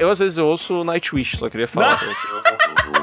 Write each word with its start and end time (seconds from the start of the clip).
Eu 0.00 0.10
às 0.10 0.18
vezes 0.18 0.38
eu 0.38 0.46
ouço 0.46 0.82
Nightwish, 0.82 1.36
só 1.36 1.48
queria 1.48 1.68
falar. 1.68 1.98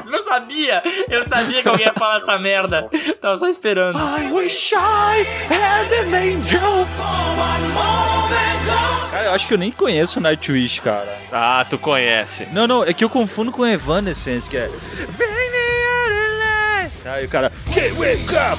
Eu 0.06 0.22
sabia! 0.24 0.82
Eu 1.08 1.26
sabia 1.28 1.62
que 1.62 1.68
alguém 1.68 1.86
ia 1.86 1.92
falar 1.94 2.18
essa 2.18 2.38
merda. 2.38 2.88
Tava 3.20 3.36
só 3.36 3.48
esperando. 3.48 3.98
I 3.98 4.30
wish 4.32 4.72
I 4.74 5.26
had 5.50 5.92
an 5.92 6.14
angel. 6.14 6.86
Cara, 9.10 9.26
eu 9.26 9.32
acho 9.32 9.46
que 9.46 9.54
eu 9.54 9.58
nem 9.58 9.70
conheço 9.72 10.20
Nightwish, 10.20 10.80
cara. 10.80 11.18
Ah, 11.32 11.64
tu 11.68 11.78
conhece. 11.78 12.46
Não, 12.52 12.66
não, 12.66 12.84
é 12.84 12.92
que 12.92 13.04
eu 13.04 13.10
confundo 13.10 13.50
com 13.50 13.66
Evanescence, 13.66 14.48
que 14.48 14.56
é. 14.56 14.70
Aí 17.06 17.26
o 17.26 17.28
cara. 17.28 17.52
Wake 17.96 18.34
up! 18.34 18.58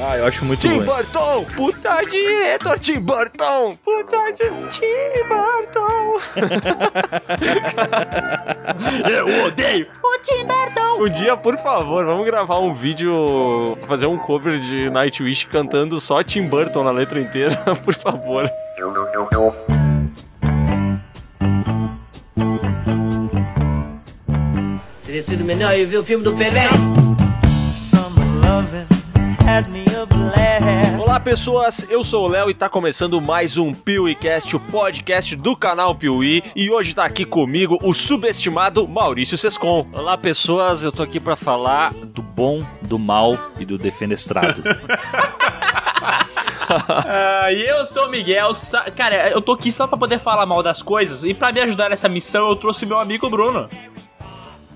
Ah, 0.00 0.16
eu 0.16 0.26
acho 0.26 0.44
muito 0.44 0.60
Tim 0.60 0.76
ruim. 0.76 0.84
Burton, 0.86 1.44
puta 1.56 2.00
diretor 2.02 2.78
Tim 2.78 3.00
Burton, 3.00 3.76
puta 3.84 4.30
de 4.32 4.44
Tim 4.70 5.24
Burton. 5.28 6.20
Eu 9.10 9.44
odeio! 9.46 9.86
Um 11.00 11.08
dia, 11.08 11.36
por 11.36 11.56
favor, 11.58 12.04
vamos 12.04 12.24
gravar 12.26 12.58
um 12.58 12.74
vídeo, 12.74 13.78
fazer 13.86 14.06
um 14.06 14.18
cover 14.18 14.58
de 14.58 14.90
Nightwish 14.90 15.46
cantando 15.46 16.00
só 16.00 16.22
Tim 16.22 16.46
Burton 16.48 16.82
na 16.84 16.90
letra 16.90 17.20
inteira, 17.20 17.56
por 17.84 17.94
favor. 17.94 18.50
Teria 25.04 25.22
sido 25.22 25.44
melhor 25.44 25.74
eu 25.76 25.86
ver 25.88 25.98
o 25.98 26.02
filme 26.02 26.24
do 26.24 26.34
Pelé. 26.36 26.68
Olá 31.00 31.18
pessoas, 31.18 31.86
eu 31.88 32.04
sou 32.04 32.26
o 32.26 32.28
Léo 32.28 32.50
e 32.50 32.54
tá 32.54 32.68
começando 32.68 33.18
mais 33.18 33.56
um 33.56 33.72
PeeWeeCast, 33.72 34.54
o 34.54 34.60
podcast 34.60 35.34
do 35.34 35.56
canal 35.56 35.94
Piuí, 35.94 36.42
e 36.54 36.70
hoje 36.70 36.94
tá 36.94 37.04
aqui 37.04 37.24
comigo 37.24 37.78
o 37.82 37.94
subestimado 37.94 38.86
Maurício 38.86 39.38
Sescon. 39.38 39.86
Olá, 39.92 40.18
pessoas, 40.18 40.82
eu 40.82 40.92
tô 40.92 41.02
aqui 41.02 41.18
pra 41.18 41.34
falar 41.34 41.94
do 41.94 42.20
bom, 42.20 42.62
do 42.82 42.98
mal 42.98 43.38
e 43.58 43.64
do 43.64 43.78
defenestrado. 43.78 44.62
Ah, 46.70 47.50
e 47.50 47.66
eu 47.66 47.86
sou 47.86 48.08
o 48.08 48.10
Miguel. 48.10 48.52
Cara, 48.94 49.30
eu 49.30 49.40
tô 49.40 49.52
aqui 49.52 49.72
só 49.72 49.86
pra 49.86 49.96
poder 49.96 50.18
falar 50.18 50.44
mal 50.44 50.62
das 50.62 50.82
coisas. 50.82 51.24
E 51.24 51.32
pra 51.32 51.50
me 51.50 51.62
ajudar 51.62 51.88
nessa 51.88 52.10
missão, 52.10 52.46
eu 52.50 52.56
trouxe 52.56 52.84
meu 52.84 52.98
amigo 52.98 53.30
Bruno. 53.30 53.70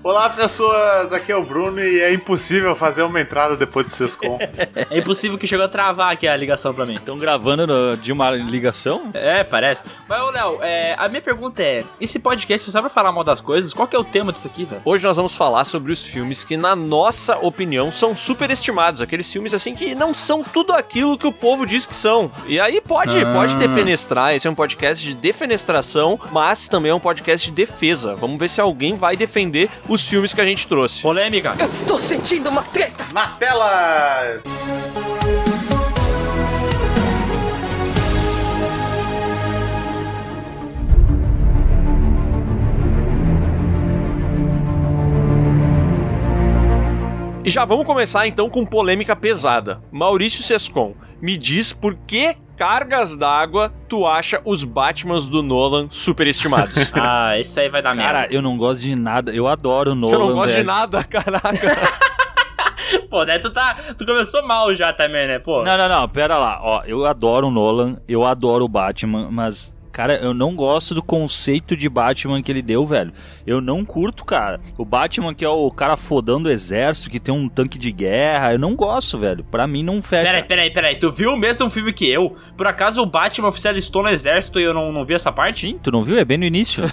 Olá 0.03 0.29
pessoas, 0.29 1.13
aqui 1.13 1.31
é 1.31 1.35
o 1.37 1.45
Bruno 1.45 1.79
e 1.79 2.01
é 2.01 2.13
impossível 2.13 2.75
fazer 2.75 3.03
uma 3.03 3.21
entrada 3.21 3.55
depois 3.55 3.85
de 3.85 3.93
Sescom. 3.93 4.37
É 4.89 4.99
impossível 4.99 5.37
que 5.39 5.47
chegou 5.47 5.65
a 5.65 5.69
travar 5.69 6.11
aqui 6.11 6.27
a 6.27 6.35
ligação 6.35 6.71
pra 6.73 6.85
mim. 6.85 6.93
Estão 6.95 7.17
gravando 7.17 7.65
no- 7.65 7.97
de 7.97 8.11
uma 8.11 8.29
ligação? 8.29 9.09
É, 9.13 9.43
parece. 9.43 9.83
Mas, 10.07 10.21
ô 10.21 10.29
Léo, 10.29 10.57
é, 10.61 10.93
a 10.99 11.07
minha 11.07 11.21
pergunta 11.21 11.63
é: 11.63 11.83
esse 11.99 12.19
podcast 12.19 12.69
só 12.69 12.79
pra 12.81 12.89
falar 12.89 13.11
mal 13.11 13.23
das 13.23 13.41
coisas? 13.41 13.73
Qual 13.73 13.87
que 13.87 13.95
é 13.95 13.99
o 13.99 14.03
tema 14.03 14.31
disso 14.31 14.45
aqui, 14.45 14.65
velho? 14.65 14.81
Hoje 14.85 15.03
nós 15.03 15.15
vamos 15.15 15.35
falar 15.35 15.63
sobre 15.65 15.91
os 15.91 16.03
filmes 16.03 16.43
que, 16.43 16.55
na 16.57 16.75
nossa 16.75 17.37
opinião, 17.37 17.91
são 17.91 18.15
superestimados. 18.15 19.01
Aqueles 19.01 19.31
filmes 19.31 19.53
assim 19.53 19.73
que 19.73 19.95
não 19.95 20.13
são 20.13 20.43
tudo 20.43 20.73
aquilo 20.73 21.17
que 21.17 21.25
o 21.25 21.31
povo 21.31 21.65
diz 21.65 21.85
que 21.87 21.95
são. 21.95 22.29
E 22.45 22.59
aí 22.59 22.79
pode, 22.81 23.17
Ah. 23.19 23.33
pode 23.33 23.55
defenestrar. 23.57 24.35
Esse 24.35 24.47
é 24.47 24.51
um 24.51 24.55
podcast 24.55 25.03
de 25.03 25.13
defenestração, 25.15 26.19
mas 26.31 26.67
também 26.67 26.91
é 26.91 26.95
um 26.95 26.99
podcast 26.99 27.49
de 27.49 27.55
defesa. 27.55 28.15
Vamos 28.15 28.37
ver 28.37 28.49
se 28.49 28.61
alguém 28.61 28.95
vai 28.95 29.15
defender 29.17 29.69
os 29.93 30.07
filmes 30.07 30.33
que 30.33 30.41
a 30.41 30.45
gente 30.45 30.67
trouxe. 30.67 31.01
Polêmica. 31.01 31.55
Eu 31.59 31.69
estou 31.69 31.97
sentindo 31.97 32.49
uma 32.49 32.63
treta. 32.63 33.05
Na 33.13 33.27
tela! 33.27 34.41
E 47.45 47.49
já 47.49 47.65
vamos 47.65 47.85
começar 47.85 48.25
então 48.25 48.49
com 48.49 48.65
polêmica 48.65 49.15
pesada. 49.15 49.81
Maurício 49.91 50.41
Sescon, 50.41 50.95
me 51.21 51.37
diz 51.37 51.73
por 51.73 51.93
que 52.07 52.37
cargas 52.57 53.15
d'água 53.15 53.71
tu 53.87 54.05
acha 54.05 54.41
os 54.45 54.63
Batmans 54.63 55.25
do 55.25 55.41
Nolan 55.43 55.87
superestimados? 55.89 56.91
Ah, 56.95 57.37
esse 57.39 57.59
aí 57.59 57.69
vai 57.69 57.81
dar 57.81 57.95
Cara, 57.95 58.19
merda. 58.21 58.33
eu 58.33 58.41
não 58.41 58.57
gosto 58.57 58.81
de 58.81 58.95
nada. 58.95 59.31
Eu 59.33 59.47
adoro 59.47 59.91
o 59.91 59.95
Nolan, 59.95 60.13
Eu 60.13 60.19
não 60.19 60.33
gosto 60.33 60.47
de 60.49 60.53
velho. 60.53 60.65
nada, 60.67 61.03
caraca. 61.05 61.49
Pô, 63.09 63.25
daí 63.25 63.39
tu 63.39 63.49
tá. 63.51 63.75
Tu 63.97 64.05
começou 64.05 64.45
mal 64.45 64.73
já 64.75 64.91
também, 64.93 65.27
né? 65.27 65.39
Pô. 65.39 65.63
Não, 65.63 65.77
não, 65.77 65.89
não, 65.89 66.09
pera 66.09 66.37
lá. 66.37 66.59
Ó, 66.61 66.83
eu 66.85 67.05
adoro 67.05 67.47
o 67.47 67.51
Nolan, 67.51 67.97
eu 68.07 68.25
adoro 68.25 68.65
o 68.65 68.67
Batman, 68.67 69.29
mas, 69.31 69.75
cara, 69.93 70.15
eu 70.15 70.33
não 70.33 70.55
gosto 70.55 70.95
do 70.95 71.03
conceito 71.03 71.77
de 71.77 71.87
Batman 71.87 72.41
que 72.41 72.51
ele 72.51 72.63
deu, 72.63 72.85
velho. 72.85 73.13
Eu 73.45 73.61
não 73.61 73.85
curto, 73.85 74.25
cara. 74.25 74.59
O 74.77 74.83
Batman 74.83 75.33
que 75.33 75.45
é 75.45 75.49
o 75.49 75.69
cara 75.71 75.95
fodão 75.95 76.41
do 76.41 76.49
exército, 76.49 77.09
que 77.09 77.19
tem 77.19 77.33
um 77.33 77.47
tanque 77.47 77.77
de 77.77 77.91
guerra, 77.91 78.53
eu 78.53 78.59
não 78.59 78.75
gosto, 78.75 79.17
velho. 79.17 79.43
Pra 79.43 79.67
mim 79.67 79.83
não 79.83 80.01
fecha. 80.01 80.25
Peraí, 80.25 80.43
peraí, 80.43 80.69
peraí. 80.71 80.95
Tu 80.95 81.11
viu 81.11 81.31
o 81.31 81.37
mesmo 81.37 81.69
filme 81.69 81.93
que 81.93 82.09
eu? 82.09 82.35
Por 82.57 82.65
acaso 82.65 83.01
o 83.01 83.05
Batman 83.05 83.47
oficialistou 83.47 84.01
no 84.01 84.09
exército 84.09 84.59
e 84.59 84.63
eu 84.63 84.73
não, 84.73 84.91
não 84.91 85.05
vi 85.05 85.13
essa 85.13 85.31
parte? 85.31 85.59
Sim, 85.59 85.79
tu 85.81 85.91
não 85.91 86.01
viu? 86.01 86.17
É 86.17 86.25
bem 86.25 86.37
no 86.37 86.45
início. 86.45 86.83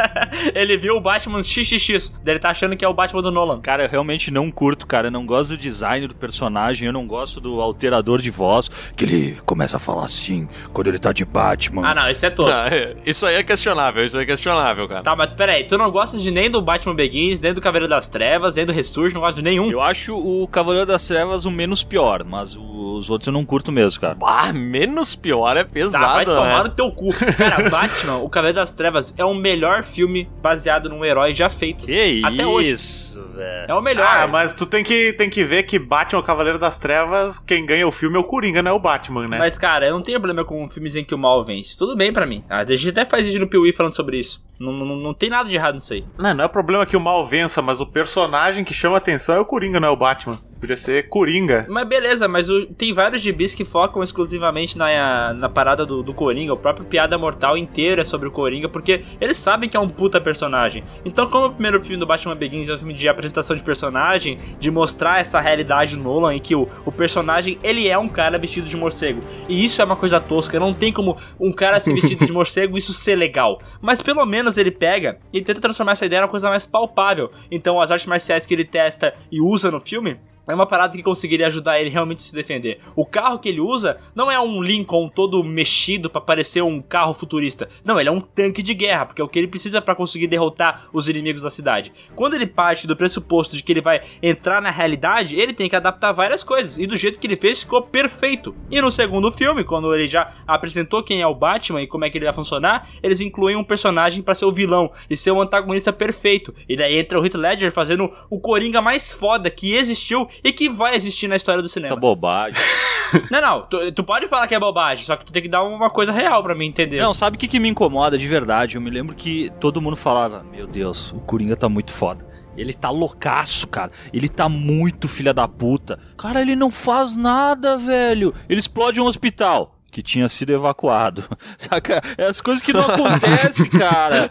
Ele 0.54 0.78
viu 0.78 0.96
o 0.96 1.00
Batman 1.00 1.42
XXX. 1.42 2.18
Ele 2.24 2.38
tá 2.38 2.50
achando 2.50 2.76
que 2.76 2.84
é 2.84 2.88
o 2.88 2.94
Batman 2.94 3.22
do 3.22 3.30
Nolan. 3.30 3.60
Cara, 3.60 3.84
eu 3.84 3.88
realmente 3.88 4.30
não 4.30 4.50
curto, 4.50 4.86
cara. 4.86 5.08
Eu 5.08 5.12
não 5.12 5.26
gosto 5.26 5.50
do 5.50 5.58
design 5.58 6.06
do 6.06 6.14
personagem, 6.14 6.86
eu 6.86 6.92
não 6.92 7.06
gosto 7.06 7.40
do 7.40 7.60
alterador 7.60 8.20
de 8.22 8.30
voz, 8.30 8.68
que 8.96 9.04
ele 9.04 9.38
começa 9.44 9.76
a 9.76 9.80
falar 9.80 10.06
assim 10.06 10.48
quando 10.72 10.88
ele 10.88 10.98
tá 10.98 11.12
de 11.12 11.24
Batman. 11.24 11.86
Ah, 11.86 11.94
não, 11.94 12.08
esse 12.08 12.24
é 12.24 12.30
tosco. 12.30 12.45
Ah, 12.52 12.68
é, 12.68 12.96
isso 13.04 13.26
aí 13.26 13.36
é 13.36 13.42
questionável, 13.42 14.04
isso 14.04 14.16
aí 14.16 14.24
é 14.24 14.26
questionável, 14.26 14.88
cara. 14.88 15.02
Tá, 15.02 15.16
mas 15.16 15.30
peraí, 15.34 15.64
tu 15.64 15.76
não 15.76 15.90
gosta 15.90 16.18
de 16.18 16.30
nem 16.30 16.50
do 16.50 16.60
Batman 16.60 16.94
Begins, 16.94 17.40
nem 17.40 17.52
do 17.52 17.60
Cavaleiro 17.60 17.88
das 17.88 18.08
Trevas, 18.08 18.54
nem 18.54 18.66
do 18.66 18.72
Ressurge, 18.72 19.14
não 19.14 19.20
gosta 19.20 19.40
de 19.40 19.44
nenhum? 19.44 19.70
Eu 19.70 19.80
acho 19.80 20.16
o 20.16 20.46
Cavaleiro 20.48 20.86
das 20.86 21.06
Trevas 21.06 21.44
o 21.44 21.50
menos 21.50 21.82
pior, 21.82 22.24
mas 22.24 22.56
os 22.94 23.10
outros 23.10 23.26
eu 23.26 23.32
não 23.32 23.44
curto 23.44 23.72
mesmo, 23.72 24.00
cara. 24.00 24.16
Ah, 24.22 24.52
menos 24.52 25.14
pior 25.14 25.56
é 25.56 25.64
Tá, 25.64 25.70
vai 25.70 26.24
pesado, 26.24 26.34
tomar 26.34 26.58
né? 26.58 26.62
no 26.64 26.68
teu 26.70 26.90
cu. 26.92 27.10
Cara, 27.36 27.68
Batman, 27.68 28.16
o 28.18 28.28
Cavaleiro 28.28 28.56
das 28.56 28.72
Trevas, 28.72 29.14
é 29.16 29.24
o 29.24 29.34
melhor 29.34 29.82
filme 29.82 30.28
baseado 30.40 30.88
num 30.88 31.04
herói 31.04 31.34
já 31.34 31.48
feito. 31.48 31.86
Que 31.86 32.22
Até 32.24 32.46
hoje. 32.46 32.70
isso, 32.70 33.22
velho. 33.34 33.66
É 33.70 33.74
o 33.74 33.80
melhor. 33.82 34.06
Ah, 34.08 34.26
mas 34.26 34.52
tu 34.52 34.64
tem 34.66 34.82
que, 34.84 35.12
tem 35.14 35.28
que 35.28 35.44
ver 35.44 35.64
que 35.64 35.78
Batman, 35.78 36.20
o 36.20 36.22
Cavaleiro 36.22 36.58
das 36.58 36.78
Trevas, 36.78 37.38
quem 37.38 37.66
ganha 37.66 37.86
o 37.86 37.92
filme 37.92 38.16
é 38.16 38.20
o 38.20 38.24
Coringa, 38.24 38.62
não 38.62 38.70
é 38.70 38.74
o 38.74 38.78
Batman, 38.80 39.28
né? 39.28 39.38
Mas, 39.38 39.58
cara, 39.58 39.86
eu 39.86 39.94
não 39.94 40.02
tenho 40.02 40.20
problema 40.20 40.44
com 40.44 40.68
filmes 40.68 40.96
em 40.96 41.04
que 41.04 41.14
o 41.14 41.18
mal 41.18 41.44
vence. 41.44 41.76
Tudo 41.76 41.96
bem 41.96 42.12
pra 42.12 42.26
mim. 42.26 42.44
A 42.48 42.64
gente 42.64 42.88
até 42.88 43.04
faz 43.04 43.26
vídeo 43.26 43.40
no 43.40 43.48
Piuí 43.48 43.72
falando 43.72 43.94
sobre 43.94 44.18
isso. 44.18 44.44
Não, 44.58 44.72
não, 44.72 44.96
não 44.96 45.12
tem 45.12 45.28
nada 45.28 45.48
de 45.48 45.54
errado 45.54 45.74
nisso 45.74 45.92
aí. 45.92 46.04
Não, 46.18 46.32
não 46.32 46.44
é 46.44 46.46
o 46.46 46.50
problema 46.50 46.86
que 46.86 46.96
o 46.96 47.00
mal 47.00 47.26
vença, 47.26 47.60
mas 47.60 47.80
o 47.80 47.86
personagem 47.86 48.64
que 48.64 48.72
chama 48.72 48.96
atenção 48.96 49.34
é 49.34 49.40
o 49.40 49.44
Coringa, 49.44 49.78
não 49.78 49.88
é 49.88 49.90
o 49.90 49.96
Batman. 49.96 50.38
Podia 50.60 50.76
ser 50.76 51.08
Coringa. 51.08 51.66
Mas 51.68 51.86
beleza, 51.86 52.26
mas 52.26 52.48
o- 52.48 52.66
tem 52.66 52.92
vários 52.92 53.20
gibis 53.20 53.54
que 53.54 53.64
focam 53.64 54.02
exclusivamente 54.02 54.78
na, 54.78 55.34
na 55.34 55.48
parada 55.48 55.84
do, 55.84 56.02
do 56.02 56.14
Coringa. 56.14 56.54
O 56.54 56.56
próprio 56.56 56.86
Piada 56.86 57.18
Mortal 57.18 57.58
inteiro 57.58 58.00
é 58.00 58.04
sobre 58.04 58.28
o 58.28 58.30
Coringa, 58.30 58.68
porque 58.68 59.02
eles 59.20 59.36
sabem 59.36 59.68
que 59.68 59.76
é 59.76 59.80
um 59.80 59.88
puta 59.88 60.20
personagem. 60.20 60.82
Então, 61.04 61.28
como 61.28 61.46
o 61.46 61.50
primeiro 61.52 61.80
filme 61.80 61.98
do 61.98 62.06
Batman 62.06 62.34
Begins 62.34 62.68
é 62.68 62.74
um 62.74 62.78
filme 62.78 62.94
de 62.94 63.06
apresentação 63.08 63.54
de 63.54 63.62
personagem, 63.62 64.38
de 64.58 64.70
mostrar 64.70 65.20
essa 65.20 65.40
realidade 65.40 65.96
Nolan, 65.96 66.34
em 66.34 66.40
que 66.40 66.54
o, 66.54 66.66
o 66.86 66.90
personagem, 66.92 67.58
ele 67.62 67.86
é 67.88 67.98
um 67.98 68.08
cara 68.08 68.38
vestido 68.38 68.66
de 68.66 68.76
morcego. 68.76 69.22
E 69.48 69.62
isso 69.64 69.82
é 69.82 69.84
uma 69.84 69.96
coisa 69.96 70.18
tosca, 70.18 70.58
não 70.58 70.72
tem 70.72 70.92
como 70.92 71.16
um 71.38 71.52
cara 71.52 71.78
se 71.80 71.92
vestido 71.92 72.24
de 72.24 72.32
morcego 72.34 72.78
isso 72.78 72.92
ser 72.94 73.14
legal. 73.14 73.60
Mas 73.80 74.00
pelo 74.00 74.24
menos 74.24 74.56
ele 74.56 74.70
pega 74.70 75.18
e 75.32 75.42
tenta 75.42 75.60
transformar 75.60 75.92
essa 75.92 76.06
ideia 76.06 76.22
numa 76.22 76.30
coisa 76.30 76.48
mais 76.48 76.64
palpável. 76.64 77.30
Então, 77.50 77.80
as 77.80 77.90
artes 77.90 78.06
marciais 78.06 78.46
que 78.46 78.54
ele 78.54 78.64
testa 78.64 79.12
e 79.30 79.40
usa 79.40 79.70
no 79.70 79.78
filme 79.80 80.16
é 80.46 80.54
uma 80.54 80.66
parada 80.66 80.96
que 80.96 81.02
conseguiria 81.02 81.46
ajudar 81.46 81.80
ele 81.80 81.90
realmente 81.90 82.18
a 82.18 82.20
se 82.20 82.34
defender. 82.34 82.78
O 82.94 83.04
carro 83.04 83.38
que 83.38 83.48
ele 83.48 83.60
usa 83.60 83.98
não 84.14 84.30
é 84.30 84.38
um 84.38 84.62
Lincoln 84.62 85.08
todo 85.08 85.42
mexido 85.42 86.08
pra 86.08 86.20
parecer 86.20 86.62
um 86.62 86.80
carro 86.80 87.14
futurista. 87.14 87.68
Não, 87.84 87.98
ele 87.98 88.08
é 88.08 88.12
um 88.12 88.20
tanque 88.20 88.62
de 88.62 88.74
guerra, 88.74 89.06
porque 89.06 89.20
é 89.20 89.24
o 89.24 89.28
que 89.28 89.38
ele 89.38 89.48
precisa 89.48 89.82
pra 89.82 89.94
conseguir 89.94 90.26
derrotar 90.26 90.88
os 90.92 91.08
inimigos 91.08 91.42
da 91.42 91.50
cidade. 91.50 91.92
Quando 92.14 92.34
ele 92.34 92.46
parte 92.46 92.86
do 92.86 92.96
pressuposto 92.96 93.56
de 93.56 93.62
que 93.62 93.72
ele 93.72 93.80
vai 93.80 94.02
entrar 94.22 94.62
na 94.62 94.70
realidade, 94.70 95.38
ele 95.38 95.52
tem 95.52 95.68
que 95.68 95.76
adaptar 95.76 96.12
várias 96.12 96.44
coisas. 96.44 96.78
E 96.78 96.86
do 96.86 96.96
jeito 96.96 97.18
que 97.18 97.26
ele 97.26 97.36
fez, 97.36 97.62
ficou 97.62 97.82
perfeito. 97.82 98.54
E 98.70 98.80
no 98.80 98.90
segundo 98.90 99.32
filme, 99.32 99.64
quando 99.64 99.94
ele 99.94 100.06
já 100.06 100.32
apresentou 100.46 101.02
quem 101.02 101.20
é 101.20 101.26
o 101.26 101.34
Batman 101.34 101.82
e 101.82 101.86
como 101.86 102.04
é 102.04 102.10
que 102.10 102.18
ele 102.18 102.24
vai 102.24 102.34
funcionar, 102.34 102.88
eles 103.02 103.20
incluem 103.20 103.56
um 103.56 103.64
personagem 103.64 104.22
pra 104.22 104.34
ser 104.34 104.44
o 104.44 104.52
vilão 104.52 104.90
e 105.08 105.16
ser 105.16 105.30
o 105.30 105.40
antagonista 105.40 105.92
perfeito. 105.92 106.54
E 106.68 106.76
daí 106.76 106.98
entra 106.98 107.20
o 107.20 107.24
Heath 107.24 107.34
Ledger 107.34 107.72
fazendo 107.72 108.10
o 108.30 108.40
Coringa 108.40 108.80
mais 108.80 109.12
foda 109.12 109.50
que 109.50 109.74
existiu 109.74 110.28
e 110.42 110.52
que 110.52 110.68
vai 110.68 110.94
existir 110.94 111.28
na 111.28 111.36
história 111.36 111.62
do 111.62 111.68
cinema. 111.68 111.94
Tá 111.94 112.00
bobagem. 112.00 112.60
Não, 113.30 113.40
não, 113.40 113.62
tu, 113.62 113.92
tu 113.92 114.02
pode 114.02 114.26
falar 114.26 114.48
que 114.48 114.54
é 114.54 114.58
bobagem, 114.58 115.04
só 115.04 115.14
que 115.14 115.24
tu 115.24 115.32
tem 115.32 115.40
que 115.40 115.48
dar 115.48 115.62
uma 115.62 115.88
coisa 115.88 116.10
real 116.10 116.42
pra 116.42 116.56
mim 116.56 116.66
entender. 116.66 116.98
Não, 116.98 117.14
sabe 117.14 117.36
o 117.36 117.38
que, 117.38 117.46
que 117.46 117.60
me 117.60 117.68
incomoda 117.68 118.18
de 118.18 118.26
verdade? 118.26 118.74
Eu 118.74 118.80
me 118.80 118.90
lembro 118.90 119.14
que 119.14 119.48
todo 119.60 119.80
mundo 119.80 119.96
falava: 119.96 120.44
Meu 120.50 120.66
Deus, 120.66 121.12
o 121.12 121.20
Coringa 121.20 121.54
tá 121.54 121.68
muito 121.68 121.92
foda. 121.92 122.26
Ele 122.56 122.72
tá 122.72 122.90
loucaço, 122.90 123.68
cara. 123.68 123.92
Ele 124.12 124.28
tá 124.28 124.48
muito 124.48 125.06
filha 125.06 125.32
da 125.32 125.46
puta. 125.46 126.00
Cara, 126.16 126.40
ele 126.40 126.56
não 126.56 126.70
faz 126.70 127.14
nada, 127.14 127.78
velho. 127.78 128.34
Ele 128.48 128.58
explode 128.58 129.00
um 129.00 129.04
hospital 129.04 129.75
que 129.90 130.02
tinha 130.02 130.28
sido 130.28 130.52
evacuado. 130.52 131.24
Saca? 131.56 132.02
É 132.18 132.26
as 132.26 132.40
coisas 132.40 132.62
que 132.62 132.72
não 132.72 132.82
acontecem, 132.82 133.66
cara. 133.70 134.28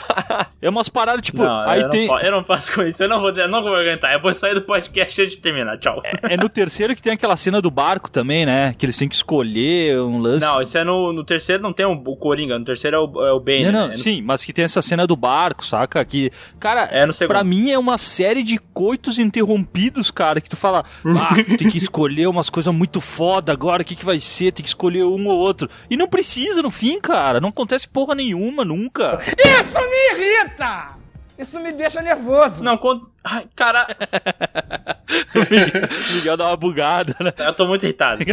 É 0.62 0.70
umas 0.70 0.90
paradas, 0.90 1.24
tipo, 1.26 1.44
Não, 1.44 1.62
aí 1.62 1.82
eu, 1.82 1.90
tem. 1.90 2.08
não, 2.08 2.20
eu 2.20 2.32
não 2.32 2.44
faço 2.44 2.72
com 2.74 2.84
isso, 2.84 3.02
eu 3.04 3.10
não 3.10 3.20
vou, 3.20 3.32
eu 3.32 3.48
não 3.48 3.64
vou 3.64 3.76
aguentar. 3.76 4.14
Eu 4.14 4.22
vou 4.22 4.34
sair 4.34 4.54
do 4.54 4.62
podcast 4.62 5.22
antes 5.22 5.36
de 5.36 5.42
terminar. 5.42 5.78
Tchau. 5.80 6.02
É 6.24 6.38
no 6.38 6.48
terceiro 6.50 6.96
que 6.96 7.02
tem 7.02 7.14
aquela 7.14 7.36
cena 7.38 7.62
do 7.62 7.72
barco 7.72 8.12
também, 8.12 8.46
né? 8.46 8.76
Que 8.78 8.86
eles 8.86 8.98
têm 8.98 9.10
que 9.10 9.16
escolher 9.16 10.00
um 10.02 10.20
lance. 10.20 10.46
Não, 10.46 10.62
isso 10.62 10.78
é 10.78 10.84
no, 10.84 11.12
no 11.14 11.24
terceiro 11.24 11.64
não 11.64 11.74
tem 11.74 11.86
o, 11.86 11.94
o 11.94 12.16
Coringa, 12.16 12.60
no 12.60 12.66
terceiro 12.66 12.98
é 12.98 13.00
o, 13.00 13.26
é 13.28 13.32
o 13.32 13.40
Bane. 13.40 13.66
Não, 13.66 13.72
não, 13.72 13.88
né? 13.88 13.94
No- 13.94 14.00
sim, 14.00 14.22
mas 14.22 14.44
que 14.46 14.54
tem 14.54 14.66
essa 14.66 14.82
cena 14.82 15.08
do 15.08 15.16
barco, 15.16 15.66
saca? 15.66 16.04
Que, 16.06 16.32
cara, 16.60 16.82
É 16.92 17.06
no 17.06 17.14
segundo. 17.14 17.34
pra 17.34 17.44
mim 17.44 17.72
é 17.72 17.80
uma 17.80 17.98
série 17.98 18.44
de 18.44 18.60
coitos 18.60 19.18
interrompidos, 19.18 20.12
cara, 20.12 20.40
que 20.42 20.50
tu 20.50 20.56
fala, 20.58 20.84
ah, 21.18 21.34
tem 21.58 21.70
que 21.70 21.78
escolher 21.78 22.28
umas 22.28 22.50
coisas 22.50 22.74
muito 22.74 23.00
foda 23.02 23.52
agora, 23.52 23.82
o 23.82 23.86
que 23.86 23.96
que 23.96 24.06
vai 24.06 24.20
ser? 24.20 24.52
Tem 24.52 24.62
que 24.64 24.70
escolher 24.70 25.04
um 25.04 25.28
ou 25.28 25.38
outro. 25.40 25.45
E 25.90 25.98
não 25.98 26.08
precisa 26.08 26.62
no 26.62 26.72
fim, 26.72 27.00
cara, 27.00 27.40
não 27.42 27.50
acontece 27.50 27.88
porra 27.88 28.16
nenhuma, 28.16 28.64
nunca. 28.66 29.20
Isso 29.22 29.80
me 29.80 30.24
irrita! 30.24 30.96
Isso 31.38 31.60
me 31.60 31.72
deixa 31.74 32.02
nervoso. 32.02 32.64
Não, 32.64 32.78
quando. 32.78 33.10
Ai, 33.24 33.46
cara, 33.56 33.88
Miguel 36.14 36.38
dá 36.38 36.48
uma 36.50 36.58
bugada, 36.58 37.16
né? 37.20 37.34
eu 37.38 37.54
tô 37.54 37.66
muito 37.68 37.84
irritado. 37.84 38.24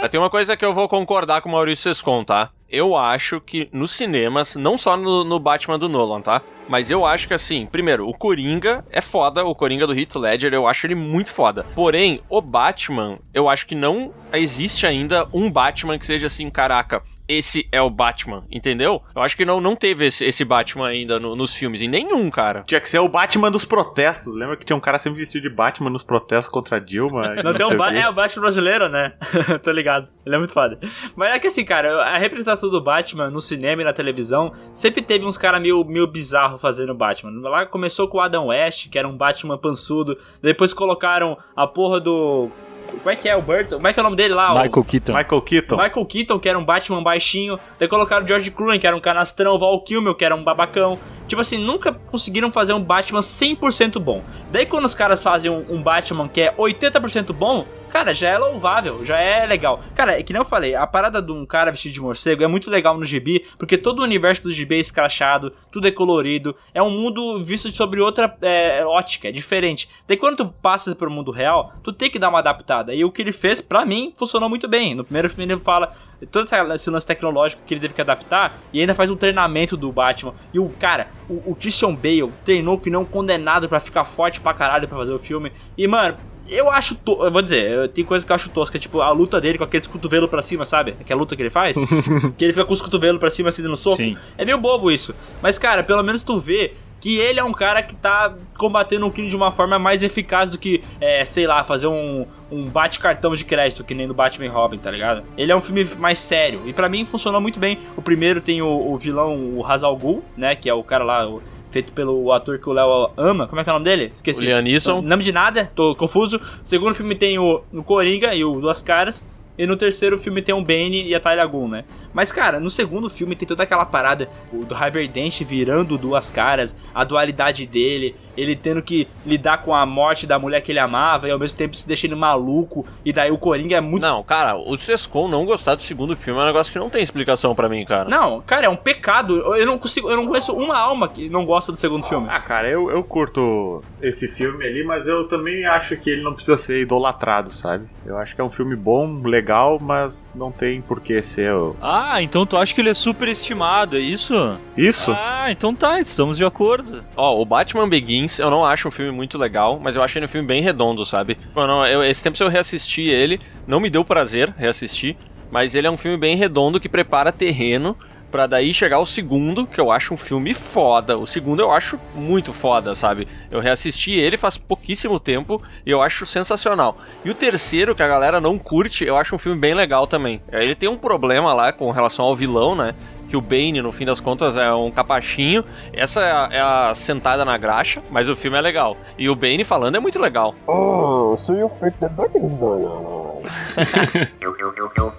Mas 0.00 0.10
tem 0.10 0.20
uma 0.20 0.30
coisa 0.30 0.56
que 0.56 0.64
eu 0.64 0.74
vou 0.74 0.88
concordar 0.88 1.40
com 1.40 1.48
o 1.48 1.52
Maurício 1.52 1.94
Sescon, 1.94 2.24
tá? 2.24 2.50
Eu 2.68 2.96
acho 2.96 3.40
que 3.40 3.68
nos 3.72 3.92
cinemas, 3.92 4.54
não 4.54 4.78
só 4.78 4.96
no, 4.96 5.24
no 5.24 5.40
Batman 5.40 5.78
do 5.78 5.88
Nolan, 5.88 6.20
tá? 6.20 6.40
Mas 6.68 6.88
eu 6.88 7.04
acho 7.04 7.26
que 7.26 7.34
assim, 7.34 7.66
primeiro, 7.66 8.08
o 8.08 8.14
Coringa 8.14 8.84
é 8.92 9.00
foda, 9.00 9.44
o 9.44 9.54
Coringa 9.56 9.88
do 9.88 9.98
Heath 9.98 10.14
Ledger, 10.14 10.54
eu 10.54 10.68
acho 10.68 10.86
ele 10.86 10.94
muito 10.94 11.32
foda. 11.32 11.66
Porém, 11.74 12.22
o 12.28 12.40
Batman, 12.40 13.18
eu 13.34 13.48
acho 13.48 13.66
que 13.66 13.74
não 13.74 14.12
existe 14.32 14.86
ainda 14.86 15.26
um 15.32 15.50
Batman 15.50 15.98
que 15.98 16.06
seja 16.06 16.26
assim, 16.26 16.48
caraca, 16.48 17.02
esse 17.30 17.68
é 17.70 17.80
o 17.80 17.88
Batman, 17.90 18.44
entendeu? 18.50 19.02
Eu 19.14 19.22
acho 19.22 19.36
que 19.36 19.44
não, 19.44 19.60
não 19.60 19.76
teve 19.76 20.06
esse, 20.06 20.24
esse 20.24 20.44
Batman 20.44 20.88
ainda 20.88 21.18
no- 21.20 21.36
nos 21.36 21.54
filmes, 21.54 21.80
em 21.80 21.88
nenhum, 21.88 22.28
cara. 22.30 22.62
Tinha 22.66 22.80
que 22.80 22.88
ser 22.88 22.98
o 22.98 23.08
Batman 23.08 23.50
dos 23.50 23.64
protestos. 23.64 24.34
Lembra 24.34 24.56
que 24.56 24.64
tinha 24.64 24.76
um 24.76 24.80
cara 24.80 24.98
sempre 24.98 25.20
vestido 25.20 25.42
de 25.42 25.54
Batman 25.54 25.90
nos 25.90 26.02
protestos 26.02 26.50
contra 26.52 26.76
a 26.76 26.80
Dilma? 26.80 27.34
Não 27.44 27.52
tem 27.52 27.66
um 27.66 27.76
ba 27.76 27.92
é 27.92 28.08
o 28.08 28.12
Batman 28.12 28.42
brasileiro, 28.42 28.88
né? 28.88 29.12
Tô 29.62 29.70
ligado. 29.70 30.08
Ele 30.26 30.34
é 30.34 30.38
muito 30.38 30.52
foda. 30.52 30.78
Mas 31.16 31.32
é 31.32 31.38
que 31.38 31.46
assim, 31.46 31.64
cara, 31.64 32.02
a 32.02 32.18
representação 32.18 32.70
do 32.70 32.80
Batman 32.80 33.30
no 33.30 33.40
cinema 33.40 33.82
e 33.82 33.84
na 33.84 33.92
televisão 33.92 34.52
sempre 34.72 35.02
teve 35.02 35.24
uns 35.24 35.38
caras 35.38 35.60
meio, 35.60 35.84
meio 35.84 36.06
bizarros 36.06 36.60
fazendo 36.60 36.94
Batman. 36.94 37.48
Lá 37.48 37.66
começou 37.66 38.08
com 38.08 38.18
o 38.18 38.20
Adam 38.20 38.46
West, 38.46 38.88
que 38.90 38.98
era 38.98 39.06
um 39.08 39.16
Batman 39.16 39.56
pançudo. 39.58 40.16
Depois 40.42 40.72
colocaram 40.72 41.36
a 41.54 41.66
porra 41.66 42.00
do. 42.00 42.50
Como 42.98 43.10
é 43.10 43.16
que 43.16 43.28
é 43.28 43.36
o 43.36 43.42
Burton? 43.42 43.76
Como 43.76 43.88
é 43.88 43.92
que 43.92 43.98
é 43.98 44.02
o 44.02 44.04
nome 44.04 44.16
dele 44.16 44.34
lá? 44.34 44.52
O- 44.52 44.60
Michael 44.62 44.84
Keaton. 44.84 45.12
Michael 45.16 45.42
Keaton. 45.42 45.76
Michael 45.76 46.06
Keaton, 46.06 46.38
que 46.38 46.48
era 46.48 46.58
um 46.58 46.64
Batman 46.64 47.02
baixinho. 47.02 47.58
Daí 47.78 47.88
colocaram 47.88 48.24
o 48.24 48.28
George 48.28 48.50
Clooney, 48.50 48.78
que 48.78 48.86
era 48.86 48.96
um 48.96 49.00
canastrão. 49.00 49.58
Val 49.58 49.80
Kilmer, 49.82 50.14
que 50.14 50.24
era 50.24 50.34
um 50.34 50.42
babacão. 50.44 50.98
Tipo 51.28 51.40
assim, 51.40 51.58
nunca 51.58 51.92
conseguiram 51.92 52.50
fazer 52.50 52.72
um 52.72 52.82
Batman 52.82 53.20
100% 53.20 53.98
bom. 53.98 54.22
Daí 54.50 54.66
quando 54.66 54.84
os 54.84 54.94
caras 54.94 55.22
fazem 55.22 55.50
um, 55.50 55.64
um 55.70 55.82
Batman 55.82 56.28
que 56.28 56.40
é 56.40 56.52
80% 56.54 57.32
bom, 57.32 57.64
cara, 57.90 58.14
já 58.14 58.30
é 58.30 58.38
louvável, 58.38 59.04
já 59.04 59.18
é 59.18 59.44
legal. 59.46 59.80
Cara, 59.94 60.18
é 60.18 60.22
que 60.22 60.32
nem 60.32 60.40
eu 60.40 60.46
falei, 60.46 60.74
a 60.74 60.86
parada 60.86 61.20
de 61.20 61.32
um 61.32 61.44
cara 61.44 61.70
vestido 61.70 61.92
de 61.92 62.00
morcego 62.00 62.42
é 62.42 62.46
muito 62.46 62.70
legal 62.70 62.96
no 62.96 63.04
gibi, 63.04 63.44
porque 63.58 63.76
todo 63.76 64.00
o 64.00 64.04
universo 64.04 64.42
do 64.42 64.52
gibi 64.52 64.76
é 64.76 64.78
escrachado, 64.78 65.52
tudo 65.70 65.88
é 65.88 65.90
colorido, 65.90 66.54
é 66.72 66.82
um 66.82 66.90
mundo 66.90 67.42
visto 67.42 67.70
sobre 67.72 68.00
outra 68.00 68.34
é, 68.40 68.84
ótica, 68.84 69.28
é 69.28 69.32
diferente. 69.32 69.88
Daí 70.06 70.16
quando 70.16 70.38
tu 70.38 70.54
passas 70.62 70.94
pro 70.94 71.10
mundo 71.10 71.30
real, 71.30 71.72
tu 71.82 71.92
tem 71.92 72.10
que 72.10 72.18
dar 72.18 72.28
uma 72.28 72.38
adaptada. 72.38 72.94
E 72.94 73.04
o 73.04 73.10
que 73.10 73.22
ele 73.22 73.32
fez, 73.32 73.60
pra 73.60 73.84
mim, 73.84 74.14
funcionou 74.16 74.48
muito 74.48 74.68
bem. 74.68 74.94
No 74.94 75.04
primeiro 75.04 75.28
filme 75.28 75.52
ele 75.52 75.60
fala 75.60 75.92
todo 76.30 76.46
esse 76.74 76.90
lance 76.90 77.06
tecnológico 77.06 77.62
que 77.66 77.74
ele 77.74 77.80
teve 77.80 77.94
que 77.94 78.00
adaptar, 78.00 78.52
e 78.72 78.80
ainda 78.80 78.94
faz 78.94 79.10
um 79.10 79.16
treinamento 79.16 79.76
do 79.76 79.90
Batman. 79.90 80.34
E 80.52 80.58
o 80.58 80.68
cara, 80.68 81.08
o, 81.28 81.52
o 81.52 81.56
Christian 81.58 81.94
Bale 81.94 82.32
treinou 82.44 82.78
que 82.78 82.90
não 82.90 83.04
condenado 83.04 83.68
pra 83.68 83.80
ficar 83.80 84.04
forte 84.04 84.40
pra 84.40 84.54
caralho 84.54 84.86
pra 84.86 84.98
fazer 84.98 85.12
o 85.12 85.18
filme. 85.18 85.52
E, 85.76 85.86
mano, 85.86 86.16
eu 86.50 86.70
acho. 86.70 86.94
To... 86.96 87.24
Eu 87.24 87.30
vou 87.30 87.42
dizer, 87.42 87.88
tem 87.90 88.04
coisa 88.04 88.24
que 88.24 88.30
eu 88.32 88.36
acho 88.36 88.48
tosca, 88.50 88.78
tipo 88.78 89.00
a 89.00 89.10
luta 89.10 89.40
dele 89.40 89.58
com 89.58 89.64
aqueles 89.64 89.86
cotovelos 89.86 90.28
pra 90.30 90.42
cima, 90.42 90.64
sabe? 90.64 90.94
Aquela 91.00 91.20
luta 91.20 91.34
que 91.36 91.42
ele 91.42 91.50
faz. 91.50 91.76
que 92.36 92.44
ele 92.44 92.52
fica 92.52 92.64
com 92.64 92.72
os 92.74 92.80
cotovelos 92.80 93.18
pra 93.20 93.30
cima 93.30 93.48
assim 93.48 93.62
no 93.62 93.76
soco. 93.76 93.96
Sim. 93.96 94.16
É 94.36 94.44
meio 94.44 94.58
bobo 94.58 94.90
isso. 94.90 95.14
Mas, 95.42 95.58
cara, 95.58 95.82
pelo 95.82 96.02
menos 96.02 96.22
tu 96.22 96.38
vê 96.38 96.72
que 97.00 97.16
ele 97.16 97.40
é 97.40 97.44
um 97.44 97.52
cara 97.52 97.82
que 97.82 97.94
tá 97.96 98.34
combatendo 98.58 99.06
o 99.06 99.10
crime 99.10 99.30
de 99.30 99.34
uma 99.36 99.50
forma 99.50 99.78
mais 99.78 100.02
eficaz 100.02 100.50
do 100.50 100.58
que, 100.58 100.82
é, 101.00 101.24
sei 101.24 101.46
lá, 101.46 101.64
fazer 101.64 101.86
um, 101.86 102.26
um 102.52 102.66
bate-cartão 102.66 103.34
de 103.34 103.42
crédito, 103.42 103.82
que 103.82 103.94
nem 103.94 104.06
no 104.06 104.12
Batman 104.12 104.50
Robin, 104.50 104.76
tá 104.76 104.90
ligado? 104.90 105.22
Ele 105.34 105.50
é 105.50 105.56
um 105.56 105.62
filme 105.62 105.82
mais 105.98 106.18
sério. 106.18 106.60
E 106.66 106.74
pra 106.74 106.90
mim 106.90 107.06
funcionou 107.06 107.40
muito 107.40 107.58
bem. 107.58 107.78
O 107.96 108.02
primeiro 108.02 108.42
tem 108.42 108.60
o, 108.60 108.66
o 108.92 108.98
vilão, 108.98 109.34
o 109.56 109.64
Hazal 109.64 109.96
Ghul, 109.96 110.22
né? 110.36 110.54
Que 110.54 110.68
é 110.68 110.74
o 110.74 110.84
cara 110.84 111.02
lá, 111.02 111.26
o- 111.26 111.42
feito 111.70 111.92
pelo 111.92 112.32
ator 112.32 112.58
que 112.58 112.68
o 112.68 112.72
Léo 112.72 113.10
ama. 113.16 113.46
Como 113.46 113.60
é 113.60 113.64
que 113.64 113.70
é 113.70 113.72
o 113.72 113.76
nome 113.76 113.84
dele? 113.84 114.10
Esqueci. 114.14 114.40
O 114.40 114.44
Liam 114.44 114.60
Neeson. 114.60 115.00
Nome 115.00 115.22
de 115.22 115.32
nada, 115.32 115.70
tô 115.74 115.94
confuso. 115.94 116.38
O 116.38 116.66
segundo 116.66 116.94
filme 116.94 117.14
tem 117.14 117.38
o, 117.38 117.62
o 117.72 117.82
Coringa 117.82 118.34
e 118.34 118.44
o 118.44 118.60
Duas 118.60 118.82
Caras. 118.82 119.24
E 119.60 119.66
no 119.66 119.76
terceiro 119.76 120.18
filme 120.18 120.40
tem 120.40 120.54
o 120.54 120.62
Bane 120.62 121.04
e 121.06 121.14
a 121.14 121.20
Talia 121.20 121.44
Ghul, 121.44 121.68
né? 121.68 121.84
Mas, 122.14 122.32
cara, 122.32 122.58
no 122.58 122.70
segundo 122.70 123.10
filme 123.10 123.36
tem 123.36 123.46
toda 123.46 123.62
aquela 123.62 123.84
parada 123.84 124.26
do 124.50 124.74
Dent 125.12 125.42
virando 125.42 125.98
duas 125.98 126.30
caras, 126.30 126.74
a 126.94 127.04
dualidade 127.04 127.66
dele, 127.66 128.16
ele 128.38 128.56
tendo 128.56 128.82
que 128.82 129.06
lidar 129.26 129.58
com 129.58 129.74
a 129.74 129.84
morte 129.84 130.26
da 130.26 130.38
mulher 130.38 130.62
que 130.62 130.72
ele 130.72 130.78
amava 130.78 131.28
e 131.28 131.30
ao 131.30 131.38
mesmo 131.38 131.58
tempo 131.58 131.76
se 131.76 131.86
deixando 131.86 132.16
maluco. 132.16 132.86
E 133.04 133.12
daí 133.12 133.30
o 133.30 133.36
Coringa 133.36 133.76
é 133.76 133.82
muito. 133.82 134.02
Não, 134.02 134.22
cara, 134.22 134.56
o 134.56 134.78
Sescon 134.78 135.28
não 135.28 135.44
gostar 135.44 135.74
do 135.74 135.82
segundo 135.82 136.16
filme 136.16 136.40
é 136.40 136.42
um 136.42 136.46
negócio 136.46 136.72
que 136.72 136.78
não 136.78 136.88
tem 136.88 137.02
explicação 137.02 137.54
pra 137.54 137.68
mim, 137.68 137.84
cara. 137.84 138.08
Não, 138.08 138.40
cara, 138.40 138.64
é 138.64 138.68
um 138.70 138.76
pecado. 138.76 139.36
Eu 139.54 139.66
não 139.66 139.76
consigo, 139.76 140.08
eu 140.08 140.16
não 140.16 140.26
conheço 140.26 140.54
uma 140.54 140.78
alma 140.78 141.06
que 141.06 141.28
não 141.28 141.44
gosta 141.44 141.70
do 141.70 141.76
segundo 141.76 142.06
filme. 142.06 142.28
Ah, 142.30 142.40
cara, 142.40 142.66
eu, 142.66 142.90
eu 142.90 143.04
curto 143.04 143.82
esse 144.00 144.26
filme 144.26 144.64
ali, 144.64 144.82
mas 144.84 145.06
eu 145.06 145.28
também 145.28 145.66
acho 145.66 145.98
que 145.98 146.08
ele 146.08 146.22
não 146.22 146.32
precisa 146.32 146.56
ser 146.56 146.80
idolatrado, 146.80 147.52
sabe? 147.52 147.86
Eu 148.06 148.16
acho 148.16 148.34
que 148.34 148.40
é 148.40 148.44
um 148.44 148.50
filme 148.50 148.74
bom, 148.74 149.20
legal, 149.22 149.49
mas 149.80 150.26
não 150.34 150.50
tem 150.52 150.80
por 150.80 151.00
que 151.00 151.22
ser 151.22 151.52
o... 151.52 151.76
Ah, 151.80 152.22
então 152.22 152.44
tu 152.46 152.56
acha 152.56 152.74
que 152.74 152.80
ele 152.80 152.90
é 152.90 152.94
superestimado, 152.94 153.96
é 153.96 154.00
isso? 154.00 154.58
Isso? 154.76 155.10
Ah, 155.12 155.46
então 155.50 155.74
tá, 155.74 156.00
estamos 156.00 156.36
de 156.36 156.44
acordo. 156.44 157.04
Ó, 157.16 157.40
o 157.40 157.44
Batman 157.44 157.88
Begins 157.88 158.38
eu 158.38 158.50
não 158.50 158.64
acho 158.64 158.88
um 158.88 158.90
filme 158.90 159.10
muito 159.12 159.36
legal, 159.38 159.78
mas 159.82 159.96
eu 159.96 160.02
achei 160.02 160.18
ele 160.20 160.26
um 160.26 160.28
filme 160.28 160.46
bem 160.46 160.62
redondo, 160.62 161.04
sabe? 161.04 161.36
Eu 161.54 161.66
não- 161.66 161.86
eu- 161.86 162.02
esse 162.04 162.22
tempo 162.22 162.36
se 162.36 162.42
eu 162.44 162.48
reassisti 162.48 163.02
ele, 163.02 163.40
não 163.66 163.80
me 163.80 163.90
deu 163.90 164.04
prazer 164.04 164.52
reassistir, 164.56 165.16
mas 165.50 165.74
ele 165.74 165.86
é 165.86 165.90
um 165.90 165.96
filme 165.96 166.16
bem 166.16 166.36
redondo 166.36 166.78
que 166.80 166.88
prepara 166.88 167.32
terreno 167.32 167.96
pra 168.30 168.46
daí 168.46 168.72
chegar 168.72 168.96
ao 168.96 169.06
segundo, 169.06 169.66
que 169.66 169.80
eu 169.80 169.90
acho 169.90 170.14
um 170.14 170.16
filme 170.16 170.54
foda. 170.54 171.18
O 171.18 171.26
segundo 171.26 171.60
eu 171.60 171.70
acho 171.70 171.98
muito 172.14 172.52
foda, 172.52 172.94
sabe? 172.94 173.26
Eu 173.50 173.60
reassisti 173.60 174.12
ele 174.12 174.36
faz 174.36 174.56
pouquíssimo 174.56 175.18
tempo 175.18 175.62
e 175.84 175.90
eu 175.90 176.02
acho 176.02 176.24
sensacional. 176.24 176.96
E 177.24 177.30
o 177.30 177.34
terceiro, 177.34 177.94
que 177.94 178.02
a 178.02 178.08
galera 178.08 178.40
não 178.40 178.58
curte, 178.58 179.04
eu 179.04 179.16
acho 179.16 179.34
um 179.34 179.38
filme 179.38 179.58
bem 179.58 179.74
legal 179.74 180.06
também. 180.06 180.40
Ele 180.52 180.74
tem 180.74 180.88
um 180.88 180.96
problema 180.96 181.52
lá 181.52 181.72
com 181.72 181.90
relação 181.90 182.24
ao 182.24 182.36
vilão, 182.36 182.74
né? 182.74 182.94
que 183.30 183.36
o 183.36 183.40
Bane, 183.40 183.80
no 183.80 183.92
fim 183.92 184.04
das 184.04 184.18
contas, 184.18 184.56
é 184.56 184.72
um 184.72 184.90
capachinho. 184.90 185.64
Essa 185.92 186.20
é 186.20 186.32
a, 186.32 186.48
é 186.50 186.60
a 186.60 186.94
sentada 186.96 187.44
na 187.44 187.56
graxa, 187.56 188.02
mas 188.10 188.28
o 188.28 188.34
filme 188.34 188.58
é 188.58 188.60
legal. 188.60 188.96
E 189.16 189.30
o 189.30 189.36
Bane 189.36 189.62
falando 189.62 189.94
é 189.94 190.00
muito 190.00 190.18
legal. 190.18 190.52
Oh, 190.66 191.36
so 191.36 191.54
you 191.54 191.70
think 191.80 191.96
the 192.00 192.08
dark 192.08 192.34
is 192.34 192.60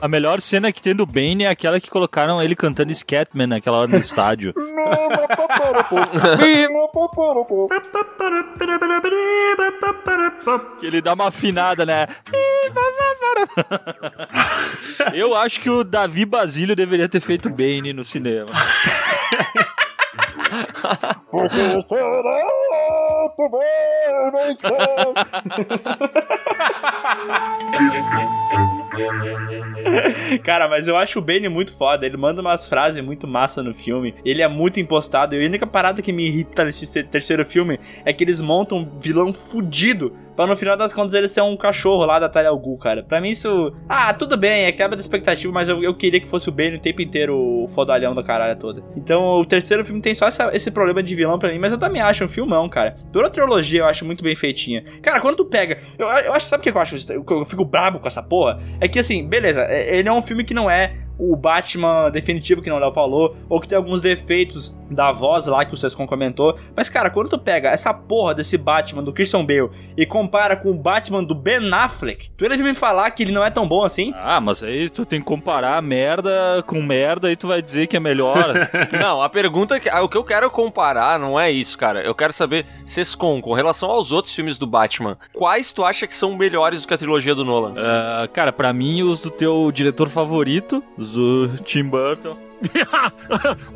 A 0.01 0.07
melhor 0.07 0.41
cena 0.41 0.71
que 0.71 0.81
tem 0.81 0.95
do 0.95 1.05
Bane 1.05 1.43
é 1.43 1.49
aquela 1.49 1.79
que 1.79 1.89
colocaram 1.89 2.41
ele 2.41 2.55
cantando 2.55 2.93
Scatman 2.93 3.47
naquela 3.47 3.77
hora 3.77 3.87
no 3.87 3.97
estádio. 3.97 4.53
Ele 10.81 11.01
dá 11.01 11.13
uma 11.13 11.27
afinada, 11.27 11.85
né? 11.85 12.07
Eu 15.13 15.35
acho 15.35 15.59
que 15.59 15.69
o 15.69 15.83
Davi 15.83 16.25
Basílio 16.25 16.75
deveria 16.75 17.07
ter 17.07 17.19
feito 17.19 17.49
Bane 17.49 17.93
no 17.93 18.03
cinema. 18.03 18.47
Porque 21.29 21.55
será 21.87 22.21
bem, 23.41 23.51
bem, 24.31 24.55
Cara, 30.43 30.67
mas 30.67 30.87
eu 30.87 30.97
acho 30.97 31.19
o 31.19 31.21
Bane 31.21 31.47
muito 31.49 31.73
foda. 31.75 32.05
Ele 32.05 32.17
manda 32.17 32.41
umas 32.41 32.67
frases 32.67 33.03
muito 33.03 33.27
massa 33.27 33.63
no 33.63 33.73
filme. 33.73 34.13
Ele 34.25 34.41
é 34.41 34.47
muito 34.47 34.79
impostado. 34.79 35.35
E 35.35 35.43
a 35.43 35.47
única 35.47 35.65
parada 35.67 36.01
que 36.01 36.11
me 36.11 36.25
irrita 36.27 36.63
nesse 36.63 36.91
te- 36.91 37.03
terceiro 37.03 37.45
filme 37.45 37.79
é 38.05 38.13
que 38.13 38.23
eles 38.23 38.41
montam 38.41 38.79
um 38.79 38.99
vilão 38.99 39.31
fudido 39.33 40.15
pra 40.35 40.47
no 40.47 40.55
final 40.57 40.75
das 40.77 40.93
contas 40.93 41.13
ele 41.13 41.27
ser 41.27 41.41
um 41.41 41.55
cachorro 41.57 42.05
lá 42.05 42.19
da 42.19 42.29
Talia 42.29 42.49
al 42.49 42.57
Ghul, 42.59 42.77
cara. 42.77 43.03
Pra 43.03 43.21
mim 43.21 43.29
isso... 43.29 43.73
Ah, 43.87 44.13
tudo 44.13 44.37
bem, 44.37 44.65
é 44.65 44.71
quebra 44.71 44.95
da 44.95 45.01
expectativa, 45.01 45.51
mas 45.53 45.69
eu, 45.69 45.83
eu 45.83 45.93
queria 45.95 46.19
que 46.19 46.27
fosse 46.27 46.49
o 46.49 46.51
Bane 46.51 46.75
o 46.75 46.79
tempo 46.79 47.01
inteiro 47.01 47.35
o 47.37 47.67
fodalhão 47.73 48.13
da 48.13 48.23
caralho 48.23 48.57
toda. 48.57 48.83
Então 48.95 49.21
o 49.39 49.45
terceiro 49.45 49.85
filme 49.85 50.01
tem 50.01 50.13
só 50.13 50.27
essa- 50.27 50.40
esse 50.53 50.71
problema 50.71 51.01
de 51.03 51.13
vilão 51.15 51.37
pra 51.37 51.49
mim, 51.51 51.59
mas 51.59 51.71
eu 51.71 51.77
também 51.77 52.01
acho 52.01 52.23
um 52.25 52.27
filmão, 52.27 52.67
cara. 52.67 52.95
Toda 53.11 53.27
a 53.27 53.29
trilogia 53.29 53.81
eu 53.81 53.85
acho 53.85 54.03
muito 54.05 54.23
bem 54.23 54.35
feitinha. 54.35 54.83
Cara, 55.01 55.19
quando 55.19 55.37
tu 55.37 55.45
pega... 55.45 55.77
Eu, 55.97 56.07
eu 56.07 56.33
acho, 56.33 56.45
sabe 56.47 56.61
o 56.61 56.63
que 56.63 56.69
eu 56.77 56.81
acho? 56.81 56.95
Eu, 57.11 57.23
eu 57.29 57.45
fico 57.45 57.63
brabo 57.65 57.99
com 57.99 58.07
essa 58.07 58.23
porra? 58.23 58.59
É 58.79 58.87
que 58.87 58.99
assim, 58.99 59.27
beleza, 59.27 59.61
é- 59.63 59.97
ele 59.97 60.09
é 60.09 60.11
um 60.11 60.21
filme 60.21 60.43
que 60.43 60.53
não 60.53 60.69
é 60.69 60.93
o 61.19 61.35
Batman 61.35 62.09
definitivo 62.09 62.63
que 62.63 62.69
não 62.69 62.77
o 62.77 62.79
Léo 62.79 62.91
falou, 62.91 63.37
ou 63.47 63.59
que 63.61 63.67
tem 63.67 63.77
alguns 63.77 64.01
defeitos 64.01 64.75
da 64.89 65.11
voz 65.11 65.45
lá 65.45 65.63
que 65.63 65.71
o 65.71 65.77
Sescon 65.77 66.07
comentou. 66.07 66.57
Mas, 66.75 66.89
cara, 66.89 67.11
quando 67.11 67.29
tu 67.29 67.37
pega 67.37 67.69
essa 67.69 67.93
porra 67.93 68.33
desse 68.33 68.57
Batman 68.57 69.03
do 69.03 69.13
Christian 69.13 69.45
Bale 69.45 69.69
e 69.95 70.03
compara 70.03 70.55
com 70.55 70.69
o 70.71 70.73
Batman 70.73 71.23
do 71.23 71.35
Ben 71.35 71.71
Affleck, 71.71 72.31
tu 72.31 72.43
ia 72.45 72.57
me 72.57 72.73
falar 72.73 73.11
que 73.11 73.21
ele 73.21 73.31
não 73.31 73.45
é 73.45 73.51
tão 73.51 73.67
bom 73.67 73.83
assim? 73.83 74.11
Ah, 74.15 74.41
mas 74.41 74.63
aí 74.63 74.89
tu 74.89 75.05
tem 75.05 75.19
que 75.19 75.25
comparar 75.25 75.79
merda 75.83 76.63
com 76.65 76.81
merda 76.81 77.31
e 77.31 77.35
tu 77.35 77.47
vai 77.47 77.61
dizer 77.61 77.85
que 77.85 77.95
é 77.95 77.99
melhor. 77.99 78.69
Não, 78.91 79.21
a 79.21 79.29
pergunta 79.29 79.79
que. 79.79 79.89
ah, 79.89 80.01
O 80.01 80.09
que 80.09 80.17
eu 80.17 80.23
quero 80.31 80.49
comparar 80.49 81.19
não 81.19 81.37
é 81.37 81.51
isso, 81.51 81.77
cara. 81.77 82.01
Eu 82.01 82.15
quero 82.15 82.31
saber, 82.31 82.65
Sescon, 82.85 83.41
com 83.41 83.53
relação 83.53 83.91
aos 83.91 84.13
outros 84.13 84.33
filmes 84.33 84.57
do 84.57 84.65
Batman, 84.65 85.17
quais 85.33 85.73
tu 85.73 85.83
acha 85.83 86.07
que 86.07 86.15
são 86.15 86.37
melhores 86.37 86.81
do 86.81 86.87
que 86.87 86.93
a 86.93 86.97
trilogia 86.97 87.35
do 87.35 87.43
Nolan? 87.43 87.73
Ah, 87.77 88.29
cara, 88.31 88.53
pra 88.53 88.71
mim, 88.71 89.03
os 89.03 89.19
do 89.19 89.29
teu 89.29 89.69
diretor 89.73 90.07
favorito, 90.07 90.81
os 90.97 91.11
do 91.11 91.49
Tim 91.65 91.83
Burton. 91.83 92.37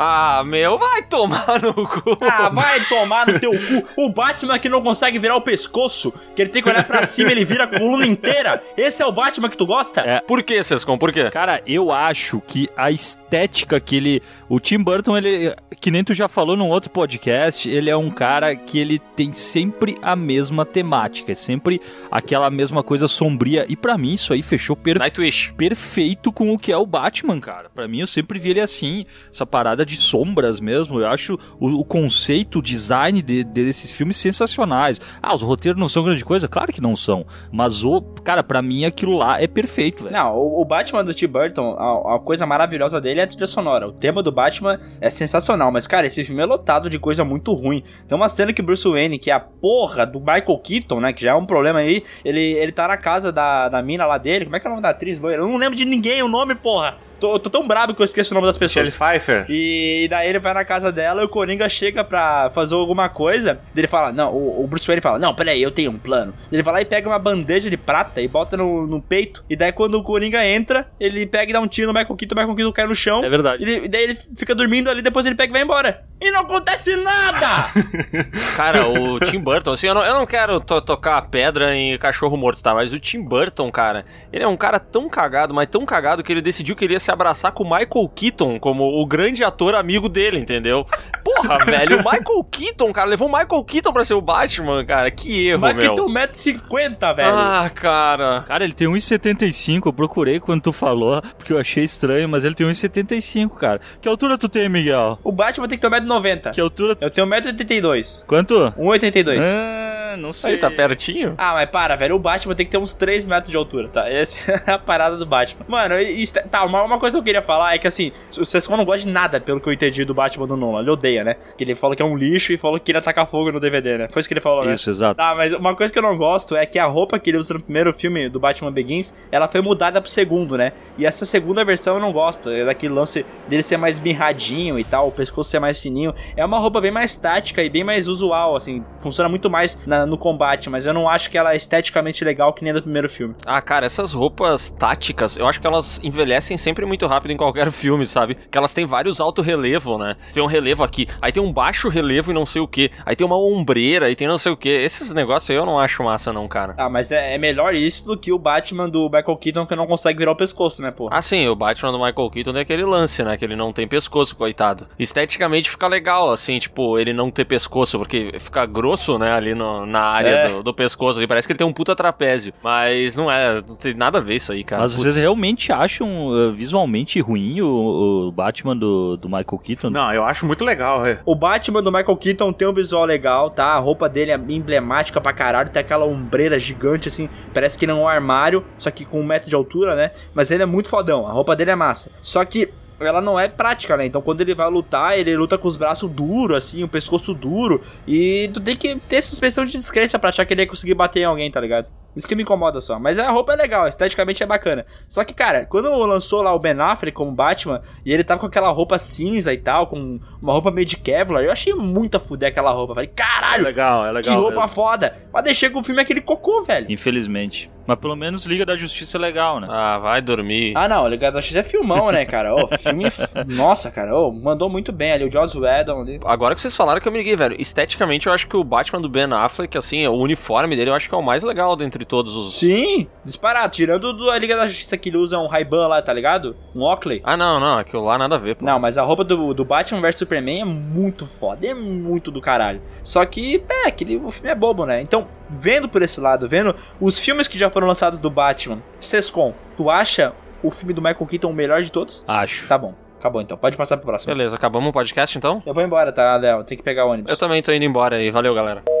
Ah, 0.00 0.44
meu, 0.44 0.78
vai 0.78 1.02
tomar 1.02 1.60
no 1.60 1.74
cu. 1.74 2.16
Ah, 2.20 2.48
vai 2.50 2.78
tomar 2.84 3.26
no 3.26 3.40
teu 3.40 3.50
cu. 3.50 3.88
O 3.96 4.10
Batman 4.12 4.56
que 4.60 4.68
não 4.68 4.80
consegue 4.80 5.18
virar 5.18 5.34
o 5.34 5.40
pescoço, 5.40 6.14
que 6.36 6.42
ele 6.42 6.50
tem 6.50 6.62
que 6.62 6.68
olhar 6.68 6.84
pra 6.84 7.04
cima 7.04 7.30
e 7.30 7.32
ele 7.32 7.44
vira 7.44 7.64
a 7.64 7.66
coluna 7.66 8.06
inteira. 8.06 8.62
Esse 8.76 9.02
é 9.02 9.06
o 9.06 9.10
Batman 9.10 9.48
que 9.48 9.56
tu 9.56 9.66
gosta? 9.66 10.02
É. 10.02 10.20
Por 10.20 10.44
que, 10.44 10.62
Sescon? 10.62 10.96
Por 10.96 11.12
quê? 11.12 11.28
Cara, 11.32 11.60
eu 11.66 11.90
acho 11.90 12.40
que 12.46 12.68
a 12.76 12.92
estética 12.92 13.80
que 13.80 13.96
ele. 13.96 14.22
O 14.48 14.60
Tim 14.60 14.78
Burton, 14.78 15.18
ele. 15.18 15.52
Que 15.80 15.90
nem 15.90 16.04
tu 16.04 16.14
já 16.14 16.28
falou 16.28 16.56
num 16.56 16.68
outro 16.68 16.90
podcast, 16.90 17.68
ele 17.68 17.90
é 17.90 17.96
um 17.96 18.10
cara 18.10 18.54
que 18.54 18.78
ele 18.78 18.98
tem 18.98 19.32
sempre 19.32 19.96
a 20.02 20.16
mesma 20.16 20.64
temática, 20.64 21.32
é 21.32 21.34
sempre 21.34 21.80
aquela 22.10 22.50
mesma 22.50 22.82
coisa 22.82 23.06
sombria. 23.08 23.64
E 23.68 23.76
pra 23.76 23.98
mim, 23.98 24.14
isso 24.14 24.32
aí 24.32 24.42
fechou 24.42 24.76
per 24.76 24.98
Nightwish. 24.98 25.52
perfeito 25.56 26.32
com 26.32 26.52
o 26.52 26.58
que 26.58 26.72
é 26.72 26.76
o 26.76 26.86
Batman, 26.86 27.40
cara. 27.40 27.70
Pra 27.72 27.86
mim, 27.86 28.00
eu 28.00 28.06
sempre 28.06 28.38
vi 28.38 28.50
ele 28.50 28.60
assim, 28.60 29.06
essa 29.32 29.46
parada 29.46 29.87
de 29.88 29.96
sombras 29.96 30.60
mesmo. 30.60 31.00
Eu 31.00 31.08
acho 31.08 31.38
o, 31.58 31.80
o 31.80 31.84
conceito, 31.84 32.58
o 32.58 32.62
design 32.62 33.20
de- 33.22 33.42
desses 33.44 33.90
filmes 33.90 34.16
sensacionais. 34.16 35.00
Ah, 35.22 35.34
os 35.34 35.42
roteiros 35.42 35.80
não 35.80 35.88
são 35.88 36.04
grande 36.04 36.24
coisa? 36.24 36.46
Claro 36.46 36.72
que 36.72 36.80
não 36.80 36.94
são. 36.94 37.26
Mas 37.50 37.82
o, 37.84 38.00
cara, 38.22 38.42
pra 38.42 38.62
mim 38.62 38.84
aquilo 38.84 39.16
lá 39.16 39.40
é 39.40 39.46
perfeito, 39.46 40.04
velho. 40.04 40.14
Não, 40.14 40.34
o, 40.34 40.60
o 40.60 40.64
Batman 40.64 41.04
do 41.04 41.14
Tim 41.14 41.26
Burton, 41.26 41.74
a, 41.78 42.16
a 42.16 42.18
coisa 42.18 42.46
maravilhosa 42.46 43.00
dele 43.00 43.20
é 43.20 43.22
a 43.24 43.26
trilha 43.26 43.46
sonora. 43.46 43.88
O 43.88 43.92
tema 43.92 44.22
do 44.22 44.30
Batman 44.30 44.78
é 45.00 45.10
sensacional, 45.10 45.72
mas, 45.72 45.86
cara, 45.86 46.06
esse 46.06 46.22
filme 46.24 46.42
é 46.42 46.46
lotado 46.46 46.88
de 46.90 46.98
coisa 46.98 47.24
muito 47.24 47.52
ruim. 47.52 47.82
Tem 48.06 48.16
uma 48.16 48.28
cena 48.28 48.52
que 48.52 48.62
Bruce 48.62 48.86
Wayne, 48.88 49.18
que 49.18 49.30
é 49.30 49.34
a 49.34 49.40
porra 49.40 50.04
do 50.06 50.20
Michael 50.20 50.58
Keaton, 50.62 51.00
né, 51.00 51.12
que 51.12 51.22
já 51.22 51.30
é 51.30 51.34
um 51.34 51.46
problema 51.46 51.78
aí, 51.78 52.02
ele, 52.24 52.40
ele 52.40 52.72
tá 52.72 52.86
na 52.86 52.96
casa 52.96 53.32
da, 53.32 53.68
da 53.68 53.82
mina 53.82 54.04
lá 54.06 54.18
dele, 54.18 54.44
como 54.44 54.56
é 54.56 54.60
que 54.60 54.66
é 54.66 54.70
o 54.70 54.72
nome 54.72 54.82
da 54.82 54.90
atriz 54.90 55.18
loira? 55.20 55.42
Eu 55.42 55.48
não 55.48 55.56
lembro 55.56 55.76
de 55.76 55.84
ninguém 55.84 56.22
o 56.22 56.28
nome, 56.28 56.54
porra! 56.54 56.96
Tô, 57.20 57.38
tô 57.38 57.50
tão 57.50 57.66
brabo 57.66 57.94
que 57.94 58.00
eu 58.00 58.04
esqueço 58.04 58.32
o 58.32 58.34
nome 58.34 58.46
das 58.46 58.58
Michelle 58.58 58.90
pessoas. 58.90 59.10
Pfeiffer. 59.10 59.46
E 59.48 60.06
daí 60.10 60.28
ele 60.28 60.38
vai 60.38 60.54
na 60.54 60.64
casa 60.64 60.92
dela 60.92 61.22
e 61.22 61.24
o 61.24 61.28
Coringa 61.28 61.68
chega 61.68 62.04
pra 62.04 62.50
fazer 62.50 62.74
alguma 62.74 63.08
coisa. 63.08 63.58
Ele 63.76 63.86
fala, 63.86 64.12
não, 64.12 64.32
o, 64.32 64.62
o 64.64 64.66
Bruce 64.66 64.86
Wayne 64.86 65.00
fala, 65.02 65.18
não, 65.18 65.34
peraí, 65.34 65.62
eu 65.62 65.70
tenho 65.70 65.90
um 65.90 65.98
plano. 65.98 66.32
Ele 66.52 66.62
vai 66.62 66.74
lá 66.74 66.80
e 66.80 66.84
pega 66.84 67.08
uma 67.08 67.18
bandeja 67.18 67.68
de 67.68 67.76
prata 67.76 68.20
e 68.20 68.28
bota 68.28 68.56
no, 68.56 68.86
no 68.86 69.00
peito. 69.02 69.44
E 69.50 69.56
daí 69.56 69.72
quando 69.72 69.94
o 69.94 70.02
Coringa 70.02 70.44
entra, 70.46 70.86
ele 71.00 71.26
pega 71.26 71.50
e 71.50 71.52
dá 71.52 71.60
um 71.60 71.68
tiro 71.68 71.92
no 71.92 71.98
Michael 71.98 72.16
Keaton, 72.16 72.34
o 72.34 72.38
Michael 72.38 72.56
Keaton 72.56 72.72
cai 72.72 72.86
no 72.86 72.94
chão. 72.94 73.24
É 73.24 73.28
verdade. 73.30 73.62
Ele- 73.62 73.84
e 73.86 73.88
daí 73.88 74.02
ele 74.04 74.18
fica 74.36 74.54
dormindo 74.54 74.88
ali, 74.90 75.02
depois 75.02 75.26
ele 75.26 75.34
pega 75.34 75.50
e 75.50 75.52
vai 75.54 75.62
embora. 75.62 76.02
E 76.20 76.30
não 76.30 76.40
acontece 76.40 76.96
nada! 76.96 77.70
Cara, 78.56 78.88
o 78.88 79.20
Tim 79.20 79.38
Burton, 79.40 79.72
assim, 79.72 79.86
eu 79.86 79.94
não, 79.94 80.04
eu 80.04 80.14
não 80.14 80.26
quero 80.26 80.60
to- 80.60 80.80
tocar 80.80 81.22
pedra 81.22 81.74
em 81.76 81.96
cachorro 81.98 82.36
morto, 82.36 82.62
tá? 82.62 82.74
Mas 82.74 82.92
o 82.92 82.98
Tim 82.98 83.20
Burton, 83.22 83.70
cara, 83.70 84.04
ele 84.32 84.42
é 84.42 84.48
um 84.48 84.56
cara 84.56 84.78
tão 84.80 85.08
cagado, 85.08 85.54
mas 85.54 85.68
tão 85.68 85.84
cagado 85.86 86.22
que 86.22 86.32
ele 86.32 86.42
decidiu 86.42 86.74
que 86.74 86.84
ele 86.84 86.94
ia 86.94 87.00
se 87.08 87.12
abraçar 87.12 87.52
com 87.52 87.64
o 87.64 87.66
Michael 87.66 88.08
Keaton 88.14 88.60
como 88.60 88.84
o 89.00 89.06
grande 89.06 89.42
ator 89.42 89.74
amigo 89.74 90.10
dele, 90.10 90.38
entendeu? 90.38 90.86
Porra, 91.24 91.58
velho, 91.64 91.96
o 91.96 91.98
Michael 91.98 92.44
Keaton, 92.50 92.92
cara, 92.92 93.08
levou 93.08 93.28
o 93.28 93.32
Michael 93.32 93.64
Keaton 93.64 93.92
pra 93.92 94.04
ser 94.04 94.12
o 94.12 94.20
Batman, 94.20 94.84
cara. 94.84 95.10
Que 95.10 95.48
erro, 95.48 95.60
Mas 95.60 95.74
meu. 95.74 95.94
que 95.94 96.02
tem 96.02 96.14
1,50m, 96.14 97.16
velho. 97.16 97.28
Ah, 97.32 97.70
cara. 97.74 98.42
Cara, 98.42 98.64
ele 98.64 98.74
tem 98.74 98.86
1,75. 98.88 99.86
Eu 99.86 99.92
procurei 99.92 100.38
quando 100.38 100.62
tu 100.62 100.72
falou, 100.72 101.22
porque 101.38 101.52
eu 101.52 101.58
achei 101.58 101.84
estranho, 101.84 102.28
mas 102.28 102.44
ele 102.44 102.54
tem 102.54 102.66
1,75, 102.66 103.56
cara. 103.56 103.80
Que 104.00 104.08
altura 104.08 104.36
tu 104.36 104.48
tem, 104.48 104.68
Miguel? 104.68 105.18
O 105.24 105.32
Batman 105.32 105.66
tem 105.66 105.78
que 105.78 105.88
ter 105.88 105.96
1,90m. 105.96 106.50
Que 106.52 106.60
altura 106.60 106.94
tu... 106.94 107.04
Eu 107.04 107.10
tenho 107.10 107.26
1,82m. 107.26 108.24
Quanto? 108.26 108.54
1,82m. 108.76 109.40
Ah, 109.42 110.16
não 110.18 110.32
sei. 110.32 110.52
Aí 110.54 110.58
tá 110.58 110.70
pertinho. 110.70 111.34
Ah, 111.38 111.54
mas 111.54 111.70
para, 111.70 111.96
velho. 111.96 112.16
O 112.16 112.18
Batman 112.18 112.54
tem 112.54 112.66
que 112.66 112.72
ter 112.72 112.78
uns 112.78 112.92
3 112.92 113.24
metros 113.26 113.50
de 113.50 113.56
altura, 113.56 113.88
tá? 113.88 114.08
Essa 114.08 114.36
é 114.66 114.72
a 114.72 114.78
parada 114.78 115.16
do 115.16 115.24
Batman. 115.24 115.64
Mano, 115.68 115.98
isso, 115.98 116.34
tá, 116.50 116.64
uma, 116.64 116.82
uma 116.82 116.97
coisa 116.98 117.16
que 117.16 117.20
eu 117.20 117.24
queria 117.24 117.42
falar 117.42 117.74
é 117.74 117.78
que 117.78 117.86
assim, 117.86 118.12
o 118.38 118.44
Sescon 118.44 118.76
não 118.76 118.84
gosta 118.84 119.06
de 119.06 119.12
nada, 119.12 119.40
pelo 119.40 119.60
que 119.60 119.68
eu 119.68 119.72
entendi 119.72 120.04
do 120.04 120.14
Batman 120.14 120.46
do 120.46 120.56
Nolan. 120.56 120.80
Ele 120.80 120.90
odeia, 120.90 121.24
né? 121.24 121.36
Que 121.56 121.64
ele 121.64 121.74
falou 121.74 121.96
que 121.96 122.02
é 122.02 122.04
um 122.06 122.16
lixo 122.16 122.52
e 122.52 122.56
falou 122.56 122.78
que 122.78 122.90
ele 122.90 122.98
atacar 122.98 123.26
fogo 123.26 123.52
no 123.52 123.60
DVD, 123.60 123.98
né? 123.98 124.08
Foi 124.10 124.20
isso 124.20 124.28
que 124.28 124.34
ele 124.34 124.40
falou, 124.40 124.64
né? 124.64 124.72
Isso, 124.72 124.90
exato. 124.90 125.16
Tá, 125.16 125.34
mas 125.34 125.52
uma 125.52 125.74
coisa 125.76 125.92
que 125.92 125.98
eu 125.98 126.02
não 126.02 126.16
gosto 126.16 126.56
é 126.56 126.64
que 126.66 126.78
a 126.78 126.86
roupa 126.86 127.18
que 127.18 127.30
ele 127.30 127.38
usa 127.38 127.54
no 127.54 127.62
primeiro 127.62 127.92
filme 127.92 128.28
do 128.28 128.38
Batman 128.40 128.70
Begins, 128.72 129.14
ela 129.30 129.48
foi 129.48 129.60
mudada 129.60 130.00
pro 130.00 130.10
segundo, 130.10 130.56
né? 130.56 130.72
E 130.96 131.06
essa 131.06 131.24
segunda 131.26 131.64
versão 131.64 131.94
eu 131.94 132.00
não 132.00 132.12
gosto. 132.12 132.50
É 132.50 132.64
daquele 132.64 132.92
lance 132.94 133.24
dele 133.48 133.62
ser 133.62 133.76
mais 133.76 133.98
mirradinho 134.00 134.78
e 134.78 134.84
tal, 134.84 135.08
o 135.08 135.12
pescoço 135.12 135.50
ser 135.50 135.58
mais 135.60 135.78
fininho. 135.78 136.14
É 136.36 136.44
uma 136.44 136.58
roupa 136.58 136.80
bem 136.80 136.90
mais 136.90 137.16
tática 137.16 137.62
e 137.62 137.70
bem 137.70 137.84
mais 137.84 138.06
usual, 138.08 138.56
assim. 138.56 138.84
Funciona 139.00 139.28
muito 139.28 139.48
mais 139.50 139.78
na- 139.86 140.06
no 140.06 140.16
combate, 140.18 140.68
mas 140.70 140.86
eu 140.86 140.94
não 140.94 141.08
acho 141.08 141.30
que 141.30 141.38
ela 141.38 141.52
é 141.52 141.56
esteticamente 141.56 142.24
legal 142.24 142.52
que 142.52 142.62
nem 142.62 142.70
a 142.72 142.74
do 142.74 142.82
primeiro 142.82 143.08
filme. 143.08 143.34
Ah, 143.46 143.60
cara, 143.60 143.86
essas 143.86 144.12
roupas 144.12 144.68
táticas, 144.70 145.36
eu 145.36 145.46
acho 145.46 145.60
que 145.60 145.66
elas 145.66 146.00
envelhecem 146.02 146.56
sempre 146.56 146.84
muito 146.88 147.06
rápido 147.06 147.30
em 147.30 147.36
qualquer 147.36 147.70
filme, 147.70 148.06
sabe? 148.06 148.34
Que 148.50 148.58
elas 148.58 148.74
têm 148.74 148.86
vários 148.86 149.20
alto 149.20 149.42
relevo, 149.42 149.98
né? 149.98 150.16
Tem 150.32 150.42
um 150.42 150.46
relevo 150.46 150.82
aqui, 150.82 151.06
aí 151.22 151.30
tem 151.30 151.42
um 151.42 151.52
baixo 151.52 151.88
relevo 151.88 152.30
e 152.30 152.34
não 152.34 152.46
sei 152.46 152.60
o 152.62 152.66
que, 152.68 152.90
aí 153.06 153.14
tem 153.14 153.26
uma 153.26 153.38
ombreira 153.38 154.10
e 154.10 154.16
tem 154.16 154.26
não 154.26 154.38
sei 154.38 154.50
o 154.52 154.56
que. 154.56 154.68
Esses 154.68 155.12
negócios 155.12 155.48
aí 155.50 155.56
eu 155.56 155.66
não 155.66 155.78
acho 155.78 156.02
massa, 156.02 156.32
não, 156.32 156.48
cara. 156.48 156.74
Ah, 156.78 156.88
mas 156.88 157.12
é, 157.12 157.34
é 157.34 157.38
melhor 157.38 157.74
isso 157.74 158.04
do 158.06 158.16
que 158.16 158.32
o 158.32 158.38
Batman 158.38 158.88
do 158.88 159.04
Michael 159.10 159.36
Keaton 159.36 159.66
que 159.66 159.76
não 159.76 159.86
consegue 159.86 160.18
virar 160.18 160.32
o 160.32 160.36
pescoço, 160.36 160.80
né, 160.82 160.90
pô? 160.90 161.08
Ah, 161.12 161.22
sim, 161.22 161.46
o 161.48 161.54
Batman 161.54 161.92
do 161.92 161.98
Michael 161.98 162.30
Keaton 162.30 162.52
tem 162.52 162.62
aquele 162.62 162.84
lance, 162.84 163.22
né? 163.22 163.36
Que 163.36 163.44
ele 163.44 163.56
não 163.56 163.72
tem 163.72 163.86
pescoço, 163.86 164.34
coitado. 164.34 164.86
Esteticamente 164.98 165.70
fica 165.70 165.86
legal, 165.88 166.30
assim, 166.30 166.58
tipo, 166.58 166.98
ele 166.98 167.12
não 167.12 167.30
ter 167.30 167.44
pescoço, 167.44 167.98
porque 167.98 168.34
fica 168.38 168.64
grosso, 168.66 169.18
né? 169.18 169.32
Ali 169.32 169.54
no- 169.54 169.84
na 169.86 170.00
área 170.00 170.28
É. 170.30 170.48
do, 170.48 170.62
do 170.62 170.74
pescoço. 170.74 171.18
Ali 171.18 171.26
parece 171.26 171.46
que 171.46 171.52
ele 171.52 171.58
tem 171.58 171.66
um 171.66 171.72
puta 171.72 171.94
trapézio. 171.96 172.52
Mas 172.62 173.16
não 173.16 173.30
é, 173.30 173.62
não 173.66 173.74
tem 173.76 173.94
nada 173.94 174.18
a 174.18 174.20
ver 174.20 174.36
isso 174.36 174.52
aí, 174.52 174.62
cara. 174.64 174.82
Mas 174.82 174.92
Putz. 174.92 175.02
vocês 175.04 175.16
realmente 175.16 175.72
acham 175.72 176.28
uh, 176.28 176.52
visualmente 176.52 176.77
ruim 177.20 177.60
o, 177.60 178.28
o 178.28 178.32
Batman 178.32 178.76
do, 178.76 179.16
do 179.16 179.28
Michael 179.28 179.58
Keaton? 179.62 179.90
Não, 179.90 180.12
eu 180.12 180.24
acho 180.24 180.46
muito 180.46 180.64
legal, 180.64 181.04
é. 181.06 181.20
O 181.24 181.34
Batman 181.34 181.82
do 181.82 181.90
Michael 181.92 182.16
Keaton 182.16 182.52
tem 182.52 182.68
um 182.68 182.72
visual 182.72 183.04
legal, 183.04 183.50
tá? 183.50 183.66
A 183.66 183.78
roupa 183.78 184.08
dele 184.08 184.30
é 184.30 184.40
emblemática 184.48 185.20
pra 185.20 185.32
caralho, 185.32 185.70
tem 185.70 185.80
aquela 185.80 186.04
ombreira 186.04 186.58
gigante 186.58 187.08
assim, 187.08 187.28
parece 187.52 187.78
que 187.78 187.84
ele 187.84 187.92
é 187.92 187.94
um 187.94 188.08
armário, 188.08 188.64
só 188.78 188.90
que 188.90 189.04
com 189.04 189.20
um 189.20 189.26
metro 189.26 189.48
de 189.48 189.54
altura, 189.54 189.94
né? 189.94 190.12
Mas 190.34 190.50
ele 190.50 190.62
é 190.62 190.66
muito 190.66 190.88
fodão, 190.88 191.26
a 191.26 191.32
roupa 191.32 191.56
dele 191.56 191.70
é 191.70 191.76
massa. 191.76 192.10
Só 192.20 192.44
que 192.44 192.72
ela 193.00 193.20
não 193.20 193.38
é 193.38 193.48
prática, 193.48 193.96
né? 193.96 194.06
Então 194.06 194.20
quando 194.20 194.40
ele 194.40 194.54
vai 194.54 194.68
lutar, 194.68 195.18
ele 195.18 195.36
luta 195.36 195.56
com 195.56 195.68
os 195.68 195.76
braços 195.76 196.10
duros, 196.10 196.56
assim, 196.56 196.82
o 196.82 196.88
pescoço 196.88 197.32
duro. 197.32 197.82
E 198.06 198.50
tu 198.52 198.60
tem 198.60 198.76
que 198.76 198.96
ter 198.96 199.22
suspensão 199.22 199.64
de 199.64 199.72
descrença 199.72 200.18
pra 200.18 200.30
achar 200.30 200.44
que 200.44 200.54
ele 200.54 200.62
ia 200.62 200.68
conseguir 200.68 200.94
bater 200.94 201.20
em 201.20 201.24
alguém, 201.24 201.50
tá 201.50 201.60
ligado? 201.60 201.88
Isso 202.16 202.26
que 202.26 202.34
me 202.34 202.42
incomoda 202.42 202.80
só. 202.80 202.98
Mas 202.98 203.18
a 203.18 203.30
roupa 203.30 203.52
é 203.52 203.56
legal, 203.56 203.86
esteticamente 203.86 204.42
é 204.42 204.46
bacana. 204.46 204.84
Só 205.06 205.22
que, 205.24 205.32
cara, 205.32 205.66
quando 205.66 205.88
lançou 206.04 206.42
lá 206.42 206.52
o 206.52 206.58
Ben 206.58 206.78
Affleck 206.80 207.14
como 207.16 207.30
Batman, 207.30 207.80
e 208.04 208.12
ele 208.12 208.24
tava 208.24 208.40
com 208.40 208.46
aquela 208.46 208.70
roupa 208.70 208.98
cinza 208.98 209.52
e 209.52 209.58
tal, 209.58 209.86
com 209.86 210.18
uma 210.42 210.52
roupa 210.52 210.70
meio 210.70 210.86
de 210.86 210.96
Kevlar, 210.96 211.42
eu 211.44 211.52
achei 211.52 211.72
muito 211.74 212.16
a 212.16 212.20
fuder 212.20 212.48
aquela 212.48 212.72
roupa. 212.72 212.94
Falei, 212.94 213.08
É 213.10 213.12
caralho, 213.14 213.62
legal, 213.64 214.04
é 214.04 214.08
que 214.08 214.28
legal. 214.28 214.40
roupa 214.40 214.60
mesmo. 214.62 214.68
foda. 214.74 215.14
Mas 215.32 215.44
deixei 215.44 215.70
que 215.70 215.78
o 215.78 215.82
filme 215.84 216.00
é 216.00 216.04
aquele 216.04 216.20
cocô, 216.20 216.62
velho. 216.64 216.86
Infelizmente. 216.90 217.70
Mas 217.86 217.98
pelo 217.98 218.14
menos 218.14 218.44
Liga 218.44 218.66
da 218.66 218.76
Justiça 218.76 219.16
é 219.16 219.20
legal, 219.20 219.60
né? 219.60 219.66
Ah, 219.70 219.98
vai 219.98 220.20
dormir. 220.20 220.74
Ah, 220.76 220.86
não, 220.86 221.04
o 221.04 221.08
Ligado 221.08 221.34
da 221.34 221.40
X 221.40 221.56
é 221.56 221.62
filmão, 221.62 222.12
né, 222.12 222.26
cara? 222.26 222.54
Ô, 222.54 222.68
filme. 222.76 223.04
Nossa, 223.48 223.90
cara, 223.90 224.14
ô, 224.14 224.30
mandou 224.30 224.68
muito 224.68 224.92
bem 224.92 225.12
ali. 225.12 225.24
O 225.24 225.30
Joss 225.32 225.56
Whedon 225.58 226.02
ali. 226.02 226.20
Agora 226.22 226.54
que 226.54 226.60
vocês 226.60 226.76
falaram 226.76 227.00
que 227.00 227.08
eu 227.08 227.12
me 227.12 227.16
liguei, 227.16 227.34
velho. 227.34 227.56
Esteticamente, 227.58 228.26
eu 228.26 228.32
acho 228.34 228.46
que 228.46 228.56
o 228.58 228.62
Batman 228.64 229.00
do 229.00 229.08
Ben 229.08 229.24
Affleck, 229.32 229.78
assim, 229.78 230.06
o 230.06 230.12
uniforme 230.16 230.76
dele, 230.76 230.90
eu 230.90 230.94
acho 230.94 231.08
que 231.08 231.14
é 231.14 231.18
o 231.18 231.22
mais 231.22 231.42
legal 231.42 231.74
dentre 231.76 231.97
todos 232.04 232.36
os. 232.36 232.58
Sim, 232.58 233.06
disparado. 233.24 233.74
Tirando 233.74 234.12
do, 234.12 234.30
a 234.30 234.38
Liga 234.38 234.56
da 234.56 234.66
Justiça 234.66 234.96
que 234.96 235.08
ele 235.08 235.16
usa 235.16 235.38
um 235.38 235.46
Ray-Ban 235.46 235.86
lá, 235.88 236.02
tá 236.02 236.12
ligado? 236.12 236.56
Um 236.74 236.82
Oakley. 236.82 237.20
Ah, 237.24 237.36
não, 237.36 237.58
não, 237.60 237.78
aquilo 237.78 238.04
lá 238.04 238.18
nada 238.18 238.36
a 238.36 238.38
ver, 238.38 238.56
pô. 238.56 238.64
Não, 238.64 238.78
mas 238.78 238.98
a 238.98 239.02
roupa 239.02 239.24
do, 239.24 239.52
do 239.54 239.64
Batman 239.64 240.00
vs 240.00 240.16
Superman 240.16 240.60
é 240.60 240.64
muito 240.64 241.26
foda, 241.26 241.66
é 241.66 241.74
muito 241.74 242.30
do 242.30 242.40
caralho. 242.40 242.80
Só 243.02 243.24
que, 243.24 243.62
é, 243.68 243.88
aquele, 243.88 244.16
o 244.16 244.30
filme 244.30 244.50
é 244.50 244.54
bobo, 244.54 244.84
né? 244.86 245.00
Então, 245.00 245.26
vendo 245.48 245.88
por 245.88 246.02
esse 246.02 246.20
lado, 246.20 246.48
vendo 246.48 246.74
os 247.00 247.18
filmes 247.18 247.48
que 247.48 247.58
já 247.58 247.70
foram 247.70 247.86
lançados 247.86 248.20
do 248.20 248.30
Batman, 248.30 248.82
Sescom, 249.00 249.54
tu 249.76 249.90
acha 249.90 250.32
o 250.62 250.70
filme 250.70 250.92
do 250.92 251.00
Michael 251.00 251.26
Keaton 251.26 251.50
o 251.50 251.54
melhor 251.54 251.82
de 251.82 251.90
todos? 251.90 252.24
Acho. 252.26 252.66
Tá 252.68 252.76
bom, 252.76 252.94
acabou 253.18 253.40
então. 253.40 253.56
Pode 253.56 253.76
passar 253.76 253.96
pro 253.96 254.06
próximo. 254.06 254.34
Beleza, 254.34 254.56
acabamos 254.56 254.88
o 254.90 254.92
podcast 254.92 255.36
então? 255.36 255.62
Eu 255.64 255.74
vou 255.74 255.82
embora, 255.82 256.12
tá, 256.12 256.36
Léo? 256.36 256.64
Tem 256.64 256.76
que 256.76 256.82
pegar 256.82 257.06
o 257.06 257.10
ônibus. 257.10 257.30
Eu 257.30 257.36
também 257.36 257.62
tô 257.62 257.72
indo 257.72 257.84
embora 257.84 258.16
aí. 258.16 258.30
Valeu, 258.30 258.54
galera. 258.54 258.97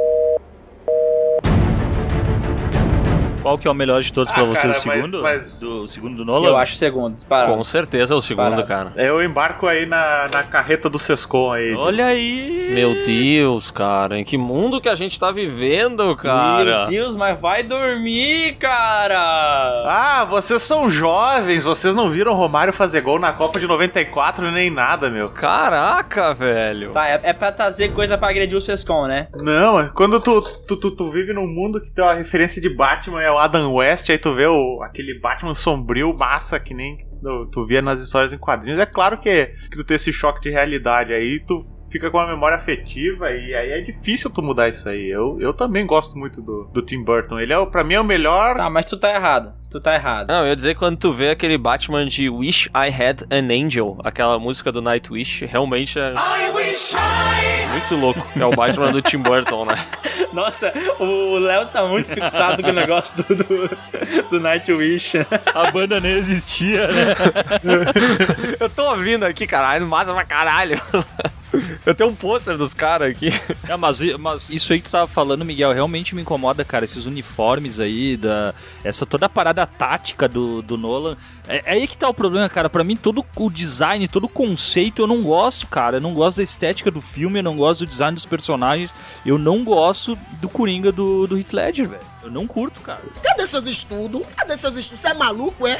Qual 3.48 3.58
que 3.58 3.66
é 3.66 3.70
o 3.70 3.74
melhor 3.74 4.02
de 4.02 4.12
todos 4.12 4.30
Ah, 4.30 4.34
pra 4.34 4.44
você? 4.44 4.60
cara, 4.62 4.70
o 4.70 4.74
segundo? 4.74 5.22
mas- 5.22 5.38
mas- 5.38 5.60
Do 5.60 5.82
o 5.84 5.88
segundo 5.88 6.16
do 6.18 6.24
Nolan? 6.24 6.48
Eu 6.48 6.56
acho 6.58 6.74
o 6.74 6.76
segundo, 6.76 7.14
disparado. 7.14 7.54
Com 7.54 7.64
certeza 7.64 8.12
é 8.12 8.16
o 8.16 8.20
segundo, 8.20 8.50
Parado. 8.50 8.66
cara. 8.68 8.92
Eu 8.96 9.22
embarco 9.22 9.66
aí 9.66 9.86
na, 9.86 10.28
na 10.32 10.42
carreta 10.42 10.90
do 10.90 10.98
Sescom 10.98 11.52
aí. 11.52 11.74
Olha 11.74 12.06
aí! 12.06 12.72
Meu 12.74 12.92
Deus, 13.06 13.70
cara, 13.70 14.18
em 14.18 14.24
que 14.24 14.36
mundo 14.36 14.80
que 14.80 14.88
a 14.88 14.94
gente 14.94 15.18
tá 15.18 15.30
vivendo, 15.30 16.14
cara? 16.16 16.64
Meu 16.82 16.86
Deus, 16.90 17.16
mas 17.16 17.40
vai 17.40 17.62
dormir, 17.62 18.56
cara! 18.58 19.18
Ah, 19.86 20.26
vocês 20.28 20.60
são 20.62 20.90
jovens, 20.90 21.64
vocês 21.64 21.94
não 21.94 22.10
viram 22.10 22.32
o 22.32 22.34
Romário 22.34 22.72
fazer 22.72 23.00
gol 23.00 23.18
na 23.18 23.32
Copa 23.32 23.58
de 23.58 23.66
94 23.66 24.50
nem 24.50 24.70
nada, 24.70 25.08
meu. 25.08 25.30
Caraca, 25.30 26.34
velho. 26.34 26.92
Tá, 26.92 27.08
é, 27.08 27.20
é 27.22 27.32
pra 27.32 27.50
trazer 27.52 27.92
coisa 27.92 28.18
pra 28.18 28.28
agredir 28.28 28.56
o 28.56 28.60
Sescom, 28.60 29.06
né? 29.06 29.28
Não, 29.34 29.80
é 29.80 29.90
quando 29.94 30.20
tu, 30.20 30.42
tu, 30.66 30.76
tu, 30.76 30.90
tu 30.90 31.10
vive 31.10 31.32
num 31.32 31.46
mundo 31.46 31.80
que 31.80 31.90
tem 31.90 32.04
uma 32.04 32.14
referência 32.14 32.60
de 32.60 32.68
Batman 32.68 33.22
é 33.22 33.30
Adam 33.38 33.74
West, 33.74 34.10
aí 34.10 34.18
tu 34.18 34.34
vê 34.34 34.46
o, 34.46 34.82
aquele 34.82 35.18
Batman 35.18 35.54
sombrio, 35.54 36.16
massa, 36.16 36.58
que 36.58 36.74
nem 36.74 36.98
tu, 37.50 37.66
via 37.66 37.82
nas 37.82 38.00
histórias 38.00 38.32
em 38.32 38.38
quadrinhos. 38.38 38.80
É 38.80 38.86
claro 38.86 39.18
que, 39.18 39.46
que 39.70 39.76
tu 39.76 39.84
tem 39.84 39.96
esse 39.96 40.12
choque 40.12 40.40
de 40.40 40.50
realidade 40.50 41.12
aí, 41.12 41.40
tu 41.46 41.58
fica 41.90 42.10
com 42.10 42.18
uma 42.18 42.26
memória 42.26 42.56
afetiva 42.56 43.30
e 43.30 43.54
aí 43.54 43.70
é 43.70 43.80
difícil 43.80 44.30
tu 44.30 44.42
mudar 44.42 44.68
isso 44.68 44.88
aí. 44.88 45.08
Eu, 45.08 45.38
eu 45.40 45.54
também 45.54 45.86
gosto 45.86 46.18
muito 46.18 46.42
do, 46.42 46.70
do 46.72 46.82
Tim 46.82 47.02
Burton. 47.02 47.38
Ele 47.38 47.52
é, 47.52 47.66
pra 47.66 47.82
mim, 47.84 47.94
é 47.94 48.00
o 48.00 48.04
melhor. 48.04 48.56
Tá, 48.56 48.70
mas 48.70 48.86
tu 48.86 48.98
tá 48.98 49.14
errado. 49.14 49.54
Tu 49.70 49.78
tá 49.78 49.94
errado. 49.94 50.28
Não, 50.28 50.40
eu 50.40 50.48
ia 50.48 50.56
dizer 50.56 50.72
que 50.72 50.78
quando 50.78 50.96
tu 50.96 51.12
vê 51.12 51.28
aquele 51.28 51.58
Batman 51.58 52.06
de 52.06 52.30
Wish 52.30 52.70
I 52.74 52.88
Had 52.88 53.26
an 53.30 53.48
Angel, 53.52 53.98
aquela 54.02 54.38
música 54.38 54.72
do 54.72 54.80
Nightwish, 54.80 55.44
realmente 55.44 55.98
é. 55.98 56.14
Muito 57.72 57.94
louco. 57.96 58.26
É 58.34 58.46
o 58.46 58.50
Batman 58.50 58.92
do 58.92 59.02
Tim 59.02 59.18
Burton, 59.18 59.66
né? 59.66 59.74
Nossa, 60.32 60.72
o 60.98 61.38
Léo 61.38 61.66
tá 61.66 61.86
muito 61.86 62.08
fixado 62.08 62.62
com 62.62 62.70
o 62.70 62.72
negócio 62.72 63.14
do, 63.22 63.34
do, 63.34 63.70
do 64.30 64.40
Nightwish. 64.40 65.18
A 65.54 65.70
banda 65.70 66.00
nem 66.00 66.12
existia, 66.12 66.88
né? 66.88 67.14
Eu 68.58 68.70
tô 68.70 68.88
ouvindo 68.88 69.24
aqui, 69.24 69.46
caralho, 69.46 69.86
massa 69.86 70.14
pra 70.14 70.24
caralho. 70.24 70.80
Eu 71.84 71.94
tenho 71.94 72.10
um 72.10 72.14
pôster 72.14 72.56
dos 72.56 72.74
caras 72.74 73.10
aqui. 73.10 73.28
É, 73.68 73.76
mas, 73.76 74.00
mas 74.18 74.50
isso 74.50 74.72
aí 74.72 74.80
que 74.80 74.88
tu 74.88 74.92
tava 74.92 75.06
falando, 75.06 75.44
Miguel, 75.44 75.72
realmente 75.72 76.14
me 76.14 76.22
incomoda, 76.22 76.64
cara. 76.64 76.84
Esses 76.84 77.06
uniformes 77.06 77.80
aí, 77.80 78.16
da, 78.16 78.54
essa 78.84 79.06
toda 79.06 79.26
a 79.26 79.28
parada 79.28 79.57
tática 79.66 80.28
do, 80.28 80.62
do 80.62 80.76
Nolan. 80.76 81.16
É, 81.46 81.62
é 81.64 81.72
aí 81.72 81.86
que 81.86 81.96
tá 81.96 82.08
o 82.08 82.14
problema, 82.14 82.48
cara. 82.48 82.68
Pra 82.68 82.84
mim, 82.84 82.96
todo 82.96 83.24
o 83.36 83.50
design, 83.50 84.06
todo 84.08 84.24
o 84.24 84.28
conceito 84.28 85.02
eu 85.02 85.06
não 85.06 85.22
gosto, 85.22 85.66
cara. 85.66 85.96
Eu 85.96 86.00
não 86.00 86.14
gosto 86.14 86.38
da 86.38 86.42
estética 86.42 86.90
do 86.90 87.00
filme, 87.00 87.38
eu 87.40 87.42
não 87.42 87.56
gosto 87.56 87.80
do 87.80 87.86
design 87.86 88.14
dos 88.14 88.26
personagens. 88.26 88.94
Eu 89.24 89.38
não 89.38 89.64
gosto 89.64 90.16
do 90.40 90.48
Coringa 90.48 90.92
do, 90.92 91.26
do 91.26 91.38
Heath 91.38 91.52
Ledger, 91.52 91.88
velho. 91.88 92.02
Eu 92.22 92.30
não 92.30 92.46
curto, 92.46 92.80
cara. 92.80 93.02
Cadê 93.22 93.46
seus 93.46 93.66
estudos? 93.66 94.22
Cadê 94.36 94.56
seus 94.56 94.76
estudos? 94.76 95.00
Você 95.00 95.08
é 95.08 95.14
maluco, 95.14 95.66
é? 95.66 95.78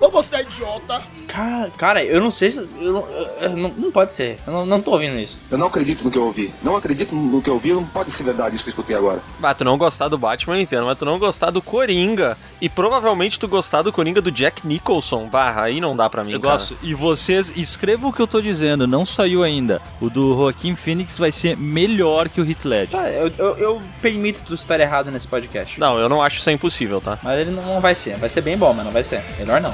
Ou 0.00 0.10
você 0.10 0.36
é 0.36 0.40
idiota? 0.40 1.02
Cara, 1.28 1.70
cara, 1.76 2.02
eu 2.02 2.20
não 2.20 2.30
sei 2.30 2.50
se. 2.50 2.58
Eu 2.58 2.92
não, 2.92 3.08
eu 3.40 3.50
não, 3.50 3.68
não 3.68 3.92
pode 3.92 4.14
ser. 4.14 4.38
Eu 4.46 4.52
não, 4.52 4.66
não 4.66 4.80
tô 4.80 4.92
ouvindo 4.92 5.18
isso. 5.18 5.38
Eu 5.50 5.58
não 5.58 5.66
acredito 5.66 6.02
no 6.02 6.10
que 6.10 6.16
eu 6.16 6.24
ouvi. 6.24 6.52
Não 6.62 6.74
acredito 6.74 7.14
no 7.14 7.42
que 7.42 7.50
eu 7.50 7.54
ouvi, 7.54 7.72
não 7.72 7.84
pode 7.84 8.10
ser 8.10 8.24
verdade 8.24 8.56
isso 8.56 8.64
que 8.64 8.70
eu 8.70 8.72
escutei 8.72 8.96
agora. 8.96 9.20
Ah, 9.42 9.52
tu 9.52 9.62
não 9.62 9.76
gostar 9.76 10.08
do 10.08 10.16
Batman, 10.16 10.56
eu 10.56 10.62
entendo, 10.62 10.86
mas 10.86 10.98
tu 10.98 11.04
não 11.04 11.18
gostar 11.18 11.50
do 11.50 11.60
Coringa. 11.60 12.36
E 12.60 12.68
provavelmente 12.68 13.38
tu 13.38 13.48
gostar 13.48 13.82
do 13.82 13.92
Coringa 13.92 14.20
do 14.20 14.30
Jack 14.30 14.66
Nicholson. 14.66 15.28
Bah, 15.30 15.62
aí 15.62 15.80
não 15.80 15.96
dá 15.96 16.08
pra 16.10 16.22
mim, 16.24 16.32
Eu 16.32 16.40
cara. 16.40 16.52
gosto. 16.54 16.76
E 16.82 16.92
vocês 16.94 17.52
escrevam 17.56 18.10
o 18.10 18.12
que 18.12 18.20
eu 18.20 18.26
tô 18.26 18.40
dizendo, 18.40 18.86
não 18.86 19.04
saiu 19.06 19.42
ainda. 19.42 19.80
O 20.00 20.10
do 20.10 20.34
Joaquim 20.34 20.74
Phoenix 20.74 21.18
vai 21.18 21.32
ser 21.32 21.56
melhor 21.56 22.28
que 22.28 22.40
o 22.40 22.48
Heath 22.48 22.64
Ledger. 22.64 23.00
Tá, 23.00 23.08
eu, 23.10 23.32
eu, 23.38 23.56
eu 23.58 23.82
permito 24.02 24.40
tu 24.46 24.54
estar 24.54 24.78
errado 24.80 25.10
nesse 25.10 25.26
podcast. 25.26 25.78
Não, 25.80 25.98
eu 25.98 26.08
não 26.08 26.22
acho 26.22 26.38
isso 26.38 26.50
impossível, 26.50 27.00
tá? 27.00 27.18
Mas 27.22 27.40
ele 27.40 27.50
não 27.50 27.80
vai 27.80 27.94
ser. 27.94 28.16
Vai 28.16 28.28
ser 28.28 28.40
bem 28.42 28.56
bom, 28.58 28.72
mas 28.74 28.84
não 28.84 28.92
vai 28.92 29.02
ser. 29.04 29.22
Melhor 29.38 29.60
não. 29.60 29.72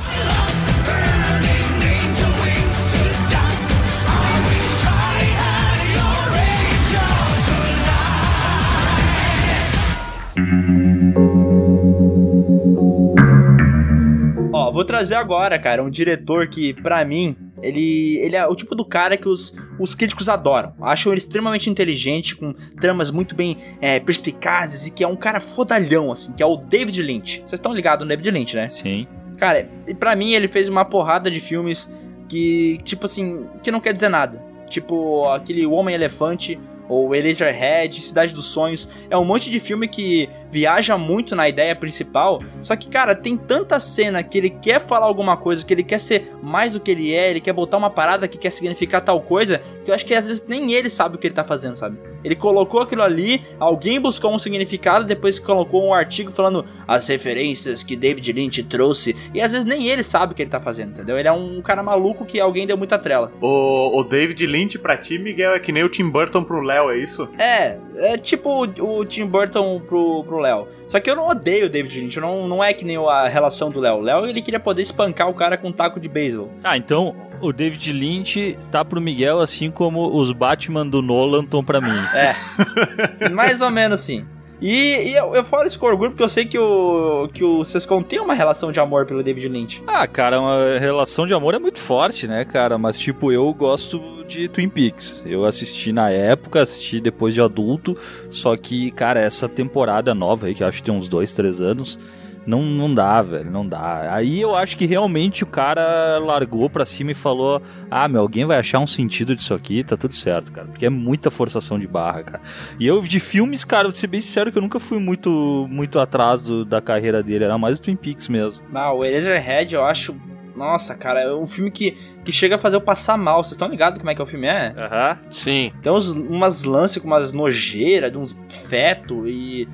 Ó, 14.66 14.72
vou 14.72 14.84
trazer 14.84 15.14
agora, 15.14 15.56
cara, 15.60 15.80
um 15.80 15.88
diretor 15.88 16.48
que, 16.48 16.74
pra 16.74 17.04
mim, 17.04 17.36
ele, 17.62 18.16
ele 18.18 18.34
é 18.34 18.44
o 18.46 18.54
tipo 18.56 18.74
do 18.74 18.84
cara 18.84 19.16
que 19.16 19.28
os, 19.28 19.56
os 19.78 19.94
críticos 19.94 20.28
adoram. 20.28 20.74
Acham 20.80 21.12
ele 21.12 21.20
extremamente 21.20 21.70
inteligente, 21.70 22.34
com 22.34 22.52
tramas 22.80 23.08
muito 23.12 23.36
bem 23.36 23.58
é, 23.80 24.00
perspicazes 24.00 24.84
e 24.84 24.90
que 24.90 25.04
é 25.04 25.06
um 25.06 25.14
cara 25.14 25.38
fodalhão, 25.38 26.10
assim, 26.10 26.32
que 26.32 26.42
é 26.42 26.46
o 26.46 26.56
David 26.56 27.00
Lynch. 27.00 27.38
Vocês 27.40 27.52
estão 27.52 27.72
ligados 27.72 28.04
no 28.04 28.08
David 28.08 28.28
Lynch, 28.32 28.56
né? 28.56 28.66
Sim. 28.66 29.06
Cara, 29.38 29.70
e 29.86 29.94
pra 29.94 30.16
mim 30.16 30.32
ele 30.32 30.48
fez 30.48 30.68
uma 30.68 30.84
porrada 30.84 31.30
de 31.30 31.38
filmes 31.38 31.88
que, 32.28 32.80
tipo 32.82 33.06
assim, 33.06 33.46
que 33.62 33.70
não 33.70 33.78
quer 33.78 33.92
dizer 33.92 34.08
nada. 34.08 34.44
Tipo, 34.68 35.28
aquele 35.28 35.64
Homem-Elefante, 35.64 36.58
ou 36.88 37.14
Eraserhead, 37.14 38.00
Cidade 38.00 38.32
dos 38.32 38.46
Sonhos. 38.46 38.88
É 39.10 39.16
um 39.16 39.24
monte 39.24 39.50
de 39.50 39.60
filme 39.60 39.88
que 39.88 40.28
viaja 40.56 40.96
muito 40.96 41.36
na 41.36 41.46
ideia 41.46 41.76
principal. 41.76 42.42
Só 42.62 42.74
que, 42.74 42.88
cara, 42.88 43.14
tem 43.14 43.36
tanta 43.36 43.78
cena 43.78 44.22
que 44.22 44.38
ele 44.38 44.48
quer 44.48 44.80
falar 44.80 45.04
alguma 45.04 45.36
coisa, 45.36 45.62
que 45.62 45.74
ele 45.74 45.82
quer 45.82 46.00
ser 46.00 46.34
mais 46.42 46.72
do 46.72 46.80
que 46.80 46.90
ele 46.90 47.14
é, 47.14 47.28
ele 47.28 47.42
quer 47.42 47.52
botar 47.52 47.76
uma 47.76 47.90
parada 47.90 48.26
que 48.26 48.38
quer 48.38 48.48
significar 48.48 49.02
tal 49.02 49.20
coisa, 49.20 49.60
que 49.84 49.90
eu 49.90 49.94
acho 49.94 50.06
que 50.06 50.14
às 50.14 50.26
vezes 50.26 50.48
nem 50.48 50.72
ele 50.72 50.88
sabe 50.88 51.16
o 51.16 51.18
que 51.18 51.26
ele 51.26 51.34
tá 51.34 51.44
fazendo, 51.44 51.76
sabe? 51.76 51.98
Ele 52.24 52.34
colocou 52.34 52.80
aquilo 52.80 53.02
ali, 53.02 53.44
alguém 53.60 54.00
buscou 54.00 54.34
um 54.34 54.38
significado, 54.38 55.04
depois 55.04 55.38
colocou 55.38 55.86
um 55.86 55.92
artigo 55.92 56.32
falando 56.32 56.64
as 56.88 57.06
referências 57.06 57.82
que 57.82 57.94
David 57.94 58.32
Lynch 58.32 58.62
trouxe, 58.62 59.14
e 59.34 59.42
às 59.42 59.52
vezes 59.52 59.66
nem 59.66 59.86
ele 59.88 60.02
sabe 60.02 60.32
o 60.32 60.34
que 60.34 60.42
ele 60.42 60.50
tá 60.50 60.58
fazendo, 60.58 60.92
entendeu? 60.92 61.18
Ele 61.18 61.28
é 61.28 61.32
um 61.32 61.60
cara 61.60 61.82
maluco 61.82 62.24
que 62.24 62.40
alguém 62.40 62.66
deu 62.66 62.78
muita 62.78 62.98
trela. 62.98 63.30
O, 63.40 64.00
o 64.00 64.02
David 64.02 64.44
Lynch 64.46 64.78
pra 64.78 64.96
ti, 64.96 65.18
Miguel, 65.18 65.52
é 65.52 65.58
que 65.60 65.70
nem 65.70 65.84
o 65.84 65.88
Tim 65.88 66.08
Burton 66.08 66.42
pro 66.42 66.62
Léo, 66.62 66.90
é 66.90 66.96
isso? 66.96 67.28
É, 67.38 67.76
é 67.96 68.16
tipo 68.16 68.64
o, 68.64 68.98
o 68.98 69.04
Tim 69.04 69.26
Burton 69.26 69.80
pro, 69.80 70.24
pro 70.24 70.38
Léo. 70.38 70.45
Só 70.88 71.00
que 71.00 71.10
eu 71.10 71.16
não 71.16 71.28
odeio 71.28 71.66
o 71.66 71.68
David 71.68 72.00
Lynch, 72.00 72.20
não, 72.20 72.46
não 72.46 72.62
é 72.62 72.72
que 72.72 72.84
nem 72.84 72.96
a 72.96 73.28
relação 73.28 73.70
do 73.70 73.80
Léo. 73.80 73.96
O 73.96 74.00
Léo, 74.00 74.26
ele 74.26 74.42
queria 74.42 74.60
poder 74.60 74.82
espancar 74.82 75.28
o 75.28 75.34
cara 75.34 75.56
com 75.56 75.68
um 75.68 75.72
taco 75.72 75.98
de 75.98 76.08
beisebol. 76.08 76.50
Ah, 76.62 76.76
então 76.76 77.14
o 77.40 77.52
David 77.52 77.92
Lynch 77.92 78.58
tá 78.70 78.84
pro 78.84 79.00
Miguel 79.00 79.40
assim 79.40 79.70
como 79.70 80.16
os 80.16 80.32
Batman 80.32 80.86
do 80.86 81.02
Nolan 81.02 81.42
estão 81.42 81.64
pra 81.64 81.80
mim. 81.80 81.98
É, 82.14 82.34
mais 83.30 83.60
ou 83.60 83.70
menos 83.70 84.00
sim. 84.00 84.26
E, 84.60 85.10
e 85.10 85.14
eu, 85.14 85.34
eu 85.34 85.44
falo 85.44 85.66
isso 85.66 85.78
com 85.78 85.86
orgulho 85.86 86.10
porque 86.10 86.22
eu 86.22 86.28
sei 86.28 86.44
que 86.46 86.58
o, 86.58 87.28
que 87.32 87.44
o 87.44 87.64
Sescon 87.64 88.02
tem 88.02 88.20
uma 88.20 88.34
relação 88.34 88.72
de 88.72 88.80
amor 88.80 89.04
pelo 89.04 89.22
David 89.22 89.48
Lynch. 89.48 89.82
Ah, 89.86 90.06
cara, 90.06 90.40
uma 90.40 90.78
relação 90.78 91.26
de 91.26 91.34
amor 91.34 91.54
é 91.54 91.58
muito 91.58 91.78
forte, 91.78 92.26
né, 92.26 92.44
cara? 92.44 92.78
Mas, 92.78 92.98
tipo, 92.98 93.30
eu 93.30 93.52
gosto 93.52 94.00
de 94.26 94.48
Twin 94.48 94.68
Peaks. 94.68 95.22
Eu 95.26 95.44
assisti 95.44 95.92
na 95.92 96.10
época, 96.10 96.62
assisti 96.62 97.00
depois 97.00 97.34
de 97.34 97.40
adulto. 97.40 97.96
Só 98.30 98.56
que, 98.56 98.90
cara, 98.92 99.20
essa 99.20 99.48
temporada 99.48 100.14
nova 100.14 100.46
aí, 100.46 100.54
que 100.54 100.64
acho 100.64 100.78
que 100.78 100.84
tem 100.84 100.94
uns 100.94 101.08
dois, 101.08 101.32
três 101.32 101.60
anos, 101.60 101.98
não, 102.46 102.62
não 102.62 102.94
dá, 102.94 103.20
velho, 103.22 103.50
não 103.50 103.66
dá. 103.66 104.14
Aí 104.14 104.40
eu 104.40 104.54
acho 104.54 104.76
que 104.78 104.86
realmente 104.86 105.42
o 105.42 105.46
cara 105.46 106.18
largou 106.18 106.70
pra 106.70 106.86
cima 106.86 107.10
e 107.10 107.14
falou: 107.14 107.60
Ah, 107.90 108.06
meu, 108.08 108.20
alguém 108.20 108.44
vai 108.44 108.58
achar 108.58 108.78
um 108.78 108.86
sentido 108.86 109.34
disso 109.34 109.52
aqui, 109.54 109.82
tá 109.82 109.96
tudo 109.96 110.14
certo, 110.14 110.52
cara. 110.52 110.66
Porque 110.68 110.86
é 110.86 110.90
muita 110.90 111.30
forçação 111.30 111.78
de 111.78 111.86
barra, 111.86 112.22
cara. 112.22 112.40
E 112.78 112.86
eu, 112.86 113.00
de 113.02 113.18
filmes, 113.20 113.64
cara, 113.64 113.88
vou 113.88 113.96
ser 113.96 114.06
bem 114.06 114.20
sincero 114.20 114.52
que 114.52 114.58
eu 114.58 114.62
nunca 114.62 114.78
fui 114.80 114.98
muito, 114.98 115.66
muito 115.70 115.98
atrás 115.98 116.42
do- 116.44 116.64
da 116.64 116.80
carreira 116.80 117.22
dele, 117.22 117.44
era 117.44 117.58
mais 117.58 117.78
o 117.78 117.82
Twin 117.82 117.96
Peaks 117.96 118.28
mesmo. 118.28 118.60
Ah, 118.74 118.92
o 118.92 119.04
Eraserhead 119.04 119.74
eu 119.74 119.84
acho. 119.84 120.14
Nossa, 120.56 120.94
cara, 120.94 121.20
é 121.20 121.34
um 121.34 121.46
filme 121.46 121.70
que, 121.70 121.90
que 122.24 122.32
chega 122.32 122.54
a 122.54 122.58
fazer 122.58 122.76
eu 122.76 122.80
passar 122.80 123.18
mal. 123.18 123.44
Vocês 123.44 123.52
estão 123.52 123.68
ligados 123.68 123.98
como 123.98 124.10
é 124.10 124.14
que 124.14 124.22
o 124.22 124.26
filme 124.26 124.46
é? 124.46 124.74
Aham. 124.78 125.18
Sim. 125.30 125.70
Tem 125.82 125.92
uns, 125.92 126.08
umas 126.08 126.64
lances 126.64 126.96
com 127.02 127.06
umas 127.08 127.32
nojeiras, 127.34 128.10
de 128.10 128.16
uns 128.16 128.38
feto 128.66 129.28
e. 129.28 129.68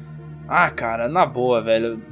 Ah, 0.48 0.68
cara, 0.70 1.08
na 1.08 1.24
boa, 1.24 1.62
velho. 1.62 2.02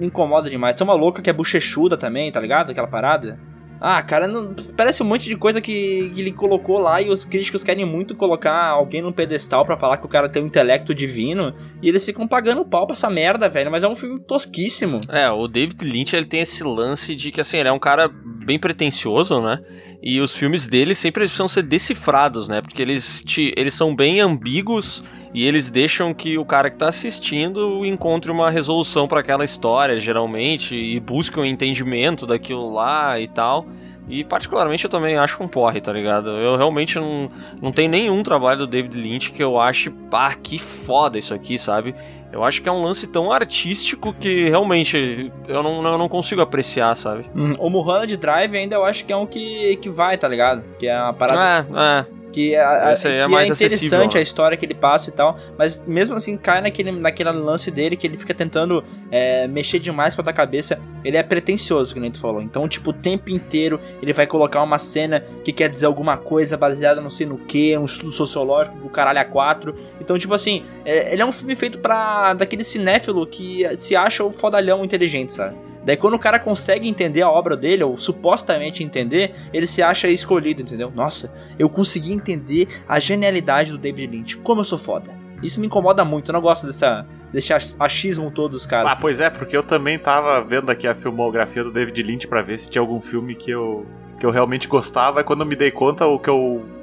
Incomoda 0.00 0.48
demais. 0.48 0.74
Tem 0.74 0.86
uma 0.86 0.94
louca 0.94 1.20
que 1.22 1.28
é 1.30 1.32
bochechuda 1.32 1.96
também, 1.96 2.32
tá 2.32 2.40
ligado? 2.40 2.70
Aquela 2.70 2.88
parada. 2.88 3.38
Ah, 3.82 4.02
cara, 4.02 4.28
não- 4.28 4.54
parece 4.76 5.02
um 5.02 5.06
monte 5.06 5.26
de 5.26 5.34
coisa 5.36 5.58
que, 5.58 6.10
que 6.14 6.20
ele 6.20 6.32
colocou 6.32 6.78
lá 6.78 7.00
e 7.00 7.08
os 7.08 7.24
críticos 7.24 7.64
querem 7.64 7.84
muito 7.86 8.14
colocar 8.14 8.66
alguém 8.66 9.00
num 9.00 9.10
pedestal 9.10 9.64
pra 9.64 9.74
falar 9.78 9.96
que 9.96 10.04
o 10.04 10.08
cara 10.08 10.28
tem 10.28 10.42
um 10.42 10.46
intelecto 10.46 10.94
divino 10.94 11.54
e 11.80 11.88
eles 11.88 12.04
ficam 12.04 12.28
pagando 12.28 12.62
pau 12.62 12.86
pra 12.86 12.92
essa 12.92 13.08
merda, 13.08 13.48
velho. 13.48 13.70
Mas 13.70 13.82
é 13.82 13.88
um 13.88 13.96
filme 13.96 14.20
tosquíssimo. 14.20 15.00
É, 15.08 15.30
o 15.30 15.48
David 15.48 15.82
Lynch 15.82 16.14
ele 16.14 16.26
tem 16.26 16.40
esse 16.42 16.62
lance 16.62 17.14
de 17.14 17.32
que 17.32 17.40
assim, 17.40 17.56
ele 17.56 17.70
é 17.70 17.72
um 17.72 17.78
cara 17.78 18.06
bem 18.12 18.58
pretencioso, 18.58 19.40
né? 19.40 19.58
E 20.02 20.20
os 20.20 20.34
filmes 20.36 20.66
dele 20.66 20.94
sempre 20.94 21.22
precisam 21.22 21.48
ser 21.48 21.62
decifrados, 21.62 22.48
né? 22.48 22.60
Porque 22.60 22.82
eles, 22.82 23.22
te, 23.24 23.50
eles 23.56 23.72
são 23.72 23.96
bem 23.96 24.20
ambíguos 24.20 25.02
e 25.32 25.46
eles 25.46 25.68
deixam 25.68 26.12
que 26.12 26.36
o 26.36 26.44
cara 26.44 26.70
que 26.70 26.76
tá 26.76 26.88
assistindo 26.88 27.84
encontre 27.86 28.30
uma 28.30 28.50
resolução 28.50 29.06
para 29.06 29.20
aquela 29.20 29.44
história, 29.44 29.96
geralmente, 29.98 30.74
e 30.74 30.98
busque 30.98 31.38
um 31.38 31.44
entendimento 31.44 32.26
daquilo 32.26 32.72
lá 32.72 33.18
e 33.20 33.28
tal. 33.28 33.66
E 34.08 34.24
particularmente 34.24 34.84
eu 34.84 34.90
também 34.90 35.16
acho 35.16 35.40
um 35.40 35.46
porre, 35.46 35.80
tá 35.80 35.92
ligado? 35.92 36.30
Eu 36.30 36.56
realmente 36.56 36.98
não, 36.98 37.30
não 37.62 37.70
tem 37.70 37.88
nenhum 37.88 38.24
trabalho 38.24 38.60
do 38.60 38.66
David 38.66 39.00
Lynch 39.00 39.30
que 39.30 39.42
eu 39.42 39.60
ache, 39.60 39.88
pá, 39.88 40.34
que 40.34 40.58
foda 40.58 41.16
isso 41.16 41.32
aqui, 41.32 41.56
sabe? 41.56 41.94
Eu 42.32 42.42
acho 42.42 42.60
que 42.60 42.68
é 42.68 42.72
um 42.72 42.82
lance 42.82 43.06
tão 43.06 43.30
artístico 43.30 44.12
que 44.12 44.48
realmente 44.48 45.32
eu 45.46 45.62
não, 45.62 45.84
eu 45.84 45.98
não 45.98 46.08
consigo 46.08 46.40
apreciar, 46.40 46.96
sabe? 46.96 47.24
Hum, 47.34 47.54
o 47.58 47.70
Mulholland 47.70 48.16
Drive 48.16 48.56
ainda 48.56 48.76
eu 48.76 48.84
acho 48.84 49.04
que 49.04 49.12
é 49.12 49.16
um 49.16 49.26
que, 49.26 49.76
que 49.76 49.88
vai, 49.88 50.18
tá 50.18 50.26
ligado? 50.26 50.64
Que 50.78 50.88
é 50.88 51.00
uma 51.00 51.12
parada 51.12 51.68
É, 51.72 52.04
é. 52.16 52.19
Que, 52.32 52.54
é, 52.54 52.60
a- 52.64 52.90
é 52.92 52.94
que 53.26 53.32
mais 53.32 53.48
é 53.50 53.52
interessante 53.52 53.74
acessível, 53.96 54.18
a 54.18 54.20
história 54.22 54.56
que 54.56 54.64
ele 54.64 54.74
passa 54.74 55.10
e 55.10 55.12
tal, 55.12 55.36
mas 55.58 55.84
mesmo 55.86 56.16
assim 56.16 56.36
cai 56.36 56.60
naquele, 56.60 56.92
naquele 56.92 57.30
lance 57.32 57.70
dele 57.70 57.96
que 57.96 58.06
ele 58.06 58.16
fica 58.16 58.32
tentando 58.32 58.82
é, 59.10 59.46
mexer 59.46 59.78
demais 59.78 60.14
com 60.14 60.20
a 60.20 60.24
tua 60.24 60.32
cabeça. 60.32 60.80
Ele 61.04 61.16
é 61.16 61.22
pretencioso, 61.22 61.92
que 61.94 62.00
nem 62.00 62.10
tu 62.10 62.20
falou. 62.20 62.40
Então, 62.42 62.68
tipo, 62.68 62.90
o 62.90 62.92
tempo 62.92 63.30
inteiro 63.30 63.80
ele 64.02 64.12
vai 64.12 64.26
colocar 64.26 64.62
uma 64.62 64.78
cena 64.78 65.24
que 65.44 65.52
quer 65.52 65.68
dizer 65.68 65.86
alguma 65.86 66.16
coisa 66.16 66.56
baseada 66.56 67.00
não 67.00 67.10
sei 67.10 67.26
no 67.26 67.38
que, 67.38 67.76
um 67.76 67.84
estudo 67.86 68.12
sociológico 68.12 68.76
do 68.78 68.88
caralho 68.88 69.18
a 69.20 69.24
quatro. 69.24 69.74
Então, 70.00 70.18
tipo 70.18 70.32
assim, 70.34 70.62
é- 70.84 71.12
ele 71.12 71.22
é 71.22 71.26
um 71.26 71.32
filme 71.32 71.56
feito 71.56 71.78
pra 71.78 72.34
daquele 72.34 72.62
cinéfilo 72.64 73.26
que 73.26 73.64
se 73.78 73.96
acha 73.96 74.22
o 74.22 74.30
fodalhão 74.30 74.84
inteligente, 74.84 75.32
sabe? 75.32 75.56
Daí 75.84 75.96
quando 75.96 76.14
o 76.14 76.18
cara 76.18 76.38
consegue 76.38 76.88
entender 76.88 77.22
a 77.22 77.30
obra 77.30 77.56
dele, 77.56 77.82
ou 77.84 77.96
supostamente 77.98 78.84
entender, 78.84 79.34
ele 79.52 79.66
se 79.66 79.82
acha 79.82 80.08
escolhido, 80.08 80.62
entendeu? 80.62 80.90
Nossa, 80.94 81.32
eu 81.58 81.68
consegui 81.68 82.12
entender 82.12 82.68
a 82.88 83.00
genialidade 83.00 83.72
do 83.72 83.78
David 83.78 84.14
Lynch. 84.16 84.36
Como 84.38 84.60
eu 84.60 84.64
sou 84.64 84.78
foda. 84.78 85.10
Isso 85.42 85.58
me 85.58 85.66
incomoda 85.66 86.04
muito, 86.04 86.28
eu 86.28 86.32
não 86.34 86.40
gosto 86.42 86.66
dessa, 86.66 87.06
desse 87.32 87.50
ach- 87.54 87.74
achismo 87.80 88.30
todo 88.30 88.52
dos 88.52 88.66
caras. 88.66 88.92
Ah, 88.92 88.96
pois 89.00 89.20
é, 89.20 89.30
porque 89.30 89.56
eu 89.56 89.62
também 89.62 89.98
tava 89.98 90.38
vendo 90.42 90.68
aqui 90.70 90.86
a 90.86 90.94
filmografia 90.94 91.64
do 91.64 91.72
David 91.72 92.02
Lynch 92.02 92.28
pra 92.28 92.42
ver 92.42 92.58
se 92.58 92.68
tinha 92.68 92.82
algum 92.82 93.00
filme 93.00 93.34
que 93.34 93.50
eu, 93.50 93.86
que 94.18 94.26
eu 94.26 94.30
realmente 94.30 94.68
gostava. 94.68 95.22
E 95.22 95.24
quando 95.24 95.40
eu 95.40 95.46
me 95.46 95.56
dei 95.56 95.70
conta, 95.70 96.06
o 96.06 96.18
que 96.18 96.28
eu, 96.28 96.36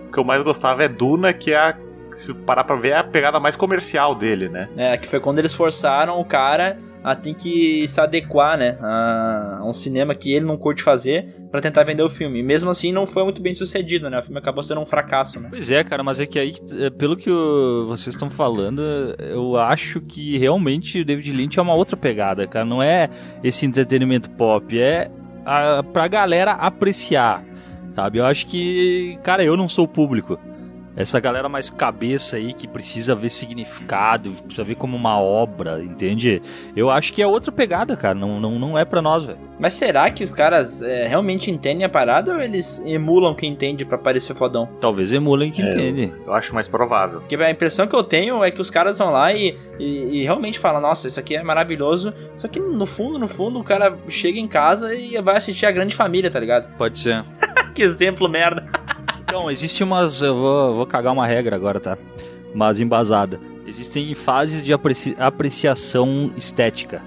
o 0.08 0.12
que 0.12 0.18
eu 0.18 0.24
mais 0.24 0.42
gostava 0.42 0.84
é 0.84 0.88
Duna, 0.88 1.34
que 1.34 1.52
é 1.52 1.58
a, 1.58 1.78
se 2.14 2.34
parar 2.34 2.64
pra 2.64 2.76
ver, 2.76 2.90
é 2.90 2.98
a 2.98 3.04
pegada 3.04 3.40
mais 3.40 3.56
comercial 3.56 4.16
dele, 4.16 4.50
né? 4.50 4.68
É, 4.76 4.98
que 4.98 5.08
foi 5.08 5.20
quando 5.20 5.38
eles 5.38 5.54
forçaram 5.54 6.20
o 6.20 6.26
cara 6.26 6.80
a 7.04 7.16
ter 7.16 7.34
que 7.34 7.88
se 7.88 8.00
adequar, 8.00 8.58
né, 8.58 8.78
a, 8.82 9.62
um 9.64 9.74
cinema 9.74 10.14
que 10.14 10.34
ele 10.34 10.46
não 10.46 10.58
curte 10.58 10.84
fazer 10.84 11.36
pra 11.52 11.62
tentar 11.62 11.84
vender 11.84 12.04
o 12.04 12.10
filme. 12.10 12.40
E 12.40 12.44
mesmo 12.44 12.70
assim 12.70 12.92
não 12.92 13.08
foi 13.08 13.24
muito 13.24 13.42
bem 13.42 13.54
sucedido, 13.54 14.10
né? 14.10 14.20
O 14.20 14.24
filme 14.24 14.40
acabou 14.40 14.62
sendo 14.62 14.82
um 14.82 14.86
fracasso, 14.86 15.40
né? 15.40 15.48
Pois 15.50 15.72
é, 15.72 15.84
cara, 15.84 16.04
mas 16.04 16.20
é 16.20 16.26
que 16.26 16.38
aí, 16.38 16.56
é, 16.80 16.90
pelo 16.90 17.16
que 17.16 17.30
vocês 17.88 18.16
estão 18.16 18.30
falando, 18.30 18.82
eu 19.20 19.58
acho 19.58 20.02
que 20.02 20.38
realmente 20.38 21.02
o 21.02 21.06
David 21.06 21.32
Lynch 21.32 21.58
é 21.58 21.62
uma 21.62 21.74
outra 21.74 21.96
pegada, 21.96 22.46
cara. 22.48 22.66
Não 22.66 22.82
é 22.84 23.10
esse 23.44 23.66
entretenimento 23.66 24.30
pop, 24.32 24.78
é 24.78 25.10
a, 25.46 25.82
pra 25.82 26.08
galera 26.08 26.52
apreciar, 26.52 27.44
sabe? 27.96 28.20
Eu 28.20 28.26
acho 28.26 28.48
que, 28.48 29.18
cara, 29.24 29.44
eu 29.44 29.56
não 29.56 29.70
sou 29.70 29.86
o 29.86 29.88
público. 29.88 30.38
Essa 30.98 31.20
galera 31.20 31.48
mais 31.48 31.70
cabeça 31.70 32.38
aí 32.38 32.54
que 32.54 32.68
precisa 32.68 33.14
ver 33.14 33.30
significado, 33.30 34.32
precisa 34.32 34.64
ver 34.64 34.74
como 34.74 34.98
uma 34.98 35.20
obra, 35.20 35.84
entende? 35.84 36.42
Eu 36.76 36.90
acho 36.90 37.14
que 37.14 37.22
é 37.22 37.28
outra 37.28 37.52
pegada, 37.52 37.96
cara. 37.96 38.16
Não, 38.16 38.40
não, 38.40 38.58
não 38.58 38.78
é 38.80 38.84
pra 38.84 39.00
nós, 39.00 39.24
velho. 39.24 39.38
Mas 39.60 39.76
será 39.76 40.10
que 40.10 40.24
os 40.24 40.34
caras 40.34 40.82
é, 40.82 41.08
realmente 41.08 41.52
entendem 41.52 41.86
a 41.86 41.90
parada 41.90 42.34
ou 42.34 42.42
eles 42.42 42.82
emulam 42.84 43.36
quem 43.36 43.52
entende 43.52 43.86
pra 43.86 43.98
parecer 43.98 44.34
fodão? 44.34 44.68
Talvez 44.82 45.14
emulem 45.14 45.52
quem 45.52 45.64
É, 45.64 45.72
entende. 45.72 46.14
Eu 46.26 46.34
acho 46.34 46.52
mais 46.54 46.68
provável. 46.68 47.20
Porque 47.20 47.36
a 47.36 47.52
impressão 47.52 47.86
que 47.88 47.96
eu 47.96 48.04
tenho 48.04 48.44
é 48.44 48.50
que 48.50 48.60
os 48.62 48.72
caras 48.72 48.98
vão 48.98 49.12
lá 49.12 49.32
e, 49.32 49.56
e, 49.78 50.22
e 50.22 50.24
realmente 50.24 50.58
falam, 50.58 50.82
nossa, 50.82 51.08
isso 51.08 51.20
aqui 51.20 51.36
é 51.36 51.44
maravilhoso. 51.44 52.12
Só 52.36 52.48
que 52.48 52.60
no 52.60 52.88
fundo, 52.88 53.20
no 53.20 53.28
fundo, 53.28 53.60
o 53.60 53.64
cara 53.64 53.96
chega 54.10 54.40
em 54.40 54.48
casa 54.48 54.96
e 54.96 55.22
vai 55.22 55.38
assistir 55.38 55.68
a 55.68 55.72
grande 55.72 55.96
família, 55.96 56.32
tá 56.32 56.40
ligado? 56.40 56.76
Pode 56.76 56.98
ser. 56.98 57.24
que 57.76 57.84
exemplo 57.84 58.28
merda. 58.28 58.68
Então, 59.28 59.52
existe 59.52 59.84
umas. 59.84 60.22
Eu 60.22 60.36
vou, 60.36 60.76
vou 60.76 60.86
cagar 60.86 61.12
uma 61.14 61.28
regra 61.28 61.56
agora, 61.56 61.80
tá? 61.80 61.98
Mas 62.54 62.80
embasada. 62.80 63.40
Existem 63.68 64.16
fases 64.16 64.64
de 64.64 64.72
apreci- 64.72 65.16
apreciação 65.20 66.32
estética. 66.38 67.02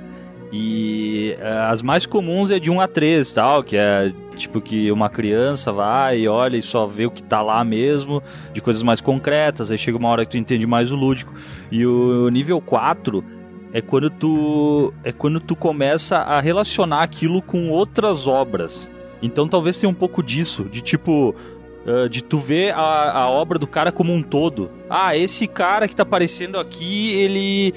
E 0.53 1.37
eh, 1.41 1.67
as 1.69 1.81
mais 1.81 2.05
comuns 2.05 2.51
é 2.51 2.59
de 2.59 2.71
1 2.71 2.81
a 2.81 2.89
3, 2.89 3.33
tal, 3.33 3.63
que 3.63 3.77
é 3.77 4.13
tipo 4.37 4.61
que 4.61 4.91
uma 4.91 5.09
criança 5.09 5.71
vai 5.73 6.21
e 6.21 6.29
olha 6.29 6.57
e 6.57 6.63
só 6.63 6.87
vê 6.87 7.07
o 7.07 7.11
que 7.11 7.23
tá 7.23 7.41
lá 7.41 7.63
mesmo, 7.65 8.21
de 8.53 8.61
coisas 8.61 8.83
mais 8.83 9.01
concretas, 9.01 9.71
aí 9.71 9.79
chega 9.79 9.97
uma 9.97 10.09
hora 10.09 10.25
que 10.25 10.33
tu 10.33 10.37
entende 10.39 10.67
mais 10.67 10.91
o 10.91 10.97
lúdico. 10.97 11.33
E 11.71 11.87
o 11.87 12.29
nível 12.31 12.61
4 12.61 13.25
é 13.73 13.81
quando 13.81 14.11
tu 14.11 14.93
é 15.05 15.13
quando 15.13 15.39
tu 15.41 15.55
começa 15.55 16.19
a 16.19 16.41
relacionar 16.41 17.03
aquilo 17.03 17.41
com 17.41 17.71
outras 17.71 18.27
obras. 18.27 18.91
Então 19.23 19.47
talvez 19.47 19.79
tenha 19.79 19.89
um 19.91 19.95
pouco 19.95 20.21
disso, 20.23 20.65
de 20.65 20.81
tipo 20.81 21.33
Uh, 21.87 22.11
de 22.11 22.23
tu 22.23 22.37
ver 22.39 22.75
a, 22.75 23.13
a 23.13 23.31
obra 23.31 23.59
do 23.59 23.67
cara 23.67 23.91
como 23.91 24.13
um 24.13 24.23
todo. 24.23 24.71
Ah, 24.89 25.17
esse 25.17 25.47
cara 25.47 25.89
que 25.89 25.97
tá 25.97 26.03
aparecendo 26.03 26.59
aqui, 26.59 27.13
ele 27.15 27.75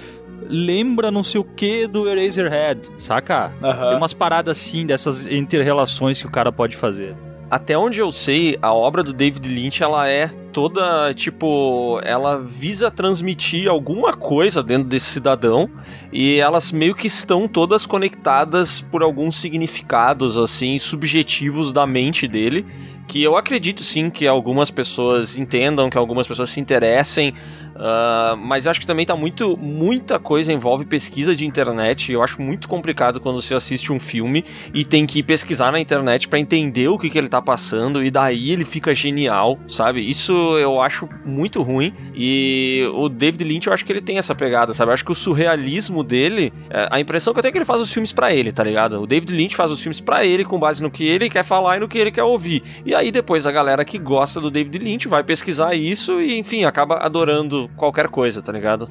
lembra 0.49 1.09
não 1.09 1.23
sei 1.23 1.39
o 1.39 1.43
que 1.43 1.87
do 1.87 2.07
Eraserhead, 2.09 2.81
saca? 2.97 3.51
Tem 3.61 3.97
umas 3.97 4.13
paradas 4.13 4.57
assim, 4.57 4.85
dessas 4.85 5.25
inter-relações 5.25 6.19
que 6.19 6.27
o 6.27 6.31
cara 6.31 6.51
pode 6.51 6.75
fazer. 6.75 7.15
Até 7.49 7.77
onde 7.77 7.99
eu 7.99 8.11
sei, 8.11 8.57
a 8.63 8.73
obra 8.73 9.03
do 9.03 9.13
David 9.13 9.47
Lynch, 9.47 9.83
ela 9.83 10.09
é 10.09 10.27
toda, 10.51 11.13
tipo, 11.13 11.99
ela 12.03 12.39
visa 12.39 12.89
transmitir 12.89 13.69
alguma 13.69 14.17
coisa 14.17 14.63
dentro 14.63 14.89
desse 14.89 15.11
cidadão 15.11 15.69
e 16.11 16.39
elas 16.39 16.71
meio 16.71 16.95
que 16.95 17.05
estão 17.05 17.47
todas 17.47 17.85
conectadas 17.85 18.81
por 18.81 19.03
alguns 19.03 19.39
significados, 19.39 20.35
assim, 20.35 20.79
subjetivos 20.79 21.71
da 21.71 21.85
mente 21.85 22.27
dele, 22.27 22.65
que 23.07 23.21
eu 23.21 23.35
acredito 23.35 23.83
sim 23.83 24.09
que 24.09 24.27
algumas 24.27 24.71
pessoas 24.71 25.37
entendam, 25.37 25.89
que 25.89 25.97
algumas 25.97 26.27
pessoas 26.27 26.49
se 26.49 26.59
interessem, 26.59 27.33
ah, 27.75 28.35
mas 28.37 28.65
eu 28.65 28.71
acho 28.71 28.79
que 28.79 28.85
também 28.85 29.05
tá 29.05 29.15
muito, 29.15 29.57
muita 29.57 30.19
coisa 30.19 30.53
envolve 30.53 30.85
pesquisa 30.85 31.35
de 31.35 31.45
internet, 31.45 32.11
eu 32.11 32.21
acho 32.21 32.41
muito 32.41 32.67
complicado 32.67 33.19
quando 33.19 33.41
você 33.41 33.55
assiste 33.55 33.91
um 33.91 33.99
filme 33.99 34.45
e 34.73 34.85
tem 34.85 35.05
que 35.05 35.23
pesquisar 35.23 35.71
na 35.71 35.79
internet 35.79 36.27
pra 36.27 36.39
entender 36.39 36.87
o 36.87 36.97
que, 36.97 37.09
que 37.09 37.17
ele 37.17 37.27
tá 37.27 37.41
passando 37.41 38.03
e 38.03 38.11
daí 38.11 38.51
ele 38.51 38.65
fica 38.65 38.93
genial, 38.93 39.57
sabe? 39.67 40.07
Isso 40.07 40.33
eu 40.57 40.81
acho 40.81 41.07
muito 41.25 41.61
ruim 41.61 41.93
e 42.15 42.87
o 42.93 43.09
David 43.09 43.43
Lynch 43.43 43.67
eu 43.67 43.73
acho 43.73 43.85
que 43.85 43.91
ele 43.91 44.01
tem 44.01 44.17
essa 44.17 44.35
pegada, 44.35 44.73
sabe? 44.73 44.89
Eu 44.89 44.93
acho 44.93 45.05
que 45.05 45.11
o 45.11 45.15
surrealismo 45.15 46.03
dele, 46.03 46.53
é, 46.69 46.87
a 46.91 46.99
impressão 46.99 47.33
que 47.33 47.39
eu 47.39 47.41
tenho 47.41 47.49
é 47.49 47.53
que 47.53 47.57
ele 47.57 47.65
faz 47.65 47.81
os 47.81 47.91
filmes 47.91 48.11
pra 48.11 48.33
ele, 48.33 48.51
tá 48.51 48.63
ligado? 48.63 49.01
O 49.01 49.07
David 49.07 49.33
Lynch 49.33 49.55
faz 49.55 49.71
os 49.71 49.81
filmes 49.81 49.99
pra 49.99 50.25
ele 50.25 50.45
com 50.45 50.59
base 50.59 50.81
no 50.81 50.91
que 50.91 51.05
ele 51.05 51.29
quer 51.29 51.43
falar 51.43 51.77
e 51.77 51.79
no 51.79 51.87
que 51.87 51.97
ele 51.97 52.11
quer 52.11 52.23
ouvir. 52.23 52.63
E 52.85 52.93
aí 52.93 53.11
depois 53.11 53.47
a 53.47 53.51
galera 53.51 53.83
que 53.83 53.97
gosta 53.97 54.39
do 54.39 54.51
David 54.51 54.77
Lynch 54.77 55.07
vai 55.07 55.23
pesquisar 55.23 55.73
isso 55.73 56.21
e 56.21 56.37
enfim, 56.37 56.65
acaba 56.65 56.97
adorando 56.97 57.62
qualquer 57.75 58.07
coisa, 58.07 58.41
tá 58.41 58.51
ligado? 58.51 58.89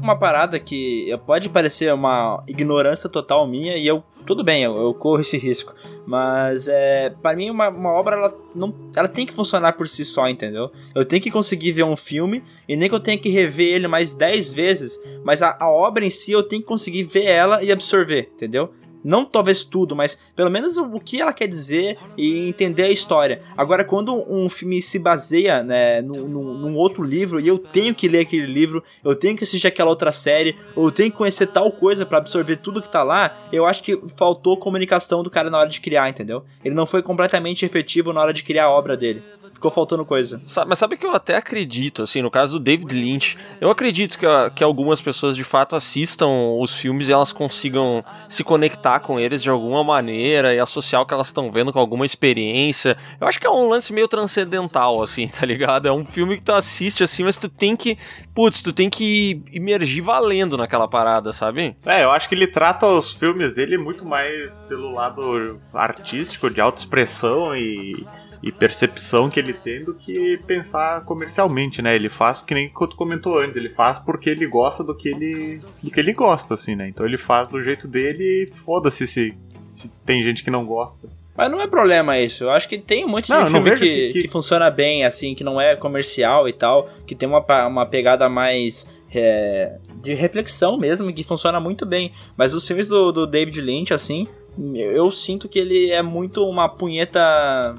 Uma 0.00 0.16
parada 0.16 0.58
que 0.60 1.08
pode 1.26 1.48
parecer 1.48 1.92
uma 1.92 2.42
ignorância 2.46 3.08
total 3.08 3.46
minha 3.46 3.76
e 3.76 3.86
eu 3.86 4.04
tudo 4.26 4.42
bem, 4.42 4.64
eu, 4.64 4.76
eu 4.76 4.92
corro 4.92 5.20
esse 5.20 5.38
risco, 5.38 5.72
mas 6.04 6.66
é 6.68 7.10
para 7.22 7.36
mim 7.36 7.48
uma, 7.48 7.68
uma 7.68 7.90
obra 7.90 8.16
ela 8.16 8.34
não, 8.54 8.74
ela 8.94 9.08
tem 9.08 9.24
que 9.24 9.32
funcionar 9.32 9.74
por 9.74 9.88
si 9.88 10.04
só, 10.04 10.28
entendeu? 10.28 10.70
Eu 10.94 11.04
tenho 11.04 11.22
que 11.22 11.30
conseguir 11.30 11.72
ver 11.72 11.84
um 11.84 11.96
filme 11.96 12.42
e 12.68 12.76
nem 12.76 12.88
que 12.88 12.94
eu 12.94 13.00
tenha 13.00 13.16
que 13.16 13.28
rever 13.28 13.74
ele 13.74 13.86
mais 13.86 14.14
10 14.14 14.50
vezes, 14.50 15.00
mas 15.24 15.42
a, 15.42 15.56
a 15.58 15.70
obra 15.70 16.04
em 16.04 16.10
si 16.10 16.32
eu 16.32 16.42
tenho 16.42 16.60
que 16.60 16.68
conseguir 16.68 17.04
ver 17.04 17.24
ela 17.24 17.62
e 17.62 17.70
absorver, 17.70 18.30
entendeu? 18.34 18.70
Não 19.06 19.24
talvez 19.24 19.62
tudo, 19.64 19.94
mas 19.94 20.18
pelo 20.34 20.50
menos 20.50 20.76
o 20.76 20.98
que 20.98 21.20
ela 21.20 21.32
quer 21.32 21.46
dizer 21.46 21.96
e 22.16 22.48
entender 22.48 22.82
a 22.82 22.90
história. 22.90 23.40
Agora, 23.56 23.84
quando 23.84 24.12
um 24.28 24.48
filme 24.48 24.82
se 24.82 24.98
baseia 24.98 25.62
né, 25.62 26.02
num, 26.02 26.26
num- 26.26 26.76
outro 26.76 27.02
livro 27.04 27.38
e 27.40 27.46
eu 27.46 27.56
tenho 27.58 27.94
que 27.94 28.08
ler 28.08 28.20
aquele 28.20 28.46
livro, 28.46 28.82
eu 29.04 29.14
tenho 29.14 29.36
que 29.36 29.44
assistir 29.44 29.68
aquela 29.68 29.90
outra 29.90 30.10
série, 30.10 30.56
ou 30.74 30.86
eu 30.86 30.90
tenho 30.92 31.10
que 31.10 31.16
conhecer 31.16 31.46
tal 31.46 31.70
coisa 31.70 32.04
pra 32.04 32.18
absorver 32.18 32.56
tudo 32.56 32.82
que 32.82 32.88
tá 32.88 33.02
lá, 33.02 33.34
eu 33.52 33.64
acho 33.64 33.82
que 33.82 33.96
faltou 34.16 34.56
comunicação 34.56 35.22
do 35.22 35.30
cara 35.30 35.48
na 35.50 35.58
hora 35.58 35.68
de 35.68 35.80
criar, 35.80 36.08
entendeu? 36.08 36.44
Ele 36.64 36.74
não 36.74 36.84
foi 36.86 37.00
completamente 37.02 37.64
efetivo 37.64 38.12
na 38.12 38.20
hora 38.20 38.32
de 38.34 38.42
criar 38.42 38.64
a 38.64 38.70
obra 38.70 38.96
dele. 38.96 39.22
ficou 39.54 39.70
faltando 39.70 40.04
coisa. 40.04 40.38
Sa- 40.44 40.66
Mas 40.66 40.78
sabe 40.78 40.98
que 40.98 41.06
eu 41.06 41.12
até 41.12 41.34
acredito, 41.34 42.02
assim, 42.02 42.20
no 42.20 42.30
caso 42.30 42.58
do 42.58 42.62
David 42.64 42.92
Lynch, 42.92 43.38
eu 43.58 43.70
acredito 43.70 44.18
que, 44.18 44.26
que 44.54 44.62
algumas 44.62 45.00
pessoas 45.00 45.34
de 45.34 45.44
fato 45.44 45.74
assistam 45.74 46.28
os 46.60 46.74
filmes 46.74 47.08
e 47.08 47.12
elas 47.12 47.32
consigam 47.32 48.04
se 48.28 48.44
conectar 48.44 48.95
com 49.00 49.18
eles 49.18 49.42
de 49.42 49.50
alguma 49.50 49.82
maneira 49.82 50.54
e 50.54 50.58
associar 50.58 51.02
o 51.02 51.06
que 51.06 51.14
elas 51.14 51.28
estão 51.28 51.50
vendo 51.50 51.72
com 51.72 51.78
alguma 51.78 52.06
experiência. 52.06 52.96
Eu 53.20 53.26
acho 53.26 53.40
que 53.40 53.46
é 53.46 53.50
um 53.50 53.68
lance 53.68 53.92
meio 53.92 54.08
transcendental, 54.08 55.02
assim, 55.02 55.28
tá 55.32 55.44
ligado? 55.44 55.86
É 55.86 55.92
um 55.92 56.04
filme 56.04 56.36
que 56.36 56.44
tu 56.44 56.52
assiste, 56.52 57.02
assim, 57.02 57.24
mas 57.24 57.36
tu 57.36 57.48
tem 57.48 57.76
que. 57.76 57.98
Putz, 58.36 58.60
tu 58.60 58.70
tem 58.70 58.90
que 58.90 59.40
imergir 59.50 60.02
valendo 60.02 60.58
naquela 60.58 60.86
parada, 60.86 61.32
sabe? 61.32 61.74
É, 61.86 62.04
eu 62.04 62.10
acho 62.10 62.28
que 62.28 62.34
ele 62.34 62.46
trata 62.46 62.86
os 62.86 63.10
filmes 63.10 63.54
dele 63.54 63.78
muito 63.78 64.04
mais 64.04 64.58
pelo 64.68 64.92
lado 64.92 65.58
artístico, 65.72 66.50
de 66.50 66.60
autoexpressão 66.60 67.56
e, 67.56 68.06
e 68.42 68.52
percepção 68.52 69.30
que 69.30 69.40
ele 69.40 69.54
tem 69.54 69.82
do 69.82 69.94
que 69.94 70.36
pensar 70.46 71.02
comercialmente, 71.06 71.80
né? 71.80 71.96
Ele 71.96 72.10
faz 72.10 72.42
que 72.42 72.52
nem 72.52 72.68
que 72.68 72.74
tu 72.74 72.94
comentou 72.94 73.38
antes, 73.38 73.56
ele 73.56 73.70
faz 73.70 73.98
porque 73.98 74.28
ele 74.28 74.46
gosta 74.46 74.84
do 74.84 74.94
que 74.94 75.08
ele, 75.08 75.62
do 75.82 75.90
que 75.90 75.98
ele 75.98 76.12
gosta, 76.12 76.52
assim, 76.52 76.76
né? 76.76 76.90
Então 76.90 77.06
ele 77.06 77.16
faz 77.16 77.48
do 77.48 77.62
jeito 77.62 77.88
dele 77.88 78.42
e 78.42 78.46
foda-se 78.48 79.06
se, 79.06 79.34
se 79.70 79.90
tem 80.04 80.22
gente 80.22 80.44
que 80.44 80.50
não 80.50 80.66
gosta. 80.66 81.08
Mas 81.36 81.50
não 81.50 81.60
é 81.60 81.66
problema 81.66 82.18
isso. 82.18 82.44
Eu 82.44 82.50
acho 82.50 82.68
que 82.68 82.78
tem 82.78 83.04
um 83.04 83.08
monte 83.08 83.28
Não, 83.28 83.44
de 83.44 83.50
filme 83.52 83.70
que, 83.72 83.78
que- 83.78 84.12
que- 84.12 84.22
que 84.22 84.28
funciona 84.28 84.70
bem, 84.70 85.04
assim, 85.04 85.34
que 85.34 85.44
não 85.44 85.60
é 85.60 85.76
comercial 85.76 86.48
e 86.48 86.52
tal, 86.52 86.88
que 87.06 87.14
tem 87.14 87.28
uma, 87.28 87.44
uma 87.66 87.84
pegada 87.86 88.28
mais 88.28 88.86
é, 89.14 89.76
de 90.02 90.12
reflexão 90.14 90.76
mesmo, 90.78 91.12
que 91.12 91.22
funciona 91.24 91.60
muito 91.60 91.84
bem. 91.86 92.12
Mas 92.36 92.54
os 92.54 92.66
filmes 92.66 92.88
do, 92.88 93.12
do 93.12 93.26
David 93.26 93.60
Lynch, 93.60 93.92
assim, 93.94 94.26
eu 94.74 95.10
sinto 95.10 95.48
que 95.48 95.58
ele 95.58 95.90
é 95.90 96.02
muito 96.02 96.46
uma 96.46 96.68
punheta 96.68 97.74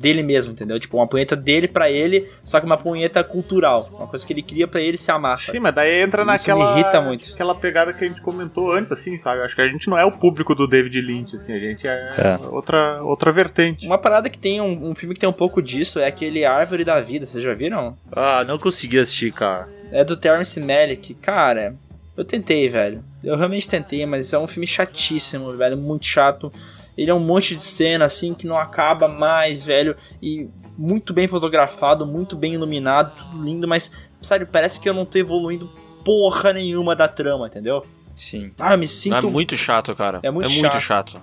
dele 0.00 0.22
mesmo, 0.22 0.52
entendeu? 0.52 0.80
Tipo, 0.80 0.96
uma 0.96 1.06
punheta 1.06 1.36
dele 1.36 1.68
pra 1.68 1.90
ele, 1.90 2.26
só 2.42 2.58
que 2.58 2.66
uma 2.66 2.76
punheta 2.78 3.22
cultural. 3.22 3.88
Uma 3.92 4.06
coisa 4.06 4.26
que 4.26 4.32
ele 4.32 4.42
cria 4.42 4.66
pra 4.66 4.80
ele 4.80 4.96
se 4.96 5.10
amar. 5.10 5.36
sabe? 5.36 5.52
Sim, 5.58 5.60
mas 5.60 5.74
daí 5.74 6.00
entra 6.02 6.22
Isso 6.22 6.30
naquela. 6.30 6.74
me 6.74 6.80
irrita 6.80 7.00
muito. 7.00 7.32
Aquela 7.32 7.54
pegada 7.54 7.92
que 7.92 8.04
a 8.04 8.08
gente 8.08 8.20
comentou 8.20 8.72
antes, 8.72 8.90
assim, 8.92 9.18
sabe? 9.18 9.42
Acho 9.42 9.54
que 9.54 9.60
a 9.60 9.68
gente 9.68 9.88
não 9.88 9.98
é 9.98 10.04
o 10.04 10.12
público 10.12 10.54
do 10.54 10.66
David 10.66 11.00
Lynch, 11.00 11.36
assim, 11.36 11.52
a 11.52 11.58
gente 11.58 11.86
é, 11.86 12.14
É. 12.16 12.46
Outra, 12.48 13.02
outra 13.02 13.30
vertente. 13.30 13.86
Uma 13.86 13.98
parada 13.98 14.30
que 14.30 14.38
tem 14.38 14.60
um, 14.60 14.90
um 14.90 14.94
filme 14.94 15.14
que 15.14 15.20
tem 15.20 15.28
um 15.28 15.32
pouco 15.32 15.60
disso 15.60 16.00
é 16.00 16.06
aquele 16.06 16.44
Árvore 16.44 16.84
da 16.84 17.00
Vida, 17.00 17.26
vocês 17.26 17.44
já 17.44 17.52
viram? 17.54 17.96
Ah, 18.12 18.42
não 18.44 18.58
consegui 18.58 18.98
assistir, 18.98 19.32
cara. 19.32 19.68
É 19.92 20.04
do 20.04 20.16
Terrence 20.16 20.58
Malick. 20.60 21.14
Cara, 21.14 21.74
eu 22.16 22.24
tentei, 22.24 22.68
velho. 22.68 23.02
Eu 23.22 23.36
realmente 23.36 23.68
tentei, 23.68 24.06
mas 24.06 24.32
é 24.32 24.38
um 24.38 24.46
filme 24.46 24.66
chatíssimo, 24.66 25.52
velho. 25.56 25.76
Muito 25.76 26.06
chato. 26.06 26.52
Ele 26.96 27.10
é 27.10 27.14
um 27.14 27.20
monte 27.20 27.54
de 27.56 27.62
cena, 27.62 28.04
assim, 28.04 28.34
que 28.34 28.46
não 28.46 28.56
acaba 28.58 29.08
mais, 29.08 29.62
velho. 29.62 29.96
E 30.22 30.48
muito 30.76 31.12
bem 31.12 31.26
fotografado, 31.28 32.06
muito 32.06 32.36
bem 32.36 32.54
iluminado, 32.54 33.12
tudo 33.16 33.42
lindo, 33.42 33.66
mas, 33.68 33.90
sabe, 34.22 34.44
parece 34.46 34.80
que 34.80 34.88
eu 34.88 34.94
não 34.94 35.04
tô 35.04 35.18
evoluindo 35.18 35.70
porra 36.04 36.52
nenhuma 36.52 36.94
da 36.96 37.06
trama, 37.08 37.46
entendeu? 37.46 37.84
Sim. 38.16 38.50
Ah, 38.58 38.72
eu 38.74 38.78
me 38.78 38.84
É 38.84 38.88
sinto. 38.88 39.30
muito 39.30 39.56
chato, 39.56 39.94
cara. 39.94 40.20
É 40.22 40.30
muito 40.30 40.50
chato. 40.50 40.80
chato. 40.80 41.20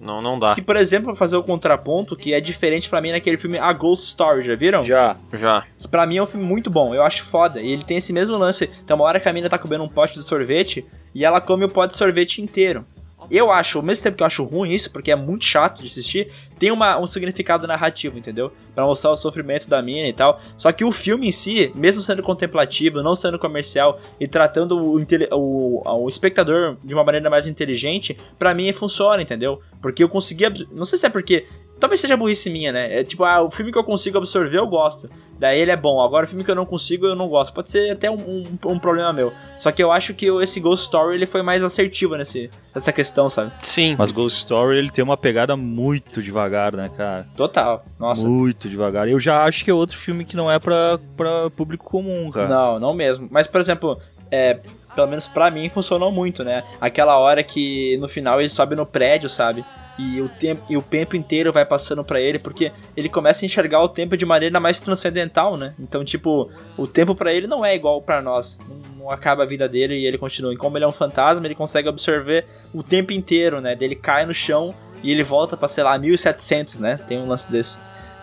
Não, 0.00 0.22
não 0.22 0.38
dá. 0.38 0.54
Que, 0.54 0.62
por 0.62 0.76
exemplo, 0.76 1.06
pra 1.06 1.16
fazer 1.16 1.36
o 1.36 1.42
contraponto, 1.42 2.14
que 2.16 2.32
é 2.32 2.40
diferente 2.40 2.88
pra 2.88 3.00
mim 3.00 3.10
naquele 3.10 3.36
filme 3.36 3.58
A 3.58 3.72
Ghost 3.72 4.06
Story, 4.06 4.44
já 4.44 4.54
viram? 4.54 4.84
Já. 4.84 5.16
Já. 5.32 5.64
Que 5.76 5.88
pra 5.88 6.06
mim 6.06 6.18
é 6.18 6.22
um 6.22 6.26
filme 6.26 6.46
muito 6.46 6.70
bom, 6.70 6.94
eu 6.94 7.02
acho 7.02 7.24
foda. 7.24 7.60
E 7.60 7.72
ele 7.72 7.82
tem 7.82 7.96
esse 7.96 8.12
mesmo 8.12 8.36
lance. 8.38 8.68
Tem 8.86 8.94
uma 8.94 9.04
hora 9.04 9.18
que 9.18 9.28
a 9.28 9.32
mina 9.32 9.48
tá 9.50 9.58
comendo 9.58 9.82
um 9.82 9.88
pote 9.88 10.14
de 10.14 10.22
sorvete 10.26 10.86
e 11.14 11.24
ela 11.24 11.40
come 11.40 11.64
o 11.64 11.68
pote 11.68 11.92
de 11.94 11.98
sorvete 11.98 12.40
inteiro. 12.40 12.86
Eu 13.30 13.52
acho, 13.52 13.78
ao 13.78 13.84
mesmo 13.84 14.02
tempo 14.02 14.16
que 14.16 14.22
eu 14.22 14.26
acho 14.26 14.44
ruim 14.44 14.72
isso, 14.72 14.90
porque 14.90 15.10
é 15.10 15.16
muito 15.16 15.44
chato 15.44 15.82
de 15.82 15.88
assistir, 15.88 16.30
tem 16.58 16.70
uma, 16.70 16.98
um 16.98 17.06
significado 17.06 17.66
narrativo, 17.66 18.18
entendeu? 18.18 18.52
Pra 18.74 18.84
mostrar 18.84 19.10
o 19.10 19.16
sofrimento 19.16 19.68
da 19.68 19.80
mina 19.82 20.08
e 20.08 20.12
tal. 20.12 20.40
Só 20.56 20.72
que 20.72 20.84
o 20.84 20.92
filme 20.92 21.28
em 21.28 21.32
si, 21.32 21.70
mesmo 21.74 22.02
sendo 22.02 22.22
contemplativo, 22.22 23.02
não 23.02 23.14
sendo 23.14 23.38
comercial 23.38 23.98
e 24.18 24.26
tratando 24.26 24.78
o, 24.78 25.00
o, 25.32 26.04
o 26.04 26.08
espectador 26.08 26.76
de 26.82 26.94
uma 26.94 27.04
maneira 27.04 27.28
mais 27.30 27.46
inteligente, 27.46 28.16
pra 28.38 28.54
mim 28.54 28.72
funciona, 28.72 29.22
entendeu? 29.22 29.60
Porque 29.80 30.02
eu 30.02 30.08
consegui. 30.08 30.44
Não 30.72 30.84
sei 30.84 30.98
se 30.98 31.06
é 31.06 31.10
porque. 31.10 31.46
Talvez 31.78 32.00
seja 32.00 32.16
burrice 32.16 32.50
minha, 32.50 32.72
né? 32.72 33.00
É 33.00 33.04
tipo, 33.04 33.24
ah, 33.24 33.42
o 33.42 33.50
filme 33.50 33.70
que 33.70 33.78
eu 33.78 33.84
consigo 33.84 34.18
absorver 34.18 34.58
eu 34.58 34.66
gosto. 34.66 35.08
Daí 35.38 35.60
ele 35.60 35.70
é 35.70 35.76
bom. 35.76 36.02
Agora 36.02 36.26
o 36.26 36.28
filme 36.28 36.42
que 36.42 36.50
eu 36.50 36.54
não 36.54 36.66
consigo 36.66 37.06
eu 37.06 37.14
não 37.14 37.28
gosto. 37.28 37.52
Pode 37.52 37.70
ser 37.70 37.90
até 37.90 38.10
um, 38.10 38.16
um, 38.16 38.44
um 38.66 38.78
problema 38.78 39.12
meu. 39.12 39.32
Só 39.58 39.70
que 39.70 39.82
eu 39.82 39.92
acho 39.92 40.12
que 40.14 40.26
esse 40.42 40.58
Ghost 40.58 40.86
Story 40.86 41.14
ele 41.14 41.26
foi 41.26 41.42
mais 41.42 41.62
assertivo 41.62 42.16
nesse, 42.16 42.50
nessa 42.74 42.92
questão, 42.92 43.28
sabe? 43.30 43.52
Sim. 43.62 43.94
Mas 43.96 44.10
Ghost 44.10 44.38
Story 44.38 44.78
ele 44.78 44.90
tem 44.90 45.04
uma 45.04 45.16
pegada 45.16 45.56
muito 45.56 46.20
devagar, 46.20 46.74
né, 46.74 46.90
cara? 46.96 47.26
Total. 47.36 47.84
Nossa. 47.98 48.26
Muito 48.26 48.68
devagar. 48.68 49.08
Eu 49.08 49.20
já 49.20 49.44
acho 49.44 49.64
que 49.64 49.70
é 49.70 49.74
outro 49.74 49.96
filme 49.96 50.24
que 50.24 50.36
não 50.36 50.50
é 50.50 50.58
pra, 50.58 50.98
pra 51.16 51.50
público 51.50 51.84
comum, 51.84 52.30
cara. 52.30 52.48
Não, 52.48 52.80
não 52.80 52.94
mesmo. 52.94 53.28
Mas, 53.30 53.46
por 53.46 53.60
exemplo, 53.60 54.00
é, 54.30 54.58
pelo 54.94 55.06
menos 55.06 55.28
pra 55.28 55.50
mim 55.50 55.68
funcionou 55.68 56.10
muito, 56.10 56.42
né? 56.42 56.64
Aquela 56.80 57.18
hora 57.18 57.42
que 57.42 57.96
no 57.98 58.08
final 58.08 58.40
ele 58.40 58.48
sobe 58.48 58.74
no 58.74 58.84
prédio, 58.84 59.28
sabe? 59.28 59.64
E 59.98 60.20
o 60.20 60.28
tempo, 60.28 60.62
e 60.70 60.76
o 60.76 60.82
tempo 60.82 61.16
inteiro 61.16 61.52
vai 61.52 61.66
passando 61.66 62.04
pra 62.04 62.20
ele, 62.20 62.38
porque 62.38 62.70
ele 62.96 63.08
começa 63.08 63.44
a 63.44 63.46
enxergar 63.46 63.82
o 63.82 63.88
tempo 63.88 64.16
de 64.16 64.24
maneira 64.24 64.60
mais 64.60 64.78
transcendental, 64.78 65.56
né? 65.56 65.74
Então, 65.78 66.04
tipo, 66.04 66.48
o 66.76 66.86
tempo 66.86 67.16
pra 67.16 67.32
ele 67.32 67.48
não 67.48 67.64
é 67.64 67.74
igual 67.74 68.00
pra 68.00 68.22
nós. 68.22 68.58
Não, 68.68 68.96
não 68.96 69.10
acaba 69.10 69.42
a 69.42 69.46
vida 69.46 69.68
dele 69.68 69.96
e 69.96 70.06
ele 70.06 70.16
continua. 70.16 70.54
E 70.54 70.56
como 70.56 70.78
ele 70.78 70.84
é 70.84 70.88
um 70.88 70.92
fantasma, 70.92 71.44
ele 71.46 71.54
consegue 71.54 71.88
absorver 71.88 72.44
o 72.72 72.82
tempo 72.82 73.12
inteiro, 73.12 73.60
né? 73.60 73.74
Dele 73.74 73.96
cai 73.96 74.24
no 74.24 74.32
chão 74.32 74.72
e 75.02 75.10
ele 75.10 75.24
volta 75.24 75.56
pra, 75.56 75.66
sei 75.66 75.82
lá, 75.82 75.98
1700, 75.98 76.78
né? 76.78 76.96
Tem 76.96 77.18
um 77.18 77.26
lance 77.26 77.50
desse. 77.50 77.76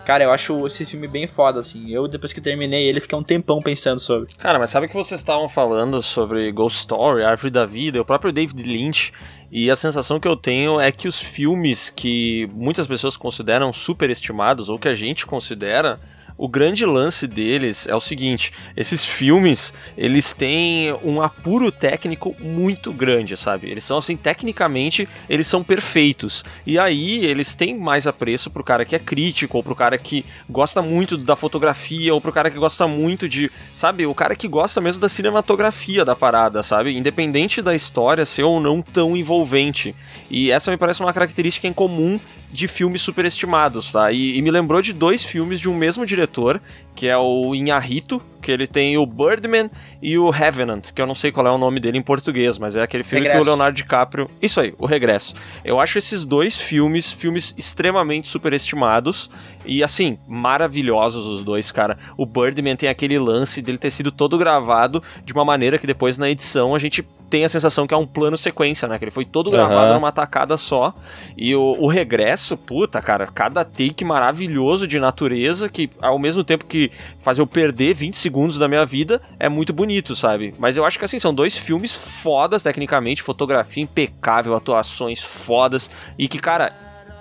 Cara, 0.06 0.22
eu 0.22 0.30
acho 0.30 0.64
esse 0.68 0.84
filme 0.84 1.08
bem 1.08 1.26
foda, 1.26 1.58
assim. 1.58 1.90
Eu, 1.90 2.06
depois 2.06 2.32
que 2.32 2.40
terminei 2.40 2.86
ele, 2.86 3.00
fiquei 3.00 3.18
um 3.18 3.24
tempão 3.24 3.60
pensando 3.60 3.98
sobre. 3.98 4.32
Cara, 4.34 4.56
mas 4.56 4.70
sabe 4.70 4.86
que 4.86 4.94
vocês 4.94 5.20
estavam 5.20 5.48
falando 5.48 6.00
sobre 6.00 6.52
Ghost 6.52 6.78
Story, 6.78 7.24
Árvore 7.24 7.50
da 7.50 7.66
Vida, 7.66 8.00
o 8.00 8.04
próprio 8.04 8.32
David 8.32 8.62
Lynch, 8.62 9.12
e 9.50 9.70
a 9.70 9.76
sensação 9.76 10.18
que 10.18 10.26
eu 10.26 10.36
tenho 10.36 10.80
é 10.80 10.90
que 10.90 11.06
os 11.06 11.20
filmes 11.20 11.90
que 11.90 12.48
muitas 12.52 12.86
pessoas 12.86 13.16
consideram 13.16 13.72
superestimados, 13.72 14.68
ou 14.68 14.78
que 14.78 14.88
a 14.88 14.94
gente 14.94 15.24
considera, 15.24 16.00
o 16.38 16.48
grande 16.48 16.84
lance 16.84 17.26
deles 17.26 17.86
é 17.86 17.94
o 17.94 18.00
seguinte: 18.00 18.52
esses 18.76 19.04
filmes 19.04 19.72
eles 19.96 20.32
têm 20.32 20.92
um 21.02 21.20
apuro 21.22 21.70
técnico 21.72 22.36
muito 22.38 22.92
grande, 22.92 23.36
sabe? 23.36 23.70
Eles 23.70 23.84
são 23.84 23.98
assim, 23.98 24.16
tecnicamente, 24.16 25.08
eles 25.28 25.46
são 25.46 25.64
perfeitos. 25.64 26.44
E 26.66 26.78
aí 26.78 27.24
eles 27.24 27.54
têm 27.54 27.76
mais 27.76 28.06
apreço 28.06 28.50
pro 28.50 28.64
cara 28.64 28.84
que 28.84 28.94
é 28.94 28.98
crítico, 28.98 29.56
ou 29.56 29.62
pro 29.62 29.74
cara 29.74 29.96
que 29.96 30.24
gosta 30.48 30.82
muito 30.82 31.16
da 31.16 31.36
fotografia, 31.36 32.12
ou 32.12 32.20
pro 32.20 32.32
cara 32.32 32.50
que 32.50 32.58
gosta 32.58 32.86
muito 32.86 33.28
de, 33.28 33.50
sabe, 33.72 34.06
o 34.06 34.14
cara 34.14 34.36
que 34.36 34.48
gosta 34.48 34.80
mesmo 34.80 35.00
da 35.00 35.08
cinematografia 35.08 36.04
da 36.04 36.14
parada, 36.14 36.62
sabe? 36.62 36.96
Independente 36.96 37.62
da 37.62 37.74
história 37.74 38.26
ser 38.26 38.42
ou 38.42 38.60
não 38.60 38.82
tão 38.82 39.16
envolvente. 39.16 39.94
E 40.30 40.50
essa 40.50 40.70
me 40.70 40.76
parece 40.76 41.00
uma 41.00 41.12
característica 41.12 41.66
em 41.66 41.72
comum 41.72 42.20
de 42.52 42.68
filmes 42.68 43.02
superestimados, 43.02 43.92
tá? 43.92 44.12
E, 44.12 44.36
e 44.36 44.42
me 44.42 44.50
lembrou 44.50 44.80
de 44.80 44.92
dois 44.92 45.22
filmes 45.24 45.60
de 45.60 45.68
um 45.68 45.76
mesmo 45.76 46.06
diretor, 46.06 46.60
que 46.94 47.06
é 47.06 47.16
o 47.16 47.54
Inharito, 47.54 48.20
que 48.46 48.52
ele 48.52 48.68
tem 48.68 48.96
o 48.96 49.04
Birdman 49.04 49.68
e 50.00 50.16
o 50.16 50.30
Revenant, 50.30 50.92
que 50.94 51.02
eu 51.02 51.06
não 51.06 51.16
sei 51.16 51.32
qual 51.32 51.48
é 51.48 51.50
o 51.50 51.58
nome 51.58 51.80
dele 51.80 51.98
em 51.98 52.02
português, 52.02 52.58
mas 52.58 52.76
é 52.76 52.82
aquele 52.82 53.02
filme 53.02 53.22
que 53.22 53.26
Regresso. 53.26 53.44
o 53.44 53.52
Leonardo 53.52 53.76
DiCaprio. 53.76 54.30
Isso 54.40 54.60
aí, 54.60 54.72
o 54.78 54.86
Regresso. 54.86 55.34
Eu 55.64 55.80
acho 55.80 55.98
esses 55.98 56.24
dois 56.24 56.56
filmes, 56.56 57.10
filmes 57.10 57.52
extremamente 57.58 58.28
superestimados 58.28 59.28
e 59.64 59.82
assim, 59.82 60.16
maravilhosos 60.28 61.26
os 61.26 61.42
dois, 61.42 61.72
cara. 61.72 61.98
O 62.16 62.24
Birdman 62.24 62.76
tem 62.76 62.88
aquele 62.88 63.18
lance 63.18 63.60
dele 63.60 63.78
ter 63.78 63.90
sido 63.90 64.12
todo 64.12 64.38
gravado 64.38 65.02
de 65.24 65.32
uma 65.32 65.44
maneira 65.44 65.76
que 65.76 65.86
depois 65.88 66.16
na 66.16 66.30
edição 66.30 66.72
a 66.72 66.78
gente 66.78 67.04
tem 67.28 67.44
a 67.44 67.48
sensação 67.48 67.86
que 67.86 67.92
é 67.92 67.96
um 67.96 68.06
plano 68.06 68.38
sequência, 68.38 68.86
né? 68.86 68.98
Que 68.98 69.04
ele 69.04 69.10
foi 69.10 69.24
todo 69.24 69.50
gravado 69.50 69.86
Aham. 69.86 69.94
numa 69.94 70.12
tacada 70.12 70.56
só. 70.56 70.94
E 71.36 71.54
o, 71.56 71.74
o 71.80 71.88
regresso, 71.88 72.56
puta, 72.56 73.02
cara, 73.02 73.26
cada 73.26 73.64
take 73.64 74.04
maravilhoso 74.04 74.86
de 74.86 75.00
natureza 75.00 75.68
que 75.68 75.90
ao 76.00 76.18
mesmo 76.18 76.44
tempo 76.44 76.64
que 76.64 76.92
faz 77.26 77.40
eu 77.40 77.46
perder 77.46 77.92
20 77.92 78.16
segundos 78.16 78.56
da 78.56 78.68
minha 78.68 78.86
vida, 78.86 79.20
é 79.36 79.48
muito 79.48 79.72
bonito, 79.72 80.14
sabe? 80.14 80.54
Mas 80.60 80.76
eu 80.76 80.84
acho 80.84 80.96
que 80.96 81.04
assim, 81.04 81.18
são 81.18 81.34
dois 81.34 81.56
filmes 81.56 81.92
fodas 81.92 82.62
tecnicamente, 82.62 83.20
fotografia 83.20 83.82
impecável, 83.82 84.54
atuações 84.54 85.24
fodas 85.24 85.90
e 86.16 86.28
que, 86.28 86.38
cara, 86.38 86.72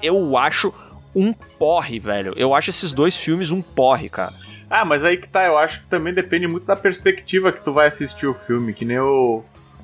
eu 0.04 0.38
acho 0.38 0.72
um 1.16 1.34
porre, 1.34 1.98
velho. 1.98 2.36
Eu 2.38 2.54
acho 2.54 2.70
esses 2.70 2.94
dois 2.94 3.18
filmes 3.18 3.50
um 3.50 3.64
porre, 3.64 4.08
cara. 4.08 4.36
Ah, 4.70 4.86
mas 4.86 5.04
aí 5.04 5.18
que 5.18 5.28
tá, 5.28 5.44
eu 5.48 5.58
acho 5.58 5.82
que 5.82 5.88
também 5.88 6.14
depende 6.14 6.46
muito 6.46 6.68
da 6.68 6.76
perspectiva 6.76 7.52
que 7.52 7.64
tu 7.64 7.74
vai 7.74 7.88
assistir 7.88 8.28
o 8.28 8.36
filme, 8.36 8.76
que 8.76 8.86
nem 8.86 9.00
o, 9.00 9.42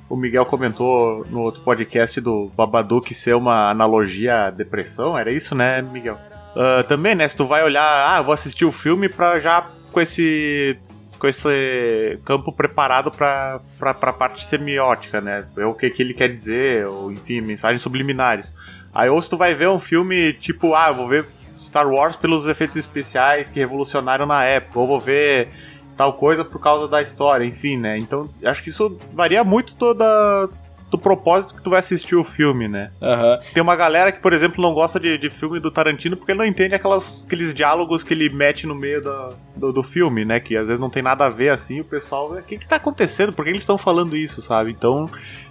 o 0.08 0.14
Miguel 0.14 0.46
comentou 0.46 1.26
no 1.30 1.40
outro 1.40 1.62
podcast 1.62 2.20
do 2.20 2.48
Babadook 2.56 3.12
ser 3.12 3.34
uma 3.34 3.68
analogia 3.70 4.44
à 4.44 4.50
depressão, 4.50 5.18
era 5.18 5.32
isso, 5.32 5.52
né, 5.52 5.82
Miguel? 5.82 6.16
Ah, 6.54 6.84
também, 6.86 7.16
né, 7.16 7.26
se 7.26 7.34
tu 7.34 7.44
vai 7.44 7.64
olhar, 7.64 7.82
ah, 7.82 8.22
vou 8.22 8.32
assistir 8.32 8.64
o 8.64 8.70
filme 8.70 9.08
pra 9.08 9.40
já 9.40 9.66
com 9.92 10.00
esse 10.00 10.76
com 11.18 11.28
esse 11.28 12.18
campo 12.24 12.50
preparado 12.50 13.08
pra, 13.08 13.60
pra 13.78 14.12
parte 14.12 14.44
semiótica, 14.44 15.20
né? 15.20 15.46
É 15.56 15.64
o 15.64 15.72
que, 15.72 15.88
que 15.88 16.02
ele 16.02 16.14
quer 16.14 16.28
dizer, 16.28 16.84
ou 16.84 17.12
enfim, 17.12 17.40
mensagens 17.40 17.80
subliminares. 17.80 18.52
Aí 18.92 19.08
ou 19.08 19.22
se 19.22 19.30
tu 19.30 19.36
vai 19.36 19.54
ver 19.54 19.68
um 19.68 19.78
filme 19.78 20.32
tipo, 20.32 20.74
ah, 20.74 20.90
vou 20.90 21.06
ver 21.06 21.24
Star 21.56 21.88
Wars 21.88 22.16
pelos 22.16 22.46
efeitos 22.46 22.76
especiais 22.76 23.48
que 23.48 23.60
revolucionaram 23.60 24.26
na 24.26 24.42
época, 24.44 24.80
ou 24.80 24.86
vou 24.88 24.98
ver 24.98 25.48
tal 25.96 26.14
coisa 26.14 26.44
por 26.44 26.60
causa 26.60 26.88
da 26.88 27.00
história, 27.00 27.44
enfim, 27.44 27.76
né? 27.76 27.98
Então, 27.98 28.28
acho 28.44 28.60
que 28.60 28.70
isso 28.70 28.98
varia 29.12 29.44
muito 29.44 29.76
toda 29.76 30.48
do 30.92 30.98
propósito 30.98 31.54
que 31.54 31.62
tu 31.62 31.70
vai 31.70 31.78
assistir 31.78 32.14
o 32.14 32.22
filme, 32.22 32.68
né? 32.68 32.90
Aham. 33.00 33.40
Tem 33.54 33.62
uma 33.62 33.74
galera 33.74 34.12
que, 34.12 34.20
por 34.20 34.34
exemplo, 34.34 34.62
não 34.62 34.74
gosta 34.74 35.00
de, 35.00 35.16
de 35.16 35.30
filme 35.30 35.58
do 35.58 35.70
Tarantino 35.70 36.18
porque 36.18 36.34
não 36.34 36.44
entende 36.44 36.74
aquelas, 36.74 37.24
aqueles 37.26 37.54
diálogos 37.54 38.02
que 38.04 38.12
ele 38.12 38.28
mete 38.28 38.66
no 38.66 38.74
meio 38.74 39.02
da- 39.02 39.30
do, 39.56 39.72
do 39.72 39.82
filme, 39.82 40.22
né? 40.24 40.38
Que 40.38 40.54
às 40.54 40.66
vezes 40.66 40.78
não 40.78 40.90
tem 40.90 41.02
nada 41.02 41.24
a 41.24 41.30
ver 41.30 41.48
assim. 41.48 41.80
O 41.80 41.84
pessoal, 41.84 42.30
o 42.32 42.42
que 42.42 42.58
que 42.58 42.68
tá 42.68 42.76
acontecendo? 42.76 43.32
Por 43.32 43.42
que 43.44 43.50
eles 43.50 43.62
estão 43.62 43.78
falando 43.78 44.14
isso, 44.14 44.42
sabe? 44.42 44.70
Então, 44.70 45.08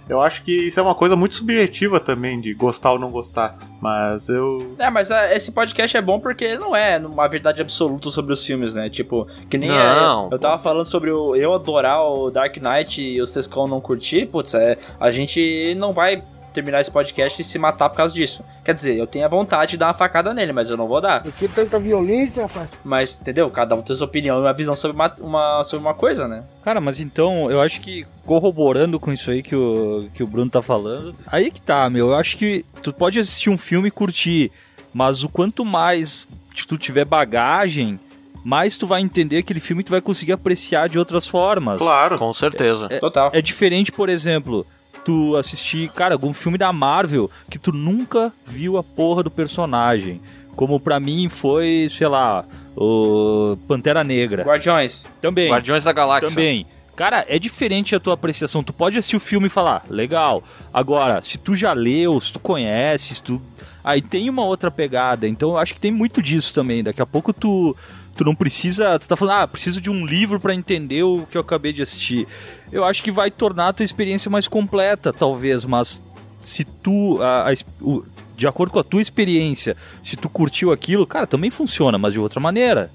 eu 0.08 0.20
acho 0.20 0.42
que 0.42 0.52
isso 0.68 0.78
é 0.78 0.82
uma 0.82 0.94
coisa 0.94 1.16
muito 1.16 1.34
subjetiva 1.34 2.00
também, 2.00 2.40
de 2.40 2.54
gostar 2.54 2.92
ou 2.92 2.98
não 2.98 3.10
gostar. 3.10 3.56
Mas 3.80 4.28
eu. 4.28 4.74
É, 4.78 4.90
mas 4.90 5.10
ah, 5.10 5.34
esse 5.34 5.50
podcast 5.52 5.96
é 5.96 6.00
bom 6.00 6.20
porque 6.20 6.56
não 6.56 6.74
é 6.74 6.98
uma 6.98 7.28
verdade 7.28 7.60
absoluta 7.60 8.10
sobre 8.10 8.32
os 8.32 8.44
filmes, 8.44 8.74
né? 8.74 8.88
Tipo, 8.88 9.26
que 9.48 9.58
nem 9.58 9.68
Não, 9.70 10.28
é, 10.30 10.34
eu 10.34 10.38
tava 10.38 10.58
falando 10.62 10.86
sobre 10.86 11.10
o, 11.10 11.34
eu 11.34 11.52
adorar 11.52 12.02
o 12.04 12.30
Dark 12.30 12.56
Knight 12.56 13.00
e 13.00 13.20
o 13.20 13.26
Sescon 13.26 13.66
não 13.66 13.80
curtir, 13.80 14.26
putz, 14.26 14.54
é, 14.54 14.78
a 15.00 15.10
gente 15.10 15.74
não 15.76 15.92
vai 15.92 16.22
terminar 16.52 16.80
esse 16.80 16.90
podcast 16.90 17.40
e 17.40 17.44
se 17.44 17.58
matar 17.58 17.88
por 17.88 17.96
causa 17.96 18.14
disso. 18.14 18.44
Quer 18.64 18.74
dizer, 18.74 18.96
eu 18.96 19.06
tenho 19.06 19.24
a 19.24 19.28
vontade 19.28 19.72
de 19.72 19.76
dar 19.78 19.86
uma 19.88 19.94
facada 19.94 20.32
nele, 20.34 20.52
mas 20.52 20.70
eu 20.70 20.76
não 20.76 20.86
vou 20.86 21.00
dar. 21.00 21.22
Que 21.22 21.48
tanta 21.48 21.78
violência, 21.78 22.42
rapaz. 22.46 22.68
Mas, 22.84 23.18
entendeu? 23.20 23.50
Cada 23.50 23.74
um 23.74 23.82
tem 23.82 23.94
sua 23.96 24.06
opinião 24.06 24.38
e 24.38 24.40
uma 24.42 24.52
visão 24.52 24.76
sobre 24.76 24.94
uma, 24.94 25.14
uma- 25.20 25.64
sobre 25.64 25.84
uma 25.86 25.94
coisa, 25.94 26.28
né? 26.28 26.44
Cara, 26.62 26.80
mas 26.80 27.00
então, 27.00 27.50
eu 27.50 27.60
acho 27.60 27.80
que 27.80 28.06
corroborando 28.24 29.00
com 29.00 29.12
isso 29.12 29.30
aí 29.30 29.42
que 29.42 29.56
o, 29.56 30.08
que 30.14 30.22
o 30.22 30.26
Bruno 30.26 30.50
tá 30.50 30.62
falando, 30.62 31.14
aí 31.26 31.50
que 31.50 31.60
tá, 31.60 31.88
meu. 31.90 32.08
Eu 32.10 32.14
acho 32.16 32.36
que 32.36 32.64
tu 32.82 32.92
pode 32.92 33.18
assistir 33.18 33.50
um 33.50 33.58
filme 33.58 33.88
e 33.88 33.90
curtir, 33.90 34.50
mas 34.94 35.24
o 35.24 35.28
quanto 35.28 35.64
mais 35.64 36.28
tu 36.68 36.76
tiver 36.78 37.04
bagagem, 37.04 37.98
mais 38.44 38.76
tu 38.76 38.86
vai 38.86 39.00
entender 39.00 39.38
aquele 39.38 39.60
filme 39.60 39.80
e 39.82 39.84
tu 39.84 39.90
vai 39.90 40.00
conseguir 40.00 40.32
apreciar 40.32 40.88
de 40.88 40.98
outras 40.98 41.26
formas. 41.26 41.78
Claro. 41.78 42.18
Com 42.18 42.32
certeza. 42.32 42.88
Total. 43.00 43.30
É 43.32 43.40
diferente, 43.42 43.90
por 43.92 44.08
exemplo, 44.08 44.66
tu 45.04 45.36
assistir, 45.36 45.90
cara, 45.90 46.14
algum 46.14 46.32
filme 46.32 46.58
da 46.58 46.72
Marvel 46.72 47.30
que 47.50 47.58
tu 47.58 47.72
nunca 47.72 48.32
viu 48.44 48.76
a 48.76 48.82
porra 48.82 49.22
do 49.22 49.30
personagem. 49.30 50.20
Como 50.56 50.78
pra 50.78 51.00
mim 51.00 51.28
foi, 51.28 51.86
sei 51.88 52.08
lá, 52.08 52.44
o 52.76 53.56
Pantera 53.66 54.04
Negra. 54.04 54.42
Guardiões. 54.42 55.04
Também. 55.20 55.50
Guardiões 55.50 55.84
da 55.84 55.92
Galáxia. 55.92 56.28
Também. 56.28 56.66
Cara, 56.94 57.24
é 57.26 57.38
diferente 57.38 57.94
a 57.94 58.00
tua 58.00 58.14
apreciação. 58.14 58.62
Tu 58.62 58.72
pode 58.72 58.98
assistir 58.98 59.16
o 59.16 59.20
filme 59.20 59.46
e 59.46 59.50
falar, 59.50 59.84
legal. 59.88 60.42
Agora, 60.72 61.22
se 61.22 61.38
tu 61.38 61.56
já 61.56 61.72
leu, 61.72 62.20
se 62.20 62.32
tu 62.32 62.38
conhece, 62.38 63.14
se 63.14 63.22
tu. 63.22 63.40
Aí 63.82 64.02
tem 64.02 64.28
uma 64.28 64.44
outra 64.44 64.70
pegada. 64.70 65.26
Então 65.26 65.50
eu 65.50 65.58
acho 65.58 65.74
que 65.74 65.80
tem 65.80 65.90
muito 65.90 66.22
disso 66.22 66.54
também. 66.54 66.84
Daqui 66.84 67.00
a 67.00 67.06
pouco 67.06 67.32
tu. 67.32 67.74
Tu 68.16 68.24
não 68.24 68.34
precisa. 68.34 68.98
Tu 68.98 69.08
tá 69.08 69.16
falando, 69.16 69.40
ah, 69.42 69.48
preciso 69.48 69.80
de 69.80 69.90
um 69.90 70.04
livro 70.04 70.38
pra 70.38 70.54
entender 70.54 71.02
o 71.02 71.26
que 71.30 71.36
eu 71.36 71.40
acabei 71.40 71.72
de 71.72 71.82
assistir. 71.82 72.26
Eu 72.70 72.84
acho 72.84 73.02
que 73.02 73.10
vai 73.10 73.30
tornar 73.30 73.68
a 73.68 73.72
tua 73.72 73.84
experiência 73.84 74.30
mais 74.30 74.46
completa, 74.46 75.12
talvez, 75.12 75.64
mas 75.64 76.00
se 76.42 76.64
tu. 76.64 77.18
a- 77.22 77.50
a 77.50 77.54
o- 77.80 78.04
de 78.36 78.46
acordo 78.46 78.72
com 78.72 78.78
a 78.80 78.84
tua 78.84 79.00
experiência, 79.00 79.76
se 80.02 80.16
tu 80.16 80.28
curtiu 80.28 80.72
aquilo, 80.72 81.06
cara, 81.06 81.26
também 81.26 81.50
funciona, 81.50 81.96
mas 81.96 82.12
de 82.12 82.18
outra 82.18 82.40
maneira. 82.40 82.90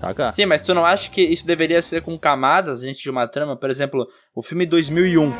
Tá, 0.00 0.12
cara? 0.14 0.32
Sim, 0.32 0.46
mas 0.46 0.62
tu 0.62 0.72
não 0.74 0.84
acha 0.84 1.10
que 1.10 1.22
isso 1.22 1.46
deveria 1.46 1.80
ser 1.82 2.02
com 2.02 2.18
camadas 2.18 2.80
dentro 2.82 3.02
de 3.02 3.10
uma 3.10 3.26
trama? 3.26 3.56
Por 3.56 3.70
exemplo, 3.70 4.06
o 4.34 4.42
filme 4.42 4.66
2001. 4.66 5.32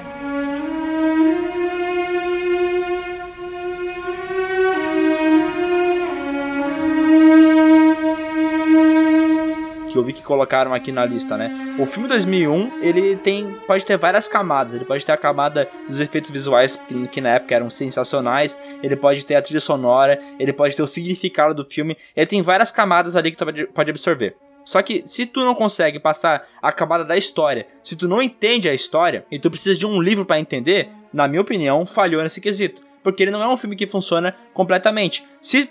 Eu 10.01 10.05
vi 10.05 10.13
que 10.13 10.23
colocaram 10.23 10.75
aqui 10.75 10.91
na 10.91 11.05
lista, 11.05 11.37
né? 11.37 11.77
O 11.79 11.87
filme 11.87 12.09
2001, 12.09 12.83
ele 12.83 13.17
tem 13.17 13.55
pode 13.67 13.85
ter 13.85 13.97
várias 13.97 14.27
camadas. 14.27 14.75
Ele 14.75 14.85
pode 14.85 15.05
ter 15.05 15.13
a 15.13 15.17
camada 15.17 15.69
dos 15.89 16.01
efeitos 16.01 16.31
visuais 16.31 16.79
que, 17.11 17.21
na 17.21 17.31
época 17.31 17.55
eram 17.55 17.71
sensacionais, 17.71 18.59
ele 18.83 18.97
pode 18.97 19.25
ter 19.25 19.35
a 19.37 19.43
trilha 19.43 19.61
sonora, 19.61 20.21
ele 20.39 20.53
pode 20.53 20.75
ter 20.75 20.83
o 20.83 20.87
significado 20.87 21.55
do 21.55 21.65
filme. 21.65 21.97
Ele 22.17 22.27
tem 22.27 22.43
várias 22.43 22.71
camadas 22.71 23.15
ali 23.15 23.31
que 23.31 23.37
tu 23.37 23.45
pode, 23.73 23.91
absorver. 23.91 24.37
Só 24.65 24.83
que 24.83 25.03
se 25.07 25.27
tu 25.27 25.41
não 25.41 25.55
consegue 25.55 25.99
passar 25.99 26.47
a 26.63 26.73
camada 26.73 27.05
da 27.05 27.17
história, 27.17 27.67
se 27.83 27.97
tu 27.97 28.09
não 28.09 28.23
entende 28.23 28.69
a 28.69 28.75
história 28.75 29.25
e 29.31 29.39
tu 29.39 29.51
precisa 29.51 29.79
de 29.79 29.87
um 29.87 30.01
livro 30.01 30.25
pra 30.25 30.39
entender, 30.39 30.89
na 31.13 31.27
minha 31.27 31.41
opinião, 31.41 31.87
falhou 31.87 32.23
nesse 32.23 32.41
quesito. 32.41 32.83
Porque 33.03 33.23
ele 33.23 33.31
não 33.31 33.43
é 33.43 33.49
um 33.49 33.57
filme 33.57 33.77
que 33.77 33.87
funciona 33.87 34.35
completamente. 34.53 35.25
Se 35.41 35.71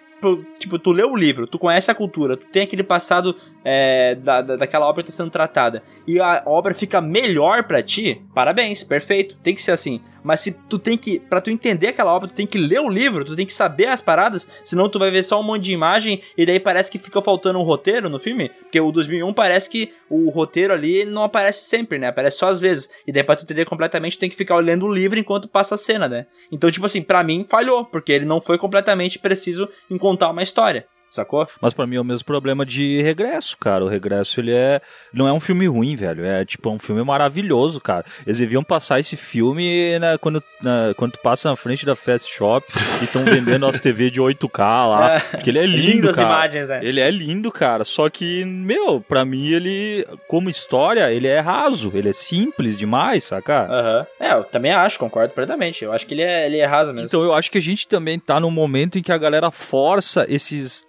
tipo, 0.59 0.77
tu 0.79 0.91
lê 0.91 1.03
o 1.03 1.15
livro, 1.15 1.47
tu 1.47 1.57
conhece 1.57 1.89
a 1.89 1.95
cultura, 1.95 2.35
tu 2.35 2.45
tem 2.47 2.63
aquele 2.63 2.83
passado 2.83 3.35
é, 3.63 4.15
da, 4.15 4.41
da- 4.41 4.55
daquela 4.55 4.85
obra 4.87 5.03
que 5.03 5.09
tá 5.11 5.15
sendo 5.15 5.29
tratada 5.29 5.81
e 6.07 6.19
a 6.19 6.43
obra 6.45 6.73
fica 6.73 6.99
melhor 7.01 7.63
pra 7.63 7.81
ti, 7.81 8.21
parabéns, 8.33 8.83
perfeito, 8.83 9.35
tem 9.43 9.55
que 9.55 9.61
ser 9.61 9.71
assim. 9.71 10.01
Mas 10.29 10.41
se 10.41 10.51
tu 10.51 10.77
tem 10.77 10.95
que, 10.95 11.19
Pra 11.19 11.41
tu 11.41 11.49
entender 11.49 11.87
aquela 11.87 12.13
obra, 12.13 12.27
tu 12.27 12.35
tem 12.35 12.45
que 12.45 12.59
ler 12.59 12.79
o 12.81 12.87
livro, 12.87 13.25
tu 13.25 13.35
tem 13.35 13.47
que 13.47 13.53
saber 13.53 13.87
as 13.87 13.99
paradas, 13.99 14.47
senão 14.63 14.87
tu 14.87 14.99
vai 14.99 15.09
ver 15.09 15.23
só 15.23 15.39
um 15.39 15.43
monte 15.43 15.63
de 15.63 15.71
imagem 15.71 16.21
e 16.37 16.45
daí 16.45 16.59
parece 16.59 16.91
que 16.91 16.99
fica 16.99 17.19
faltando 17.19 17.57
um 17.57 17.63
roteiro 17.63 18.11
no 18.11 18.19
filme, 18.19 18.49
porque 18.49 18.79
o 18.79 18.91
2001 18.91 19.33
parece 19.33 19.67
que 19.67 19.91
o 20.07 20.29
roteiro 20.29 20.71
ali 20.71 21.03
não 21.03 21.23
aparece 21.23 21.65
sempre, 21.65 21.97
né? 21.97 22.09
Aparece 22.09 22.37
só 22.37 22.49
às 22.49 22.59
vezes. 22.59 22.87
E 23.07 23.11
daí 23.11 23.23
pra 23.23 23.35
tu 23.35 23.41
entender 23.41 23.65
completamente, 23.65 24.17
tu 24.17 24.19
tem 24.19 24.29
que 24.29 24.35
ficar 24.35 24.55
olhando 24.55 24.85
o 24.85 24.93
livro 24.93 25.17
enquanto 25.17 25.49
passa 25.49 25.73
a 25.73 25.79
cena, 25.79 26.07
né? 26.07 26.27
Então, 26.51 26.69
tipo 26.69 26.85
assim, 26.85 27.01
pra 27.01 27.23
mim 27.23 27.43
falhou, 27.49 27.85
porque 27.85 28.11
ele 28.11 28.25
não 28.25 28.39
foi 28.39 28.59
completamente 28.59 29.17
preciso 29.17 29.67
em 29.89 29.97
contar 29.97 30.29
uma 30.29 30.43
história. 30.43 30.85
Sacou? 31.09 31.47
Mas 31.61 31.73
pra 31.73 31.87
mim 31.87 31.95
é 31.95 32.01
o 32.01 32.05
mesmo 32.05 32.25
problema 32.25 32.65
de 32.65 33.01
Regresso, 33.01 33.57
cara. 33.57 33.83
O 33.83 33.87
Regresso, 33.87 34.39
ele 34.39 34.53
é. 34.53 34.79
Não 35.13 35.27
é 35.27 35.33
um 35.33 35.39
filme 35.39 35.67
ruim, 35.67 35.95
velho. 35.95 36.25
É 36.25 36.45
tipo 36.45 36.69
é 36.69 36.71
um 36.71 36.79
filme 36.79 37.03
maravilhoso, 37.03 37.81
cara. 37.81 38.05
Eles 38.25 38.37
deviam 38.37 38.63
passar 38.63 38.99
esse 38.99 39.17
filme 39.17 39.97
né, 39.99 40.17
quando, 40.19 40.43
na- 40.61 40.93
quando 40.95 41.13
tu 41.13 41.19
passa 41.21 41.49
na 41.49 41.55
frente 41.55 41.85
da 41.85 41.95
Fast 41.95 42.31
Shop 42.31 42.65
e 43.01 43.05
estão 43.05 43.23
vendendo 43.25 43.65
as 43.65 43.79
TV 43.79 44.09
de 44.11 44.21
8K 44.21 44.59
lá. 44.87 45.09
É. 45.09 45.19
Porque 45.19 45.49
ele 45.49 45.59
é 45.59 45.65
lindo, 45.65 45.91
Lindas 45.95 46.15
cara. 46.15 46.27
imagens, 46.27 46.67
né? 46.69 46.79
Ele 46.83 46.99
é 46.99 47.09
lindo, 47.09 47.51
cara. 47.51 47.83
Só 47.83 48.09
que, 48.09 48.45
meu, 48.45 49.01
pra 49.01 49.25
mim 49.25 49.47
ele, 49.47 50.05
como 50.27 50.49
história, 50.49 51.11
ele 51.11 51.27
é 51.27 51.39
raso. 51.39 51.91
Ele 51.95 52.09
é 52.09 52.13
simples 52.13 52.77
demais, 52.77 53.23
saca? 53.23 53.63
Aham. 53.65 54.07
É, 54.19 54.33
eu 54.33 54.43
também 54.43 54.71
acho, 54.71 54.99
concordo 54.99 55.33
plenamente. 55.33 55.83
Eu 55.83 55.91
acho 55.91 56.05
que 56.05 56.13
ele 56.13 56.21
é, 56.21 56.45
ele 56.45 56.57
é 56.57 56.65
raso 56.65 56.93
mesmo. 56.93 57.07
Então 57.07 57.23
eu 57.23 57.33
acho 57.33 57.49
que 57.51 57.57
a 57.57 57.61
gente 57.61 57.87
também 57.87 58.19
tá 58.19 58.39
num 58.39 58.51
momento 58.51 58.99
em 58.99 59.01
que 59.01 59.11
a 59.11 59.17
galera 59.17 59.49
força 59.49 60.25
esses. 60.29 60.85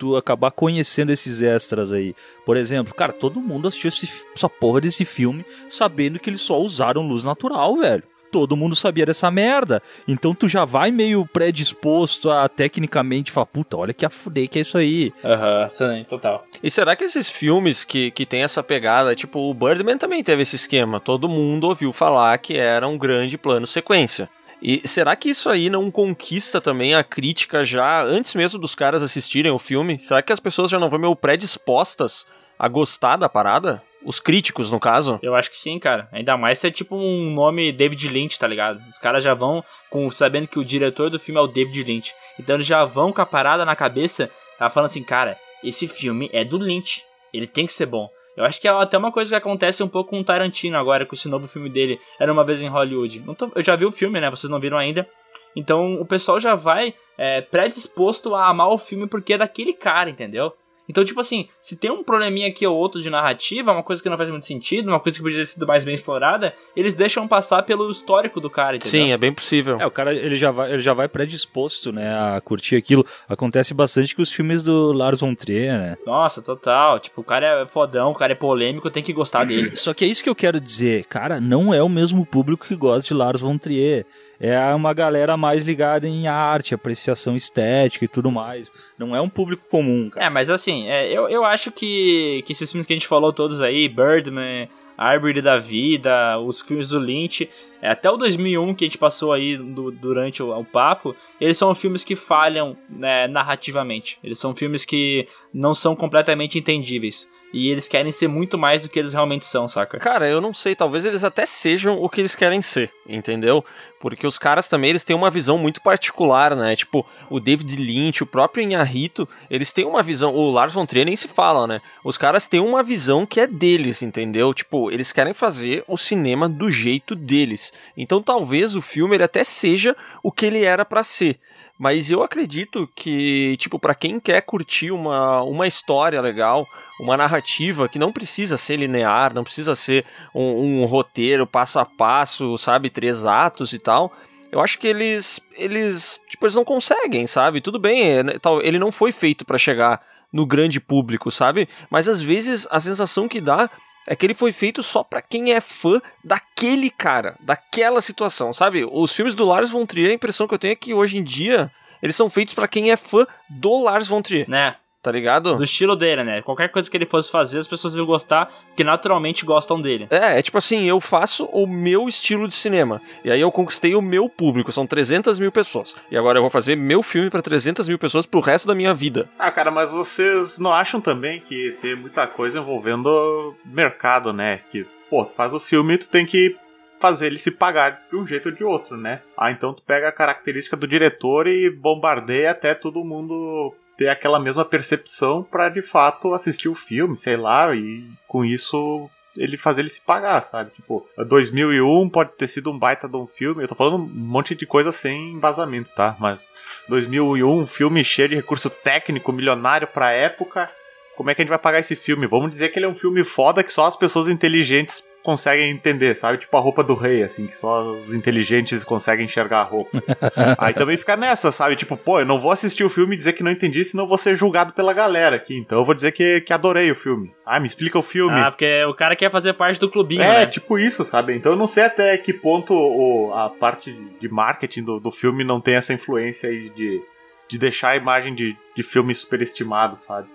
Tu, 0.00 0.16
acabar 0.16 0.50
conhecendo 0.50 1.12
esses 1.12 1.42
extras 1.42 1.92
aí. 1.92 2.14
Por 2.46 2.56
exemplo, 2.56 2.94
cara, 2.94 3.12
todo 3.12 3.38
mundo 3.38 3.68
assistiu 3.68 3.88
esse, 3.88 4.10
essa 4.34 4.48
porra 4.48 4.80
desse 4.80 5.04
filme 5.04 5.44
sabendo 5.68 6.18
que 6.18 6.30
eles 6.30 6.40
só 6.40 6.58
usaram 6.58 7.06
luz 7.06 7.22
natural, 7.22 7.76
velho. 7.76 8.02
Todo 8.32 8.56
mundo 8.56 8.74
sabia 8.74 9.04
dessa 9.04 9.30
merda. 9.30 9.82
Então 10.08 10.34
tu 10.34 10.48
já 10.48 10.64
vai 10.64 10.90
meio 10.90 11.26
predisposto 11.26 12.30
a 12.30 12.48
tecnicamente 12.48 13.30
falar, 13.30 13.46
puta, 13.46 13.76
olha 13.76 13.92
que 13.92 14.06
afudei 14.06 14.48
que 14.48 14.58
é 14.58 14.62
isso 14.62 14.78
aí. 14.78 15.12
Aham, 15.22 15.68
sim, 15.68 16.02
total. 16.08 16.44
E 16.62 16.70
será 16.70 16.96
que 16.96 17.04
esses 17.04 17.28
filmes 17.28 17.84
que, 17.84 18.10
que 18.12 18.24
tem 18.24 18.42
essa 18.42 18.62
pegada, 18.62 19.14
tipo, 19.14 19.50
o 19.50 19.52
Birdman 19.52 19.98
também 19.98 20.24
teve 20.24 20.42
esse 20.42 20.56
esquema. 20.56 20.98
Todo 20.98 21.28
mundo 21.28 21.64
ouviu 21.64 21.92
falar 21.92 22.38
que 22.38 22.56
era 22.56 22.88
um 22.88 22.96
grande 22.96 23.36
plano 23.36 23.66
sequência. 23.66 24.30
E 24.62 24.86
será 24.86 25.16
que 25.16 25.30
isso 25.30 25.48
aí 25.48 25.70
não 25.70 25.90
conquista 25.90 26.60
também 26.60 26.94
a 26.94 27.02
crítica 27.02 27.64
já 27.64 28.02
antes 28.02 28.34
mesmo 28.34 28.60
dos 28.60 28.74
caras 28.74 29.02
assistirem 29.02 29.50
o 29.50 29.58
filme? 29.58 29.98
Será 29.98 30.20
que 30.22 30.32
as 30.32 30.40
pessoas 30.40 30.70
já 30.70 30.78
não 30.78 30.90
vão 30.90 30.98
meio 30.98 31.16
predispostas 31.16 32.26
a 32.58 32.68
gostar 32.68 33.16
da 33.16 33.28
parada? 33.28 33.82
Os 34.04 34.18
críticos, 34.18 34.70
no 34.70 34.80
caso? 34.80 35.18
Eu 35.22 35.34
acho 35.34 35.50
que 35.50 35.56
sim, 35.56 35.78
cara. 35.78 36.08
Ainda 36.10 36.36
mais 36.36 36.58
se 36.58 36.66
é 36.66 36.70
tipo 36.70 36.96
um 36.96 37.32
nome 37.32 37.72
David 37.72 38.08
Lynch, 38.08 38.38
tá 38.38 38.46
ligado? 38.46 38.80
Os 38.88 38.98
caras 38.98 39.22
já 39.22 39.34
vão 39.34 39.62
com 39.90 40.10
sabendo 40.10 40.48
que 40.48 40.58
o 40.58 40.64
diretor 40.64 41.10
do 41.10 41.20
filme 41.20 41.38
é 41.38 41.42
o 41.42 41.46
David 41.46 41.84
Lynch. 41.84 42.14
Então 42.38 42.56
eles 42.56 42.66
já 42.66 42.84
vão 42.84 43.12
com 43.12 43.20
a 43.20 43.26
parada 43.26 43.64
na 43.64 43.76
cabeça, 43.76 44.30
tá 44.58 44.70
falando 44.70 44.86
assim, 44.86 45.02
cara, 45.02 45.38
esse 45.62 45.86
filme 45.86 46.30
é 46.32 46.44
do 46.44 46.56
Lynch. 46.56 47.02
Ele 47.32 47.46
tem 47.46 47.66
que 47.66 47.72
ser 47.72 47.86
bom. 47.86 48.08
Eu 48.40 48.46
acho 48.46 48.60
que 48.60 48.66
é 48.66 48.70
até 48.70 48.96
uma 48.96 49.12
coisa 49.12 49.30
que 49.30 49.34
acontece 49.36 49.82
um 49.82 49.88
pouco 49.88 50.10
com 50.10 50.20
o 50.20 50.24
Tarantino 50.24 50.76
agora, 50.78 51.04
com 51.06 51.14
esse 51.14 51.28
novo 51.28 51.46
filme 51.46 51.68
dele, 51.68 52.00
Era 52.18 52.32
Uma 52.32 52.42
Vez 52.44 52.60
em 52.62 52.68
Hollywood. 52.68 53.22
Tô- 53.36 53.50
eu 53.54 53.62
já 53.62 53.76
vi 53.76 53.84
o 53.84 53.92
filme, 53.92 54.20
né? 54.20 54.30
Vocês 54.30 54.50
não 54.50 54.58
viram 54.58 54.78
ainda. 54.78 55.06
Então 55.54 55.94
o 56.00 56.06
pessoal 56.06 56.40
já 56.40 56.54
vai 56.54 56.94
é, 57.18 57.40
predisposto 57.40 58.34
a 58.34 58.48
amar 58.48 58.68
o 58.68 58.78
filme 58.78 59.06
porque 59.06 59.34
é 59.34 59.38
daquele 59.38 59.72
cara, 59.72 60.08
entendeu? 60.08 60.52
Então, 60.90 61.04
tipo 61.04 61.20
assim, 61.20 61.48
se 61.60 61.76
tem 61.76 61.88
um 61.88 62.02
probleminha 62.02 62.48
aqui 62.48 62.66
ou 62.66 62.76
outro 62.76 63.00
de 63.00 63.08
narrativa, 63.08 63.70
uma 63.70 63.82
coisa 63.84 64.02
que 64.02 64.10
não 64.10 64.16
faz 64.16 64.28
muito 64.28 64.44
sentido, 64.44 64.88
uma 64.88 64.98
coisa 64.98 65.16
que 65.16 65.22
podia 65.22 65.38
ter 65.38 65.46
sido 65.46 65.64
mais 65.64 65.84
bem 65.84 65.94
explorada, 65.94 66.52
eles 66.74 66.94
deixam 66.94 67.28
passar 67.28 67.62
pelo 67.62 67.88
histórico 67.88 68.40
do 68.40 68.50
cara, 68.50 68.76
entendeu? 68.76 69.00
Sim, 69.00 69.12
é 69.12 69.16
bem 69.16 69.32
possível. 69.32 69.80
É, 69.80 69.86
o 69.86 69.90
cara 69.90 70.12
ele 70.12 70.36
já 70.36 70.50
vai, 70.50 70.72
ele 70.72 70.82
já 70.82 70.92
vai 70.92 71.06
predisposto, 71.06 71.92
né, 71.92 72.12
a 72.12 72.40
curtir 72.40 72.74
aquilo. 72.74 73.06
Acontece 73.28 73.72
bastante 73.72 74.16
com 74.16 74.22
os 74.22 74.32
filmes 74.32 74.64
do 74.64 74.90
Lars 74.90 75.20
von 75.20 75.32
Trier, 75.32 75.78
né? 75.78 75.96
Nossa, 76.04 76.42
total. 76.42 76.98
Tipo, 76.98 77.20
o 77.20 77.24
cara 77.24 77.62
é 77.62 77.66
fodão, 77.66 78.10
o 78.10 78.14
cara 78.14 78.32
é 78.32 78.34
polêmico, 78.36 78.90
tem 78.90 79.02
que 79.02 79.12
gostar 79.12 79.44
dele. 79.44 79.76
Só 79.76 79.94
que 79.94 80.04
é 80.04 80.08
isso 80.08 80.24
que 80.24 80.28
eu 80.28 80.34
quero 80.34 80.60
dizer, 80.60 81.04
cara, 81.04 81.40
não 81.40 81.72
é 81.72 81.80
o 81.80 81.88
mesmo 81.88 82.26
público 82.26 82.66
que 82.66 82.74
gosta 82.74 83.06
de 83.06 83.14
Lars 83.14 83.40
von 83.40 83.56
Trier. 83.56 84.04
É 84.40 84.74
uma 84.74 84.94
galera 84.94 85.36
mais 85.36 85.64
ligada 85.64 86.08
em 86.08 86.26
arte, 86.26 86.74
apreciação 86.74 87.36
estética 87.36 88.06
e 88.06 88.08
tudo 88.08 88.30
mais. 88.30 88.72
Não 88.98 89.14
é 89.14 89.20
um 89.20 89.28
público 89.28 89.64
comum, 89.70 90.08
cara. 90.08 90.24
É, 90.24 90.30
mas 90.30 90.48
assim, 90.48 90.88
é, 90.88 91.12
eu, 91.12 91.28
eu 91.28 91.44
acho 91.44 91.70
que, 91.70 92.42
que 92.46 92.52
esses 92.52 92.70
filmes 92.70 92.86
que 92.86 92.92
a 92.94 92.96
gente 92.96 93.06
falou 93.06 93.34
todos 93.34 93.60
aí, 93.60 93.86
Birdman, 93.86 94.66
Árvore 94.96 95.42
da 95.42 95.58
Vida, 95.58 96.38
os 96.38 96.62
filmes 96.62 96.88
do 96.88 96.98
Lynch, 96.98 97.50
é, 97.82 97.90
até 97.90 98.10
o 98.10 98.16
2001 98.16 98.74
que 98.74 98.84
a 98.84 98.88
gente 98.88 98.98
passou 98.98 99.32
aí 99.32 99.58
do, 99.58 99.90
durante 99.90 100.42
o, 100.42 100.58
o, 100.58 100.64
papo, 100.64 101.14
eles 101.38 101.58
são 101.58 101.74
filmes 101.74 102.02
que 102.02 102.16
falham 102.16 102.76
né, 102.88 103.28
narrativamente. 103.28 104.18
Eles 104.24 104.38
são 104.38 104.54
filmes 104.54 104.86
que 104.86 105.28
não 105.52 105.74
são 105.74 105.94
completamente 105.94 106.58
entendíveis. 106.58 107.30
E 107.52 107.68
eles 107.68 107.88
querem 107.88 108.12
ser 108.12 108.28
muito 108.28 108.56
mais 108.56 108.82
do 108.82 108.88
que 108.88 108.98
eles 108.98 109.12
realmente 109.12 109.44
são, 109.44 109.66
saca? 109.66 109.98
Cara, 109.98 110.28
eu 110.28 110.40
não 110.40 110.54
sei, 110.54 110.76
talvez 110.76 111.04
eles 111.04 111.24
até 111.24 111.44
sejam 111.44 112.00
o 112.00 112.08
que 112.08 112.20
eles 112.20 112.36
querem 112.36 112.62
ser, 112.62 112.90
entendeu? 113.08 113.64
Porque 114.00 114.26
os 114.26 114.38
caras 114.38 114.68
também, 114.68 114.90
eles 114.90 115.04
têm 115.04 115.14
uma 115.14 115.30
visão 115.30 115.58
muito 115.58 115.82
particular, 115.82 116.56
né? 116.56 116.74
Tipo, 116.74 117.06
o 117.28 117.38
David 117.38 117.76
Lynch, 117.76 118.22
o 118.22 118.26
próprio 118.26 118.62
Inharito, 118.62 119.28
eles 119.50 119.72
têm 119.72 119.84
uma 119.84 120.02
visão, 120.02 120.34
o 120.34 120.50
Lars 120.50 120.72
von 120.72 120.86
Trier 120.86 121.04
nem 121.04 121.16
se 121.16 121.28
fala, 121.28 121.66
né? 121.66 121.82
Os 122.04 122.16
caras 122.16 122.46
têm 122.46 122.60
uma 122.60 122.82
visão 122.82 123.26
que 123.26 123.40
é 123.40 123.46
deles, 123.46 124.00
entendeu? 124.00 124.54
Tipo, 124.54 124.90
eles 124.90 125.12
querem 125.12 125.34
fazer 125.34 125.84
o 125.86 125.98
cinema 125.98 126.48
do 126.48 126.70
jeito 126.70 127.14
deles. 127.14 127.72
Então 127.96 128.22
talvez 128.22 128.74
o 128.74 128.80
filme 128.80 129.16
ele 129.16 129.24
até 129.24 129.44
seja 129.44 129.94
o 130.22 130.32
que 130.32 130.46
ele 130.46 130.64
era 130.64 130.84
para 130.84 131.04
ser. 131.04 131.38
Mas 131.80 132.10
eu 132.10 132.22
acredito 132.22 132.86
que, 132.94 133.56
tipo, 133.56 133.78
para 133.78 133.94
quem 133.94 134.20
quer 134.20 134.42
curtir 134.42 134.90
uma, 134.90 135.42
uma 135.44 135.66
história 135.66 136.20
legal, 136.20 136.68
uma 137.00 137.16
narrativa 137.16 137.88
que 137.88 137.98
não 137.98 138.12
precisa 138.12 138.58
ser 138.58 138.76
linear, 138.76 139.32
não 139.32 139.42
precisa 139.42 139.74
ser 139.74 140.04
um, 140.34 140.82
um 140.82 140.84
roteiro 140.84 141.46
passo 141.46 141.78
a 141.78 141.86
passo, 141.86 142.58
sabe, 142.58 142.90
três 142.90 143.24
atos 143.24 143.72
e 143.72 143.78
tal. 143.78 144.12
Eu 144.52 144.60
acho 144.60 144.78
que 144.78 144.86
eles, 144.86 145.40
eles, 145.56 146.20
tipo, 146.28 146.44
eles 146.44 146.54
não 146.54 146.66
conseguem, 146.66 147.26
sabe? 147.26 147.62
Tudo 147.62 147.78
bem, 147.78 148.02
é, 148.02 148.22
né, 148.22 148.32
ele 148.62 148.78
não 148.78 148.92
foi 148.92 149.10
feito 149.10 149.46
para 149.46 149.56
chegar 149.56 150.02
no 150.30 150.44
grande 150.44 150.78
público, 150.78 151.30
sabe? 151.30 151.66
Mas 151.88 152.10
às 152.10 152.20
vezes 152.20 152.68
a 152.70 152.78
sensação 152.78 153.26
que 153.26 153.40
dá 153.40 153.70
é 154.06 154.16
que 154.16 154.26
ele 154.26 154.34
foi 154.34 154.52
feito 154.52 154.82
só 154.82 155.02
para 155.02 155.22
quem 155.22 155.52
é 155.52 155.60
fã 155.60 156.00
daquele 156.24 156.90
cara, 156.90 157.36
daquela 157.40 158.00
situação, 158.00 158.52
sabe? 158.52 158.84
Os 158.84 159.14
filmes 159.14 159.34
do 159.34 159.44
Lars 159.44 159.70
von 159.70 159.86
Trier, 159.86 160.10
a 160.10 160.14
impressão 160.14 160.48
que 160.48 160.54
eu 160.54 160.58
tenho 160.58 160.72
é 160.72 160.76
que 160.76 160.94
hoje 160.94 161.18
em 161.18 161.22
dia 161.22 161.70
eles 162.02 162.16
são 162.16 162.30
feitos 162.30 162.54
para 162.54 162.68
quem 162.68 162.90
é 162.90 162.96
fã 162.96 163.26
do 163.48 163.82
Lars 163.82 164.08
von 164.08 164.22
Trier. 164.22 164.48
Né? 164.48 164.74
Tá 165.02 165.10
ligado? 165.10 165.56
Do 165.56 165.64
estilo 165.64 165.96
dele, 165.96 166.22
né? 166.22 166.42
Qualquer 166.42 166.68
coisa 166.68 166.90
que 166.90 166.96
ele 166.96 167.06
fosse 167.06 167.30
fazer, 167.30 167.58
as 167.58 167.66
pessoas 167.66 167.94
iam 167.94 168.04
gostar, 168.04 168.52
porque 168.66 168.84
naturalmente 168.84 169.46
gostam 169.46 169.80
dele. 169.80 170.06
É, 170.10 170.38
é 170.38 170.42
tipo 170.42 170.58
assim, 170.58 170.84
eu 170.84 171.00
faço 171.00 171.46
o 171.46 171.66
meu 171.66 172.06
estilo 172.06 172.46
de 172.46 172.54
cinema. 172.54 173.00
E 173.24 173.30
aí 173.30 173.40
eu 173.40 173.50
conquistei 173.50 173.94
o 173.94 174.02
meu 174.02 174.28
público, 174.28 174.70
são 174.70 174.86
300 174.86 175.38
mil 175.38 175.50
pessoas. 175.50 175.96
E 176.10 176.18
agora 176.18 176.38
eu 176.38 176.42
vou 176.42 176.50
fazer 176.50 176.76
meu 176.76 177.02
filme 177.02 177.30
para 177.30 177.40
300 177.40 177.88
mil 177.88 177.98
pessoas 177.98 178.26
pro 178.26 178.40
resto 178.40 178.68
da 178.68 178.74
minha 178.74 178.92
vida. 178.92 179.26
Ah, 179.38 179.50
cara, 179.50 179.70
mas 179.70 179.90
vocês 179.90 180.58
não 180.58 180.72
acham 180.72 181.00
também 181.00 181.40
que 181.40 181.76
tem 181.80 181.96
muita 181.96 182.26
coisa 182.26 182.58
envolvendo 182.58 183.56
mercado, 183.64 184.34
né? 184.34 184.60
Que, 184.70 184.84
pô, 185.08 185.24
tu 185.24 185.34
faz 185.34 185.54
o 185.54 185.60
filme 185.60 185.94
e 185.94 185.98
tu 185.98 186.10
tem 186.10 186.26
que 186.26 186.54
fazer 187.00 187.26
ele 187.28 187.38
se 187.38 187.50
pagar 187.50 188.02
de 188.10 188.16
um 188.16 188.26
jeito 188.26 188.50
ou 188.50 188.54
de 188.54 188.62
outro, 188.62 188.98
né? 188.98 189.22
Ah, 189.36 189.50
então 189.50 189.72
tu 189.72 189.82
pega 189.82 190.08
a 190.08 190.12
característica 190.12 190.76
do 190.76 190.86
diretor 190.86 191.46
e 191.46 191.70
bombardeia 191.70 192.50
até 192.50 192.74
todo 192.74 193.02
mundo 193.02 193.74
ter 194.00 194.08
aquela 194.08 194.40
mesma 194.40 194.64
percepção 194.64 195.42
para 195.42 195.68
de 195.68 195.82
fato 195.82 196.32
assistir 196.32 196.70
o 196.70 196.74
filme, 196.74 197.18
sei 197.18 197.36
lá, 197.36 197.74
e 197.74 198.08
com 198.26 198.42
isso 198.42 199.10
ele 199.36 199.58
fazer 199.58 199.82
ele 199.82 199.90
se 199.90 200.00
pagar, 200.00 200.42
sabe? 200.42 200.70
Tipo, 200.70 201.06
2001 201.18 202.08
pode 202.08 202.32
ter 202.32 202.48
sido 202.48 202.70
um 202.70 202.78
baita 202.78 203.06
de 203.06 203.16
um 203.18 203.26
filme. 203.26 203.62
Eu 203.62 203.68
tô 203.68 203.74
falando 203.74 203.96
um 203.96 204.08
monte 204.08 204.54
de 204.54 204.64
coisa 204.64 204.90
sem 204.90 205.32
embasamento, 205.32 205.94
tá? 205.94 206.16
Mas 206.18 206.48
2001, 206.88 207.46
um 207.46 207.66
filme 207.66 208.02
cheio 208.02 208.30
de 208.30 208.36
recurso 208.36 208.70
técnico, 208.70 209.30
milionário 209.32 209.86
pra 209.86 210.12
época. 210.12 210.70
Como 211.14 211.30
é 211.30 211.34
que 211.34 211.42
a 211.42 211.44
gente 211.44 211.50
vai 211.50 211.58
pagar 211.58 211.80
esse 211.80 211.94
filme? 211.94 212.26
Vamos 212.26 212.50
dizer 212.50 212.70
que 212.70 212.78
ele 212.78 212.86
é 212.86 212.88
um 212.88 212.94
filme 212.94 213.22
foda 213.22 213.62
que 213.62 213.70
só 213.70 213.86
as 213.86 213.96
pessoas 213.96 214.28
inteligentes 214.28 215.04
conseguem 215.22 215.70
entender, 215.70 216.16
sabe? 216.16 216.38
Tipo 216.38 216.56
a 216.56 216.60
roupa 216.60 216.82
do 216.82 216.94
rei, 216.94 217.22
assim, 217.22 217.46
que 217.46 217.56
só 217.56 217.92
os 217.92 218.12
inteligentes 218.12 218.84
conseguem 218.84 219.26
enxergar 219.26 219.60
a 219.60 219.64
roupa. 219.64 220.02
Aí 220.58 220.72
também 220.74 220.96
fica 220.96 221.16
nessa, 221.16 221.52
sabe? 221.52 221.76
Tipo, 221.76 221.96
pô, 221.96 222.20
eu 222.20 222.26
não 222.26 222.38
vou 222.38 222.50
assistir 222.50 222.84
o 222.84 222.90
filme 222.90 223.14
e 223.14 223.18
dizer 223.18 223.32
que 223.34 223.42
não 223.42 223.50
entendi, 223.50 223.84
senão 223.84 224.06
vou 224.06 224.18
ser 224.18 224.34
julgado 224.34 224.72
pela 224.72 224.92
galera 224.92 225.36
aqui. 225.36 225.56
Então 225.56 225.78
eu 225.78 225.84
vou 225.84 225.94
dizer 225.94 226.12
que, 226.12 226.40
que 226.40 226.52
adorei 226.52 226.90
o 226.90 226.96
filme. 226.96 227.32
Ah, 227.44 227.60
me 227.60 227.66
explica 227.66 227.98
o 227.98 228.02
filme. 228.02 228.38
Ah, 228.38 228.50
porque 228.50 228.84
o 228.84 228.94
cara 228.94 229.14
quer 229.14 229.30
fazer 229.30 229.52
parte 229.54 229.78
do 229.78 229.90
clubinho, 229.90 230.22
é, 230.22 230.40
né? 230.40 230.46
tipo 230.46 230.78
isso, 230.78 231.04
sabe? 231.04 231.34
Então 231.34 231.52
eu 231.52 231.58
não 231.58 231.66
sei 231.66 231.84
até 231.84 232.16
que 232.16 232.32
ponto 232.32 232.72
o, 232.72 233.32
a 233.34 233.50
parte 233.50 233.92
de 234.20 234.28
marketing 234.28 234.84
do, 234.84 235.00
do 235.00 235.10
filme 235.10 235.44
não 235.44 235.60
tem 235.60 235.74
essa 235.74 235.92
influência 235.92 236.48
aí 236.48 236.70
de, 236.70 237.02
de 237.48 237.58
deixar 237.58 237.90
a 237.90 237.96
imagem 237.96 238.34
de, 238.34 238.56
de 238.74 238.82
filme 238.82 239.14
superestimado, 239.14 239.96
sabe? 239.96 240.28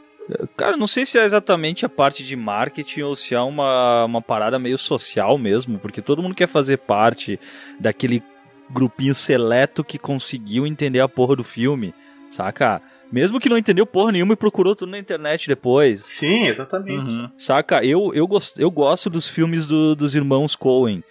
Cara, 0.57 0.75
não 0.75 0.87
sei 0.87 1.05
se 1.05 1.19
é 1.19 1.23
exatamente 1.23 1.85
a 1.85 1.89
parte 1.89 2.23
de 2.23 2.35
marketing 2.35 3.01
ou 3.01 3.15
se 3.15 3.35
é 3.35 3.39
uma, 3.39 4.05
uma 4.05 4.21
parada 4.21 4.57
meio 4.57 4.77
social 4.77 5.37
mesmo, 5.37 5.77
porque 5.77 6.01
todo 6.01 6.21
mundo 6.21 6.35
quer 6.35 6.47
fazer 6.47 6.77
parte 6.77 7.39
daquele 7.79 8.23
grupinho 8.69 9.13
seleto 9.13 9.83
que 9.83 9.99
conseguiu 9.99 10.65
entender 10.65 10.99
a 10.99 11.07
porra 11.07 11.35
do 11.35 11.43
filme, 11.43 11.93
saca? 12.29 12.81
Mesmo 13.11 13.39
que 13.39 13.49
não 13.49 13.57
entendeu 13.57 13.85
porra 13.85 14.11
nenhuma 14.11 14.33
e 14.33 14.37
procurou 14.37 14.75
tudo 14.75 14.91
na 14.91 14.97
internet 14.97 15.47
depois. 15.47 16.01
Sim, 16.01 16.47
exatamente. 16.47 16.97
Uhum. 16.97 17.29
Saca? 17.37 17.85
Eu, 17.85 18.11
eu, 18.13 18.27
gost, 18.27 18.59
eu 18.59 18.71
gosto 18.71 19.09
dos 19.09 19.27
filmes 19.27 19.67
do, 19.67 19.95
dos 19.95 20.15
irmãos 20.15 20.55
Coen. 20.55 21.03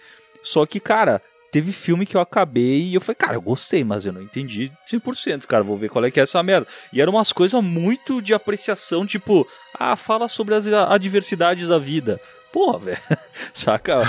Só 0.43 0.65
que, 0.65 0.79
cara, 0.79 1.21
teve 1.55 1.71
filme 1.71 2.05
que 2.05 2.17
eu 2.17 2.19
acabei 2.19 2.81
e 2.81 2.95
eu 2.95 2.99
falei, 2.99 3.15
cara, 3.15 3.35
eu 3.35 3.41
gostei, 3.41 3.81
mas 3.81 4.05
eu 4.05 4.11
não 4.11 4.21
entendi 4.21 4.69
100%, 4.85 5.45
cara, 5.45 5.63
vou 5.63 5.77
ver 5.77 5.87
qual 5.87 6.03
é 6.03 6.11
que 6.11 6.19
é 6.19 6.23
essa 6.23 6.43
merda. 6.43 6.67
E 6.91 7.01
eram 7.01 7.13
umas 7.13 7.31
coisas 7.31 7.63
muito 7.63 8.21
de 8.21 8.33
apreciação, 8.33 9.05
tipo, 9.05 9.47
ah, 9.73 9.95
fala 9.95 10.27
sobre 10.27 10.53
as 10.53 10.67
adversidades 10.67 11.69
da 11.69 11.79
vida. 11.79 12.19
Porra, 12.51 12.79
velho, 12.79 12.97
saca? 13.53 14.01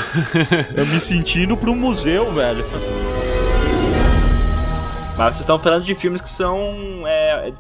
eu 0.77 0.87
me 0.87 1.01
sentindo 1.01 1.57
um 1.71 1.75
museu, 1.77 2.33
velho. 2.33 2.65
Mas 5.17 5.37
vocês 5.37 5.41
estão 5.41 5.57
falando 5.57 5.85
de 5.85 5.95
filmes 5.95 6.21
que 6.21 6.29
são 6.29 7.07
é, 7.07 7.16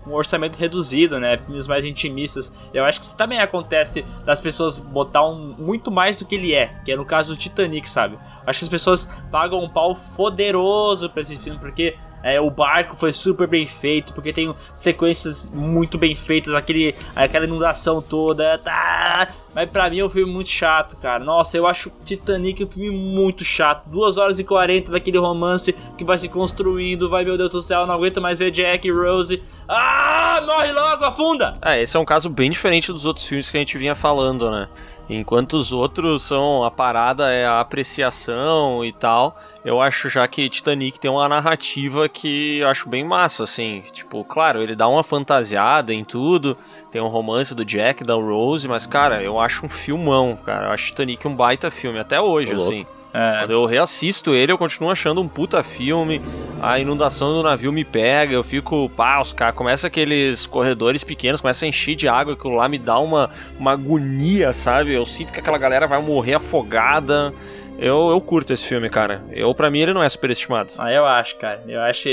um 0.06 0.12
orçamento 0.12 0.56
reduzido, 0.56 1.18
né? 1.18 1.36
Filmes 1.38 1.66
mais 1.66 1.84
intimistas. 1.84 2.52
Eu 2.72 2.84
acho 2.84 3.00
que 3.00 3.06
isso 3.06 3.16
também 3.16 3.40
acontece 3.40 4.04
das 4.24 4.40
pessoas 4.40 4.78
botar 4.78 5.26
um, 5.26 5.54
muito 5.58 5.90
mais 5.90 6.16
do 6.16 6.24
que 6.24 6.34
ele 6.34 6.54
é, 6.54 6.74
que 6.84 6.92
é 6.92 6.96
no 6.96 7.04
caso 7.04 7.34
do 7.34 7.38
Titanic, 7.38 7.88
sabe? 7.88 8.18
Acho 8.46 8.60
que 8.60 8.64
as 8.64 8.70
pessoas 8.70 9.04
pagam 9.30 9.62
um 9.62 9.68
pau 9.68 9.96
poderoso 10.16 11.10
pra 11.10 11.20
esse 11.20 11.36
filme, 11.36 11.58
porque 11.58 11.96
é, 12.22 12.40
o 12.40 12.50
barco 12.50 12.96
foi 12.96 13.12
super 13.12 13.46
bem 13.46 13.66
feito, 13.66 14.12
porque 14.12 14.32
tem 14.32 14.54
sequências 14.74 15.50
muito 15.50 15.96
bem 15.96 16.14
feitas, 16.14 16.54
aquele, 16.54 16.94
aquela 17.14 17.44
inundação 17.44 18.02
toda. 18.02 18.58
Tá. 18.58 19.28
Mas 19.54 19.70
pra 19.70 19.88
mim 19.88 20.00
é 20.00 20.04
um 20.04 20.10
filme 20.10 20.30
muito 20.30 20.50
chato, 20.50 20.96
cara. 20.96 21.24
Nossa, 21.24 21.56
eu 21.56 21.66
acho 21.66 21.90
Titanic 22.04 22.62
um 22.62 22.66
filme 22.66 22.90
muito 22.90 23.44
chato. 23.44 23.88
2 23.88 24.18
horas 24.18 24.38
e 24.38 24.44
40 24.44 24.90
daquele 24.92 25.18
romance 25.18 25.72
que 25.96 26.04
vai 26.04 26.18
se 26.18 26.28
construindo. 26.28 27.08
Vai, 27.08 27.24
meu 27.24 27.38
Deus 27.38 27.50
do 27.50 27.62
céu, 27.62 27.86
não 27.86 27.94
aguento 27.94 28.20
mais 28.20 28.38
ver 28.38 28.50
Jack 28.50 28.86
e 28.86 28.92
Rose. 28.92 29.42
Ah, 29.68 30.42
morre 30.44 30.72
logo, 30.72 31.04
afunda! 31.04 31.56
É, 31.62 31.80
esse 31.80 31.96
é 31.96 32.00
um 32.00 32.04
caso 32.04 32.28
bem 32.28 32.50
diferente 32.50 32.92
dos 32.92 33.04
outros 33.04 33.24
filmes 33.24 33.50
que 33.50 33.56
a 33.56 33.60
gente 33.60 33.78
vinha 33.78 33.94
falando, 33.94 34.50
né? 34.50 34.68
Enquanto 35.08 35.54
os 35.54 35.72
outros 35.72 36.24
são 36.24 36.64
a 36.64 36.70
parada 36.70 37.30
é 37.30 37.46
a 37.46 37.60
apreciação 37.60 38.84
e 38.84 38.92
tal, 38.92 39.38
eu 39.66 39.80
acho 39.80 40.08
já 40.08 40.26
que 40.28 40.48
Titanic 40.48 41.00
tem 41.00 41.10
uma 41.10 41.28
narrativa 41.28 42.08
que 42.08 42.58
eu 42.58 42.68
acho 42.68 42.88
bem 42.88 43.02
massa, 43.02 43.42
assim. 43.42 43.82
Tipo, 43.92 44.22
claro, 44.22 44.62
ele 44.62 44.76
dá 44.76 44.86
uma 44.86 45.02
fantasiada 45.02 45.92
em 45.92 46.04
tudo, 46.04 46.56
tem 46.88 47.02
um 47.02 47.08
romance 47.08 47.52
do 47.52 47.64
Jack, 47.64 48.04
da 48.04 48.14
Rose, 48.14 48.68
mas, 48.68 48.86
cara, 48.86 49.20
eu 49.20 49.40
acho 49.40 49.66
um 49.66 49.68
filmão, 49.68 50.38
cara. 50.46 50.68
Eu 50.68 50.70
acho 50.70 50.86
Titanic 50.86 51.26
um 51.26 51.34
baita 51.34 51.68
filme, 51.68 51.98
até 51.98 52.20
hoje, 52.20 52.54
assim. 52.54 52.86
É. 53.12 53.40
Quando 53.40 53.50
eu 53.50 53.66
reassisto 53.66 54.36
ele, 54.36 54.52
eu 54.52 54.58
continuo 54.58 54.88
achando 54.88 55.20
um 55.20 55.26
puta 55.26 55.60
filme. 55.64 56.22
A 56.62 56.78
inundação 56.78 57.32
do 57.32 57.42
navio 57.42 57.72
me 57.72 57.84
pega, 57.84 58.34
eu 58.34 58.44
fico, 58.44 58.88
pá, 58.90 59.20
os 59.20 59.32
caras 59.32 59.56
começa 59.56 59.88
aqueles 59.88 60.46
corredores 60.46 61.02
pequenos, 61.02 61.40
começa 61.40 61.64
a 61.64 61.68
encher 61.68 61.96
de 61.96 62.06
água, 62.06 62.34
aquilo 62.34 62.54
lá 62.54 62.68
me 62.68 62.78
dá 62.78 63.00
uma, 63.00 63.30
uma 63.58 63.72
agonia, 63.72 64.52
sabe? 64.52 64.92
Eu 64.92 65.04
sinto 65.04 65.32
que 65.32 65.40
aquela 65.40 65.58
galera 65.58 65.88
vai 65.88 66.00
morrer 66.00 66.34
afogada. 66.34 67.34
Eu, 67.78 68.10
eu 68.10 68.20
curto 68.20 68.52
esse 68.52 68.66
filme, 68.66 68.88
cara. 68.88 69.22
Eu, 69.30 69.54
pra 69.54 69.70
mim, 69.70 69.80
ele 69.80 69.92
não 69.92 70.02
é 70.02 70.08
superestimado. 70.08 70.72
Ah, 70.78 70.92
eu 70.92 71.04
acho, 71.04 71.36
cara. 71.36 71.62
Eu 71.66 71.80
acho. 71.82 72.08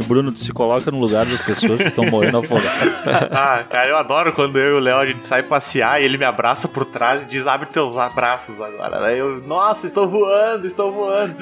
O 0.00 0.04
Bruno 0.06 0.36
se 0.36 0.52
coloca 0.52 0.90
no 0.90 0.98
lugar 0.98 1.24
das 1.24 1.40
pessoas 1.40 1.80
que 1.80 1.88
estão 1.88 2.04
morrendo 2.06 2.38
afogadas. 2.38 2.92
ah, 3.32 3.64
cara, 3.68 3.88
eu 3.88 3.96
adoro 3.96 4.32
quando 4.32 4.58
eu 4.58 4.74
e 4.74 4.78
o 4.78 4.80
Léo 4.80 4.98
a 4.98 5.06
gente 5.06 5.24
sai 5.24 5.42
passear 5.42 6.00
e 6.00 6.04
ele 6.04 6.18
me 6.18 6.24
abraça 6.24 6.68
por 6.68 6.84
trás 6.84 7.22
e 7.22 7.26
diz: 7.26 7.46
abre 7.46 7.66
teus 7.66 7.96
abraços 7.96 8.60
agora. 8.60 8.98
Daí 9.00 9.18
eu, 9.18 9.40
nossa, 9.46 9.86
estou 9.86 10.06
voando, 10.06 10.66
estou 10.66 10.92
voando. 10.92 11.36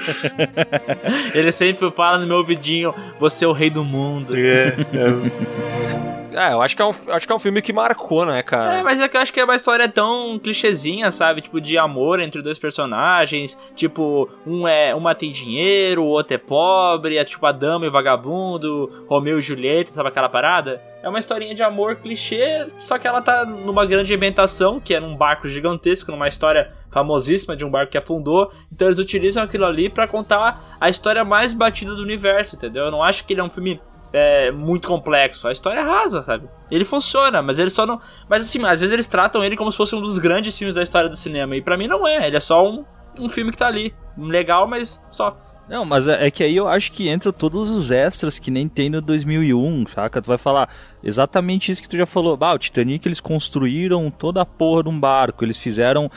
ele 1.34 1.50
sempre 1.50 1.90
fala 1.90 2.18
no 2.18 2.26
meu 2.26 2.36
ouvidinho: 2.36 2.94
você 3.18 3.44
é 3.44 3.48
o 3.48 3.52
rei 3.52 3.70
do 3.70 3.84
mundo. 3.84 4.36
É, 4.36 4.68
é. 4.68 6.12
É, 6.35 6.53
eu 6.53 6.62
acho 6.62 6.74
que 6.74 6.83
é 6.83 6.85
um, 6.85 6.95
acho 7.09 7.26
que 7.26 7.33
é 7.33 7.37
um 7.37 7.39
filme 7.39 7.62
que 7.62 7.72
marcou, 7.72 8.24
né, 8.24 8.43
cara? 8.43 8.78
É, 8.78 8.83
mas 8.83 9.01
é 9.01 9.09
que 9.09 9.16
eu 9.16 9.20
acho 9.20 9.33
que 9.33 9.41
é 9.41 9.45
uma 9.45 9.57
história 9.57 9.89
tão 9.89 10.39
clichêzinha, 10.39 11.11
sabe? 11.11 11.41
Tipo, 11.43 11.61
de 11.61 11.76
amor 11.78 12.20
entre 12.20 12.43
dois 12.43 12.59
personagens. 12.59 13.59
Tipo, 13.74 14.28
um 14.47 14.66
é 14.66 14.95
uma 14.95 15.14
tem 15.14 15.30
dinheiro, 15.30 16.03
o 16.03 16.09
outro 16.09 16.35
é 16.35 16.39
pobre, 16.39 17.16
é 17.16 17.24
tipo 17.24 17.45
a 17.47 17.53
dama 17.53 17.85
e 17.85 17.89
o 17.89 17.93
vagabundo, 17.93 18.91
Romeu 19.09 19.39
e 19.39 19.43
Julieta, 19.43 19.91
sabe 19.91 20.09
aquela 20.09 20.28
parada? 20.28 20.80
É 21.03 21.09
uma 21.09 21.18
historinha 21.18 21.55
de 21.55 21.62
amor 21.62 21.97
clichê, 21.97 22.66
só 22.76 22.99
que 22.99 23.07
ela 23.07 23.20
tá 23.20 23.45
numa 23.45 23.85
grande 23.85 24.14
ambientação, 24.14 24.80
que 24.80 24.95
é 24.95 25.01
num 25.01 25.16
barco 25.16 25.49
gigantesco, 25.49 26.12
numa 26.12 26.28
história 26.28 26.72
famosíssima 26.91 27.57
de 27.57 27.64
um 27.64 27.70
barco 27.70 27.91
que 27.91 27.99
afundou. 27.99 28.53
Então 28.72 28.87
eles 28.87 28.99
utilizam 28.99 29.43
aquilo 29.43 29.64
ali 29.64 29.89
para 29.89 30.07
contar 30.07 30.76
a 30.80 30.89
história 30.89 31.24
mais 31.24 31.53
batida 31.53 31.95
do 31.95 32.03
universo, 32.03 32.55
entendeu? 32.55 32.85
Eu 32.85 32.91
não 32.91 33.03
acho 33.03 33.24
que 33.24 33.33
ele 33.33 33.41
é 33.41 33.45
um 33.45 33.51
filme 33.51 33.80
é, 34.12 34.50
muito 34.50 34.88
complexo. 34.88 35.48
A 35.48 35.52
história 35.52 35.80
é 35.80 35.82
rasa, 35.82 36.22
sabe? 36.22 36.48
Ele 36.70 36.84
funciona, 36.84 37.42
mas 37.42 37.58
ele 37.58 37.70
só 37.70 37.86
não. 37.86 38.00
Mas 38.28 38.42
assim, 38.42 38.64
às 38.64 38.80
vezes 38.80 38.92
eles 38.92 39.06
tratam 39.06 39.42
ele 39.42 39.56
como 39.56 39.70
se 39.70 39.76
fosse 39.76 39.94
um 39.94 40.02
dos 40.02 40.18
grandes 40.18 40.56
filmes 40.56 40.74
da 40.74 40.82
história 40.82 41.08
do 41.08 41.16
cinema. 41.16 41.56
E 41.56 41.62
para 41.62 41.76
mim 41.76 41.86
não 41.86 42.06
é. 42.06 42.26
Ele 42.26 42.36
é 42.36 42.40
só 42.40 42.68
um, 42.68 42.84
um 43.18 43.28
filme 43.28 43.50
que 43.50 43.58
tá 43.58 43.66
ali. 43.66 43.94
Legal, 44.16 44.66
mas 44.66 45.00
só. 45.10 45.36
Não, 45.68 45.84
mas 45.84 46.06
é, 46.08 46.26
é 46.26 46.30
que 46.30 46.42
aí 46.42 46.56
eu 46.56 46.68
acho 46.68 46.92
que 46.92 47.08
entra 47.08 47.32
todos 47.32 47.70
os 47.70 47.90
extras 47.90 48.38
que 48.38 48.50
nem 48.50 48.68
tem 48.68 48.90
no 48.90 49.00
2001, 49.00 49.86
saca? 49.86 50.20
Tu 50.20 50.26
vai 50.26 50.38
falar 50.38 50.68
exatamente 51.02 51.72
isso 51.72 51.80
que 51.80 51.88
tu 51.88 51.96
já 51.96 52.04
falou. 52.04 52.36
Bah, 52.36 52.52
o 52.52 52.58
Titanic 52.58 53.06
eles 53.06 53.20
construíram 53.20 54.10
toda 54.10 54.42
a 54.42 54.46
porra 54.46 54.82
de 54.82 54.88
um 54.90 55.00
barco, 55.00 55.44
eles 55.44 55.56
fizeram 55.56 56.10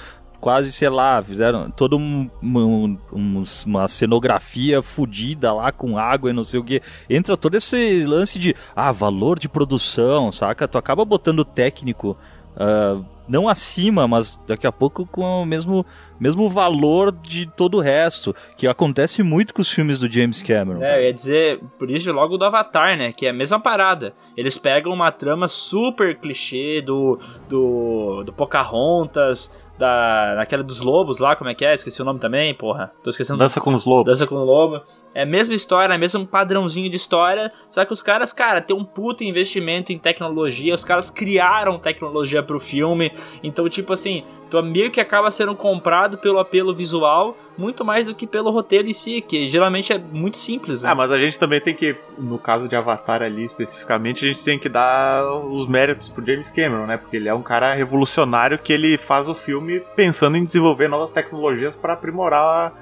quase, 0.45 0.71
sei 0.71 0.89
lá, 0.89 1.23
fizeram 1.23 1.71
toda 1.71 1.95
um, 1.95 2.29
um, 2.43 2.97
um, 3.11 3.43
uma 3.65 3.87
cenografia 3.87 4.83
fodida 4.83 5.51
lá 5.51 5.71
com 5.71 5.97
água 5.97 6.29
e 6.29 6.33
não 6.33 6.43
sei 6.43 6.59
o 6.59 6.63
que. 6.63 6.83
Entra 7.09 7.35
todo 7.35 7.55
esse 7.55 8.05
lance 8.05 8.37
de, 8.37 8.55
ah, 8.75 8.91
valor 8.91 9.39
de 9.39 9.49
produção, 9.49 10.31
saca? 10.31 10.67
Tu 10.67 10.77
acaba 10.77 11.03
botando 11.03 11.39
o 11.39 11.45
técnico. 11.45 12.15
Uh, 12.55 13.03
não 13.27 13.49
acima, 13.49 14.07
mas 14.07 14.39
daqui 14.47 14.67
a 14.67 14.71
pouco 14.71 15.05
com 15.05 15.41
o 15.41 15.45
mesmo, 15.45 15.85
mesmo 16.19 16.47
valor 16.47 17.11
de 17.11 17.45
todo 17.45 17.77
o 17.77 17.81
resto, 17.81 18.35
que 18.55 18.67
acontece 18.67 19.23
muito 19.23 19.53
com 19.53 19.61
os 19.61 19.71
filmes 19.71 19.99
do 19.99 20.11
James 20.11 20.41
Cameron. 20.41 20.81
É, 20.81 20.99
eu 20.99 21.05
ia 21.05 21.13
dizer, 21.13 21.59
por 21.77 21.89
isso 21.89 22.11
logo 22.11 22.37
do 22.37 22.45
Avatar, 22.45 22.97
né, 22.97 23.11
que 23.11 23.25
é 23.25 23.29
a 23.29 23.33
mesma 23.33 23.59
parada. 23.59 24.13
Eles 24.37 24.57
pegam 24.57 24.93
uma 24.93 25.11
trama 25.11 25.47
super 25.47 26.17
clichê 26.17 26.81
do, 26.81 27.19
do, 27.49 28.23
do 28.23 28.31
Pocahontas, 28.33 29.51
da, 29.77 30.35
daquela 30.35 30.63
dos 30.63 30.81
lobos 30.81 31.19
lá, 31.19 31.35
como 31.35 31.49
é 31.49 31.55
que 31.55 31.65
é? 31.65 31.73
Esqueci 31.73 32.01
o 32.01 32.05
nome 32.05 32.19
também, 32.19 32.53
porra. 32.53 32.91
Tô 33.03 33.09
esquecendo. 33.09 33.39
Dança 33.39 33.59
com 33.59 33.73
os 33.73 33.85
lobos. 33.85 34.13
Dança 34.13 34.27
com 34.27 34.35
o 34.35 34.43
lobo. 34.43 34.81
É 35.13 35.23
a 35.23 35.25
mesma 35.25 35.55
história, 35.55 35.93
é 35.93 35.97
mesmo 35.97 36.27
padrãozinho 36.27 36.89
de 36.89 36.97
história, 36.97 37.49
só 37.69 37.85
que 37.85 37.93
os 37.93 38.03
caras, 38.03 38.33
cara, 38.33 38.61
tem 38.61 38.75
um 38.75 38.83
puta 38.83 39.23
investimento 39.23 39.93
em 39.93 39.97
tecnologia, 39.97 40.75
os 40.75 40.83
caras 40.83 41.09
criaram 41.09 41.79
tecnologia 41.79 42.43
pro 42.43 42.59
filme, 42.59 43.13
então, 43.41 43.69
tipo 43.69 43.93
assim, 43.93 44.25
tu 44.49 44.61
meio 44.61 44.91
que 44.91 44.99
acaba 44.99 45.31
sendo 45.31 45.55
comprado 45.55 46.17
pelo 46.17 46.37
apelo 46.37 46.75
visual, 46.75 47.37
muito 47.57 47.85
mais 47.85 48.07
do 48.07 48.13
que 48.13 48.27
pelo 48.27 48.51
roteiro 48.51 48.89
em 48.89 48.93
si, 48.93 49.21
que 49.21 49.47
geralmente 49.47 49.93
é 49.93 49.97
muito 49.97 50.37
simples, 50.37 50.81
né? 50.81 50.89
Ah, 50.89 50.95
mas 50.95 51.09
a 51.09 51.17
gente 51.17 51.39
também 51.39 51.61
tem 51.61 51.73
que, 51.73 51.95
no 52.17 52.37
caso 52.37 52.67
de 52.67 52.75
Avatar 52.75 53.21
ali 53.21 53.45
especificamente, 53.45 54.25
a 54.25 54.27
gente 54.27 54.43
tem 54.43 54.59
que 54.59 54.67
dar 54.67 55.25
os 55.45 55.65
méritos 55.65 56.09
pro 56.09 56.25
James 56.25 56.49
Cameron, 56.49 56.85
né? 56.85 56.97
Porque 56.97 57.15
ele 57.15 57.29
é 57.29 57.33
um 57.33 57.41
cara 57.41 57.73
revolucionário 57.73 58.59
que 58.59 58.73
ele 58.73 58.97
faz 58.97 59.29
o 59.29 59.33
filme 59.33 59.64
pensando 59.95 60.37
em 60.37 60.43
desenvolver 60.43 60.87
novas 60.87 61.11
tecnologias 61.11 61.75
para 61.75 61.93
aprimorar 61.93 62.73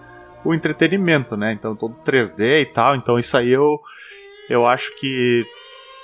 o 0.43 0.53
entretenimento, 0.53 1.37
né? 1.37 1.53
Então 1.53 1.75
todo 1.75 1.95
3D 2.05 2.61
e 2.61 2.65
tal. 2.65 2.95
Então 2.95 3.17
isso 3.17 3.37
aí 3.37 3.51
eu, 3.51 3.79
eu 4.49 4.67
acho 4.67 4.95
que 4.97 5.45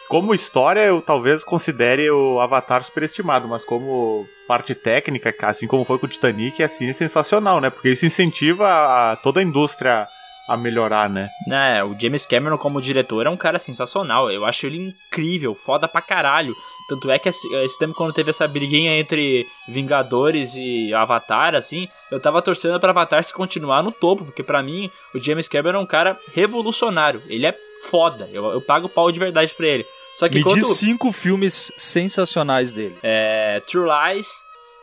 como 0.09 0.33
história 0.33 0.81
eu 0.81 1.01
talvez 1.01 1.43
considere 1.43 2.09
o 2.09 2.39
Avatar 2.39 2.83
superestimado, 2.83 3.47
mas 3.47 3.63
como 3.63 4.27
parte 4.47 4.73
técnica, 4.73 5.33
assim 5.41 5.67
como 5.67 5.85
foi 5.85 5.99
com 5.99 6.07
o 6.07 6.09
Titanic, 6.09 6.63
assim 6.63 6.89
é 6.89 6.93
sensacional, 6.93 7.61
né? 7.61 7.69
Porque 7.69 7.89
isso 7.89 8.05
incentiva 8.05 8.67
a, 8.67 9.15
toda 9.17 9.39
a 9.39 9.43
indústria 9.43 10.07
a 10.49 10.57
melhorar, 10.57 11.07
né? 11.07 11.29
É, 11.47 11.83
o 11.83 11.95
James 11.97 12.25
Cameron 12.25 12.57
como 12.57 12.81
diretor 12.81 13.27
é 13.27 13.29
um 13.29 13.37
cara 13.37 13.59
sensacional. 13.59 14.31
Eu 14.31 14.43
acho 14.43 14.65
ele 14.65 14.79
incrível, 14.79 15.53
foda 15.53 15.87
pra 15.87 16.01
caralho. 16.01 16.55
Tanto 16.89 17.11
é 17.11 17.19
que 17.19 17.29
esse, 17.29 17.77
tempo, 17.77 17.93
quando 17.93 18.13
teve 18.13 18.31
essa 18.31 18.47
briguinha 18.47 18.97
entre 18.97 19.45
Vingadores 19.67 20.55
e 20.55 20.91
Avatar, 20.91 21.53
assim, 21.53 21.87
eu 22.11 22.19
tava 22.19 22.41
torcendo 22.41 22.79
pra 22.79 22.89
Avatar 22.89 23.23
se 23.23 23.31
continuar 23.31 23.83
no 23.83 23.91
topo, 23.91 24.25
porque 24.25 24.41
para 24.41 24.63
mim 24.63 24.89
o 25.13 25.19
James 25.19 25.47
Cameron 25.47 25.77
é 25.77 25.83
um 25.83 25.85
cara 25.85 26.17
revolucionário. 26.33 27.21
Ele 27.27 27.45
é 27.45 27.55
foda. 27.87 28.27
Eu, 28.33 28.45
eu 28.47 28.59
pago 28.59 28.89
pau 28.89 29.11
de 29.11 29.19
verdade 29.19 29.53
pra 29.53 29.67
ele. 29.67 29.85
Só 30.17 30.27
que 30.27 30.39
Me 30.39 30.43
quando... 30.43 30.55
diz 30.55 30.67
cinco 30.77 31.11
filmes 31.11 31.71
sensacionais 31.77 32.73
dele. 32.73 32.97
É. 33.03 33.61
True 33.67 33.87
Lies, 33.87 34.31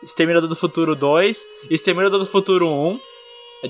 Exterminador 0.01 0.49
do 0.49 0.55
Futuro 0.55 0.95
2, 0.95 1.45
Exterminador 1.69 2.21
do 2.21 2.27
Futuro 2.27 2.69
1, 2.69 3.01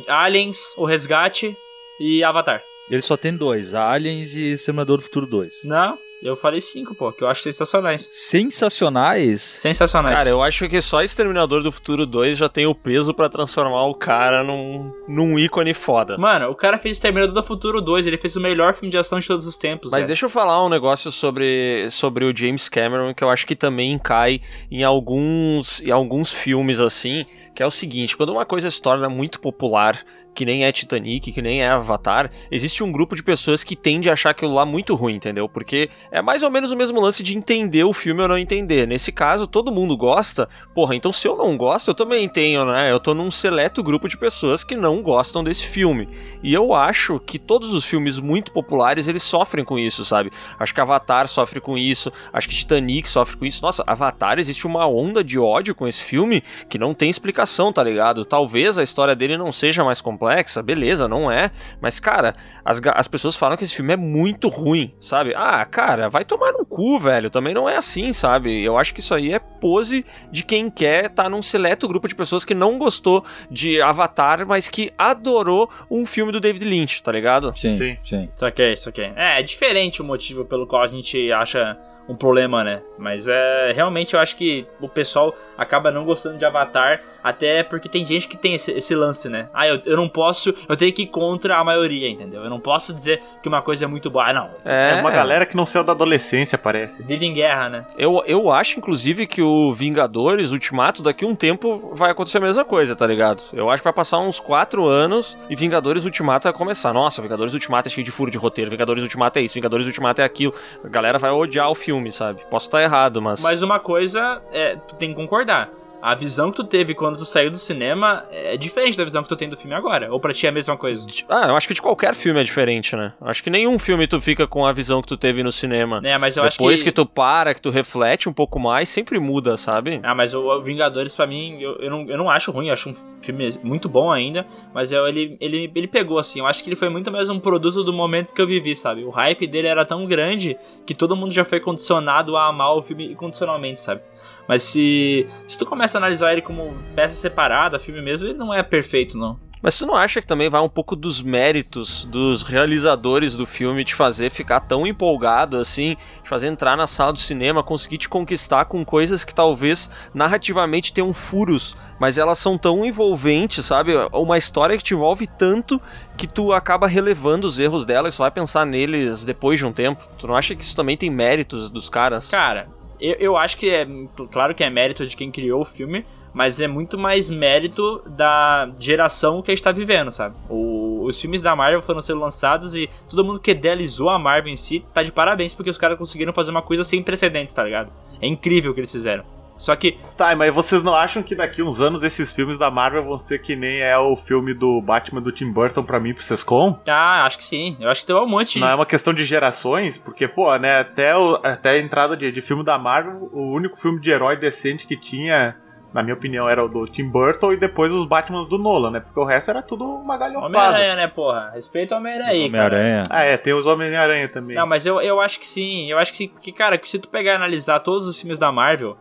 Aliens, 0.09 0.59
O 0.77 0.85
Resgate 0.85 1.57
e 2.01 2.23
Avatar. 2.23 2.63
Ele 2.91 3.03
só 3.03 3.17
tem 3.17 3.37
dois, 3.37 3.75
Aliens 3.75 4.35
e 4.35 4.53
Exterminador 4.53 4.99
do 4.99 5.03
Futuro 5.03 5.27
2. 5.27 5.65
Não, 5.65 5.99
eu 6.23 6.35
falei 6.35 6.61
cinco, 6.61 6.95
pô, 6.95 7.13
que 7.13 7.23
eu 7.23 7.29
acho 7.29 7.43
sensacionais. 7.43 8.09
Sensacionais? 8.11 9.43
Sensacionais. 9.43 10.17
Cara, 10.17 10.31
eu 10.31 10.43
acho 10.43 10.67
que 10.69 10.81
só 10.81 11.03
Exterminador 11.03 11.63
do 11.63 11.71
Futuro 11.71 12.07
2 12.07 12.39
já 12.39 12.49
tem 12.49 12.67
o 12.67 12.75
peso 12.75 13.13
para 13.13 13.29
transformar 13.29 13.85
o 13.87 13.95
cara 13.95 14.43
num, 14.43 14.93
num 15.07 15.39
ícone 15.39 15.75
foda. 15.75 16.17
Mano, 16.17 16.49
o 16.49 16.55
cara 16.55 16.79
fez 16.79 16.97
Exterminador 16.97 17.35
do 17.35 17.43
Futuro 17.43 17.83
2, 17.83 18.07
ele 18.07 18.17
fez 18.17 18.35
o 18.35 18.41
melhor 18.41 18.73
filme 18.75 18.91
de 18.91 18.97
ação 18.97 19.21
de 19.21 19.27
todos 19.27 19.47
os 19.47 19.59
tempos. 19.59 19.91
Mas 19.91 19.99
velho. 19.99 20.07
deixa 20.07 20.25
eu 20.25 20.31
falar 20.31 20.65
um 20.65 20.71
negócio 20.71 21.13
sobre, 21.13 21.89
sobre 21.91 22.25
o 22.25 22.35
James 22.35 22.69
Cameron 22.69 23.13
que 23.13 23.23
eu 23.23 23.29
acho 23.29 23.47
que 23.47 23.55
também 23.55 23.99
cai 23.99 24.41
em 24.71 24.83
alguns, 24.83 25.83
em 25.83 25.91
alguns 25.91 26.33
filmes 26.33 26.81
assim, 26.81 27.27
que 27.55 27.63
é 27.63 27.67
o 27.67 27.71
seguinte, 27.71 28.17
quando 28.17 28.31
uma 28.31 28.47
coisa 28.47 28.71
se 28.71 28.81
torna 28.81 29.09
muito 29.09 29.39
popular, 29.39 30.03
que 30.37 30.45
nem 30.45 30.65
é 30.65 30.71
Titanic, 30.71 31.33
que 31.33 31.41
nem 31.41 31.63
é 31.63 31.69
Avatar, 31.69 32.31
existe 32.51 32.85
um 32.85 32.93
grupo 32.93 33.17
de 33.17 33.23
pessoas 33.23 33.65
que 33.65 33.75
tende 33.75 34.11
a 34.11 34.13
achar 34.13 34.31
aquilo 34.31 34.53
lá 34.53 34.67
muito 34.67 34.95
ruim, 34.95 35.15
entendeu? 35.15 35.49
Porque 35.49 35.89
é 36.13 36.21
mais 36.21 36.43
ou 36.43 36.51
menos 36.51 36.71
o 36.71 36.77
mesmo 36.77 37.01
lance 37.01 37.23
de 37.23 37.37
entender 37.37 37.85
o 37.85 37.95
filme 37.95 38.21
ou 38.21 38.29
não 38.29 38.37
entender. 38.37 38.87
Nesse 38.87 39.11
caso, 39.11 39.47
todo 39.47 39.73
mundo 39.73 39.97
gosta, 39.97 40.47
porra, 40.75 40.95
então 40.95 41.11
se 41.11 41.27
eu 41.27 41.37
não 41.37 41.57
gosto, 41.57 41.89
eu 41.89 41.95
também 41.95 42.29
tenho, 42.29 42.67
né? 42.67 42.93
Eu 42.93 43.01
tô 43.01 43.15
num 43.15 43.31
seleto 43.31 43.83
grupo 43.83 44.09
de 44.09 44.19
pessoas 44.19 44.63
que 44.63 44.77
não 44.77 45.03
gostam 45.03 45.43
desse 45.43 45.65
filme. 45.65 46.07
E 46.43 46.53
eu 46.53 46.75
acho 46.75 47.19
que 47.19 47.39
todos 47.39 47.73
os 47.73 47.87
filmes 47.87 48.19
muito 48.19 48.53
populares, 48.53 49.09
eles 49.09 49.23
sofrem 49.23 49.65
com 49.65 49.79
isso, 49.79 50.05
sabe? 50.05 50.31
Acho 50.59 50.75
que 50.75 50.81
Avatar 50.83 51.27
sofre 51.29 51.61
com 51.61 51.79
isso, 51.79 52.13
acho 52.31 52.47
que 52.47 52.55
Titanic 52.55 53.09
sofre 53.09 53.39
com 53.39 53.47
isso. 53.47 53.63
Nossa, 53.63 53.83
Avatar 53.87 54.39
existe 54.39 54.67
uma 54.67 54.87
onda 54.87 55.25
de 55.25 55.39
ódio 55.39 55.75
com 55.75 55.89
esse 55.89 56.03
filme 56.03 56.43
que 56.69 56.79
não 56.79 56.93
tem 56.93 57.09
explicação, 57.09 57.73
tá 57.73 57.83
ligado? 57.83 58.23
Talvez 58.27 58.77
a 58.77 58.83
história 58.83 59.17
dele 59.17 59.39
não 59.39 59.51
seja 59.51 59.83
mais 59.83 60.03
complexa 60.03 60.26
complexa, 60.27 60.63
beleza, 60.63 61.07
não 61.07 61.31
é. 61.31 61.51
Mas, 61.81 62.01
cara, 62.01 62.35
as, 62.65 62.81
as 62.85 63.09
pessoas 63.09 63.37
falam 63.37 63.57
que 63.57 63.65
esse 63.65 63.75
filme 63.75 63.93
é 63.93 63.97
muito 63.97 64.49
ruim, 64.49 64.93
sabe? 65.01 65.33
Ah, 65.35 65.65
cara, 65.65 66.09
vai 66.09 66.25
tomar 66.25 66.53
no 66.53 66.67
cu, 66.67 66.99
velho. 66.99 67.31
Também 67.31 67.55
não 67.55 67.69
é 67.69 67.77
assim, 67.77 68.13
sabe? 68.13 68.63
Eu 68.63 68.77
acho 68.77 68.93
que 68.93 69.01
isso 69.01 69.15
aí 69.15 69.33
é 69.33 69.39
pose 69.39 70.05
de 70.31 70.43
quem 70.43 70.69
quer 70.69 71.07
estar 71.07 71.25
tá 71.25 71.31
num 71.31 71.43
seleto 71.43 71.87
grupo 71.87 72.09
de 72.09 72.15
pessoas 72.15 72.45
que 72.45 72.55
não 72.55 72.79
gostou 72.79 73.25
de 73.51 73.81
Avatar, 73.81 74.47
mas 74.47 74.69
que 74.69 74.93
adorou 74.99 75.71
um 75.91 76.05
filme 76.05 76.33
do 76.33 76.41
David 76.41 76.65
Lynch, 76.65 77.03
tá 77.03 77.13
ligado? 77.13 77.53
Sim, 77.57 77.75
sim. 77.75 77.97
sim. 78.05 78.29
Isso 78.35 78.45
aqui, 78.45 78.73
isso 78.73 78.89
aqui. 78.89 79.03
É, 79.03 79.41
é 79.41 79.43
diferente 79.43 80.03
o 80.03 80.05
motivo 80.05 80.45
pelo 80.45 80.67
qual 80.67 80.83
a 80.83 80.89
gente 80.89 81.31
acha 81.33 81.77
um 82.09 82.15
problema, 82.15 82.63
né? 82.63 82.83
Mas 82.99 83.29
é 83.29 83.73
realmente 83.75 84.15
eu 84.15 84.21
acho 84.21 84.37
que 84.37 84.67
o 84.81 84.89
pessoal 84.89 85.35
acaba 85.57 85.91
não 85.91 86.05
gostando 86.05 86.39
de 86.39 86.45
Avatar, 86.45 87.01
até 87.23 87.63
porque 87.63 87.89
tem 87.89 88.05
gente 88.05 88.29
que 88.29 88.37
tem 88.37 88.55
esse, 88.55 88.73
esse 88.73 88.95
lance, 88.95 89.29
né? 89.29 89.49
Ah, 89.53 89.67
eu, 89.67 89.81
eu 89.85 89.97
não 89.97 90.09
posso, 90.09 90.55
eu 90.69 90.77
tenho 90.77 90.93
que 90.93 91.03
ir 91.03 91.07
contra 91.07 91.57
a 91.57 91.65
maioria, 91.65 92.09
entendeu? 92.09 92.43
Eu 92.43 92.51
não 92.51 92.61
posso 92.61 92.93
dizer 92.93 93.23
que 93.43 93.49
uma 93.49 93.63
coisa 93.63 93.85
é 93.85 93.89
muito 93.89 94.11
boa. 94.11 94.27
Ah, 94.27 94.33
não. 94.33 94.51
É, 94.65 95.01
uma 95.01 95.11
galera 95.11 95.47
que 95.47 95.57
não 95.57 95.67
saiu 95.67 95.85
da 95.85 95.93
adolescência, 95.93 96.57
parece. 96.57 97.03
Vive 97.03 97.27
em 97.27 97.33
guerra, 97.33 97.69
né? 97.69 97.87
Eu, 97.99 98.23
eu 98.27 98.51
acho, 98.51 98.79
inclusive, 98.79 99.27
que 99.27 99.43
o 99.43 99.73
Vingadores, 99.73 100.51
Ultimato, 100.51 101.03
daqui 101.03 101.25
a 101.25 101.29
um 101.29 101.35
tempo 101.35 101.93
vai 101.95 102.11
acontecer 102.11 102.39
a 102.39 102.41
mesma 102.41 102.65
coisa, 102.65 102.95
tá 102.95 103.07
ligado? 103.07 103.43
Eu 103.53 103.71
acho 103.71 103.83
que 103.83 103.85
vai 103.85 103.93
passar 103.93 104.19
uns 104.19 104.41
4 104.41 104.87
anos 104.87 105.37
e 105.49 105.57
Vingadores 105.57 106.05
Ultimato 106.05 106.45
vai 106.45 106.53
começar. 106.53 106.93
Nossa, 106.93 107.23
Vingadores 107.23 107.53
Ultimato 107.53 107.89
é 107.89 107.91
cheio 107.91 108.05
de 108.05 108.11
furo 108.11 108.31
de 108.31 108.39
roteiro, 108.39 108.71
Vingadores 108.71 109.03
Ultimato 109.03 109.39
é 109.39 109.43
isso, 109.43 109.55
Vingadores 109.55 109.87
Ultimato 109.87 110.21
é 110.21 110.25
aquilo. 110.25 110.55
A 110.85 110.89
galera 110.89 111.19
vai 111.19 111.31
odiar 111.31 111.71
o 111.71 111.75
filme, 111.75 111.96
sabe? 112.13 112.43
Posso 112.51 112.67
estar 112.67 112.83
errado, 112.83 113.21
mas. 113.21 113.41
Mas 113.41 113.63
uma 113.63 113.79
coisa 113.81 114.43
é, 114.53 114.77
tu 114.77 114.95
tem 114.97 115.11
que 115.11 115.15
concordar. 115.17 115.71
A 116.07 116.15
visão 116.15 116.53
que 116.53 116.57
tu 116.59 116.63
teve 116.63 116.95
quando 116.95 117.17
tu 117.17 117.25
saiu 117.25 117.51
do 117.51 117.59
cinema 117.59 118.27
é 118.31 118.57
diferente 118.57 118.97
da 118.97 119.03
visão 119.03 119.25
que 119.25 119.29
tu 119.29 119.35
tem 119.35 119.49
do 119.49 119.57
filme 119.57 119.75
agora. 119.75 120.13
Ou 120.13 120.21
pra 120.21 120.33
ti 120.33 120.47
é 120.47 120.51
a 120.51 120.53
mesma 120.53 120.77
coisa? 120.77 121.05
Ah, 121.29 121.49
eu 121.49 121.57
acho 121.57 121.67
que 121.67 121.75
de 121.75 121.83
qualquer 121.83 122.15
filme 122.15 122.39
é 122.39 122.45
diferente, 122.45 122.95
né? 122.95 123.13
Acho 123.21 123.43
que 123.43 123.51
nenhum 123.51 123.77
filme 123.77 124.07
tu 124.07 124.21
fica 124.21 124.47
com 124.47 124.65
a 124.65 124.73
visão 124.73 125.03
que 125.03 125.09
tu 125.09 125.17
teve 125.17 125.43
no 125.43 125.51
cinema. 125.51 126.01
É, 126.05 126.17
mas 126.17 126.37
eu 126.37 126.45
acho 126.45 126.59
Depois 126.59 126.79
que... 126.79 126.91
que... 126.91 126.95
tu 126.95 127.05
para, 127.05 127.53
que 127.53 127.61
tu 127.61 127.71
reflete 127.71 128.29
um 128.29 128.33
pouco 128.33 128.61
mais, 128.61 128.89
sempre 128.89 129.19
muda, 129.19 129.57
sabe? 129.57 129.99
Ah, 130.05 130.15
mas 130.15 130.33
o 130.33 130.47
o 130.47 130.63
Vingadores, 130.63 131.17
pra 131.17 131.27
mim, 131.27 131.61
eu, 131.61 131.73
eu, 131.81 131.91
não, 131.91 132.09
eu 132.09 132.17
não 132.17 132.31
acho 132.31 132.53
ruim, 132.53 132.69
eu 132.69 132.75
acho 132.75 132.91
um 132.91 132.95
filme 133.21 133.59
muito 133.65 133.89
bom 133.89 134.13
ainda, 134.13 134.47
mas 134.73 134.93
eu, 134.93 135.09
ele, 135.09 135.37
ele, 135.41 135.73
ele 135.75 135.89
pegou, 135.89 136.21
assim, 136.21 136.39
eu 136.39 136.47
acho 136.47 136.63
que 136.63 136.69
ele 136.69 136.77
foi 136.77 136.89
muito 136.89 137.11
mais 137.11 137.29
um 137.29 137.41
produto 137.41 137.83
do 137.83 137.93
momento 137.93 138.33
que 138.33 138.41
eu 138.41 138.47
vivi, 138.47 138.77
sabe? 138.77 139.03
O 139.03 139.11
hype 139.11 139.45
dele 139.49 139.67
era 139.67 139.85
tão 139.85 140.07
grande 140.07 140.57
que 140.87 140.95
todo 140.95 141.17
mundo 141.17 141.33
já 141.33 141.45
foi 141.45 141.59
condicionado 141.59 142.37
a 142.37 142.47
amar 142.47 142.77
o 142.77 142.83
filme 142.83 143.11
incondicionalmente, 143.11 143.81
sabe? 143.81 144.03
Mas 144.49 144.63
se, 144.63 145.27
se 145.47 145.59
tu 145.59 145.67
começa 145.67 145.97
a 145.97 146.01
analisar 146.01 146.33
ele 146.33 146.43
como 146.43 146.77
peça 146.95 147.15
separada, 147.15 147.79
filme 147.79 148.01
mesmo, 148.01 148.27
ele 148.27 148.39
não 148.39 148.55
é 148.55 148.63
perfeito, 148.63 149.19
não. 149.19 149.39
Mas 149.63 149.77
tu 149.77 149.87
não 149.87 149.97
acha 149.97 150.21
que 150.21 150.27
também 150.27 150.49
vai 150.49 150.61
um 150.61 150.69
pouco 150.69 150.95
dos 150.95 151.23
méritos 151.23 152.05
dos 152.05 152.43
realizadores 152.43 153.35
do 153.35 153.47
filme 153.47 153.85
te 153.85 153.97
fazer 153.97 154.31
ficar 154.31 154.61
tão 154.61 154.87
empolgado 154.87 155.57
assim, 155.57 155.97
te 156.23 156.29
fazer 156.29 156.47
entrar 156.47 156.77
na 156.77 156.87
sala 156.87 157.13
do 157.13 157.19
cinema, 157.19 157.65
conseguir 157.65 157.99
te 157.99 158.09
conquistar 158.09 158.67
com 158.67 158.85
coisas 158.85 159.25
que 159.25 159.35
talvez 159.35 159.91
narrativamente 160.15 160.93
tenham 160.93 161.13
furos, 161.13 161.77
mas 161.99 162.19
elas 162.19 162.39
são 162.39 162.59
tão 162.59 162.85
envolventes, 162.85 163.67
sabe? 163.67 163.93
Uma 164.13 164.39
história 164.39 164.77
que 164.77 164.85
te 164.85 164.95
envolve 164.95 165.27
tanto 165.27 165.81
que 166.17 166.27
tu 166.27 166.53
acaba 166.53 166.87
relevando 166.87 167.47
os 167.47 167.59
erros 167.59 167.85
dela 167.85 168.09
e 168.09 168.13
só 168.13 168.25
vai 168.25 168.31
pensar 168.31 168.65
neles 168.65 169.25
depois 169.25 169.59
de 169.59 169.67
um 169.67 169.73
tempo. 169.73 170.07
Tu 170.19 170.29
não 170.29 170.37
acha 170.37 170.55
que 170.55 170.63
isso 170.63 170.77
também 170.77 170.97
tem 170.97 171.11
méritos 171.11 171.71
dos 171.71 171.89
caras? 171.89 172.31
Cara, 172.31 172.69
eu, 173.01 173.15
eu 173.15 173.37
acho 173.37 173.57
que 173.57 173.69
é. 173.69 173.87
Claro 174.31 174.55
que 174.55 174.65
é 174.65 174.71
mérito 174.71 175.07
de 175.07 175.17
quem 175.17 175.31
criou 175.31 175.63
o 175.63 175.65
filme, 175.65 176.05
mas 176.33 176.61
é 176.61 176.67
muito 176.67 176.99
mais 176.99 177.31
mérito 177.31 178.03
da 178.07 178.71
geração 178.79 179.43
que 179.43 179.51
a 179.51 179.55
gente 179.55 179.65
tá 179.65 179.73
vivendo, 179.73 180.11
sabe? 180.11 180.37
O, 180.49 181.05
os 181.05 181.21
filmes 181.21 181.43
da 181.43 181.55
Marvel 181.55 181.83
foram 181.83 182.01
sendo 182.01 182.21
lançados 182.21 182.75
e 182.75 182.89
todo 183.09 183.25
mundo 183.25 183.41
que 183.41 183.51
idealizou 183.51 184.11
a 184.11 184.19
Marvel 184.19 184.53
em 184.53 184.57
si 184.57 184.85
tá 184.93 185.03
de 185.03 185.13
parabéns 185.13 185.55
porque 185.55 185.71
os 185.71 185.79
caras 185.79 185.99
conseguiram 185.99 186.33
fazer 186.33 186.51
uma 186.51 186.63
coisa 186.63 186.85
sem 186.85 187.03
precedentes, 187.03 187.55
tá 187.55 187.65
ligado? 187.65 187.93
É 188.21 188.27
incrível 188.27 188.71
o 188.71 188.75
que 188.75 188.81
eles 188.81 188.93
fizeram. 188.93 189.36
Só 189.59 189.75
que. 189.75 189.99
Tá, 190.17 190.35
mas 190.37 190.55
vocês 190.55 190.83
não 190.83 190.95
acham 190.95 191.23
que 191.23 191.35
daqui 191.35 191.63
uns 191.63 191.81
anos 191.81 192.03
esses 192.03 192.33
filmes 192.33 192.59
da 192.59 192.71
Marvel 192.71 193.05
vão 193.05 193.19
ser 193.19 193.39
que 193.39 193.57
nem 193.57 193.81
é 193.81 193.97
o 193.99 194.17
filme 194.17 194.55
do 194.55 194.81
Batman 194.81 195.21
do 195.21 195.33
Tim 195.33 195.51
Burton 195.51 195.83
pra 195.83 196.01
mim 196.01 196.15
pro 196.15 196.23
Sescom? 196.23 196.79
Ah, 196.87 197.25
acho 197.25 197.39
que 197.39 197.45
sim. 197.45 197.77
Eu 197.81 197.89
acho 197.89 198.03
que 198.03 198.07
tem 198.07 198.17
um 198.17 198.29
monte. 198.29 198.59
Não 198.59 198.69
é 198.69 198.75
uma 198.75 198.87
questão 198.87 199.15
de 199.15 199.25
gerações, 199.25 199.99
porque, 199.99 200.29
pô, 200.29 200.55
né, 200.57 200.81
até, 200.81 201.17
o, 201.17 201.41
até 201.43 201.71
a 201.71 201.79
entrada 201.79 202.17
de, 202.17 202.31
de 202.31 202.41
filme 202.41 202.65
da 202.65 202.79
Marvel, 202.79 203.29
o 203.33 203.55
único 203.55 203.77
filme 203.79 204.01
de 204.01 204.11
herói 204.11 204.37
decente 204.37 204.87
que 204.87 204.97
tinha 204.97 205.57
na 205.97 206.03
minha 206.03 206.15
opinião, 206.15 206.47
era 206.47 206.63
o 206.63 206.69
do 206.69 206.85
Tim 206.85 207.09
Burton 207.09 207.55
e 207.55 207.57
depois 207.57 207.91
os 207.91 208.05
Batmans 208.05 208.47
do 208.49 208.59
Nolan, 208.59 208.91
né? 208.91 209.01
Porque 209.01 209.19
o 209.19 209.25
resto 209.25 209.51
era 209.51 209.63
tudo 209.63 209.83
uma 209.83 210.19
galhofada. 210.19 210.47
Homem-Aranha, 210.47 210.95
né, 210.95 211.09
porra? 211.09 211.53
Respeito 211.55 211.95
ao 211.95 212.01
Homem-Aranha 212.01 212.31
aí, 212.31 212.45
Homem-Aranha. 212.45 213.03
Ah, 213.09 213.25
é, 213.25 213.39
tem 213.39 213.55
os 213.55 213.65
Homem-Aranha 213.65 214.29
também. 214.29 214.57
Não, 214.57 214.67
mas 214.67 214.85
eu, 214.85 215.01
eu 215.01 215.19
acho 215.23 215.41
que 215.41 215.47
sim. 215.47 215.91
Eu 215.91 215.99
acho 215.99 216.13
que, 216.13 216.29
que, 216.29 216.53
cara, 216.53 216.77
que 216.77 216.87
se 216.87 216.99
tu 216.99 217.09
pegar 217.09 217.33
e 217.33 217.37
analisar 217.37 217.81
todos 217.81 218.07
os 218.07 218.21
filmes 218.21 218.39
da 218.39 218.53
Marvel, 218.53 218.99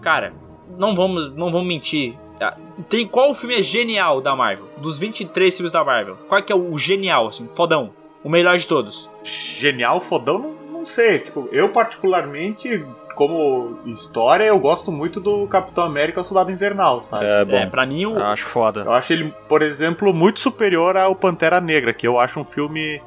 cara, 0.00 0.32
não 0.76 0.94
vamos, 0.94 1.34
não 1.34 1.50
vamos 1.50 1.66
mentir. 1.66 2.16
Ah, 2.40 2.56
Tem 2.88 3.06
qual 3.06 3.34
filme 3.34 3.56
é 3.58 3.62
genial 3.62 4.20
da 4.20 4.34
Marvel? 4.36 4.66
Dos 4.76 4.98
23 4.98 5.54
filmes 5.54 5.72
da 5.72 5.82
Marvel. 5.84 6.16
Qual 6.28 6.42
que 6.42 6.52
é 6.52 6.56
o 6.56 6.78
genial, 6.78 7.26
assim, 7.26 7.48
fodão? 7.54 7.90
O 8.22 8.28
melhor 8.28 8.56
de 8.56 8.66
todos. 8.66 9.10
Genial, 9.24 10.00
fodão, 10.00 10.38
não, 10.38 10.54
não 10.70 10.84
sei. 10.84 11.18
Tipo, 11.20 11.48
eu 11.50 11.68
particularmente, 11.70 12.84
como 13.16 13.78
história, 13.86 14.44
eu 14.44 14.58
gosto 14.58 14.92
muito 14.92 15.20
do 15.20 15.46
Capitão 15.48 15.84
América 15.84 16.20
o 16.20 16.24
Soldado 16.24 16.52
Invernal, 16.52 17.02
sabe? 17.02 17.24
É 17.24 17.44
bom. 17.44 17.56
É, 17.56 17.66
pra 17.66 17.84
mim 17.86 18.06
o. 18.06 18.16
Eu 18.16 18.24
acho 18.26 18.46
foda. 18.46 18.82
Eu 18.82 18.92
acho 18.92 19.12
ele, 19.12 19.34
por 19.48 19.62
exemplo, 19.62 20.14
muito 20.14 20.38
superior 20.40 20.96
ao 20.96 21.16
Pantera 21.16 21.60
Negra, 21.60 21.92
que 21.92 22.06
eu 22.06 22.18
acho 22.20 22.38
um 22.38 22.44
filme 22.44 23.02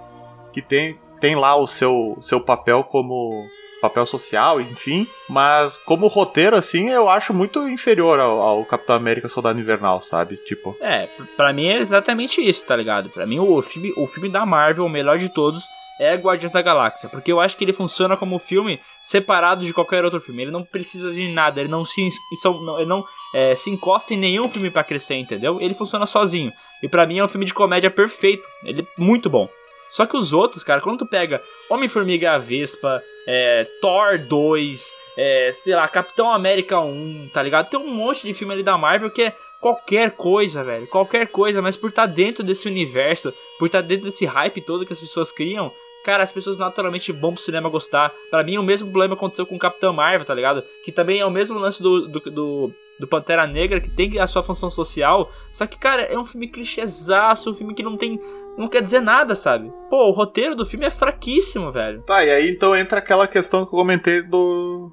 que 0.52 0.62
tem, 0.62 0.98
tem 1.22 1.36
lá 1.36 1.56
o 1.56 1.66
seu, 1.68 2.18
seu 2.22 2.42
papel 2.42 2.84
como 2.84 3.46
papel 3.82 4.06
social, 4.06 4.62
enfim, 4.62 5.08
mas 5.28 5.78
como 5.78 6.08
roteiro, 6.08 6.56
assim, 6.56 6.90
eu 6.90 7.10
acho 7.10 7.34
muito 7.34 7.68
inferior 7.68 8.20
ao, 8.20 8.40
ao 8.42 8.66
Capitão 8.66 8.96
América 8.96 9.28
Soldado 9.28 9.60
Invernal, 9.60 10.02
sabe? 10.02 10.38
Tipo, 10.38 10.78
É, 10.80 11.08
pra 11.36 11.52
mim 11.52 11.68
é 11.68 11.78
exatamente 11.78 12.40
isso, 12.42 12.66
tá 12.66 12.76
ligado? 12.76 13.10
Pra 13.10 13.26
mim 13.26 13.40
o 13.40 13.62
filme, 13.62 13.92
o 13.98 14.06
filme 14.08 14.30
da 14.30 14.46
Marvel, 14.46 14.86
o 14.86 14.90
melhor 14.90 15.18
de 15.18 15.30
todos, 15.30 15.64
é 16.00 16.16
Guardiões 16.16 16.52
da 16.54 16.62
Galáxia. 16.64 17.10
Porque 17.10 17.32
eu 17.32 17.40
acho 17.40 17.56
que 17.58 17.64
ele 17.64 17.74
funciona 17.74 18.18
como 18.18 18.40
filme 18.40 18.80
separado 19.04 19.64
de 19.66 19.72
qualquer 19.74 20.04
outro 20.04 20.20
filme. 20.22 20.42
Ele 20.44 20.52
não 20.52 20.64
precisa 20.64 21.12
de 21.12 21.28
nada, 21.32 21.60
ele 21.60 21.70
não 21.70 21.86
se, 21.86 22.08
não- 22.44 22.80
ele 22.80 22.90
não, 22.90 23.04
é, 23.36 23.54
se 23.56 23.70
encosta 23.70 24.14
em 24.14 24.18
nenhum 24.18 24.50
filme 24.50 24.72
pra 24.72 24.84
crescer, 24.84 25.16
entendeu? 25.16 25.60
Ele 25.62 25.74
funciona 25.76 26.06
sozinho. 26.08 26.52
E 26.82 26.88
pra 26.88 27.06
mim 27.06 27.20
é 27.20 27.24
um 27.24 27.28
filme 27.28 27.46
de 27.46 27.54
comédia 27.54 27.92
perfeito. 27.92 28.44
Ele 28.64 28.82
é 28.82 28.86
muito 29.02 29.30
bom. 29.30 29.48
Só 29.92 30.06
que 30.06 30.16
os 30.18 30.32
outros, 30.34 30.64
cara, 30.64 30.82
quando 30.82 31.00
tu 31.00 31.06
pega 31.06 31.42
Homem-Formiga 31.70 32.32
a 32.32 32.38
Vespa, 32.38 33.04
é, 33.28 33.66
Thor 33.82 34.20
2, 34.20 34.96
é, 35.18 35.52
sei 35.54 35.76
lá, 35.76 35.88
Capitão 35.88 36.32
América 36.32 36.80
1, 36.80 37.30
tá 37.34 37.42
ligado? 37.42 37.70
Tem 37.70 37.80
um 37.80 37.88
monte 37.88 38.24
de 38.24 38.34
filme 38.34 38.54
ali 38.54 38.64
da 38.64 38.78
Marvel 38.78 39.12
que 39.12 39.24
é 39.24 39.34
qualquer 39.60 40.12
coisa, 40.12 40.64
velho. 40.64 40.88
Qualquer 40.88 41.28
coisa, 41.28 41.62
mas 41.62 41.78
por 41.78 41.90
estar 41.90 42.06
dentro 42.06 42.44
desse 42.44 42.68
universo, 42.68 43.34
por 43.60 43.66
estar 43.66 43.82
dentro 43.82 44.06
desse 44.06 44.26
hype 44.26 44.62
todo 44.62 44.86
que 44.86 44.94
as 44.94 45.00
pessoas 45.00 45.32
criam, 45.32 45.72
cara, 46.04 46.24
as 46.24 46.32
pessoas 46.32 46.58
naturalmente 46.58 47.12
vão 47.12 47.34
pro 47.34 47.42
cinema 47.42 47.70
gostar. 47.70 48.14
Pra 48.30 48.44
mim, 48.44 48.58
o 48.58 48.64
mesmo 48.64 48.90
problema 48.90 49.14
aconteceu 49.14 49.46
com 49.46 49.56
o 49.56 49.60
Capitão 49.60 49.94
Marvel, 49.94 50.26
tá 50.26 50.34
ligado? 50.34 50.64
Que 50.84 50.92
também 50.92 51.20
é 51.20 51.26
o 51.26 51.32
mesmo 51.32 51.60
lance 51.60 51.82
do, 51.82 52.08
do, 52.08 52.20
do, 52.20 52.74
do 53.02 53.08
Pantera 53.08 53.45
Negra, 53.45 53.82
que 53.82 53.89
tem 53.89 54.18
a 54.20 54.28
sua 54.28 54.41
função 54.43 54.70
social. 54.70 55.30
Só 55.52 55.66
que, 55.68 55.78
cara, 55.78 56.04
é 56.04 56.18
um 56.18 56.24
filme 56.24 56.47
clichêzaço, 56.47 57.52
um 57.52 57.54
filme 57.54 57.74
que 57.74 57.84
não 57.84 57.97
tem. 57.97 58.20
Não 58.58 58.68
quer 58.68 58.82
dizer 58.84 59.02
nada, 59.02 59.34
sabe? 59.36 59.72
Pô, 59.89 60.08
o 60.08 60.12
roteiro 60.12 60.56
do 60.56 60.66
filme 60.66 60.86
é 60.86 60.89
fraquíssimo, 60.91 61.72
velho. 61.72 62.02
Tá, 62.04 62.24
e 62.24 62.30
aí 62.30 62.49
então 62.49 62.76
entra 62.76 62.99
aquela 62.99 63.28
questão 63.28 63.62
que 63.66 63.74
eu 63.74 63.80
comentei 63.80 64.22
do. 64.22 64.91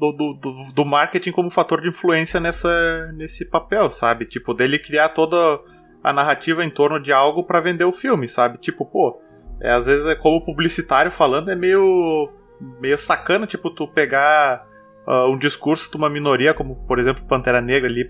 Do, 0.00 0.12
do, 0.12 0.34
do- 0.34 0.72
do 0.72 0.84
marketing 0.84 1.32
como 1.32 1.50
fator 1.50 1.80
de 1.80 1.88
influência 1.88 2.38
nessa, 2.38 3.10
nesse 3.16 3.44
papel, 3.44 3.90
sabe? 3.90 4.26
Tipo, 4.26 4.54
dele 4.54 4.78
criar 4.78 5.08
toda 5.08 5.36
a 6.04 6.12
narrativa 6.12 6.64
em 6.64 6.70
torno 6.70 7.00
de 7.02 7.12
algo 7.12 7.42
pra 7.42 7.58
vender 7.58 7.84
o 7.84 7.90
filme, 7.92 8.28
sabe? 8.28 8.58
Tipo, 8.58 8.86
pô, 8.86 9.20
é, 9.60 9.72
às 9.72 9.86
vezes 9.86 10.06
é 10.06 10.14
como 10.14 10.44
publicitário 10.44 11.10
falando, 11.10 11.50
é 11.50 11.56
meio, 11.56 12.30
meio 12.80 12.96
sacana, 12.96 13.44
tipo, 13.44 13.70
tu 13.70 13.88
pegar 13.88 14.64
ah, 15.08 15.26
um 15.26 15.38
discurso 15.38 15.90
de 15.90 15.96
uma 15.96 16.10
minoria, 16.10 16.52
como 16.52 16.76
por 16.86 16.98
exemplo 16.98 17.24
Pantera 17.24 17.62
Negra 17.62 17.88
ali 17.88 18.04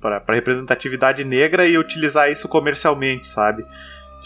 pra 0.00 0.22
representatividade 0.28 1.24
negra 1.24 1.66
e 1.66 1.76
utilizar 1.76 2.30
isso 2.30 2.48
comercialmente, 2.48 3.26
sabe? 3.26 3.66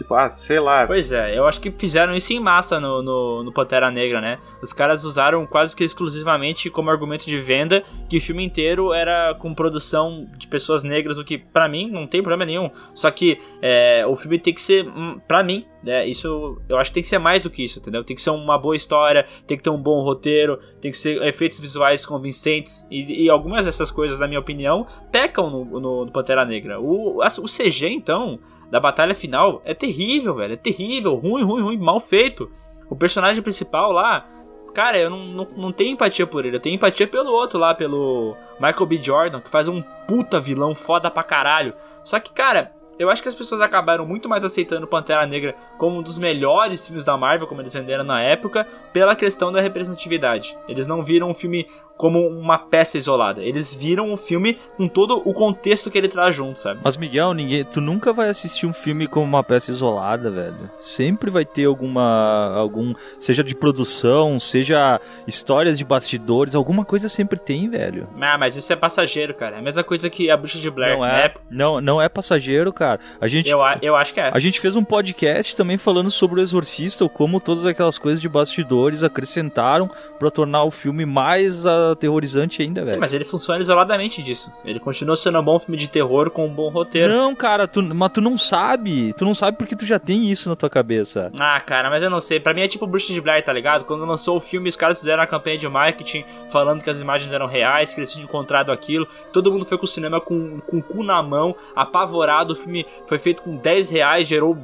Tipo, 0.00 0.14
ah, 0.14 0.30
sei 0.30 0.58
lá, 0.58 0.86
Pois 0.86 1.12
é, 1.12 1.36
eu 1.36 1.46
acho 1.46 1.60
que 1.60 1.70
fizeram 1.70 2.14
isso 2.14 2.32
em 2.32 2.40
massa 2.40 2.80
no, 2.80 3.02
no, 3.02 3.44
no 3.44 3.52
Pantera 3.52 3.90
Negra, 3.90 4.18
né? 4.18 4.38
Os 4.62 4.72
caras 4.72 5.04
usaram 5.04 5.46
quase 5.46 5.76
que 5.76 5.84
exclusivamente 5.84 6.70
como 6.70 6.88
argumento 6.88 7.26
de 7.26 7.36
venda 7.36 7.84
que 8.08 8.16
o 8.16 8.20
filme 8.20 8.42
inteiro 8.42 8.94
era 8.94 9.34
com 9.34 9.52
produção 9.54 10.26
de 10.38 10.48
pessoas 10.48 10.82
negras, 10.84 11.18
o 11.18 11.24
que 11.24 11.36
pra 11.36 11.68
mim 11.68 11.90
não 11.90 12.06
tem 12.06 12.22
problema 12.22 12.46
nenhum. 12.46 12.70
Só 12.94 13.10
que 13.10 13.38
é, 13.60 14.06
o 14.06 14.16
filme 14.16 14.38
tem 14.38 14.54
que 14.54 14.62
ser, 14.62 14.88
hum, 14.88 15.20
pra 15.28 15.44
mim, 15.44 15.66
né, 15.82 16.08
isso 16.08 16.58
eu 16.66 16.78
acho 16.78 16.88
que 16.88 16.94
tem 16.94 17.02
que 17.02 17.08
ser 17.10 17.18
mais 17.18 17.42
do 17.42 17.50
que 17.50 17.62
isso, 17.62 17.78
entendeu? 17.78 18.02
Tem 18.02 18.16
que 18.16 18.22
ser 18.22 18.30
uma 18.30 18.56
boa 18.56 18.74
história, 18.74 19.26
tem 19.46 19.58
que 19.58 19.62
ter 19.62 19.70
um 19.70 19.82
bom 19.82 20.00
roteiro, 20.00 20.58
tem 20.80 20.90
que 20.90 20.96
ser 20.96 21.22
efeitos 21.24 21.60
visuais 21.60 22.06
convincentes 22.06 22.86
e, 22.90 23.24
e 23.24 23.28
algumas 23.28 23.66
dessas 23.66 23.90
coisas, 23.90 24.18
na 24.18 24.26
minha 24.26 24.40
opinião, 24.40 24.86
pecam 25.12 25.50
no, 25.50 25.64
no, 25.78 26.04
no 26.06 26.10
Pantera 26.10 26.46
Negra. 26.46 26.80
O, 26.80 27.18
o 27.18 27.46
CG, 27.46 27.86
então, 27.86 28.40
da 28.70 28.78
batalha 28.78 29.14
final 29.14 29.60
é 29.64 29.74
terrível, 29.74 30.34
velho. 30.34 30.54
É 30.54 30.56
terrível, 30.56 31.14
ruim, 31.14 31.42
ruim, 31.42 31.62
ruim, 31.62 31.78
mal 31.78 32.00
feito. 32.00 32.50
O 32.88 32.96
personagem 32.96 33.42
principal 33.42 33.92
lá, 33.92 34.26
cara, 34.72 34.98
eu 34.98 35.10
não, 35.10 35.26
não, 35.26 35.48
não 35.56 35.72
tenho 35.72 35.92
empatia 35.92 36.26
por 36.26 36.44
ele. 36.44 36.56
Eu 36.56 36.60
tenho 36.60 36.76
empatia 36.76 37.06
pelo 37.06 37.30
outro 37.30 37.58
lá, 37.58 37.74
pelo 37.74 38.36
Michael 38.60 38.86
B. 38.86 38.96
Jordan, 39.02 39.40
que 39.40 39.50
faz 39.50 39.68
um 39.68 39.82
puta 40.06 40.40
vilão 40.40 40.74
foda 40.74 41.10
pra 41.10 41.22
caralho. 41.22 41.74
Só 42.04 42.18
que, 42.20 42.32
cara, 42.32 42.72
eu 43.00 43.08
acho 43.08 43.22
que 43.22 43.28
as 43.28 43.34
pessoas 43.34 43.62
acabaram 43.62 44.04
muito 44.04 44.28
mais 44.28 44.44
aceitando 44.44 44.86
Pantera 44.86 45.26
Negra 45.26 45.54
como 45.78 45.98
um 45.98 46.02
dos 46.02 46.18
melhores 46.18 46.86
filmes 46.86 47.02
da 47.02 47.16
Marvel, 47.16 47.46
como 47.46 47.62
eles 47.62 47.72
venderam 47.72 48.04
na 48.04 48.20
época, 48.20 48.66
pela 48.92 49.16
questão 49.16 49.50
da 49.50 49.60
representatividade. 49.60 50.54
Eles 50.68 50.86
não 50.86 51.02
viram 51.02 51.30
o 51.30 51.34
filme 51.34 51.66
como 52.00 52.26
uma 52.26 52.56
peça 52.56 52.96
isolada. 52.96 53.42
Eles 53.42 53.74
viram 53.74 54.10
o 54.10 54.16
filme 54.16 54.58
com 54.74 54.88
todo 54.88 55.20
o 55.22 55.34
contexto 55.34 55.90
que 55.90 55.98
ele 55.98 56.08
traz 56.08 56.34
junto, 56.34 56.58
sabe? 56.58 56.80
Mas 56.82 56.96
Miguel, 56.96 57.34
ninguém, 57.34 57.62
tu 57.62 57.78
nunca 57.78 58.10
vai 58.10 58.30
assistir 58.30 58.64
um 58.64 58.72
filme 58.72 59.06
como 59.06 59.26
uma 59.26 59.44
peça 59.44 59.70
isolada, 59.70 60.30
velho. 60.30 60.70
Sempre 60.80 61.28
vai 61.30 61.44
ter 61.44 61.66
alguma 61.66 62.54
algum, 62.56 62.94
seja 63.18 63.44
de 63.44 63.54
produção, 63.54 64.40
seja 64.40 64.98
histórias 65.26 65.76
de 65.76 65.84
bastidores, 65.84 66.54
alguma 66.54 66.86
coisa 66.86 67.06
sempre 67.06 67.38
tem, 67.38 67.68
velho. 67.68 68.08
Ah, 68.18 68.38
mas 68.38 68.56
isso 68.56 68.72
é 68.72 68.76
passageiro, 68.76 69.34
cara. 69.34 69.56
É 69.56 69.58
a 69.58 69.62
mesma 69.62 69.84
coisa 69.84 70.08
que 70.08 70.30
a 70.30 70.38
Bruxa 70.38 70.58
de 70.58 70.70
Blair. 70.70 70.96
Não 70.96 71.04
né? 71.04 71.26
é, 71.26 71.34
não, 71.50 71.82
não 71.82 72.00
é 72.00 72.08
passageiro, 72.08 72.72
cara. 72.72 72.98
A 73.20 73.28
gente 73.28 73.50
Eu, 73.50 73.58
eu 73.82 73.94
acho 73.94 74.14
que 74.14 74.20
é. 74.20 74.30
A 74.32 74.38
gente 74.38 74.58
fez 74.58 74.74
um 74.74 74.84
podcast 74.84 75.54
também 75.54 75.76
falando 75.76 76.10
sobre 76.10 76.40
o 76.40 76.42
Exorcista, 76.42 77.04
ou 77.04 77.10
como 77.10 77.40
todas 77.40 77.66
aquelas 77.66 77.98
coisas 77.98 78.22
de 78.22 78.28
bastidores 78.28 79.04
acrescentaram 79.04 79.90
pra 80.18 80.30
tornar 80.30 80.64
o 80.64 80.70
filme 80.70 81.04
mais 81.04 81.66
ah, 81.66 81.89
aterrorizante 81.92 82.62
ainda, 82.62 82.80
Sim, 82.80 82.86
velho. 82.86 83.00
mas 83.00 83.12
ele 83.12 83.24
funciona 83.24 83.60
isoladamente 83.60 84.22
disso. 84.22 84.52
Ele 84.64 84.80
continua 84.80 85.16
sendo 85.16 85.38
um 85.38 85.42
bom 85.42 85.58
filme 85.58 85.76
de 85.76 85.88
terror 85.88 86.30
com 86.30 86.46
um 86.46 86.52
bom 86.52 86.68
roteiro. 86.70 87.12
Não, 87.12 87.34
cara, 87.34 87.66
tu, 87.66 87.82
mas 87.82 88.10
tu 88.12 88.20
não 88.20 88.36
sabe. 88.38 89.12
Tu 89.14 89.24
não 89.24 89.34
sabe 89.34 89.56
porque 89.56 89.76
tu 89.76 89.84
já 89.84 89.98
tem 89.98 90.30
isso 90.30 90.48
na 90.48 90.56
tua 90.56 90.70
cabeça. 90.70 91.30
Ah, 91.38 91.60
cara, 91.60 91.90
mas 91.90 92.02
eu 92.02 92.10
não 92.10 92.20
sei. 92.20 92.40
Pra 92.40 92.54
mim 92.54 92.62
é 92.62 92.68
tipo 92.68 92.86
Bruxa 92.86 93.12
de 93.12 93.20
Blair, 93.20 93.44
tá 93.44 93.52
ligado? 93.52 93.84
Quando 93.84 94.04
lançou 94.04 94.36
o 94.36 94.40
filme, 94.40 94.68
os 94.68 94.76
caras 94.76 94.98
fizeram 94.98 95.22
a 95.22 95.26
campanha 95.26 95.58
de 95.58 95.68
marketing 95.68 96.24
falando 96.50 96.82
que 96.82 96.90
as 96.90 97.00
imagens 97.00 97.32
eram 97.32 97.46
reais, 97.46 97.94
que 97.94 98.00
eles 98.00 98.12
tinham 98.12 98.24
encontrado 98.24 98.70
aquilo. 98.72 99.06
Todo 99.32 99.50
mundo 99.52 99.64
foi 99.64 99.78
com 99.78 99.84
o 99.84 99.88
cinema 99.88 100.20
com, 100.20 100.60
com 100.60 100.78
o 100.78 100.82
cu 100.82 101.02
na 101.02 101.22
mão, 101.22 101.54
apavorado. 101.74 102.52
O 102.52 102.56
filme 102.56 102.86
foi 103.06 103.18
feito 103.18 103.42
com 103.42 103.56
10 103.56 103.90
reais, 103.90 104.26
gerou 104.28 104.56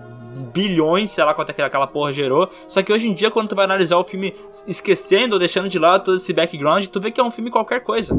bilhões, 0.53 1.11
sei 1.11 1.25
lá 1.25 1.35
quanto 1.35 1.51
é 1.51 1.53
que 1.53 1.63
aquela 1.63 1.87
porra 1.87 2.13
gerou. 2.13 2.49
Só 2.69 2.83
que 2.83 2.93
hoje 2.93 3.09
em 3.09 3.15
dia, 3.15 3.31
quando 3.31 3.49
tu 3.49 3.55
vai 3.57 3.65
analisar 3.65 3.97
o 3.97 4.05
filme 4.05 4.35
esquecendo 4.67 5.35
ou 5.35 5.39
deixando 5.39 5.69
de 5.69 5.79
lado 5.79 6.05
todo 6.05 6.17
esse 6.17 6.33
background, 6.33 6.87
tu 6.87 7.01
vê 7.01 7.11
que 7.11 7.21
é 7.21 7.25
um 7.25 7.31
filme 7.31 7.51
qualquer 7.51 7.81
coisa. 7.83 8.15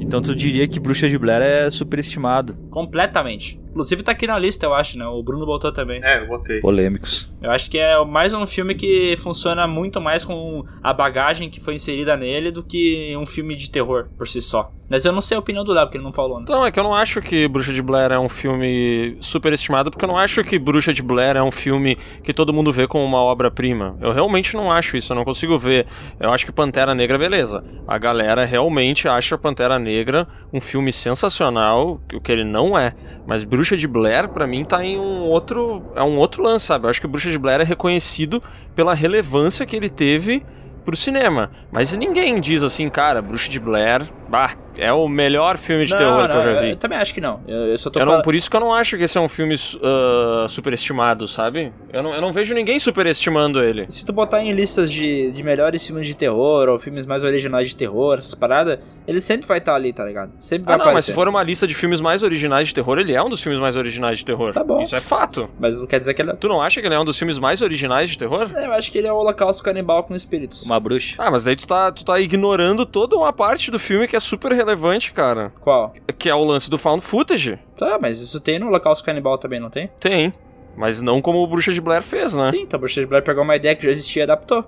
Então 0.00 0.20
tu 0.20 0.34
diria 0.34 0.68
que 0.68 0.78
Bruxa 0.78 1.08
de 1.08 1.18
Blair 1.18 1.42
é 1.42 1.70
superestimado. 1.70 2.54
Completamente. 2.70 3.63
Inclusive 3.74 4.04
tá 4.04 4.12
aqui 4.12 4.24
na 4.24 4.38
lista, 4.38 4.64
eu 4.64 4.72
acho, 4.72 4.96
né? 4.96 5.04
O 5.04 5.20
Bruno 5.20 5.44
botou 5.44 5.72
também. 5.72 6.00
É, 6.00 6.20
eu 6.20 6.28
botei. 6.28 6.60
Polêmicos. 6.60 7.28
Eu 7.42 7.50
acho 7.50 7.68
que 7.68 7.76
é 7.76 8.02
mais 8.04 8.32
um 8.32 8.46
filme 8.46 8.76
que 8.76 9.16
funciona 9.16 9.66
muito 9.66 10.00
mais 10.00 10.24
com 10.24 10.64
a 10.80 10.92
bagagem 10.92 11.50
que 11.50 11.60
foi 11.60 11.74
inserida 11.74 12.16
nele 12.16 12.52
do 12.52 12.62
que 12.62 13.16
um 13.16 13.26
filme 13.26 13.56
de 13.56 13.68
terror 13.68 14.06
por 14.16 14.28
si 14.28 14.40
só. 14.40 14.70
Mas 14.88 15.04
eu 15.04 15.12
não 15.12 15.20
sei 15.20 15.36
a 15.36 15.40
opinião 15.40 15.64
do 15.64 15.72
Léo, 15.72 15.86
porque 15.86 15.96
ele 15.96 16.04
não 16.04 16.12
falou, 16.12 16.36
né? 16.36 16.42
Então, 16.44 16.64
é 16.64 16.70
que 16.70 16.78
eu 16.78 16.84
não 16.84 16.94
acho 16.94 17.20
que 17.22 17.48
Bruxa 17.48 17.72
de 17.72 17.80
Blair 17.80 18.12
é 18.12 18.18
um 18.18 18.28
filme 18.28 19.16
superestimado, 19.18 19.90
porque 19.90 20.04
eu 20.04 20.08
não 20.08 20.18
acho 20.18 20.44
que 20.44 20.58
Bruxa 20.58 20.92
de 20.92 21.02
Blair 21.02 21.36
é 21.36 21.42
um 21.42 21.50
filme 21.50 21.96
que 22.22 22.34
todo 22.34 22.52
mundo 22.52 22.70
vê 22.70 22.86
como 22.86 23.02
uma 23.02 23.18
obra-prima. 23.18 23.96
Eu 24.00 24.12
realmente 24.12 24.54
não 24.54 24.70
acho 24.70 24.96
isso, 24.96 25.12
eu 25.12 25.16
não 25.16 25.24
consigo 25.24 25.58
ver. 25.58 25.86
Eu 26.20 26.30
acho 26.32 26.44
que 26.44 26.52
Pantera 26.52 26.94
Negra, 26.94 27.16
beleza. 27.16 27.64
A 27.88 27.96
galera 27.96 28.44
realmente 28.44 29.08
acha 29.08 29.38
Pantera 29.38 29.78
Negra 29.78 30.28
um 30.52 30.60
filme 30.60 30.92
sensacional, 30.92 32.00
o 32.12 32.20
que 32.20 32.30
ele 32.30 32.44
não 32.44 32.78
é. 32.78 32.94
Mas 33.26 33.42
Bruxa 33.42 33.63
de 33.64 33.88
Blair, 33.88 34.28
pra 34.28 34.46
mim, 34.46 34.64
tá 34.64 34.84
em 34.84 34.98
um 34.98 35.22
outro. 35.22 35.82
É 35.94 36.02
um 36.02 36.16
outro 36.16 36.42
lance, 36.42 36.66
sabe? 36.66 36.86
Eu 36.86 36.90
acho 36.90 37.00
que 37.00 37.06
Bruxa 37.06 37.30
de 37.30 37.38
Blair 37.38 37.60
é 37.60 37.64
reconhecido 37.64 38.42
pela 38.74 38.94
relevância 38.94 39.64
que 39.64 39.74
ele 39.74 39.88
teve 39.88 40.44
pro 40.84 40.96
cinema. 40.96 41.50
Mas 41.72 41.92
ninguém 41.94 42.40
diz 42.40 42.62
assim, 42.62 42.88
cara, 42.88 43.22
Bruxa 43.22 43.48
de 43.48 43.58
Blair, 43.58 44.02
bah, 44.28 44.54
é 44.76 44.92
o 44.92 45.08
melhor 45.08 45.56
filme 45.58 45.84
de 45.84 45.92
Não, 45.92 45.98
terror 45.98 46.22
que 46.22 46.34
não, 46.34 46.42
eu 46.44 46.54
já 46.54 46.60
vi. 46.60 46.70
Eu 46.70 46.76
também 46.76 46.98
acho 46.98 47.14
que 47.14 47.20
não. 47.20 47.40
Eu, 47.46 47.56
eu 47.66 47.78
só 47.78 47.90
tô 47.90 47.98
Eu 47.98 48.04
não- 48.04 48.12
falando. 48.12 48.24
por 48.24 48.34
isso 48.34 48.50
que 48.50 48.56
eu 48.56 48.60
não 48.60 48.72
acho 48.74 48.96
que 48.96 49.02
esse 49.04 49.16
é 49.16 49.20
um 49.20 49.28
filme 49.28 49.54
uh, 49.54 50.48
superestimado, 50.48 51.28
sabe? 51.28 51.72
Eu 51.92 52.02
não, 52.02 52.14
eu 52.14 52.20
não 52.20 52.32
vejo 52.32 52.54
ninguém 52.54 52.78
superestimando 52.78 53.62
ele. 53.62 53.86
Se 53.88 54.04
tu 54.04 54.12
botar 54.12 54.42
em 54.42 54.52
listas 54.52 54.90
de, 54.90 55.30
de 55.30 55.42
melhores 55.42 55.86
filmes 55.86 56.06
de 56.06 56.14
terror 56.14 56.68
ou 56.68 56.78
filmes 56.78 57.06
mais 57.06 57.22
originais 57.22 57.68
de 57.68 57.76
terror, 57.76 58.18
essas 58.18 58.34
paradas, 58.34 58.78
ele 59.06 59.20
sempre 59.20 59.46
vai 59.46 59.58
estar 59.58 59.74
ali, 59.74 59.92
tá 59.92 60.04
ligado? 60.04 60.32
Sempre 60.40 60.64
vai 60.66 60.74
Ah, 60.74 60.78
não, 60.78 60.84
mas 60.86 60.90
aparecer. 60.92 61.12
se 61.12 61.14
for 61.14 61.28
uma 61.28 61.42
lista 61.42 61.66
de 61.66 61.74
filmes 61.74 62.00
mais 62.00 62.22
originais 62.22 62.68
de 62.68 62.74
terror, 62.74 62.98
ele 62.98 63.12
é 63.14 63.22
um 63.22 63.28
dos 63.28 63.42
filmes 63.42 63.60
mais 63.60 63.76
originais 63.76 64.18
de 64.18 64.24
terror. 64.24 64.52
Tá 64.52 64.64
bom. 64.64 64.80
Isso 64.80 64.96
é 64.96 65.00
fato. 65.00 65.48
Mas 65.58 65.78
não 65.78 65.86
quer 65.86 65.98
dizer 66.00 66.14
que 66.14 66.22
ele 66.22 66.30
é. 66.30 66.34
Tu 66.34 66.48
não 66.48 66.60
acha 66.60 66.80
que 66.80 66.86
ele 66.86 66.94
é 66.94 66.98
um 67.00 67.04
dos 67.04 67.18
filmes 67.18 67.38
mais 67.38 67.60
originais 67.62 68.08
de 68.08 68.16
terror? 68.18 68.50
Eu 68.54 68.72
acho 68.72 68.90
que 68.90 68.98
ele 68.98 69.06
é 69.06 69.12
o 69.12 69.16
holocausto 69.16 69.62
canibal 69.62 70.02
com 70.04 70.14
espíritos. 70.14 70.62
Uma 70.64 70.80
bruxa. 70.80 71.16
Ah, 71.18 71.30
mas 71.30 71.44
daí 71.44 71.54
tu 71.56 71.66
tá, 71.66 71.92
tu 71.92 72.04
tá 72.04 72.18
ignorando 72.18 72.86
toda 72.86 73.16
uma 73.16 73.32
parte 73.32 73.70
do 73.70 73.78
filme 73.78 74.08
que 74.08 74.16
é 74.16 74.20
super 74.20 74.52
relevante, 74.64 75.12
cara. 75.12 75.52
Qual? 75.60 75.94
Que 76.18 76.28
é 76.28 76.34
o 76.34 76.42
lance 76.42 76.68
do 76.70 76.78
found 76.78 77.02
footage. 77.04 77.58
Tá, 77.76 77.98
mas 78.00 78.20
isso 78.20 78.40
tem 78.40 78.58
no 78.58 78.66
holocausto 78.68 79.04
canibal 79.04 79.38
também, 79.38 79.60
não 79.60 79.70
tem? 79.70 79.88
Tem. 80.00 80.32
Mas 80.76 81.00
não 81.00 81.22
como 81.22 81.38
o 81.42 81.46
Bruxa 81.46 81.72
de 81.72 81.80
Blair 81.80 82.02
fez, 82.02 82.32
né? 82.34 82.50
Sim, 82.50 82.62
então 82.62 82.78
a 82.78 82.80
Bruxa 82.80 83.00
de 83.00 83.06
Blair 83.06 83.22
pegou 83.22 83.44
uma 83.44 83.54
ideia 83.54 83.76
que 83.76 83.84
já 83.84 83.90
existia 83.90 84.22
e 84.22 84.24
adaptou. 84.24 84.64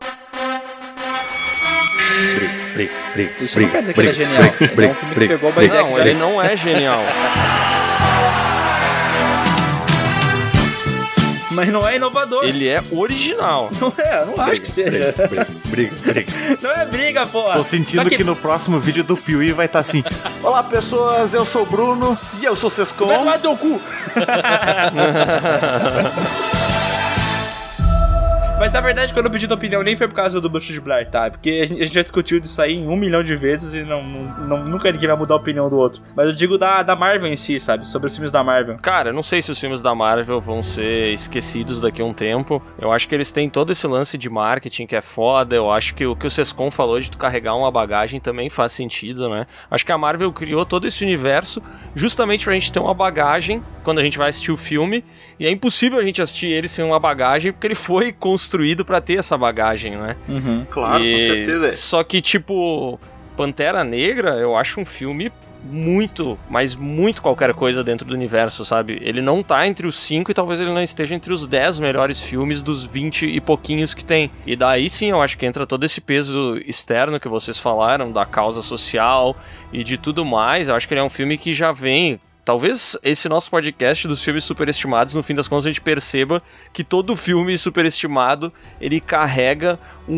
Isso 3.41 3.59
não 3.59 3.69
quer 3.69 3.81
dizer 3.81 3.95
que 3.95 4.01
ele 4.01 4.09
é 4.11 4.13
genial. 4.13 4.43
Ele 4.61 4.87
é 4.87 4.89
um 4.89 4.95
filme 4.95 5.15
que 5.15 5.29
pegou 5.29 5.51
uma 5.51 5.65
ideia 5.65 5.83
Não, 5.83 5.99
ele 5.99 6.15
não 6.15 6.43
é 6.43 6.57
genial. 6.57 7.01
Mas 11.57 11.71
não 11.71 11.89
é 11.89 11.97
inovador. 11.97 12.45
Ele 12.45 12.69
é 12.69 12.83
original. 12.93 13.71
Não 13.81 13.93
é, 13.97 14.25
não 14.25 14.45
acho 14.45 14.61
que 14.61 14.69
seja. 14.69 15.15
Briga, 15.67 15.97
briga. 16.05 16.33
Não 16.61 16.71
é 16.71 16.85
briga, 16.85 17.27
porra. 17.27 17.57
Tô 17.57 17.65
sentindo 17.65 18.03
Só 18.03 18.09
que... 18.09 18.23
no 18.23 18.37
próximo 18.37 18.79
vídeo 18.79 19.03
do 19.03 19.17
Piuí 19.17 19.53
vai 19.53 19.67
estar 19.67 19.79
assim. 19.79 20.05
Olá 20.43 20.63
pessoas, 20.63 21.33
eu 21.33 21.47
sou 21.47 21.63
o 21.63 21.67
Bruno 21.67 22.19
e 22.41 22.45
eu 22.45 22.55
sou 22.55 22.69
o 22.69 22.71
Sescon. 22.71 23.07
Vai 23.07 23.19
tomar 23.19 23.39
teu 23.39 23.57
cu. 23.57 23.81
Mas 28.59 28.73
na 28.73 28.81
verdade, 28.81 29.13
quando 29.13 29.27
eu 29.27 29.31
pedi 29.31 29.47
tua 29.47 29.55
opinião, 29.57 29.83
nem 29.83 29.97
foi 29.99 30.09
por 30.09 30.15
causa 30.15 30.41
do 30.41 30.49
Bruxa 30.49 30.73
de 30.73 30.81
Blair, 30.81 31.11
tá? 31.11 31.31
Porque 31.31 31.61
a 31.63 31.67
gente 31.67 31.83
a 31.83 31.85
gente 31.85 31.95
já 31.95 32.01
discutiu 32.03 32.41
disso 32.41 32.61
aí 32.63 32.79
um 32.79 32.97
milhão 32.97 33.23
de 33.23 33.37
vezes 33.37 33.75
e 33.75 33.83
não, 33.85 34.03
não- 34.03 34.65
nunca 34.65 34.91
ninguém 34.91 35.09
vai 35.09 35.17
mudar 35.17 35.35
a 35.35 35.37
opinião 35.37 35.69
do 35.69 35.77
outro. 35.77 36.03
Mas 36.17 36.27
eu 36.29 36.33
digo 36.33 36.57
da, 36.57 36.83
da 36.83 36.97
Marvel 36.97 37.29
em 37.29 37.37
si, 37.37 37.61
sabe? 37.61 37.87
Sobre 37.87 38.07
os 38.07 38.15
filmes 38.15 38.33
da 38.33 38.43
Marvel. 38.43 38.79
Cara, 38.79 39.13
não 39.13 39.23
sei 39.23 39.43
se 39.43 39.51
os 39.53 39.61
filmes 39.61 39.83
da 39.83 39.95
Marvel 39.95 40.41
vão 40.41 40.63
ser 40.63 41.13
esquecidos 41.13 41.83
daqui 41.83 42.01
a 42.01 42.05
um 42.07 42.15
tempo. 42.15 42.63
Eu 42.79 42.91
acho 42.93 43.07
que 43.07 43.15
eles 43.15 43.31
têm 43.31 43.51
todo 43.51 43.73
esse 43.73 43.87
lance 43.87 44.17
de 44.17 44.31
marketing 44.31 44.87
que 44.87 44.97
é 44.97 45.03
foda. 45.03 45.55
Eu 45.55 45.71
acho 45.71 45.95
que 45.95 46.07
o 46.07 46.17
que 46.17 46.27
o 46.27 46.31
Sescon 46.31 46.71
falou 46.71 46.99
de 46.99 47.11
tu 47.11 47.19
carregar 47.19 47.55
uma 47.55 47.71
bagagem 47.71 48.19
também 48.21 48.49
faz 48.49 48.73
sentido, 48.73 49.29
né? 49.29 49.47
Acho 49.71 49.85
que 49.85 49.93
a 49.93 49.99
Marvel 49.99 50.33
criou 50.33 50.65
todo 50.65 50.87
esse 50.87 51.05
universo 51.05 51.63
justamente 51.95 52.47
pra 52.47 52.55
gente 52.55 52.73
ter 52.73 52.81
uma 52.81 52.95
bagagem 52.95 53.63
quando 53.85 53.99
a 53.99 54.03
gente 54.03 54.17
vai 54.17 54.31
assistir 54.31 54.51
o 54.51 54.57
filme. 54.57 55.05
E 55.39 55.47
é 55.47 55.51
impossível 55.51 55.99
a 55.99 56.03
gente 56.03 56.23
assistir 56.23 56.47
ele 56.49 56.67
sem 56.69 56.83
uma 56.83 56.99
bagagem, 56.99 57.53
porque 57.53 57.67
ele 57.67 57.75
foi 57.75 58.13
construído 58.13 58.46
pra 58.85 59.01
ter 59.01 59.19
essa 59.19 59.37
bagagem, 59.37 59.97
né? 59.97 60.17
Uhum. 60.29 60.65
Claro, 60.71 61.03
E- 61.05 61.15
com 61.15 61.21
certeza. 61.21 61.73
Só 61.75 62.03
que, 62.05 62.21
tipo, 62.21 62.99
Pantera 63.37 63.83
Negra, 63.85 64.35
eu 64.37 64.57
acho 64.57 64.81
um 64.81 64.85
filme 64.85 65.31
muito, 65.69 66.39
mas 66.49 66.77
muito 66.77 67.21
qualquer 67.21 67.53
coisa 67.53 67.83
dentro 67.83 68.07
do 68.07 68.15
universo, 68.15 68.65
sabe? 68.65 68.99
Ele 69.03 69.21
não 69.21 69.43
tá 69.43 69.67
entre 69.67 69.87
os 69.87 69.97
cinco 69.99 70.31
e 70.31 70.35
talvez 70.35 70.61
ele 70.61 70.71
não 70.73 70.81
esteja 70.83 71.15
entre 71.15 71.33
os 71.33 71.47
10 71.47 71.81
melhores 71.81 72.21
filmes 72.21 72.63
dos 72.63 72.85
20 72.85 73.27
e 73.27 73.41
pouquinhos 73.41 73.93
que 73.93 74.05
tem. 74.05 74.31
E 74.47 74.55
daí 74.55 74.89
sim 74.89 75.11
eu 75.11 75.21
acho 75.21 75.37
que 75.37 75.45
entra 75.45 75.67
todo 75.67 75.83
esse 75.85 76.01
peso 76.01 76.57
externo 76.67 77.19
que 77.19 77.29
vocês 77.29 77.59
falaram, 77.59 78.13
da 78.13 78.25
causa 78.25 78.63
social 78.63 79.37
e 79.73 79.83
de 79.83 79.99
tudo 79.99 80.25
mais. 80.25 80.69
Eu 80.69 80.77
acho 80.77 80.87
que 80.87 80.95
ele 80.95 81.01
é 81.01 81.05
um 81.05 81.11
filme 81.11 81.37
que 81.37 81.53
já 81.53 81.73
vem. 81.73 82.21
Talvez 82.47 82.97
esse 83.03 83.29
nosso 83.29 83.51
podcast 83.51 84.07
dos 84.07 84.23
filmes 84.23 84.45
superestimados, 84.45 85.15
no 85.15 85.23
fim 85.25 85.35
das 85.35 85.49
contas, 85.49 85.67
a 85.67 85.69
gente 85.69 85.81
perceba 85.81 86.41
que 86.73 86.85
todo 86.85 87.17
filme 87.17 87.59
superestimado 87.59 88.53
ele 88.81 89.01
carrega 89.01 89.77
um, 90.09 90.15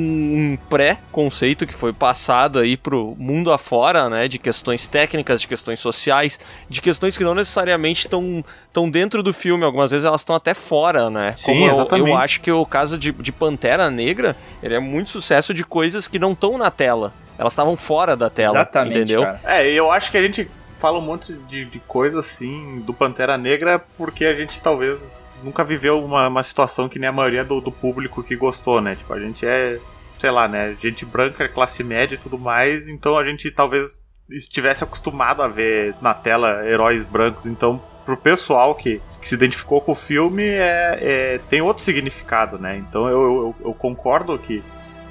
um 0.52 0.58
pré-conceito 0.68 1.66
que 1.66 1.72
foi 1.72 1.90
passado 1.90 2.58
aí 2.58 2.76
pro 2.76 3.16
mundo 3.18 3.50
afora, 3.50 4.10
né? 4.10 4.28
De 4.28 4.38
questões 4.38 4.86
técnicas, 4.86 5.40
de 5.40 5.48
questões 5.48 5.80
sociais, 5.80 6.38
de 6.68 6.82
questões 6.82 7.16
que 7.16 7.24
não 7.24 7.34
necessariamente 7.34 8.04
estão 8.04 8.44
tão 8.74 8.90
dentro 8.90 9.22
do 9.22 9.32
filme, 9.32 9.64
algumas 9.64 9.90
vezes 9.90 10.04
elas 10.04 10.20
estão 10.20 10.36
até 10.36 10.52
fora, 10.52 11.08
né? 11.08 11.32
Sim, 11.34 11.52
Como 11.52 11.64
eu- 11.64 11.68
eu, 11.68 11.74
exatamente. 11.76 12.12
acho 12.12 12.40
que 12.42 12.52
o 12.52 12.66
caso 12.66 12.98
de, 12.98 13.10
de 13.10 13.32
Pantera 13.32 13.90
Negra, 13.90 14.36
ele 14.62 14.74
é 14.74 14.78
muito 14.78 15.08
sucesso 15.08 15.54
de 15.54 15.64
coisas 15.64 16.06
que 16.06 16.18
não 16.18 16.32
estão 16.32 16.58
na 16.58 16.70
tela. 16.70 17.10
Elas 17.38 17.54
estavam 17.54 17.74
fora 17.74 18.14
da 18.14 18.28
tela, 18.28 18.56
Exatamente, 18.58 18.98
entendeu? 18.98 19.22
cara. 19.22 19.40
É, 19.44 19.66
eu 19.72 19.90
acho 19.90 20.10
que 20.10 20.18
a 20.18 20.22
gente 20.22 20.50
fala 20.78 20.98
um 20.98 21.02
monte 21.02 21.32
de, 21.32 21.64
de 21.64 21.80
coisa 21.80 22.20
assim 22.20 22.80
do 22.80 22.94
Pantera 22.94 23.36
Negra 23.36 23.78
porque 23.96 24.24
a 24.24 24.34
gente 24.34 24.60
talvez 24.60 25.28
nunca 25.42 25.64
viveu 25.64 26.02
uma, 26.04 26.28
uma 26.28 26.42
situação 26.42 26.88
que 26.88 26.98
nem 26.98 27.08
a 27.08 27.12
maioria 27.12 27.44
do, 27.44 27.60
do 27.60 27.70
público 27.72 28.22
que 28.22 28.36
gostou, 28.36 28.80
né? 28.80 28.94
Tipo, 28.96 29.12
a 29.12 29.20
gente 29.20 29.44
é, 29.46 29.78
sei 30.18 30.30
lá, 30.30 30.48
né? 30.48 30.76
Gente 30.80 31.04
branca, 31.04 31.48
classe 31.48 31.82
média 31.84 32.14
e 32.14 32.18
tudo 32.18 32.38
mais, 32.38 32.88
então 32.88 33.16
a 33.16 33.24
gente 33.24 33.50
talvez 33.50 34.02
estivesse 34.30 34.84
acostumado 34.84 35.42
a 35.42 35.48
ver 35.48 35.94
na 36.00 36.12
tela 36.14 36.66
heróis 36.66 37.04
brancos, 37.04 37.46
então 37.46 37.80
pro 38.04 38.16
pessoal 38.16 38.74
que, 38.74 39.00
que 39.20 39.28
se 39.28 39.34
identificou 39.34 39.80
com 39.80 39.92
o 39.92 39.94
filme 39.94 40.42
é, 40.42 40.98
é- 41.00 41.40
tem 41.50 41.60
outro 41.60 41.82
significado, 41.82 42.58
né? 42.58 42.76
Então 42.78 43.06
eu, 43.08 43.20
eu, 43.20 43.56
eu 43.66 43.74
concordo 43.74 44.38
que 44.38 44.62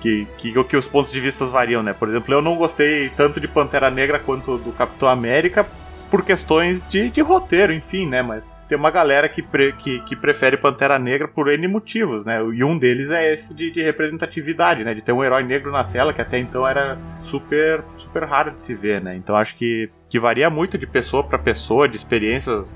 que, 0.01 0.25
que, 0.37 0.63
que 0.63 0.77
os 0.77 0.87
pontos 0.87 1.11
de 1.11 1.19
vista 1.19 1.45
variam, 1.45 1.83
né? 1.83 1.93
Por 1.93 2.07
exemplo, 2.09 2.33
eu 2.33 2.41
não 2.41 2.55
gostei 2.55 3.09
tanto 3.09 3.39
de 3.39 3.47
Pantera 3.47 3.89
Negra 3.89 4.19
quanto 4.19 4.57
do 4.57 4.71
Capitão 4.71 5.07
América 5.09 5.67
por 6.09 6.23
questões 6.23 6.83
de, 6.87 7.09
de 7.09 7.21
roteiro, 7.21 7.73
enfim, 7.73 8.07
né? 8.07 8.21
Mas 8.21 8.49
tem 8.67 8.77
uma 8.77 8.91
galera 8.91 9.27
que, 9.29 9.41
pre- 9.41 9.73
que, 9.73 9.99
que 10.01 10.15
prefere 10.15 10.57
Pantera 10.57 10.97
Negra 10.97 11.27
por 11.27 11.49
N 11.49 11.67
motivos, 11.67 12.25
né? 12.25 12.39
E 12.53 12.63
um 12.63 12.77
deles 12.77 13.09
é 13.09 13.33
esse 13.33 13.53
de, 13.53 13.71
de 13.71 13.81
representatividade, 13.81 14.83
né? 14.83 14.93
De 14.93 15.01
ter 15.01 15.11
um 15.11 15.23
herói 15.23 15.43
negro 15.43 15.71
na 15.71 15.83
tela, 15.83 16.13
que 16.13 16.21
até 16.21 16.37
então 16.39 16.67
era 16.67 16.97
super, 17.19 17.83
super 17.95 18.23
raro 18.23 18.51
de 18.51 18.61
se 18.61 18.73
ver, 18.73 19.01
né? 19.01 19.15
Então 19.15 19.35
acho 19.35 19.55
que, 19.55 19.89
que 20.09 20.19
varia 20.19 20.49
muito 20.49 20.77
de 20.77 20.87
pessoa 20.87 21.27
para 21.27 21.37
pessoa, 21.39 21.87
de 21.89 21.97
experiências 21.97 22.75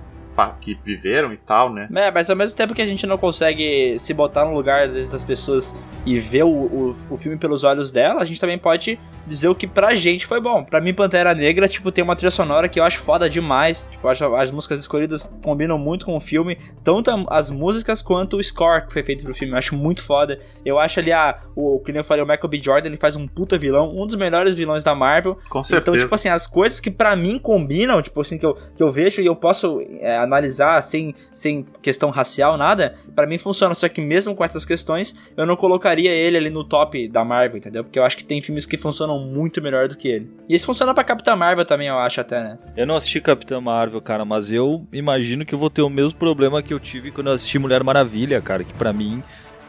que 0.59 0.77
viveram 0.83 1.31
e 1.33 1.37
tal, 1.37 1.71
né? 1.71 1.87
É, 1.93 2.09
mas 2.11 2.29
ao 2.29 2.35
mesmo 2.35 2.55
tempo 2.57 2.73
que 2.73 2.81
a 2.81 2.85
gente 2.85 3.05
não 3.05 3.17
consegue 3.17 3.97
se 3.99 4.13
botar 4.13 4.45
no 4.45 4.53
lugar, 4.53 4.87
às 4.87 4.93
vezes, 4.95 5.09
das 5.09 5.23
pessoas 5.23 5.75
e 6.05 6.17
ver 6.19 6.43
o, 6.43 6.49
o, 6.49 6.95
o 7.11 7.17
filme 7.17 7.37
pelos 7.37 7.63
olhos 7.63 7.91
dela, 7.91 8.21
a 8.21 8.25
gente 8.25 8.39
também 8.39 8.57
pode 8.57 8.97
dizer 9.27 9.47
o 9.49 9.55
que 9.55 9.67
pra 9.67 9.93
gente 9.93 10.25
foi 10.25 10.39
bom. 10.39 10.63
Pra 10.63 10.81
mim, 10.81 10.93
Pantera 10.93 11.33
Negra, 11.35 11.67
tipo, 11.67 11.91
tem 11.91 12.03
uma 12.03 12.15
trilha 12.15 12.31
sonora 12.31 12.67
que 12.67 12.79
eu 12.79 12.83
acho 12.83 12.99
foda 12.99 13.29
demais. 13.29 13.87
Tipo, 13.91 14.07
acho 14.07 14.35
as 14.35 14.49
músicas 14.51 14.79
escolhidas 14.79 15.31
combinam 15.43 15.77
muito 15.77 16.05
com 16.05 16.15
o 16.15 16.19
filme, 16.19 16.57
tanto 16.83 17.11
a- 17.11 17.25
as 17.37 17.51
músicas 17.51 18.01
quanto 18.01 18.37
o 18.37 18.43
score 18.43 18.87
que 18.87 18.93
foi 18.93 19.03
feito 19.03 19.23
pro 19.23 19.33
filme. 19.33 19.53
Eu 19.53 19.57
acho 19.57 19.75
muito 19.75 20.01
foda. 20.03 20.39
Eu 20.65 20.79
acho 20.79 20.99
ali, 20.99 21.11
ah, 21.11 21.37
o 21.55 21.79
que 21.79 21.91
nem 21.91 21.99
eu 21.99 22.03
falei, 22.03 22.23
o 22.23 22.27
Michael 22.27 22.47
B. 22.49 22.57
Jordan, 22.63 22.87
ele 22.87 22.97
faz 22.97 23.15
um 23.15 23.27
puta 23.27 23.57
vilão, 23.57 23.95
um 23.95 24.05
dos 24.07 24.15
melhores 24.15 24.55
vilões 24.55 24.83
da 24.83 24.95
Marvel. 24.95 25.37
Com 25.49 25.63
certeza. 25.63 25.81
Então, 25.91 26.03
tipo 26.03 26.15
assim, 26.15 26.29
as 26.29 26.47
coisas 26.47 26.79
que 26.79 26.89
pra 26.89 27.15
mim 27.15 27.37
combinam, 27.37 28.01
tipo 28.01 28.19
assim, 28.21 28.37
que 28.37 28.45
eu, 28.45 28.55
que 28.75 28.81
eu 28.81 28.89
vejo 28.89 29.21
e 29.21 29.25
eu 29.25 29.35
posso 29.35 29.81
é, 29.99 30.17
analisar 30.23 30.81
sem, 30.81 31.13
sem 31.33 31.65
questão 31.81 32.09
racial, 32.09 32.57
nada, 32.57 32.95
pra 33.15 33.27
mim 33.27 33.37
funciona. 33.37 33.73
Só 33.73 33.87
que 33.87 34.01
mesmo 34.01 34.35
com 34.35 34.43
essas 34.43 34.65
questões, 34.65 35.15
eu 35.35 35.45
não 35.45 35.55
colocaria 35.55 36.11
ele 36.11 36.37
ali 36.37 36.49
no 36.49 36.63
top 36.63 37.07
da 37.07 37.23
Marvel, 37.23 37.57
entendeu? 37.57 37.83
Porque 37.83 37.99
eu 37.99 38.03
acho 38.03 38.17
que 38.17 38.25
tem 38.25 38.41
filmes 38.41 38.65
que 38.65 38.77
funcionam 38.77 39.19
muito 39.19 39.61
melhor 39.61 39.87
do 39.87 39.95
que 39.95 40.07
ele. 40.07 40.31
E 40.47 40.55
isso 40.55 40.65
funciona 40.65 40.93
pra 40.93 41.03
Capitã 41.03 41.35
Marvel 41.35 41.65
também, 41.65 41.87
eu 41.87 41.97
acho 41.97 42.21
até, 42.21 42.43
né? 42.43 42.59
Eu 42.75 42.87
não 42.87 42.95
assisti 42.95 43.21
Capitã 43.21 43.59
Marvel, 43.59 44.01
cara, 44.01 44.25
mas 44.25 44.51
eu 44.51 44.85
imagino 44.91 45.45
que 45.45 45.53
eu 45.53 45.59
vou 45.59 45.69
ter 45.69 45.81
o 45.81 45.89
mesmo 45.89 46.17
problema 46.17 46.61
que 46.61 46.73
eu 46.73 46.79
tive 46.79 47.11
quando 47.11 47.27
eu 47.27 47.33
assisti 47.33 47.59
Mulher 47.59 47.83
Maravilha, 47.83 48.41
cara, 48.41 48.63
que 48.63 48.73
pra 48.73 48.93
mim 48.93 49.23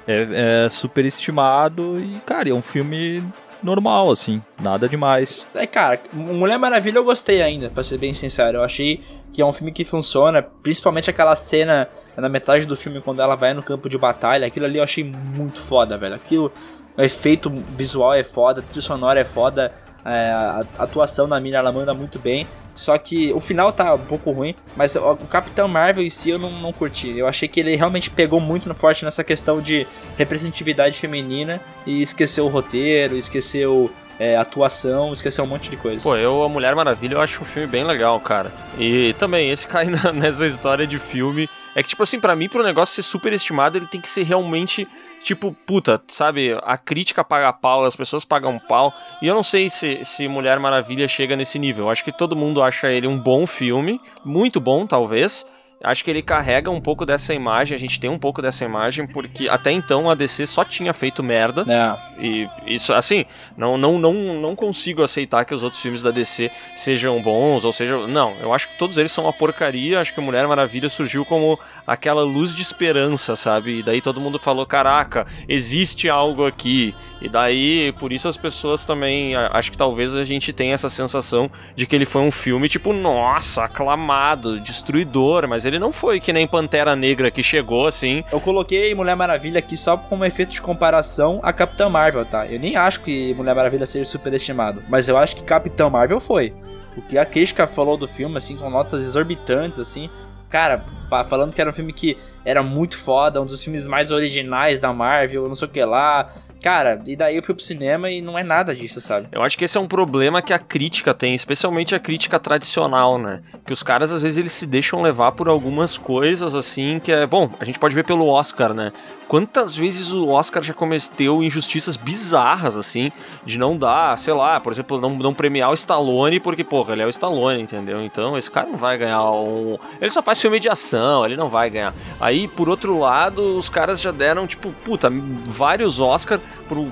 é, 0.06 0.64
é 0.64 0.68
superestimado 0.68 1.98
e, 2.00 2.20
cara, 2.26 2.48
é 2.48 2.54
um 2.54 2.62
filme 2.62 3.22
normal, 3.62 4.10
assim, 4.10 4.42
nada 4.60 4.88
demais. 4.88 5.46
É, 5.54 5.66
cara, 5.66 6.00
Mulher 6.12 6.58
Maravilha 6.58 6.98
eu 6.98 7.04
gostei 7.04 7.40
ainda, 7.40 7.70
pra 7.70 7.82
ser 7.82 7.98
bem 7.98 8.12
sincero. 8.12 8.58
Eu 8.58 8.64
achei 8.64 9.00
que 9.32 9.40
é 9.40 9.46
um 9.46 9.52
filme 9.52 9.72
que 9.72 9.84
funciona, 9.84 10.42
principalmente 10.42 11.08
aquela 11.08 11.34
cena 11.34 11.88
na 12.16 12.28
metade 12.28 12.66
do 12.66 12.76
filme 12.76 13.00
quando 13.00 13.22
ela 13.22 13.34
vai 13.34 13.54
no 13.54 13.62
campo 13.62 13.88
de 13.88 13.96
batalha. 13.96 14.46
Aquilo 14.46 14.66
ali 14.66 14.78
eu 14.78 14.84
achei 14.84 15.02
muito 15.02 15.60
foda, 15.60 15.96
velho. 15.96 16.14
Aquilo, 16.14 16.52
o 16.96 17.02
efeito 17.02 17.50
visual 17.76 18.12
é 18.12 18.22
foda, 18.22 18.60
a 18.60 18.62
trilha 18.62 18.82
sonora 18.82 19.20
é 19.20 19.24
foda, 19.24 19.72
é, 20.04 20.30
a 20.30 20.64
atuação 20.78 21.28
da 21.28 21.40
mina 21.40 21.58
ela 21.58 21.72
manda 21.72 21.94
muito 21.94 22.18
bem. 22.18 22.46
Só 22.74 22.96
que 22.96 23.32
o 23.32 23.40
final 23.40 23.70
tá 23.70 23.94
um 23.94 23.98
pouco 23.98 24.30
ruim, 24.30 24.54
mas 24.74 24.96
o 24.96 25.16
Capitão 25.28 25.68
Marvel 25.68 26.02
em 26.02 26.10
si 26.10 26.30
eu 26.30 26.38
não, 26.38 26.50
não 26.50 26.72
curti. 26.72 27.16
Eu 27.16 27.26
achei 27.26 27.46
que 27.46 27.60
ele 27.60 27.76
realmente 27.76 28.08
pegou 28.08 28.40
muito 28.40 28.72
forte 28.74 29.04
nessa 29.04 29.22
questão 29.22 29.60
de 29.60 29.86
representatividade 30.16 30.98
feminina 30.98 31.60
e 31.86 32.00
esqueceu 32.00 32.46
o 32.46 32.48
roteiro, 32.48 33.16
esqueceu 33.16 33.90
é, 34.22 34.36
atuação, 34.36 35.12
esqueceu 35.12 35.42
um 35.42 35.48
monte 35.48 35.68
de 35.68 35.76
coisa. 35.76 36.00
Pô, 36.00 36.14
eu, 36.16 36.44
a 36.44 36.48
Mulher 36.48 36.76
Maravilha, 36.76 37.14
eu 37.14 37.20
acho 37.20 37.42
um 37.42 37.44
filme 37.44 37.66
bem 37.66 37.82
legal, 37.82 38.20
cara. 38.20 38.52
E 38.78 39.14
também, 39.18 39.50
esse 39.50 39.66
cai 39.66 39.86
na- 39.90 40.12
nessa 40.12 40.46
história 40.46 40.86
de 40.86 40.98
filme. 40.98 41.48
É 41.74 41.82
que, 41.82 41.88
tipo 41.88 42.02
assim, 42.02 42.20
pra 42.20 42.36
mim, 42.36 42.48
pro 42.48 42.62
negócio 42.62 42.94
ser 42.94 43.02
super 43.02 43.32
estimado, 43.32 43.76
ele 43.78 43.86
tem 43.86 44.00
que 44.00 44.08
ser 44.08 44.22
realmente, 44.24 44.86
tipo, 45.24 45.56
puta, 45.66 46.00
sabe? 46.06 46.56
A 46.62 46.78
crítica 46.78 47.24
paga 47.24 47.52
pau, 47.52 47.84
as 47.84 47.96
pessoas 47.96 48.24
pagam 48.24 48.58
pau. 48.60 48.92
E 49.20 49.26
eu 49.26 49.34
não 49.34 49.42
sei 49.42 49.68
se, 49.70 50.04
se 50.04 50.28
Mulher 50.28 50.60
Maravilha 50.60 51.08
chega 51.08 51.34
nesse 51.34 51.58
nível. 51.58 51.86
Eu 51.86 51.90
acho 51.90 52.04
que 52.04 52.12
todo 52.12 52.36
mundo 52.36 52.62
acha 52.62 52.92
ele 52.92 53.06
um 53.08 53.18
bom 53.18 53.46
filme, 53.46 54.00
muito 54.24 54.60
bom, 54.60 54.86
talvez. 54.86 55.44
Acho 55.82 56.04
que 56.04 56.10
ele 56.10 56.22
carrega 56.22 56.70
um 56.70 56.80
pouco 56.80 57.04
dessa 57.04 57.34
imagem, 57.34 57.74
a 57.74 57.78
gente 57.78 57.98
tem 57.98 58.08
um 58.08 58.18
pouco 58.18 58.40
dessa 58.40 58.64
imagem, 58.64 59.06
porque 59.06 59.48
até 59.48 59.72
então 59.72 60.08
a 60.08 60.14
DC 60.14 60.46
só 60.46 60.64
tinha 60.64 60.92
feito 60.92 61.22
merda. 61.22 61.64
É. 61.68 62.22
E 62.24 62.48
isso, 62.66 62.92
assim, 62.92 63.24
não, 63.56 63.76
não, 63.76 63.98
não, 63.98 64.14
não 64.40 64.54
consigo 64.54 65.02
aceitar 65.02 65.44
que 65.44 65.54
os 65.54 65.62
outros 65.62 65.82
filmes 65.82 66.02
da 66.02 66.10
DC 66.10 66.50
sejam 66.76 67.20
bons, 67.20 67.64
ou 67.64 67.72
seja, 67.72 68.06
não, 68.06 68.34
eu 68.40 68.54
acho 68.54 68.68
que 68.68 68.78
todos 68.78 68.96
eles 68.96 69.10
são 69.10 69.24
uma 69.24 69.32
porcaria, 69.32 70.00
acho 70.00 70.14
que 70.14 70.20
Mulher 70.20 70.46
Maravilha 70.46 70.88
surgiu 70.88 71.24
como 71.24 71.58
aquela 71.86 72.22
luz 72.22 72.54
de 72.54 72.62
esperança, 72.62 73.34
sabe? 73.34 73.80
E 73.80 73.82
daí 73.82 74.00
todo 74.00 74.20
mundo 74.20 74.38
falou, 74.38 74.64
caraca, 74.64 75.26
existe 75.48 76.08
algo 76.08 76.46
aqui. 76.46 76.94
E 77.20 77.28
daí, 77.28 77.92
por 78.00 78.12
isso 78.12 78.26
as 78.26 78.36
pessoas 78.36 78.84
também, 78.84 79.36
acho 79.36 79.70
que 79.70 79.78
talvez 79.78 80.16
a 80.16 80.24
gente 80.24 80.52
tenha 80.52 80.74
essa 80.74 80.90
sensação 80.90 81.48
de 81.76 81.86
que 81.86 81.94
ele 81.94 82.04
foi 82.04 82.20
um 82.20 82.32
filme 82.32 82.68
tipo, 82.68 82.92
nossa, 82.92 83.64
aclamado, 83.64 84.58
destruidor, 84.60 85.46
mas 85.46 85.64
ele 85.64 85.71
não 85.78 85.92
foi 85.92 86.20
que 86.20 86.32
nem 86.32 86.46
Pantera 86.46 86.94
Negra 86.96 87.30
que 87.30 87.42
chegou 87.42 87.86
assim, 87.86 88.24
Eu 88.32 88.40
coloquei 88.40 88.94
Mulher 88.94 89.16
Maravilha 89.16 89.58
aqui 89.58 89.76
só 89.76 89.96
como 89.96 90.24
efeito 90.24 90.52
de 90.52 90.60
comparação 90.60 91.40
a 91.42 91.52
Capitã 91.52 91.88
Marvel, 91.88 92.24
tá? 92.24 92.46
Eu 92.46 92.58
nem 92.58 92.76
acho 92.76 93.00
que 93.00 93.34
Mulher 93.34 93.54
Maravilha 93.54 93.86
seja 93.86 94.08
superestimado, 94.08 94.82
mas 94.88 95.08
eu 95.08 95.16
acho 95.16 95.36
que 95.36 95.42
Capitã 95.42 95.88
Marvel 95.88 96.20
foi. 96.20 96.52
O 96.96 97.02
que 97.02 97.16
a 97.16 97.24
crítica 97.24 97.66
falou 97.66 97.96
do 97.96 98.06
filme, 98.06 98.36
assim, 98.36 98.56
com 98.56 98.68
notas 98.68 99.02
exorbitantes, 99.04 99.78
assim, 99.78 100.10
cara, 100.50 100.84
falando 101.28 101.54
que 101.54 101.60
era 101.60 101.70
um 101.70 101.72
filme 101.72 101.92
que 101.92 102.18
era 102.44 102.62
muito 102.62 102.98
foda, 102.98 103.40
um 103.40 103.46
dos 103.46 103.62
filmes 103.62 103.86
mais 103.86 104.10
originais 104.10 104.80
da 104.80 104.92
Marvel, 104.92 105.48
não 105.48 105.54
sei 105.54 105.68
o 105.68 105.70
que 105.70 105.84
lá. 105.84 106.30
Cara, 106.62 107.02
e 107.06 107.16
daí 107.16 107.36
eu 107.36 107.42
fui 107.42 107.54
pro 107.54 107.64
cinema 107.64 108.08
e 108.08 108.22
não 108.22 108.38
é 108.38 108.44
nada 108.44 108.72
disso, 108.72 109.00
sabe? 109.00 109.26
Eu 109.32 109.42
acho 109.42 109.58
que 109.58 109.64
esse 109.64 109.76
é 109.76 109.80
um 109.80 109.88
problema 109.88 110.40
que 110.40 110.52
a 110.52 110.58
crítica 110.60 111.12
tem, 111.12 111.34
especialmente 111.34 111.92
a 111.92 111.98
crítica 111.98 112.38
tradicional, 112.38 113.18
né? 113.18 113.42
Que 113.66 113.72
os 113.72 113.82
caras 113.82 114.12
às 114.12 114.22
vezes 114.22 114.38
eles 114.38 114.52
se 114.52 114.64
deixam 114.64 115.02
levar 115.02 115.32
por 115.32 115.48
algumas 115.48 115.98
coisas 115.98 116.54
assim 116.54 117.00
que 117.00 117.10
é, 117.10 117.26
bom, 117.26 117.50
a 117.58 117.64
gente 117.64 117.80
pode 117.80 117.96
ver 117.96 118.04
pelo 118.04 118.28
Oscar, 118.28 118.72
né? 118.72 118.92
Quantas 119.26 119.74
vezes 119.74 120.12
o 120.12 120.28
Oscar 120.28 120.62
já 120.62 120.74
cometeu 120.74 121.42
injustiças 121.42 121.96
bizarras 121.96 122.76
assim, 122.76 123.10
de 123.44 123.58
não 123.58 123.76
dar, 123.76 124.16
sei 124.18 124.34
lá, 124.34 124.60
por 124.60 124.72
exemplo, 124.72 125.00
não, 125.00 125.10
não 125.10 125.34
premiar 125.34 125.70
o 125.70 125.74
Stallone 125.74 126.38
porque, 126.38 126.62
porra, 126.62 126.92
ele 126.92 127.02
é 127.02 127.06
o 127.06 127.10
Stallone, 127.10 127.62
entendeu? 127.62 128.04
Então 128.04 128.36
esse 128.36 128.50
cara 128.50 128.68
não 128.68 128.76
vai 128.76 128.96
ganhar 128.98 129.24
um. 129.30 129.78
Ele 130.00 130.10
só 130.10 130.22
faz 130.22 130.40
filme 130.40 130.60
de 130.60 130.68
ação, 130.68 131.24
ele 131.24 131.36
não 131.36 131.48
vai 131.48 131.70
ganhar. 131.70 131.94
Aí, 132.20 132.31
por 132.48 132.68
outro 132.68 132.98
lado, 132.98 133.56
os 133.56 133.68
caras 133.68 134.00
já 134.00 134.10
deram, 134.10 134.46
tipo, 134.46 134.70
puta, 134.84 135.10
vários 135.46 136.00
Oscar 136.00 136.40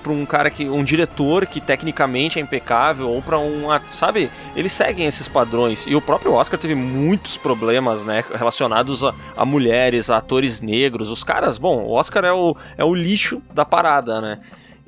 pra 0.02 0.12
um- 0.12 0.26
cara 0.26 0.50
que. 0.50 0.68
um 0.68 0.84
diretor 0.84 1.46
que 1.46 1.60
tecnicamente 1.60 2.38
é 2.38 2.42
impecável, 2.42 3.08
ou 3.08 3.22
pra 3.22 3.38
um. 3.38 3.66
Sabe? 3.90 4.30
Eles 4.54 4.72
seguem 4.72 5.06
esses 5.06 5.28
padrões. 5.28 5.86
E 5.86 5.94
o 5.94 6.00
próprio 6.00 6.32
Oscar 6.32 6.58
teve 6.58 6.74
muitos 6.74 7.36
problemas, 7.36 8.04
né? 8.04 8.24
Relacionados 8.34 9.02
a, 9.04 9.14
a 9.36 9.44
mulheres, 9.44 10.10
a 10.10 10.16
atores 10.18 10.60
negros. 10.60 11.10
Os 11.10 11.24
caras, 11.24 11.58
bom, 11.58 11.84
o 11.84 11.92
Oscar 11.92 12.24
é 12.24 12.32
o, 12.32 12.56
é 12.76 12.84
o 12.84 12.94
lixo 12.94 13.42
da 13.52 13.64
parada, 13.64 14.20
né? 14.20 14.40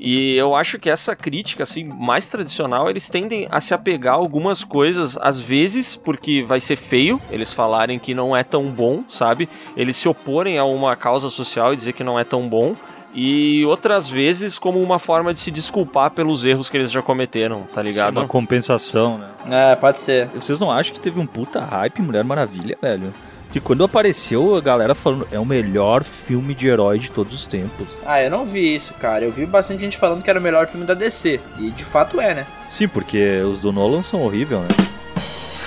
E 0.05 0.34
eu 0.34 0.57
acho 0.57 0.80
que 0.80 0.90
essa 0.90 1.14
crítica, 1.14 1.62
assim, 1.62 1.84
mais 1.84 2.26
tradicional, 2.26 2.90
eles 2.90 3.09
tendem 3.09 3.46
a 3.53 3.61
se 3.61 3.72
apegar 3.72 4.14
a 4.14 4.16
algumas 4.16 4.64
coisas, 4.64 5.16
às 5.16 5.38
vezes, 5.38 5.94
porque 5.94 6.42
vai 6.42 6.59
ser 6.59 6.74
feio 6.74 7.22
eles 7.30 7.53
falarem 7.53 8.00
que 8.00 8.12
não 8.12 8.36
é 8.36 8.42
tão 8.42 8.64
bom, 8.64 9.05
sabe? 9.09 9.48
Eles 9.76 9.96
se 9.96 10.09
oporem 10.09 10.59
a 10.59 10.64
uma 10.64 10.96
causa 10.96 11.30
social 11.30 11.72
e 11.72 11.76
dizer 11.76 11.92
que 11.92 12.03
não 12.03 12.18
é 12.18 12.24
tão 12.24 12.48
bom. 12.48 12.74
E 13.14 13.64
outras 13.66 14.09
vezes 14.09 14.59
como 14.59 14.82
uma 14.82 14.98
forma 14.98 15.32
de 15.32 15.38
se 15.38 15.53
desculpar 15.53 16.11
pelos 16.11 16.44
erros 16.44 16.68
que 16.68 16.76
eles 16.76 16.90
já 16.90 17.00
cometeram, 17.00 17.62
tá 17.72 17.80
ligado? 17.80 18.16
Uma 18.18 18.26
compensação, 18.26 19.18
né? 19.46 19.72
É, 19.72 19.76
pode 19.76 20.00
ser. 20.00 20.26
Vocês 20.28 20.59
não 20.59 20.72
acham 20.72 20.94
que 20.94 21.00
teve 21.00 21.20
um 21.20 21.26
puta 21.26 21.61
hype 21.61 22.03
Mulher 22.03 22.24
Maravilha, 22.24 22.76
velho? 22.82 23.14
E 23.55 23.61
quando 23.61 23.84
apareceu, 23.84 24.55
a 24.55 24.61
galera 24.61 24.94
falando, 24.94 25.28
é 25.30 25.38
o 25.38 25.44
melhor 25.44 26.05
filme 26.05 26.55
de 26.55 26.66
herói 26.68 26.98
de 26.98 27.11
todos 27.11 27.34
os 27.34 27.46
tempos. 27.46 27.88
Ah, 28.07 28.22
eu 28.22 28.30
não 28.30 28.46
vi 28.46 28.74
isso, 28.74 28.94
cara. 28.94 29.24
Eu 29.24 29.32
vi 29.32 29.44
bastante 29.44 29.80
gente 29.80 29.98
falando 29.98 30.22
que 30.22 30.30
era 30.30 30.38
o 30.38 30.42
melhor 30.42 30.66
filme 30.66 30.86
da 30.86 30.94
DC. 30.94 31.38
E 31.59 31.70
de 31.70 31.84
fato 31.84 32.20
é, 32.20 32.32
né? 32.32 32.46
Sim, 32.68 32.88
porque 32.88 33.40
os 33.42 33.59
do 33.59 33.70
Nolan 33.70 34.03
são 34.03 34.22
horríveis, 34.22 34.62
né? 34.62 34.68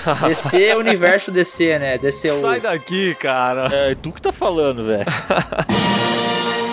DC 0.27 0.63
é 0.63 0.75
o 0.75 0.79
universo 0.79 1.31
DC, 1.31 1.79
né? 1.79 1.97
DC 1.97 2.27
é 2.27 2.33
o. 2.33 2.41
Sai 2.41 2.59
daqui, 2.59 3.15
cara. 3.15 3.69
É, 3.71 3.95
tu 3.95 4.11
que 4.11 4.21
tá 4.21 4.31
falando, 4.31 4.85
velho. 4.85 5.05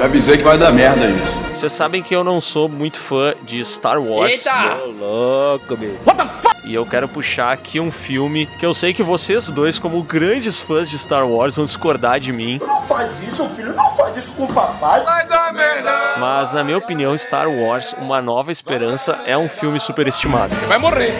Já 0.00 0.06
avisei 0.06 0.38
que 0.38 0.42
vai 0.42 0.56
dar 0.56 0.72
merda 0.72 1.06
isso. 1.08 1.38
Vocês 1.54 1.72
sabem 1.74 2.02
que 2.02 2.16
eu 2.16 2.24
não 2.24 2.40
sou 2.40 2.70
muito 2.70 2.98
fã 2.98 3.34
de 3.42 3.62
Star 3.62 4.00
Wars. 4.00 4.32
Eita! 4.32 4.78
Ô, 4.82 4.86
louco, 4.86 5.76
meu. 5.76 5.94
E 6.64 6.74
eu 6.74 6.86
quero 6.86 7.06
puxar 7.06 7.52
aqui 7.52 7.78
um 7.78 7.92
filme 7.92 8.46
que 8.58 8.64
eu 8.64 8.72
sei 8.72 8.94
que 8.94 9.02
vocês 9.02 9.50
dois, 9.50 9.78
como 9.78 10.02
grandes 10.02 10.58
fãs 10.58 10.88
de 10.88 10.98
Star 10.98 11.28
Wars, 11.28 11.54
vão 11.54 11.66
discordar 11.66 12.18
de 12.18 12.32
mim. 12.32 12.58
Não 12.66 12.80
faz 12.80 13.10
isso, 13.22 13.46
filho. 13.50 13.74
Não 13.74 13.94
faz 13.94 14.16
isso 14.16 14.32
com 14.36 14.44
o 14.44 14.54
papai. 14.54 15.04
Vai 15.04 15.26
dar 15.26 15.52
merda. 15.52 16.14
Mas, 16.18 16.50
na 16.50 16.64
minha 16.64 16.78
opinião, 16.78 17.14
Star 17.18 17.50
Wars 17.50 17.94
Uma 17.98 18.22
Nova 18.22 18.50
Esperança 18.50 19.18
é 19.26 19.36
um 19.36 19.50
filme 19.50 19.78
superestimado. 19.78 20.56
Vai 20.66 20.78
morrer. 20.78 21.12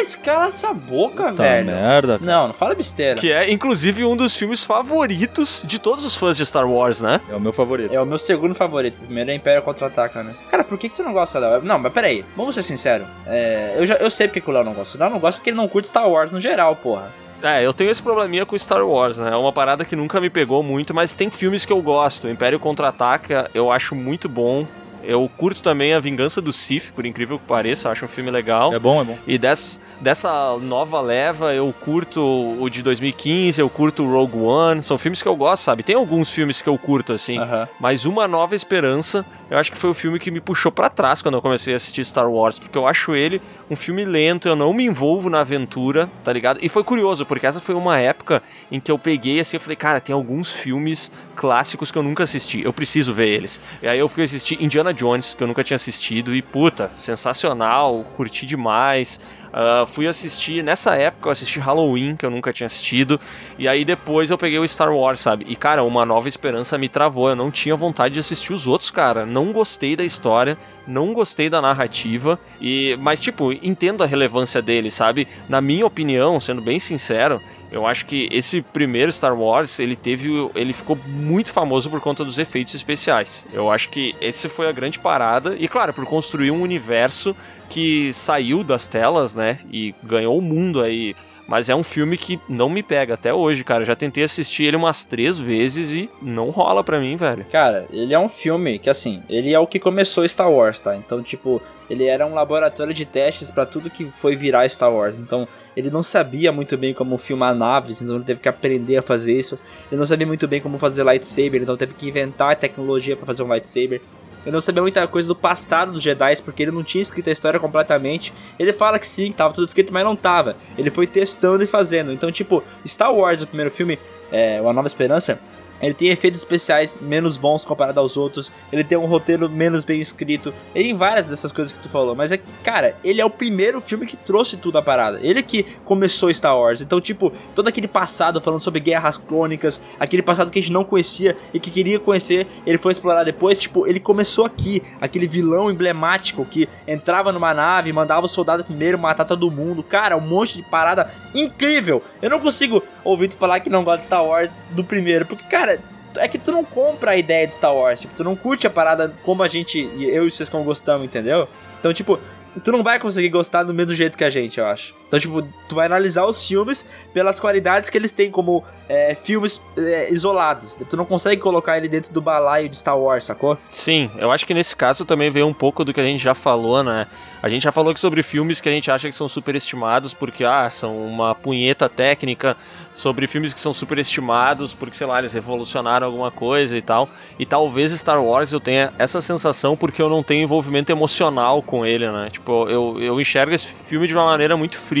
Mas 0.00 0.16
cala 0.16 0.46
essa 0.46 0.72
boca, 0.72 1.24
Tá 1.24 1.30
velho. 1.42 1.66
merda. 1.66 2.18
Não, 2.22 2.46
não 2.48 2.54
fala 2.54 2.74
besteira. 2.74 3.20
Que 3.20 3.30
é, 3.30 3.50
inclusive, 3.50 4.02
um 4.02 4.16
dos 4.16 4.34
filmes 4.34 4.62
favoritos 4.62 5.62
de 5.66 5.78
todos 5.78 6.06
os 6.06 6.16
fãs 6.16 6.38
de 6.38 6.46
Star 6.46 6.66
Wars, 6.66 7.02
né? 7.02 7.20
É 7.30 7.34
o 7.34 7.40
meu 7.40 7.52
favorito. 7.52 7.92
É 7.94 8.00
o 8.00 8.06
meu 8.06 8.18
segundo 8.18 8.54
favorito. 8.54 8.96
O 9.02 9.04
primeiro 9.04 9.30
é 9.30 9.34
Império 9.34 9.60
Contra-Ataca, 9.62 10.22
né? 10.22 10.34
Cara, 10.50 10.64
por 10.64 10.78
que, 10.78 10.88
que 10.88 10.96
tu 10.96 11.02
não 11.02 11.12
gosta 11.12 11.38
da... 11.38 11.60
Não, 11.60 11.78
mas 11.78 11.92
peraí. 11.92 12.24
Vamos 12.34 12.54
ser 12.54 12.62
sinceros. 12.62 13.06
É, 13.26 13.74
eu, 13.76 13.86
já, 13.86 13.94
eu 13.96 14.10
sei 14.10 14.26
porque 14.26 14.40
que 14.40 14.48
o 14.48 14.52
Léo 14.54 14.64
não 14.64 14.72
gosta. 14.72 14.96
O 14.96 15.00
Léo 15.00 15.10
não 15.10 15.18
gosta 15.18 15.38
porque 15.38 15.50
ele 15.50 15.56
não 15.58 15.68
curte 15.68 15.88
Star 15.88 16.08
Wars 16.08 16.32
no 16.32 16.40
geral, 16.40 16.74
porra. 16.76 17.12
É, 17.42 17.64
eu 17.64 17.72
tenho 17.74 17.90
esse 17.90 18.02
probleminha 18.02 18.44
com 18.46 18.56
Star 18.58 18.86
Wars, 18.86 19.18
né? 19.18 19.30
É 19.32 19.36
uma 19.36 19.52
parada 19.52 19.84
que 19.84 19.94
nunca 19.96 20.20
me 20.20 20.28
pegou 20.30 20.62
muito, 20.62 20.92
mas 20.94 21.12
tem 21.12 21.30
filmes 21.30 21.64
que 21.66 21.72
eu 21.72 21.80
gosto. 21.82 22.26
Império 22.28 22.58
Contra-Ataca 22.58 23.50
eu 23.54 23.70
acho 23.70 23.94
muito 23.94 24.28
bom. 24.28 24.66
Eu 25.02 25.30
curto 25.36 25.62
também 25.62 25.94
A 25.94 26.00
Vingança 26.00 26.40
do 26.40 26.52
Sith, 26.52 26.92
por 26.94 27.06
incrível 27.06 27.38
que 27.38 27.44
pareça, 27.46 27.90
acho 27.90 28.04
um 28.04 28.08
filme 28.08 28.30
legal. 28.30 28.72
É 28.72 28.78
bom, 28.78 29.00
é 29.00 29.04
bom. 29.04 29.18
E 29.26 29.38
des, 29.38 29.78
dessa 30.00 30.56
nova 30.58 31.00
leva, 31.00 31.54
eu 31.54 31.72
curto 31.80 32.20
o 32.20 32.68
de 32.68 32.82
2015, 32.82 33.60
eu 33.60 33.68
curto 33.68 34.02
o 34.02 34.10
Rogue 34.10 34.38
One, 34.38 34.82
são 34.82 34.98
filmes 34.98 35.22
que 35.22 35.28
eu 35.28 35.36
gosto, 35.36 35.62
sabe? 35.62 35.82
Tem 35.82 35.96
alguns 35.96 36.30
filmes 36.30 36.60
que 36.62 36.68
eu 36.68 36.76
curto, 36.78 37.12
assim, 37.12 37.38
Aham. 37.38 37.68
mas 37.78 38.04
Uma 38.04 38.26
Nova 38.28 38.54
Esperança, 38.54 39.24
eu 39.50 39.58
acho 39.58 39.72
que 39.72 39.78
foi 39.78 39.90
o 39.90 39.94
filme 39.94 40.18
que 40.18 40.30
me 40.30 40.40
puxou 40.40 40.70
pra 40.70 40.88
trás 40.88 41.22
quando 41.22 41.34
eu 41.34 41.42
comecei 41.42 41.72
a 41.72 41.76
assistir 41.76 42.04
Star 42.04 42.30
Wars, 42.30 42.58
porque 42.58 42.76
eu 42.76 42.86
acho 42.86 43.14
ele 43.14 43.40
um 43.70 43.76
filme 43.76 44.04
lento, 44.04 44.48
eu 44.48 44.56
não 44.56 44.72
me 44.72 44.84
envolvo 44.84 45.30
na 45.30 45.40
aventura, 45.40 46.10
tá 46.24 46.32
ligado? 46.32 46.58
E 46.62 46.68
foi 46.68 46.82
curioso, 46.82 47.24
porque 47.24 47.46
essa 47.46 47.60
foi 47.60 47.74
uma 47.74 47.98
época 47.98 48.42
em 48.70 48.80
que 48.80 48.90
eu 48.90 48.98
peguei 48.98 49.40
assim, 49.40 49.56
eu 49.56 49.60
falei, 49.60 49.76
cara, 49.76 50.00
tem 50.00 50.12
alguns 50.14 50.50
filmes 50.50 51.10
clássicos 51.36 51.90
que 51.90 51.96
eu 51.96 52.02
nunca 52.02 52.24
assisti, 52.24 52.62
eu 52.62 52.72
preciso 52.72 53.14
ver 53.14 53.28
eles. 53.28 53.60
E 53.82 53.88
aí 53.88 53.98
eu 53.98 54.08
fui 54.08 54.24
assistir 54.24 54.62
Indiana 54.62 54.89
Jones, 54.92 55.34
que 55.34 55.42
eu 55.42 55.46
nunca 55.46 55.64
tinha 55.64 55.76
assistido, 55.76 56.34
e 56.34 56.42
puta, 56.42 56.90
sensacional, 56.98 58.04
curti 58.16 58.46
demais. 58.46 59.20
Ah, 59.52 59.84
fui 59.92 60.06
assistir, 60.06 60.62
nessa 60.62 60.94
época 60.94 61.28
eu 61.28 61.32
assisti 61.32 61.58
Halloween, 61.58 62.14
que 62.14 62.24
eu 62.24 62.30
nunca 62.30 62.52
tinha 62.52 62.66
assistido, 62.66 63.20
e 63.58 63.66
aí 63.66 63.84
depois 63.84 64.30
eu 64.30 64.38
peguei 64.38 64.58
o 64.58 64.68
Star 64.68 64.94
Wars, 64.94 65.20
sabe? 65.20 65.44
E 65.48 65.56
cara, 65.56 65.82
Uma 65.82 66.04
Nova 66.04 66.28
Esperança 66.28 66.78
me 66.78 66.88
travou, 66.88 67.28
eu 67.28 67.36
não 67.36 67.50
tinha 67.50 67.74
vontade 67.74 68.14
de 68.14 68.20
assistir 68.20 68.52
os 68.52 68.66
outros, 68.66 68.90
cara. 68.90 69.26
Não 69.26 69.52
gostei 69.52 69.96
da 69.96 70.04
história, 70.04 70.56
não 70.86 71.12
gostei 71.12 71.50
da 71.50 71.60
narrativa, 71.60 72.38
e 72.60 72.96
mas 73.00 73.20
tipo, 73.20 73.52
entendo 73.52 74.04
a 74.04 74.06
relevância 74.06 74.62
dele, 74.62 74.90
sabe? 74.90 75.26
Na 75.48 75.60
minha 75.60 75.86
opinião, 75.86 76.38
sendo 76.38 76.62
bem 76.62 76.78
sincero, 76.78 77.40
eu 77.70 77.86
acho 77.86 78.06
que 78.06 78.28
esse 78.32 78.60
primeiro 78.62 79.12
Star 79.12 79.38
Wars, 79.38 79.78
ele 79.78 79.94
teve, 79.96 80.28
ele 80.54 80.72
ficou 80.72 80.98
muito 81.06 81.52
famoso 81.52 81.88
por 81.88 82.00
conta 82.00 82.24
dos 82.24 82.38
efeitos 82.38 82.74
especiais. 82.74 83.44
Eu 83.52 83.70
acho 83.70 83.88
que 83.90 84.14
esse 84.20 84.48
foi 84.48 84.68
a 84.68 84.72
grande 84.72 84.98
parada 84.98 85.56
e 85.58 85.68
claro, 85.68 85.94
por 85.94 86.04
construir 86.04 86.50
um 86.50 86.62
universo 86.62 87.34
que 87.68 88.12
saiu 88.12 88.64
das 88.64 88.88
telas, 88.88 89.36
né, 89.36 89.60
e 89.72 89.94
ganhou 90.02 90.36
o 90.36 90.42
mundo 90.42 90.82
aí. 90.82 91.14
Mas 91.46 91.68
é 91.68 91.74
um 91.74 91.82
filme 91.82 92.16
que 92.16 92.38
não 92.48 92.68
me 92.68 92.80
pega 92.80 93.14
até 93.14 93.34
hoje, 93.34 93.64
cara. 93.64 93.84
Já 93.84 93.96
tentei 93.96 94.22
assistir 94.22 94.62
ele 94.66 94.76
umas 94.76 95.02
três 95.02 95.36
vezes 95.36 95.90
e 95.90 96.08
não 96.22 96.50
rola 96.50 96.84
pra 96.84 97.00
mim, 97.00 97.16
velho. 97.16 97.44
Cara, 97.50 97.86
ele 97.92 98.14
é 98.14 98.18
um 98.20 98.28
filme 98.28 98.78
que, 98.78 98.88
assim, 98.88 99.20
ele 99.28 99.52
é 99.52 99.58
o 99.58 99.66
que 99.66 99.80
começou 99.80 100.28
Star 100.28 100.48
Wars, 100.48 100.78
tá? 100.78 100.94
Então, 100.94 101.20
tipo, 101.24 101.60
ele 101.88 102.04
era 102.04 102.24
um 102.24 102.34
laboratório 102.34 102.94
de 102.94 103.04
testes 103.04 103.50
pra 103.50 103.66
tudo 103.66 103.90
que 103.90 104.04
foi 104.04 104.36
virar 104.36 104.68
Star 104.70 104.92
Wars. 104.94 105.18
Então, 105.18 105.48
ele 105.76 105.90
não 105.90 106.02
sabia 106.02 106.50
muito 106.50 106.76
bem 106.76 106.92
como 106.92 107.16
filmar 107.16 107.54
naves, 107.54 108.02
então 108.02 108.16
ele 108.16 108.24
teve 108.24 108.40
que 108.40 108.48
aprender 108.48 108.96
a 108.96 109.02
fazer 109.02 109.38
isso. 109.38 109.58
Ele 109.90 109.98
não 109.98 110.06
sabia 110.06 110.26
muito 110.26 110.46
bem 110.48 110.60
como 110.60 110.78
fazer 110.78 111.02
lightsaber, 111.02 111.62
então 111.62 111.76
teve 111.76 111.94
que 111.94 112.08
inventar 112.08 112.56
tecnologia 112.56 113.16
pra 113.16 113.26
fazer 113.26 113.42
um 113.42 113.48
lightsaber. 113.48 114.00
Ele 114.44 114.52
não 114.52 114.60
sabia 114.60 114.80
muita 114.80 115.06
coisa 115.06 115.28
do 115.28 115.36
passado 115.36 115.92
dos 115.92 116.02
Jedi, 116.02 116.36
porque 116.42 116.62
ele 116.62 116.70
não 116.70 116.82
tinha 116.82 117.02
escrito 117.02 117.28
a 117.28 117.32
história 117.32 117.60
completamente. 117.60 118.32
Ele 118.58 118.72
fala 118.72 118.98
que 118.98 119.06
sim, 119.06 119.30
tava 119.32 119.52
tudo 119.52 119.66
escrito, 119.66 119.92
mas 119.92 120.04
não 120.04 120.16
tava. 120.16 120.56
Ele 120.78 120.90
foi 120.90 121.06
testando 121.06 121.62
e 121.62 121.66
fazendo. 121.66 122.10
Então, 122.10 122.32
tipo, 122.32 122.62
Star 122.86 123.14
Wars, 123.14 123.42
o 123.42 123.46
primeiro 123.46 123.70
filme, 123.70 123.98
é, 124.32 124.58
Uma 124.60 124.72
Nova 124.72 124.88
Esperança, 124.88 125.38
ele 125.80 125.94
tem 125.94 126.08
efeitos 126.08 126.40
especiais 126.40 126.98
menos 127.00 127.36
bons 127.36 127.64
comparado 127.64 127.98
aos 127.98 128.16
outros. 128.16 128.52
Ele 128.72 128.84
tem 128.84 128.98
um 128.98 129.06
roteiro 129.06 129.48
menos 129.48 129.84
bem 129.84 130.00
escrito. 130.00 130.52
Ele 130.74 130.88
tem 130.88 130.94
várias 130.94 131.26
dessas 131.26 131.50
coisas 131.50 131.72
que 131.72 131.82
tu 131.82 131.88
falou. 131.88 132.14
Mas 132.14 132.30
é 132.32 132.36
que, 132.36 132.44
cara, 132.62 132.94
ele 133.02 133.20
é 133.20 133.24
o 133.24 133.30
primeiro 133.30 133.80
filme 133.80 134.06
que 134.06 134.16
trouxe 134.16 134.56
tudo 134.56 134.78
à 134.78 134.82
parada. 134.82 135.18
Ele 135.22 135.42
que 135.42 135.64
começou 135.84 136.32
Star 136.32 136.56
Wars. 136.58 136.80
Então, 136.80 137.00
tipo, 137.00 137.32
todo 137.54 137.68
aquele 137.68 137.88
passado 137.88 138.40
falando 138.40 138.60
sobre 138.60 138.80
guerras 138.80 139.16
crônicas, 139.16 139.80
aquele 139.98 140.22
passado 140.22 140.50
que 140.50 140.58
a 140.58 140.62
gente 140.62 140.72
não 140.72 140.84
conhecia 140.84 141.36
e 141.54 141.58
que 141.58 141.70
queria 141.70 141.98
conhecer, 141.98 142.46
ele 142.66 142.78
foi 142.78 142.92
explorar 142.92 143.24
depois. 143.24 143.60
Tipo, 143.60 143.86
ele 143.86 144.00
começou 144.00 144.44
aqui. 144.44 144.82
Aquele 145.00 145.26
vilão 145.26 145.70
emblemático 145.70 146.44
que 146.44 146.68
entrava 146.86 147.32
numa 147.32 147.54
nave, 147.54 147.92
mandava 147.92 148.26
o 148.26 148.28
soldado 148.28 148.64
primeiro 148.64 148.98
matar 148.98 149.24
todo 149.24 149.50
mundo. 149.50 149.82
Cara, 149.82 150.16
um 150.16 150.20
monte 150.20 150.58
de 150.58 150.62
parada 150.62 151.10
incrível. 151.34 152.02
Eu 152.20 152.28
não 152.28 152.40
consigo 152.40 152.82
ouvir 153.02 153.28
tu 153.28 153.36
falar 153.36 153.60
que 153.60 153.70
não 153.70 153.82
gosta 153.82 153.98
de 153.98 154.04
Star 154.04 154.24
Wars 154.24 154.56
do 154.70 154.84
primeiro, 154.84 155.24
porque, 155.24 155.44
cara 155.44 155.69
é 156.16 156.28
que 156.28 156.38
tu 156.38 156.52
não 156.52 156.64
compra 156.64 157.12
a 157.12 157.16
ideia 157.16 157.46
de 157.46 157.54
Star 157.54 157.74
Wars, 157.74 158.00
tipo, 158.00 158.14
tu 158.14 158.24
não 158.24 158.36
curte 158.36 158.66
a 158.66 158.70
parada 158.70 159.14
como 159.22 159.42
a 159.42 159.48
gente, 159.48 159.78
eu 159.98 160.26
e 160.26 160.30
vocês 160.30 160.48
como 160.48 160.64
gostamos, 160.64 161.04
entendeu? 161.04 161.48
Então, 161.78 161.92
tipo, 161.92 162.18
tu 162.64 162.72
não 162.72 162.82
vai 162.82 162.98
conseguir 162.98 163.28
gostar 163.28 163.62
do 163.62 163.72
mesmo 163.72 163.94
jeito 163.94 164.18
que 164.18 164.24
a 164.24 164.30
gente, 164.30 164.58
eu 164.58 164.66
acho. 164.66 164.94
Então, 165.10 165.18
tipo, 165.18 165.42
tu 165.68 165.74
vai 165.74 165.86
analisar 165.86 166.24
os 166.24 166.46
filmes 166.46 166.86
pelas 167.12 167.40
qualidades 167.40 167.90
que 167.90 167.98
eles 167.98 168.12
têm 168.12 168.30
como 168.30 168.62
é, 168.88 169.16
filmes 169.16 169.60
é, 169.76 170.08
isolados. 170.12 170.78
Tu 170.88 170.96
não 170.96 171.04
consegue 171.04 171.42
colocar 171.42 171.76
ele 171.76 171.88
dentro 171.88 172.12
do 172.12 172.22
balaio 172.22 172.68
de 172.68 172.76
Star 172.76 172.96
Wars, 172.96 173.24
sacou? 173.24 173.58
Sim, 173.72 174.08
eu 174.16 174.30
acho 174.30 174.46
que 174.46 174.54
nesse 174.54 174.76
caso 174.76 175.04
também 175.04 175.28
veio 175.28 175.48
um 175.48 175.52
pouco 175.52 175.84
do 175.84 175.92
que 175.92 176.00
a 176.00 176.04
gente 176.04 176.22
já 176.22 176.32
falou, 176.32 176.84
né? 176.84 177.08
A 177.42 177.48
gente 177.48 177.64
já 177.64 177.72
falou 177.72 177.92
que 177.92 177.98
sobre 177.98 178.22
filmes 178.22 178.60
que 178.60 178.68
a 178.68 178.72
gente 178.72 178.88
acha 178.88 179.08
que 179.08 179.14
são 179.14 179.28
superestimados 179.28 180.14
porque, 180.14 180.44
ah, 180.44 180.70
são 180.70 180.96
uma 180.96 181.34
punheta 181.34 181.88
técnica, 181.88 182.56
sobre 182.92 183.26
filmes 183.26 183.54
que 183.54 183.60
são 183.60 183.72
superestimados 183.72 184.74
porque, 184.74 184.96
sei 184.96 185.06
lá, 185.06 185.18
eles 185.18 185.32
revolucionaram 185.32 186.06
alguma 186.06 186.30
coisa 186.30 186.76
e 186.76 186.82
tal. 186.82 187.08
E 187.38 187.46
talvez 187.46 187.92
Star 187.92 188.22
Wars 188.22 188.52
eu 188.52 188.60
tenha 188.60 188.92
essa 188.98 189.20
sensação 189.20 189.76
porque 189.76 190.02
eu 190.02 190.08
não 190.08 190.22
tenho 190.22 190.42
envolvimento 190.42 190.92
emocional 190.92 191.62
com 191.62 191.84
ele, 191.84 192.10
né? 192.10 192.28
Tipo, 192.30 192.68
eu, 192.68 193.00
eu 193.00 193.20
enxergo 193.20 193.54
esse 193.54 193.66
filme 193.88 194.06
de 194.06 194.14
uma 194.14 194.26
maneira 194.26 194.56
muito 194.56 194.78
fria 194.78 194.99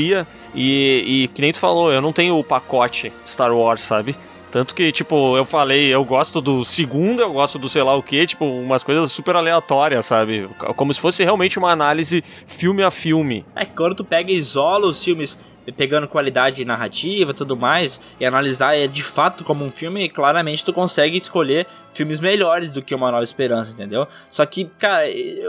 e, 0.54 1.24
e 1.24 1.28
que 1.28 1.40
nem 1.40 1.52
tu 1.52 1.58
falou, 1.58 1.92
eu 1.92 2.00
não 2.00 2.12
tenho 2.12 2.38
o 2.38 2.44
pacote 2.44 3.12
Star 3.26 3.52
Wars, 3.52 3.82
sabe? 3.82 4.16
Tanto 4.50 4.74
que, 4.74 4.90
tipo, 4.90 5.36
eu 5.36 5.44
falei, 5.44 5.86
eu 5.94 6.04
gosto 6.04 6.40
do 6.40 6.64
segundo, 6.64 7.22
eu 7.22 7.32
gosto 7.32 7.58
do 7.58 7.68
sei 7.68 7.82
lá 7.84 7.94
o 7.94 8.02
que, 8.02 8.26
tipo, 8.26 8.44
umas 8.44 8.82
coisas 8.82 9.12
super 9.12 9.36
aleatórias, 9.36 10.06
sabe? 10.06 10.48
Como 10.74 10.92
se 10.92 11.00
fosse 11.00 11.22
realmente 11.22 11.56
uma 11.58 11.70
análise 11.70 12.24
filme 12.46 12.82
a 12.82 12.90
filme. 12.90 13.44
É 13.54 13.64
quando 13.64 13.94
tu 13.94 14.04
pega 14.04 14.32
e 14.32 14.34
isola 14.34 14.86
os 14.86 15.02
filmes 15.02 15.38
pegando 15.76 16.08
qualidade 16.08 16.64
narrativa 16.64 17.32
tudo 17.32 17.56
mais, 17.56 18.00
e 18.18 18.26
analisar 18.26 18.76
é 18.76 18.86
de 18.86 19.02
fato 19.02 19.44
como 19.44 19.64
um 19.64 19.70
filme, 19.70 20.08
claramente 20.08 20.64
tu 20.64 20.72
consegue 20.72 21.16
escolher 21.16 21.66
filmes 21.92 22.18
melhores 22.18 22.72
do 22.72 22.82
que 22.82 22.94
Uma 22.94 23.10
Nova 23.10 23.22
Esperança, 23.22 23.72
entendeu? 23.72 24.06
Só 24.30 24.44
que, 24.46 24.64
cara, 24.78 25.04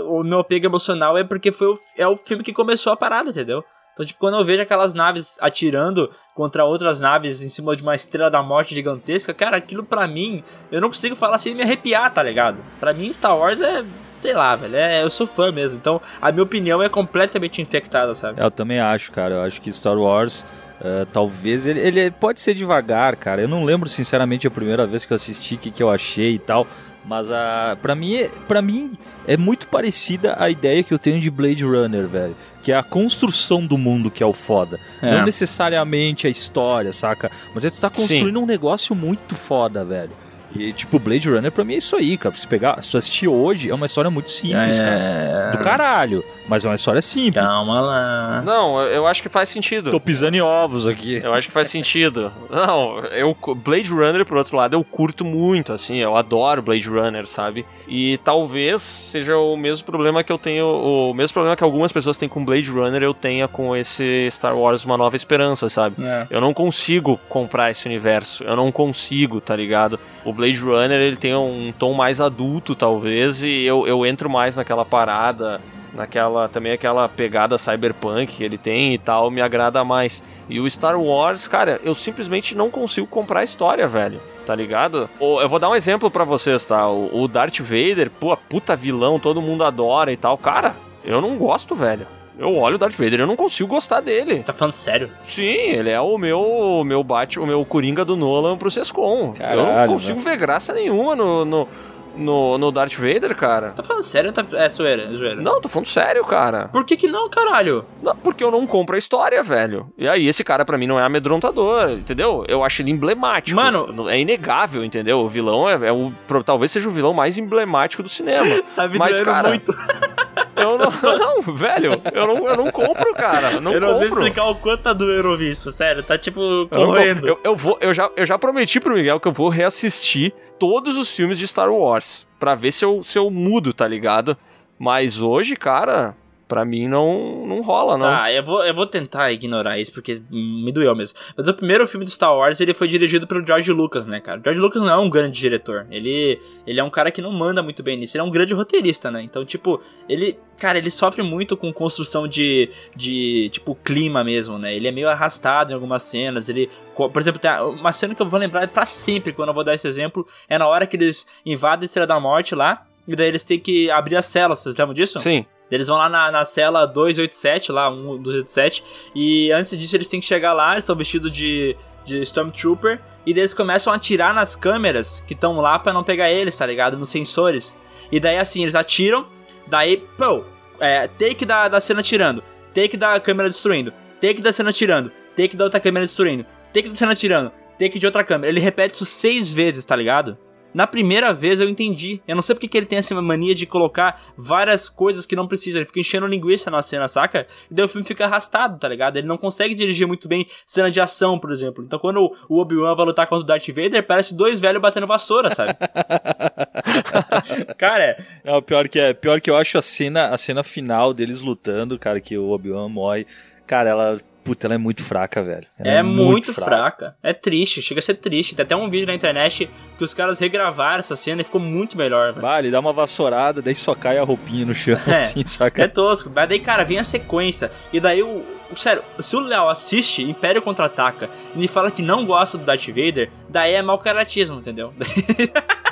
o 0.06 0.24
meu 0.24 0.40
apego 0.40 0.66
emocional 0.66 1.18
é 1.18 1.24
porque 1.24 1.52
foi 1.52 1.68
o, 1.68 1.80
é 1.98 2.08
o 2.08 2.18
filme 2.18 2.44
que 2.44 2.54
começou 2.54 2.94
a 2.94 2.98
parada, 2.98 3.30
entendeu? 3.30 3.64
Então, 3.94 4.06
tipo, 4.06 4.20
quando 4.20 4.38
eu 4.38 4.46
vejo 4.46 4.62
aquelas 4.62 4.94
naves 4.94 5.38
atirando 5.42 6.10
contra 6.34 6.66
outras 6.66 7.02
naves 7.02 7.42
em 7.42 7.50
cima 7.50 7.76
de 7.76 7.84
uma 7.84 7.96
estrela 7.96 8.30
da 8.30 8.42
morte 8.42 8.74
gigantesca, 8.74 9.34
cara, 9.34 9.58
aquilo 9.58 9.84
pra 9.84 10.08
mim, 10.08 10.44
eu 10.72 10.80
não 10.80 10.88
consigo 10.90 11.16
falar 11.16 11.38
sem 11.38 11.54
me 11.54 11.62
arrepiar, 11.62 12.14
tá 12.14 12.24
ligado? 12.24 12.58
Pra 12.80 12.94
mim, 12.94 13.12
Star 13.12 13.38
Wars 13.38 13.60
é 13.62 13.84
sei 14.22 14.34
lá, 14.34 14.56
velho. 14.56 14.76
É, 14.76 15.04
eu 15.04 15.10
sou 15.10 15.26
fã 15.26 15.52
mesmo. 15.52 15.78
Então, 15.78 16.00
a 16.22 16.32
minha 16.32 16.44
opinião 16.44 16.82
é 16.82 16.88
completamente 16.88 17.62
infectada, 17.62 18.14
sabe? 18.14 18.40
Eu 18.40 18.52
também 18.52 18.80
acho, 18.80 19.12
cara. 19.12 19.36
Eu 19.36 19.42
acho 19.42 19.60
que 19.62 19.72
Star 19.74 19.98
Wars. 19.98 20.46
Uh, 20.80 21.06
talvez 21.14 21.68
ele, 21.68 21.80
ele 21.80 22.10
pode 22.10 22.40
ser 22.40 22.56
devagar, 22.56 23.16
cara. 23.16 23.42
Eu 23.42 23.48
não 23.48 23.64
lembro 23.64 23.88
sinceramente 23.88 24.48
a 24.48 24.52
primeira 24.52 24.88
vez 24.88 25.06
que 25.06 25.14
eu 25.14 25.16
assisti 25.16 25.54
o 25.54 25.58
que, 25.60 25.70
que 25.70 25.84
eu 25.84 25.92
achei 25.92 26.34
e 26.34 26.40
tal. 26.40 26.66
Mas 27.06 27.32
a 27.32 27.78
para 27.82 27.96
mim, 27.96 28.28
para 28.48 28.62
mim 28.62 28.92
é 29.28 29.38
muito 29.38 29.68
parecida 29.68 30.36
a 30.40 30.50
ideia 30.50 30.84
que 30.84 30.94
eu 30.94 31.00
tenho 31.00 31.20
de 31.20 31.30
Blade 31.30 31.64
Runner, 31.64 32.08
velho, 32.08 32.36
que 32.62 32.72
é 32.72 32.76
a 32.78 32.84
construção 32.84 33.66
do 33.66 33.78
mundo 33.78 34.12
que 34.12 34.24
é 34.24 34.26
o 34.26 34.34
foda. 34.34 34.80
É. 35.02 35.18
Não 35.18 35.26
necessariamente 35.26 36.28
a 36.28 36.30
história, 36.30 36.94
saca? 36.94 37.32
Mas 37.54 37.66
é 37.66 37.70
tu 37.70 37.80
tá 37.80 37.90
construindo 37.90 38.40
um 38.40 38.46
negócio 38.46 38.96
muito 38.96 39.36
foda, 39.36 39.84
velho. 39.84 40.12
E, 40.56 40.74
tipo, 40.74 41.00
Blade 41.00 41.30
Runner 41.30 41.52
pra 41.52 41.64
mim 41.64 41.76
é 41.76 41.78
isso 41.78 41.96
aí, 41.96 42.18
cara. 42.18 42.36
Se 42.36 42.46
pegar, 42.48 42.82
se 42.84 42.96
assistir 42.98 43.28
hoje, 43.28 43.70
é 43.70 43.74
uma 43.74 43.86
história 43.86 44.12
muito 44.12 44.30
simples, 44.32 44.80
É. 44.80 44.84
cara. 44.84 45.52
Do 45.52 45.58
caralho. 45.64 46.24
Mas 46.48 46.66
é 46.66 46.68
uma 46.68 46.76
história 46.76 47.02
simples. 47.02 47.36
Calma 47.46 47.80
lá. 47.80 48.42
Não, 48.44 48.82
eu- 48.82 48.88
eu 48.88 49.08
acho 49.08 49.22
que 49.24 49.30
faz 49.30 49.48
sentido. 49.48 49.90
Tô 49.92 50.00
pisando 50.00 50.36
em 50.36 50.42
ovos 50.42 50.86
aqui. 50.88 51.22
Eu 51.24 51.34
acho 51.34 51.48
que 51.48 51.54
faz 51.54 51.70
sentido. 51.70 52.32
Não, 52.50 53.00
eu 53.06 53.38
Blade 53.64 53.90
Runner, 53.90 54.26
por 54.26 54.36
outro 54.38 54.58
lado, 54.58 54.76
eu 54.76 54.84
curto 54.84 55.24
muito, 55.24 55.72
assim, 55.72 55.98
eu 55.98 56.18
adoro 56.18 56.62
Blade 56.62 56.90
Runner, 56.90 57.26
sabe? 57.26 57.66
E 57.88 58.18
talvez 58.26 58.82
seja 58.82 59.38
o 59.38 59.56
mesmo 59.56 59.86
problema 59.86 60.24
que 60.24 60.32
eu 60.32 60.38
tenho, 60.38 60.66
o 60.66 61.14
mesmo 61.14 61.34
problema 61.34 61.56
que 61.56 61.64
algumas 61.64 61.92
pessoas 61.94 62.18
têm 62.18 62.28
com 62.28 62.44
Blade 62.44 62.70
Runner, 62.70 63.02
eu 63.02 63.14
tenha 63.14 63.48
com 63.48 63.74
esse 63.76 64.28
Star 64.32 64.58
Wars 64.58 64.84
Uma 64.84 64.98
Nova 64.98 65.16
Esperança, 65.16 65.70
sabe? 65.70 65.96
É. 66.04 66.28
Eu 66.30 66.42
não 66.42 66.54
consigo 66.54 67.18
comprar 67.30 67.72
esse 67.72 67.86
universo, 67.86 68.44
eu 68.44 68.56
não 68.58 68.72
consigo, 68.74 69.40
tá 69.40 69.56
ligado? 69.56 69.98
O 70.26 70.34
Blade 70.42 70.58
Runner, 70.58 71.00
ele 71.00 71.18
tem 71.18 71.36
um 71.36 71.72
tom 71.78 71.94
mais 71.94 72.20
adulto, 72.20 72.74
talvez, 72.74 73.44
e 73.44 73.64
eu, 73.64 73.86
eu 73.86 74.04
entro 74.04 74.28
mais 74.28 74.56
naquela 74.56 74.84
parada 74.84 75.62
naquela 75.94 76.48
também 76.48 76.72
aquela 76.72 77.08
pegada 77.10 77.58
cyberpunk 77.58 78.38
que 78.38 78.44
ele 78.44 78.58
tem 78.58 78.94
e 78.94 78.98
tal, 78.98 79.30
me 79.30 79.42
agrada 79.42 79.84
mais. 79.84 80.24
E 80.50 80.60
o 80.60 80.70
Star 80.70 81.00
Wars, 81.00 81.50
cara, 81.50 81.82
eu 81.84 81.94
simplesmente 81.94 82.56
não 82.56 82.72
consigo 82.72 83.06
comprar 83.06 83.42
a 83.42 83.44
história, 83.44 83.88
velho. 83.88 84.22
Tá 84.46 84.56
ligado? 84.56 85.10
Eu 85.20 85.50
vou 85.50 85.60
dar 85.60 85.70
um 85.70 85.76
exemplo 85.76 86.10
pra 86.10 86.24
vocês, 86.24 86.64
tá? 86.66 86.90
O 86.90 87.28
Darth 87.28 87.60
Vader, 87.60 88.10
pô, 88.10 88.36
puta 88.36 88.74
vilão, 88.74 89.20
todo 89.20 89.42
mundo 89.42 89.66
adora 89.66 90.14
e 90.14 90.18
tal. 90.18 90.38
Cara, 90.38 90.74
eu 91.04 91.20
não 91.22 91.36
gosto, 91.36 91.76
velho. 91.76 92.08
Eu 92.40 92.56
olho 92.58 92.76
o 92.76 92.78
Darth 92.78 92.96
Vader, 92.96 93.20
eu 93.22 93.28
não 93.28 93.36
consigo 93.36 93.68
gostar 93.70 94.02
dele. 94.02 94.44
Tá 94.44 94.54
falando 94.54 94.74
sério? 94.74 95.10
Sim, 95.28 95.44
ele 95.44 95.90
é 95.90 96.00
o 96.00 96.18
meu, 96.18 96.40
o 96.42 96.84
meu 96.84 97.04
Batman, 97.04 97.44
o 97.44 97.48
meu 97.48 97.66
Coringa 97.66 98.04
do 98.06 98.16
Nolan 98.16 98.58
pro 98.58 98.72
Sescom. 98.72 99.34
eu 99.40 99.66
não 99.66 99.88
consigo 99.88 100.20
ver 100.20 100.38
graça 100.38 100.74
nenhuma 100.74 101.16
no, 101.16 101.46
no, 101.46 101.68
no, 102.16 102.58
no 102.58 102.72
Darth 102.72 102.96
Vader, 102.96 103.36
cara. 103.36 103.72
Tá 103.72 103.84
falando 103.84 104.04
sério 104.04 104.30
ou 104.30 104.34
tá... 104.34 104.46
É 104.58 104.68
zoeira, 104.70 105.04
é 105.04 105.08
zoeira. 105.10 105.42
Não, 105.42 105.62
tô 105.62 105.70
falando 105.70 105.88
sério, 105.88 106.24
cara. 106.26 106.68
Por 106.70 106.86
que 106.86 106.98
que 106.98 107.08
não, 107.08 107.30
caralho? 107.30 107.86
Não, 108.02 108.16
porque 108.16 108.44
eu 108.44 108.52
não 108.52 108.66
compro 108.66 108.96
a 108.96 109.00
história, 109.00 109.44
velho. 109.44 109.88
E 109.98 110.08
aí, 110.08 110.28
esse 110.28 110.44
cara 110.44 110.66
pra 110.66 110.78
mim 110.78 110.88
não 110.88 111.00
é 111.00 111.04
amedrontador, 111.04 111.92
entendeu? 111.92 112.44
Eu 112.48 112.64
acho 112.64 112.82
ele 112.82 112.92
emblemático. 112.92 113.56
Mano- 113.56 114.10
é 114.10 114.20
inegável, 114.20 114.84
entendeu? 114.84 115.20
O 115.20 115.28
vilão 115.30 115.70
é, 115.70 115.88
é 115.88 115.92
o. 115.92 116.12
Talvez 116.46 116.72
seja 116.72 116.88
o 116.88 116.92
vilão 116.92 117.14
mais 117.14 117.38
emblemático 117.38 118.04
do 118.04 118.10
cinema. 118.10 118.62
Tá 118.76 118.88
me 118.88 118.98
Mas, 118.98 119.20
cara, 119.20 119.50
muito. 119.50 119.76
Eu 120.62 120.78
não, 120.78 120.92
não, 121.46 121.56
velho, 121.56 122.02
eu 122.14 122.28
não, 122.28 122.48
eu 122.48 122.58
não 122.58 122.72
compro, 122.72 123.14
cara. 123.14 123.60
Não 123.60 123.74
eu 123.74 123.80
não 123.82 123.96
sei 123.98 124.08
compro. 124.10 124.24
explicar 124.26 124.50
o 124.50 124.56
quanto 124.56 124.84
tá 124.84 124.94
doendo 124.94 125.30
ouvir 125.30 125.52
isso, 125.52 125.72
sério. 125.72 126.04
Tá 126.04 126.18
tipo 126.18 126.40
Eu, 126.42 126.68
correndo. 126.70 127.16
compro. 127.16 127.30
eu, 127.30 127.40
eu 127.44 127.56
vou, 127.56 127.78
eu, 127.82 127.94
já, 127.94 128.10
eu 128.16 128.26
já 128.26 128.38
prometi 128.38 128.80
pro 128.80 128.94
Miguel 128.96 129.20
que 129.20 129.28
eu 129.28 129.32
vou 129.34 129.50
reassistir 129.50 130.34
todos 130.60 130.98
os 130.98 131.12
filmes 131.16 131.38
de 131.38 131.48
Star 131.48 131.72
Wars. 131.72 132.28
Pra 132.40 132.56
ver 132.56 132.72
se 132.72 132.84
eu, 132.86 133.04
se 133.04 133.18
eu 133.18 133.30
mudo, 133.30 133.74
tá 133.74 133.88
ligado? 133.88 134.38
Mas 134.78 135.22
hoje, 135.22 135.56
cara, 135.56 136.16
pra 136.52 136.66
mim 136.66 136.86
não, 136.86 137.48
não 137.48 137.62
rola, 137.62 137.98
não. 137.98 138.08
Tá, 138.08 138.30
eu 138.30 138.44
vou, 138.44 138.62
eu 138.62 138.74
vou 138.74 138.86
tentar 138.86 139.32
ignorar 139.32 139.80
isso, 139.80 139.94
porque 139.94 140.22
me 140.30 140.70
doeu 140.70 140.94
mesmo. 140.94 141.18
Mas 141.38 141.48
o 141.48 141.54
primeiro 141.54 141.88
filme 141.88 142.04
do 142.04 142.12
Star 142.12 142.36
Wars, 142.36 142.60
ele 142.60 142.74
foi 142.74 142.90
dirigido 142.90 143.26
pelo 143.26 143.48
George 143.48 143.72
Lucas, 143.72 144.06
né, 144.06 144.20
cara? 144.20 144.42
O 144.42 144.44
George 144.44 144.60
Lucas 144.60 144.82
não 144.82 144.90
é 144.90 144.98
um 144.98 145.10
grande 145.10 145.40
diretor. 145.40 145.88
Ele, 145.90 146.42
ele 146.68 146.78
é 146.78 146.84
um 146.84 146.90
cara 146.90 147.10
que 147.10 147.22
não 147.22 147.32
manda 147.32 147.64
muito 147.64 147.82
bem 147.82 147.96
nisso. 147.96 148.18
Ele 148.18 148.22
é 148.22 148.26
um 148.26 148.30
grande 148.30 148.54
roteirista, 148.54 149.10
né? 149.10 149.24
Então, 149.24 149.46
tipo, 149.46 149.82
ele... 150.10 150.38
Cara, 150.60 150.78
ele 150.78 150.92
sofre 150.92 151.24
muito 151.24 151.56
com 151.56 151.72
construção 151.72 152.28
de, 152.28 152.70
de 152.98 153.50
tipo, 153.54 153.74
clima 153.74 154.22
mesmo, 154.22 154.58
né? 154.58 154.76
Ele 154.76 154.90
é 154.90 154.92
meio 154.92 155.08
arrastado 155.08 155.72
em 155.72 155.74
algumas 155.74 156.04
cenas. 156.04 156.50
Ele... 156.50 156.70
Por 156.94 157.22
exemplo, 157.22 157.40
tem 157.40 157.50
uma 157.62 157.94
cena 157.94 158.14
que 158.14 158.22
eu 158.22 158.28
vou 158.28 158.38
lembrar 158.38 158.68
pra 158.68 158.86
sempre 158.86 159.32
quando 159.32 159.48
eu 159.48 159.56
vou 159.56 159.64
dar 159.64 159.74
esse 159.74 159.88
exemplo. 159.88 160.28
É 160.50 160.58
na 160.58 160.68
hora 160.68 160.86
que 160.86 160.98
eles 160.98 161.26
invadem 161.46 161.84
a 161.84 161.86
Estrela 161.86 162.06
da 162.06 162.20
Morte 162.20 162.54
lá. 162.54 162.86
E 163.08 163.16
daí 163.16 163.30
eles 163.30 163.46
têm 163.46 163.58
que 163.58 163.90
abrir 163.90 164.18
as 164.18 164.26
celas. 164.26 164.60
Vocês 164.60 164.76
lembram 164.76 164.94
disso? 164.94 165.18
Sim. 165.22 165.46
Eles 165.72 165.88
vão 165.88 165.98
lá 165.98 166.10
na, 166.10 166.30
na 166.32 166.46
cela 166.46 166.86
287, 166.86 167.72
lá, 167.72 167.90
127, 167.90 168.84
e 169.16 169.52
antes 169.52 169.78
disso 169.78 169.96
eles 169.96 170.08
têm 170.08 170.20
que 170.20 170.26
chegar 170.26 170.54
lá, 170.54 170.74
eles 170.74 170.84
estão 170.84 170.96
vestidos 170.96 171.32
de, 171.32 171.76
de 172.04 172.22
Stormtrooper, 172.22 173.00
e 173.26 173.32
eles 173.32 173.54
começam 173.54 173.94
a 173.94 173.96
atirar 173.96 174.34
nas 174.34 174.56
câmeras 174.56 175.22
que 175.22 175.34
estão 175.34 175.62
lá 175.62 175.80
pra 175.80 175.94
não 175.94 176.04
pegar 176.04 176.30
eles, 176.30 176.58
tá 176.58 176.66
ligado? 176.66 176.98
Nos 176.98 177.10
sensores. 177.10 177.78
E 178.12 178.20
daí 178.20 178.38
assim, 178.38 178.64
eles 178.64 178.76
atiram, 178.76 179.26
daí, 179.68 180.04
pô, 180.18 180.44
é, 180.80 181.08
take 181.08 181.46
da, 181.46 181.68
da 181.68 181.80
cena 181.80 182.02
atirando, 182.02 182.44
take 182.74 182.98
da 182.98 183.20
câmera 183.20 183.48
destruindo, 183.48 183.94
take 184.20 184.42
da 184.42 184.52
cena 184.52 184.72
atirando, 184.72 185.12
take 185.38 185.56
da 185.56 185.64
outra 185.64 185.80
câmera 185.80 186.06
destruindo, 186.06 186.46
take 186.74 186.90
da 186.90 186.96
cena 186.96 187.14
atirando, 187.14 187.52
take 187.80 187.98
de 187.98 188.06
outra 188.06 188.24
câmera. 188.24 188.52
Ele 188.52 188.60
repete 188.60 188.96
isso 188.96 189.06
seis 189.06 189.54
vezes, 189.54 189.86
tá 189.86 189.96
ligado? 189.96 190.38
Na 190.74 190.88
primeira 190.88 191.34
vez 191.34 191.60
eu 191.60 191.70
entendi. 191.70 192.22
Eu 192.28 192.36
não 192.36 192.42
sei 192.42 192.56
porque 192.56 192.68
que 192.68 192.78
ele 192.78 192.86
tem 192.86 193.00
essa 193.00 193.20
mania 193.22 193.54
de 193.54 193.66
colocar 193.66 194.22
várias 194.38 194.90
coisas 194.90 195.26
que 195.26 195.36
não 195.36 195.48
precisa. 195.48 195.78
Ele 195.78 195.86
fica 195.86 196.00
enchendo 196.00 196.28
linguiça 196.28 196.72
na 196.72 196.82
cena, 196.82 197.08
saca? 197.08 197.48
E 197.70 197.74
daí 197.74 197.86
o 197.86 197.90
filme 197.90 198.08
fica 198.08 198.26
arrastado, 198.26 198.80
tá 198.80 198.88
ligado? 198.88 199.18
Ele 199.18 199.28
não 199.28 199.38
consegue 199.38 199.76
dirigir 199.76 200.08
muito 200.08 200.28
bem 200.28 200.48
cena 200.66 200.90
de 200.90 201.00
ação, 201.02 201.38
por 201.38 201.52
exemplo. 201.52 201.84
Então 201.84 202.00
quando 202.00 202.32
o 202.48 202.60
Obi-Wan 202.60 202.96
vai 202.96 203.06
lutar 203.06 203.28
contra 203.28 203.44
o 203.44 203.48
Darth 203.48 203.68
Vader, 203.68 204.06
parece 204.06 204.36
dois 204.36 204.60
velhos 204.60 204.82
batendo 204.82 205.08
vassoura, 205.08 205.50
sabe? 205.50 205.74
Cara, 207.78 208.04
é. 208.04 208.24
Não, 208.44 208.62
pior 208.62 208.88
que 208.88 209.00
é, 209.00 209.14
pior 209.14 209.42
que 209.42 209.50
eu 209.50 209.56
acho 209.56 209.78
a 209.78 209.82
cena, 209.82 210.30
a 210.30 210.38
cena 210.38 210.64
final 210.64 211.14
deles 211.14 211.42
lutando, 211.42 212.00
cara, 212.00 212.20
que 212.20 212.38
o 212.38 212.50
Obi-Wan 212.50 212.90
morre. 212.90 213.26
Cara, 213.66 213.90
ela, 213.90 214.18
puta, 214.44 214.68
ela 214.68 214.76
é 214.76 214.78
muito 214.78 215.04
fraca, 215.04 215.42
velho. 215.44 215.66
Ela 215.80 216.00
É, 216.00 216.04
muito 216.04 216.54
fraca. 216.54 217.16
É 217.22 217.34
triste, 217.34 217.82
chega 217.82 218.00
a 218.00 218.02
ser 218.02 218.16
triste. 218.16 218.56
Tem 218.56 218.64
até 218.64 218.76
um 218.76 218.90
vídeo 218.90 219.08
na 219.08 219.14
internet 219.14 219.70
que 219.98 220.04
os 220.04 220.14
caras 220.14 220.40
regravaram 220.40 221.00
essa 221.00 221.16
cena 221.16 221.42
e 221.42 221.44
ficou 221.44 221.62
muito 221.62 221.98
melhor, 221.98 222.32
velho. 222.34 222.42
Bah, 222.42 222.60
ele 222.60 222.72
dá 222.72 222.80
uma 222.80 222.94
vassourada, 222.94 223.62
daí 223.62 223.76
só 223.76 223.94
cai 223.96 224.18
a 224.18 224.24
roupinha 224.24 224.66
no 224.66 224.74
chão, 224.74 224.98
É. 225.08 225.16
assim, 225.18 225.46
saca? 225.46 225.82
É 225.84 225.88
tosco. 225.88 226.32
Mas 226.34 226.50
daí, 226.50 226.60
cara, 226.60 226.84
vem 226.84 227.00
a 227.00 227.04
sequência. 227.04 227.72
E 227.94 228.00
daí 228.00 228.22
o. 228.24 228.28
o- 228.28 228.78
Sério, 228.78 229.04
se 229.20 229.36
o 229.36 229.40
Léo 229.42 229.68
assiste 229.70 230.24
Império 230.24 230.62
Contra-Ataca 230.62 231.30
e 231.54 231.60
me 231.60 231.68
fala 231.68 231.92
que 231.92 232.02
não 232.02 232.26
gosta 232.26 232.58
do 232.58 232.64
Darth 232.64 232.88
Vader, 232.88 233.30
daí 233.50 233.74
é 233.74 233.82
mau 233.82 233.98
caratismo, 234.00 234.58
entendeu? 234.60 234.94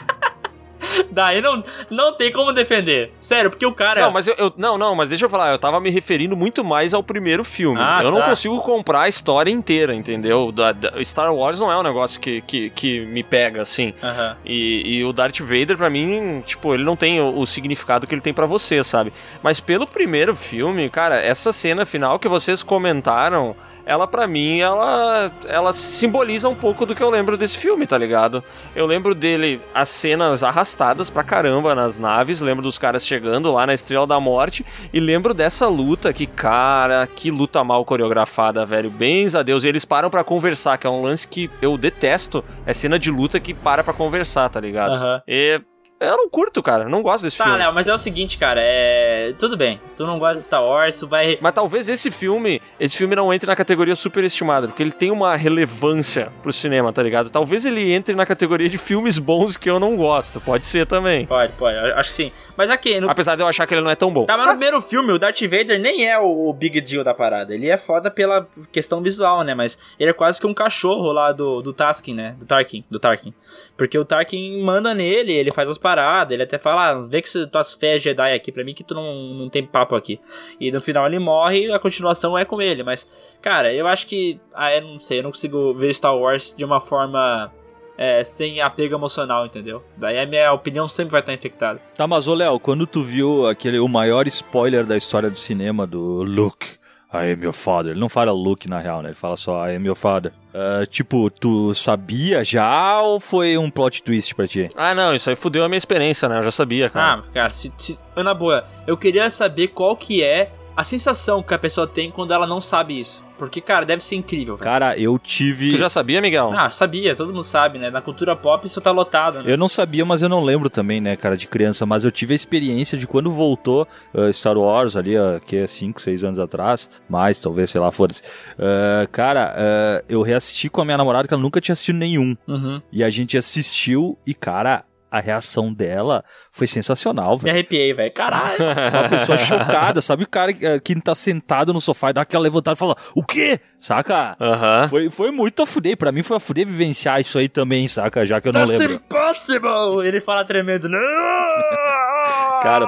daí 1.11 1.41
não, 1.41 1.63
não 1.89 2.13
tem 2.13 2.31
como 2.31 2.51
defender. 2.53 3.11
Sério, 3.21 3.49
porque 3.49 3.65
o 3.65 3.73
cara. 3.73 4.01
Não, 4.01 4.11
mas 4.11 4.27
eu, 4.27 4.35
eu- 4.37 4.53
não, 4.57 4.77
não, 4.77 4.95
mas 4.95 5.09
deixa 5.09 5.25
eu 5.25 5.29
falar, 5.29 5.51
eu 5.51 5.59
tava 5.59 5.79
me 5.79 5.89
referindo 5.89 6.35
muito 6.35 6.63
mais 6.63 6.93
ao 6.93 7.03
primeiro 7.03 7.43
filme. 7.43 7.79
Ah, 7.81 7.99
eu 8.03 8.11
não 8.11 8.19
tá. 8.19 8.29
consigo 8.29 8.59
comprar 8.61 9.01
a 9.01 9.09
história 9.09 9.51
inteira, 9.51 9.93
entendeu? 9.93 10.51
Da, 10.51 10.71
da- 10.71 11.03
Star 11.03 11.33
Wars 11.33 11.59
não 11.59 11.71
é 11.71 11.77
um 11.77 11.83
negócio 11.83 12.19
que, 12.19 12.41
que, 12.41 12.69
que 12.71 12.99
me 13.05 13.23
pega 13.23 13.61
assim. 13.61 13.93
Aham. 14.01 14.37
E, 14.45 14.97
e 14.97 15.05
o 15.05 15.13
Darth 15.13 15.39
Vader, 15.39 15.77
pra 15.77 15.89
mim, 15.89 16.43
tipo, 16.45 16.73
ele 16.73 16.83
não 16.83 16.95
tem 16.95 17.19
o, 17.21 17.39
o 17.39 17.45
significado 17.45 18.07
que 18.07 18.13
ele 18.13 18.21
tem 18.21 18.33
pra 18.33 18.45
você, 18.45 18.83
sabe? 18.83 19.11
Mas 19.43 19.59
pelo 19.59 19.85
primeiro 19.87 20.35
filme, 20.35 20.89
cara, 20.89 21.19
essa 21.21 21.51
cena 21.51 21.85
final 21.85 22.19
que 22.19 22.27
vocês 22.27 22.63
comentaram, 22.63 23.55
ela 23.89 24.05
pra 24.05 24.27
mim, 24.27 24.59
ela, 24.59 25.31
ela 25.47 25.73
simboliza 25.73 26.47
um 26.47 26.53
pouco 26.53 26.85
do 26.85 26.93
que 26.93 27.01
eu 27.01 27.09
lembro 27.09 27.35
desse 27.35 27.57
filme, 27.57 27.87
tá 27.87 27.97
ligado? 27.97 28.43
Eu 28.75 28.85
lembro 28.85 29.15
dele, 29.15 29.59
as 29.73 29.89
cenas 29.89 30.43
arrastadas 30.43 31.09
pra 31.09 31.23
caramba 31.23 31.73
nas 31.73 31.97
naves, 31.97 32.39
lembro 32.39 32.61
dos 32.61 32.77
caras 32.77 33.03
chegando 33.03 33.51
lá 33.51 33.65
na 33.65 33.73
Estrela 33.73 34.05
da 34.05 34.19
Morte, 34.19 34.63
e 34.93 34.99
lembro 34.99 35.33
dessa 35.33 35.67
luta 35.67 36.13
que, 36.13 36.27
cara, 36.27 37.07
que 37.07 37.31
luta 37.31 37.63
mal 37.63 37.83
coreografada, 37.83 38.63
velho. 38.63 38.91
Bens 38.91 39.33
a 39.33 39.41
Deus. 39.41 39.63
E 39.63 39.67
eles 39.67 39.85
param 39.85 40.11
pra 40.11 40.23
conversar, 40.23 40.77
que 40.77 40.85
é 40.85 40.89
um 40.89 41.01
lance 41.01 41.27
que 41.27 41.49
eu 41.59 41.75
detesto. 41.75 42.45
É 42.67 42.73
cena 42.73 42.99
de 42.99 43.09
luta 43.09 43.39
que 43.39 43.55
para 43.55 43.83
pra 43.83 43.91
conversar, 43.91 44.49
tá 44.49 44.59
ligado? 44.59 44.97
Aham. 44.97 45.21
E 45.27 45.59
eu 45.99 46.17
não 46.17 46.29
curto, 46.29 46.61
cara. 46.63 46.87
Não 46.87 47.01
gosto 47.01 47.23
desse 47.23 47.37
Tá, 47.37 47.45
filme. 47.45 47.59
Léo, 47.59 47.73
mas 47.73 47.87
é 47.87 47.93
o 47.93 47.97
seguinte, 47.97 48.37
cara, 48.37 48.59
é. 48.61 49.33
Tudo 49.37 49.55
bem. 49.57 49.79
Tu 49.97 50.05
não 50.05 50.17
gosta 50.19 50.37
de 50.37 50.43
Star 50.43 50.63
Wars, 50.63 50.99
tu 50.99 51.07
vai. 51.07 51.37
Mas 51.41 51.53
talvez 51.53 51.89
esse 51.89 52.09
filme, 52.11 52.61
esse 52.79 52.95
filme 52.95 53.15
não 53.15 53.33
entre 53.33 53.47
na 53.47 53.55
categoria 53.55 53.95
superestimada, 53.95 54.67
porque 54.67 54.81
ele 54.83 54.91
tem 54.91 55.11
uma 55.11 55.35
relevância 55.35 56.31
pro 56.41 56.51
cinema, 56.53 56.91
tá 56.93 57.03
ligado? 57.03 57.29
Talvez 57.29 57.65
ele 57.65 57.91
entre 57.91 58.15
na 58.15 58.25
categoria 58.25 58.69
de 58.69 58.77
filmes 58.77 59.17
bons 59.17 59.57
que 59.57 59.69
eu 59.69 59.79
não 59.79 59.95
gosto. 59.95 60.39
Pode 60.41 60.65
ser 60.65 60.85
também. 60.87 61.25
Pode, 61.25 61.53
pode, 61.53 61.77
acho 61.77 62.09
que 62.09 62.15
sim. 62.15 62.31
Mas 62.55 62.69
aqui, 62.69 62.99
no, 62.99 63.09
Apesar 63.09 63.35
de 63.35 63.41
eu 63.41 63.47
achar 63.47 63.65
que 63.65 63.73
ele 63.73 63.81
não 63.81 63.91
é 63.91 63.95
tão 63.95 64.11
bom. 64.11 64.25
Tá, 64.25 64.35
mas 64.35 64.45
no 64.47 64.51
primeiro 64.51 64.81
filme, 64.81 65.13
o 65.13 65.19
Darth 65.19 65.39
Vader 65.41 65.79
nem 65.79 66.07
é 66.07 66.19
o, 66.19 66.49
o 66.49 66.53
big 66.53 66.81
deal 66.81 67.03
da 67.03 67.13
parada. 67.13 67.53
Ele 67.55 67.69
é 67.69 67.77
foda 67.77 68.11
pela 68.11 68.47
questão 68.71 69.01
visual, 69.01 69.43
né? 69.43 69.53
Mas 69.55 69.77
ele 69.99 70.09
é 70.09 70.13
quase 70.13 70.39
que 70.41 70.47
um 70.47 70.53
cachorro 70.53 71.11
lá 71.11 71.31
do, 71.31 71.61
do 71.61 71.71
Taskin, 71.71 72.13
né? 72.13 72.35
Do 72.37 72.45
Tarkin, 72.45 72.83
do 72.89 72.99
Tarkin. 72.99 73.33
Porque 73.79 73.97
o 73.97 74.03
Tarkin 74.05 74.61
manda 74.61 74.93
nele, 74.93 75.31
ele 75.33 75.51
faz 75.51 75.69
as 75.69 75.77
paradas, 75.77 76.33
ele 76.33 76.43
até 76.43 76.59
fala, 76.59 76.89
ah, 76.89 77.01
vê 77.07 77.21
que 77.21 77.47
tuas 77.47 77.73
fés 77.73 78.03
Jedi 78.03 78.33
aqui 78.33 78.51
pra 78.51 78.63
mim 78.63 78.73
que 78.73 78.83
tu 78.83 78.93
não, 78.93 79.33
não 79.33 79.49
tem 79.49 79.65
papo 79.65 79.95
aqui. 79.95 80.19
E 80.59 80.69
no 80.71 80.81
final 80.81 81.07
ele 81.07 81.17
morre 81.17 81.65
e 81.65 81.71
a 81.71 81.79
continuação 81.79 82.37
é 82.37 82.43
com 82.43 82.61
ele. 82.61 82.83
Mas, 82.83 83.09
cara, 83.41 83.73
eu 83.73 83.87
acho 83.87 84.05
que. 84.05 84.39
Ah, 84.53 84.75
eu 84.75 84.81
não 84.81 84.99
sei, 84.99 85.19
eu 85.19 85.23
não 85.23 85.31
consigo 85.31 85.73
ver 85.73 85.93
Star 85.93 86.15
Wars 86.15 86.53
de 86.55 86.65
uma 86.65 86.81
forma. 86.81 87.51
é, 87.97 88.23
sem 88.23 88.61
apego 88.61 88.95
emocional, 88.95 89.45
entendeu? 89.45 89.83
Daí 89.97 90.17
a 90.17 90.25
minha 90.25 90.53
opinião 90.53 90.87
sempre 90.87 91.11
vai 91.11 91.19
estar 91.19 91.33
infectada. 91.33 91.81
Tá, 91.97 92.07
mas 92.07 92.29
ô 92.29 92.33
Léo, 92.33 92.57
quando 92.57 92.87
tu 92.87 93.03
viu 93.03 93.45
aquele, 93.45 93.77
o 93.77 93.89
maior 93.89 94.25
spoiler 94.27 94.85
da 94.85 94.95
história 94.95 95.29
do 95.29 95.37
cinema 95.37 95.85
do 95.85 96.23
Luke, 96.23 96.78
I 97.11 97.31
am 97.33 97.43
your 97.43 97.53
father. 97.53 97.91
Ele 97.91 97.99
não 97.99 98.09
fala 98.09 98.31
Luke 98.31 98.69
na 98.69 98.79
real, 98.79 99.01
né? 99.01 99.09
Ele 99.09 99.15
fala 99.15 99.35
só 99.35 99.67
I 99.67 99.75
am 99.75 99.85
your 99.85 99.95
father. 99.95 100.31
Ah, 100.53 100.85
tipo, 100.85 101.29
tu 101.29 101.73
sabia 101.73 102.43
já 102.43 103.01
ou 103.01 103.19
foi 103.19 103.57
um 103.57 103.69
plot 103.69 104.03
twist 104.03 104.33
pra 104.35 104.47
ti? 104.47 104.69
Ah, 104.75 104.93
não, 104.95 105.13
isso 105.13 105.29
aí 105.29 105.35
fudeu 105.35 105.63
a 105.63 105.69
minha 105.69 105.77
experiência, 105.77 106.27
né? 106.27 106.39
Eu 106.39 106.43
já 106.43 106.51
sabia, 106.51 106.89
cara. 106.89 107.21
Ah, 107.21 107.31
cara, 107.33 107.49
se, 107.49 107.71
se, 107.77 107.97
eu, 108.15 108.23
na 108.23 108.33
boa, 108.33 108.63
eu 108.87 108.97
queria 108.97 109.29
saber 109.29 109.69
qual 109.69 109.95
que 109.95 110.23
é 110.23 110.51
a 110.75 110.83
sensação 110.83 111.43
que 111.43 111.53
a 111.53 111.59
pessoa 111.59 111.87
tem 111.87 112.11
quando 112.11 112.33
ela 112.33 112.47
não 112.47 112.61
sabe 112.61 112.99
isso. 112.99 113.27
Porque, 113.39 113.61
cara, 113.61 113.85
deve 113.85 114.03
ser 114.03 114.15
incrível. 114.15 114.57
velho. 114.57 114.69
Cara, 114.69 114.99
eu 114.99 115.17
tive. 115.17 115.71
Tu 115.71 115.77
já 115.77 115.89
sabia, 115.89 116.21
Miguel? 116.21 116.51
Ah, 116.53 116.69
sabia, 116.69 117.15
todo 117.15 117.29
mundo 117.31 117.43
sabe, 117.43 117.79
né? 117.79 117.89
Na 117.89 118.01
cultura 118.01 118.35
pop 118.35 118.67
isso 118.67 118.81
tá 118.81 118.91
lotado, 118.91 119.41
né? 119.41 119.53
Eu 119.53 119.57
não 119.57 119.69
sabia, 119.69 120.03
mas 120.03 120.21
eu 120.21 120.27
não 120.27 120.43
lembro 120.43 120.69
também, 120.69 120.99
né, 120.99 121.15
cara, 121.15 121.37
de 121.37 121.47
criança. 121.47 121.85
Mas 121.85 122.03
eu 122.03 122.11
tive 122.11 122.33
a 122.33 122.35
experiência 122.35 122.97
de 122.97 123.07
quando 123.07 123.31
voltou 123.31 123.87
uh, 124.13 124.33
Star 124.33 124.57
Wars 124.57 124.97
ali, 124.97 125.17
uh, 125.17 125.39
que 125.45 125.55
é 125.55 125.67
5, 125.67 126.01
6 126.01 126.23
anos 126.25 126.37
atrás, 126.37 126.89
mais, 127.09 127.39
talvez, 127.39 127.69
sei 127.69 127.79
lá, 127.79 127.93
foda-se. 127.93 128.21
Uh, 128.57 129.07
cara, 129.09 129.55
uh, 129.55 130.05
eu 130.09 130.21
reassisti 130.21 130.69
com 130.69 130.81
a 130.81 130.85
minha 130.85 130.97
namorada, 130.97 131.25
que 131.25 131.33
ela 131.33 131.41
nunca 131.41 131.61
tinha 131.61 131.73
assistido 131.73 131.95
nenhum. 131.95 132.35
Uhum. 132.45 132.81
E 132.91 133.05
a 133.05 133.09
gente 133.09 133.37
assistiu 133.37 134.17
e, 134.27 134.33
cara, 134.33 134.83
a 135.11 135.19
reação 135.19 135.73
dela 135.73 136.23
foi 136.51 136.67
sensacional, 136.67 137.33
Me 137.37 137.43
velho. 137.43 137.53
arrepiei, 137.55 137.93
velho. 137.93 138.13
Caralho. 138.13 138.57
Uma 138.93 139.09
pessoa 139.09 139.37
chocada, 139.37 140.01
sabe 140.01 140.23
o 140.23 140.27
cara 140.27 140.53
que, 140.53 140.79
que 140.81 141.01
tá 141.01 141.15
sentado 141.15 141.73
no 141.73 141.81
sofá 141.81 142.09
e 142.09 142.13
dá 142.13 142.21
aquela 142.21 142.43
levantada 142.43 142.75
e 142.75 142.77
fala, 142.79 142.95
o 143.15 143.23
quê? 143.23 143.59
Saca? 143.79 144.35
Aham. 144.39 144.87
Foi, 144.89 145.09
foi 145.09 145.31
muito 145.31 145.61
a 145.63 145.65
fuder, 145.65 145.95
pra 145.97 146.11
mim 146.11 146.21
foi 146.21 146.37
a 146.37 146.39
fuder 146.39 146.65
vivenciar 146.67 147.19
isso 147.21 147.37
aí 147.37 147.47
também, 147.47 147.87
saca? 147.87 148.25
Já 148.25 148.41
que 148.41 148.47
eu 148.49 148.53
não 148.53 148.65
lembro. 148.65 148.93
impossible! 148.93 150.05
Ele 150.05 150.19
fala 150.21 150.43
tremendo. 150.43 150.89
Não! 150.89 150.99
Cara, 152.61 152.87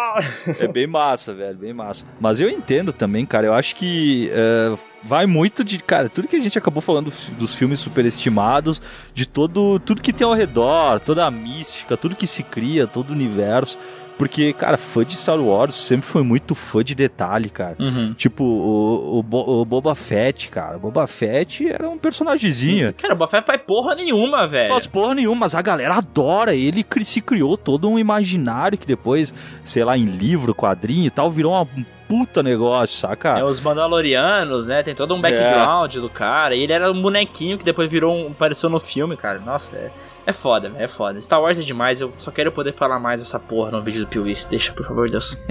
é 0.60 0.68
bem 0.68 0.86
massa, 0.86 1.34
velho, 1.34 1.58
bem 1.58 1.74
massa. 1.74 2.06
Mas 2.20 2.40
eu 2.42 2.50
entendo 2.50 2.92
também, 2.92 3.26
cara. 3.26 3.48
Eu 3.48 3.54
acho 3.54 3.76
que. 3.76 4.30
é, 4.34 4.78
vai 5.04 5.26
muito 5.26 5.64
de, 5.64 5.78
cara, 5.80 6.10
tudo 6.10 6.28
que 6.28 6.36
a 6.36 6.42
gente 6.42 6.58
acabou 6.58 6.82
falando 6.82 7.12
dos, 7.38 7.54
filmes 7.54 7.80
superestimados, 7.80 8.82
de 9.14 9.26
todo, 9.28 9.80
tudo 9.80 10.02
que 10.02 10.14
tem 10.14 10.26
ao 10.26 10.34
redor, 10.34 11.00
toda 11.00 11.26
a 11.26 11.32
mística, 11.32 11.98
tudo 11.98 12.16
que 12.16 12.28
se 12.28 12.44
cria, 12.44 12.88
todo 12.88 13.10
o 13.12 13.14
universo. 13.14 13.78
Porque, 14.18 14.54
cara, 14.54 14.78
fã 14.78 15.04
de 15.04 15.16
Star 15.16 15.40
Wars 15.40 15.74
sempre 15.74 16.06
foi 16.06 16.22
muito 16.22 16.54
fã 16.54 16.84
de 16.84 16.94
detalhe, 16.94 17.50
cara. 17.50 17.76
Uhum. 17.80 18.14
Tipo, 18.14 18.44
o, 18.44 19.20
o, 19.32 19.62
o 19.62 19.66
Boba 19.66 19.96
Fett, 19.96 20.48
cara. 20.50 20.78
O 20.78 20.80
Boba 20.80 21.08
Fett 21.08 21.68
era 21.68 21.90
um 21.90 21.98
personagemzinho. 21.98 22.94
Cara, 22.94 23.16
o 23.16 23.18
Boba 23.18 23.32
Fett 23.32 23.48
faz 23.48 23.60
porra 23.66 23.96
nenhuma, 23.96 24.48
velho. 24.48 24.70
Faz 24.70 24.86
porra 24.86 25.16
nenhuma, 25.16 25.40
mas 25.42 25.56
a 25.56 25.62
galera 25.64 25.96
adora 25.96 26.54
ele. 26.54 26.86
Se 27.02 27.20
criou 27.20 27.58
todo 27.58 27.90
um 27.90 27.98
imaginário 27.98 28.78
que 28.78 28.86
depois, 28.86 29.34
sei 29.64 29.84
lá, 29.84 29.98
em 29.98 30.06
livro, 30.06 30.54
quadrinho 30.54 31.08
e 31.08 31.10
tal, 31.10 31.32
virou 31.32 31.54
uma- 31.54 31.68
um 31.76 31.84
puta 32.12 32.44
negócio, 32.44 33.00
saca? 33.00 33.40
É, 33.40 33.44
os 33.44 33.62
Mandalorianos, 33.62 34.68
né? 34.68 34.84
Tem 34.84 34.94
todo 34.94 35.16
um 35.16 35.22
background 35.22 35.96
do 35.96 36.10
cara. 36.10 36.54
E 36.54 36.64
ele 36.64 36.74
era 36.74 36.92
um 36.92 37.02
bonequinho 37.02 37.58
que 37.58 37.64
depois 37.64 37.90
virou 37.90 38.14
um. 38.14 38.32
apareceu 38.32 38.70
no 38.70 38.82
filme, 38.82 39.16
cara. 39.16 39.40
Nossa, 39.40 39.78
é, 39.78 39.90
é 40.26 40.34
foda, 40.34 40.70
velho, 40.70 40.84
é 40.84 40.90
foda. 40.90 41.22
Star 41.22 41.42
Wars 41.42 41.58
é 41.58 41.62
demais, 41.62 42.02
eu 42.02 42.14
só 42.18 42.30
quero 42.30 42.52
poder 42.52 42.74
falar 42.74 43.00
mais 43.00 43.22
dessa 43.22 43.40
porra 43.40 43.72
no 43.72 43.82
vídeo 43.82 44.02
do 44.02 44.08
Piuí. 44.08 44.38
Deixa, 44.50 44.74
por 44.74 44.86
favor, 44.86 45.10
Deus. 45.10 45.38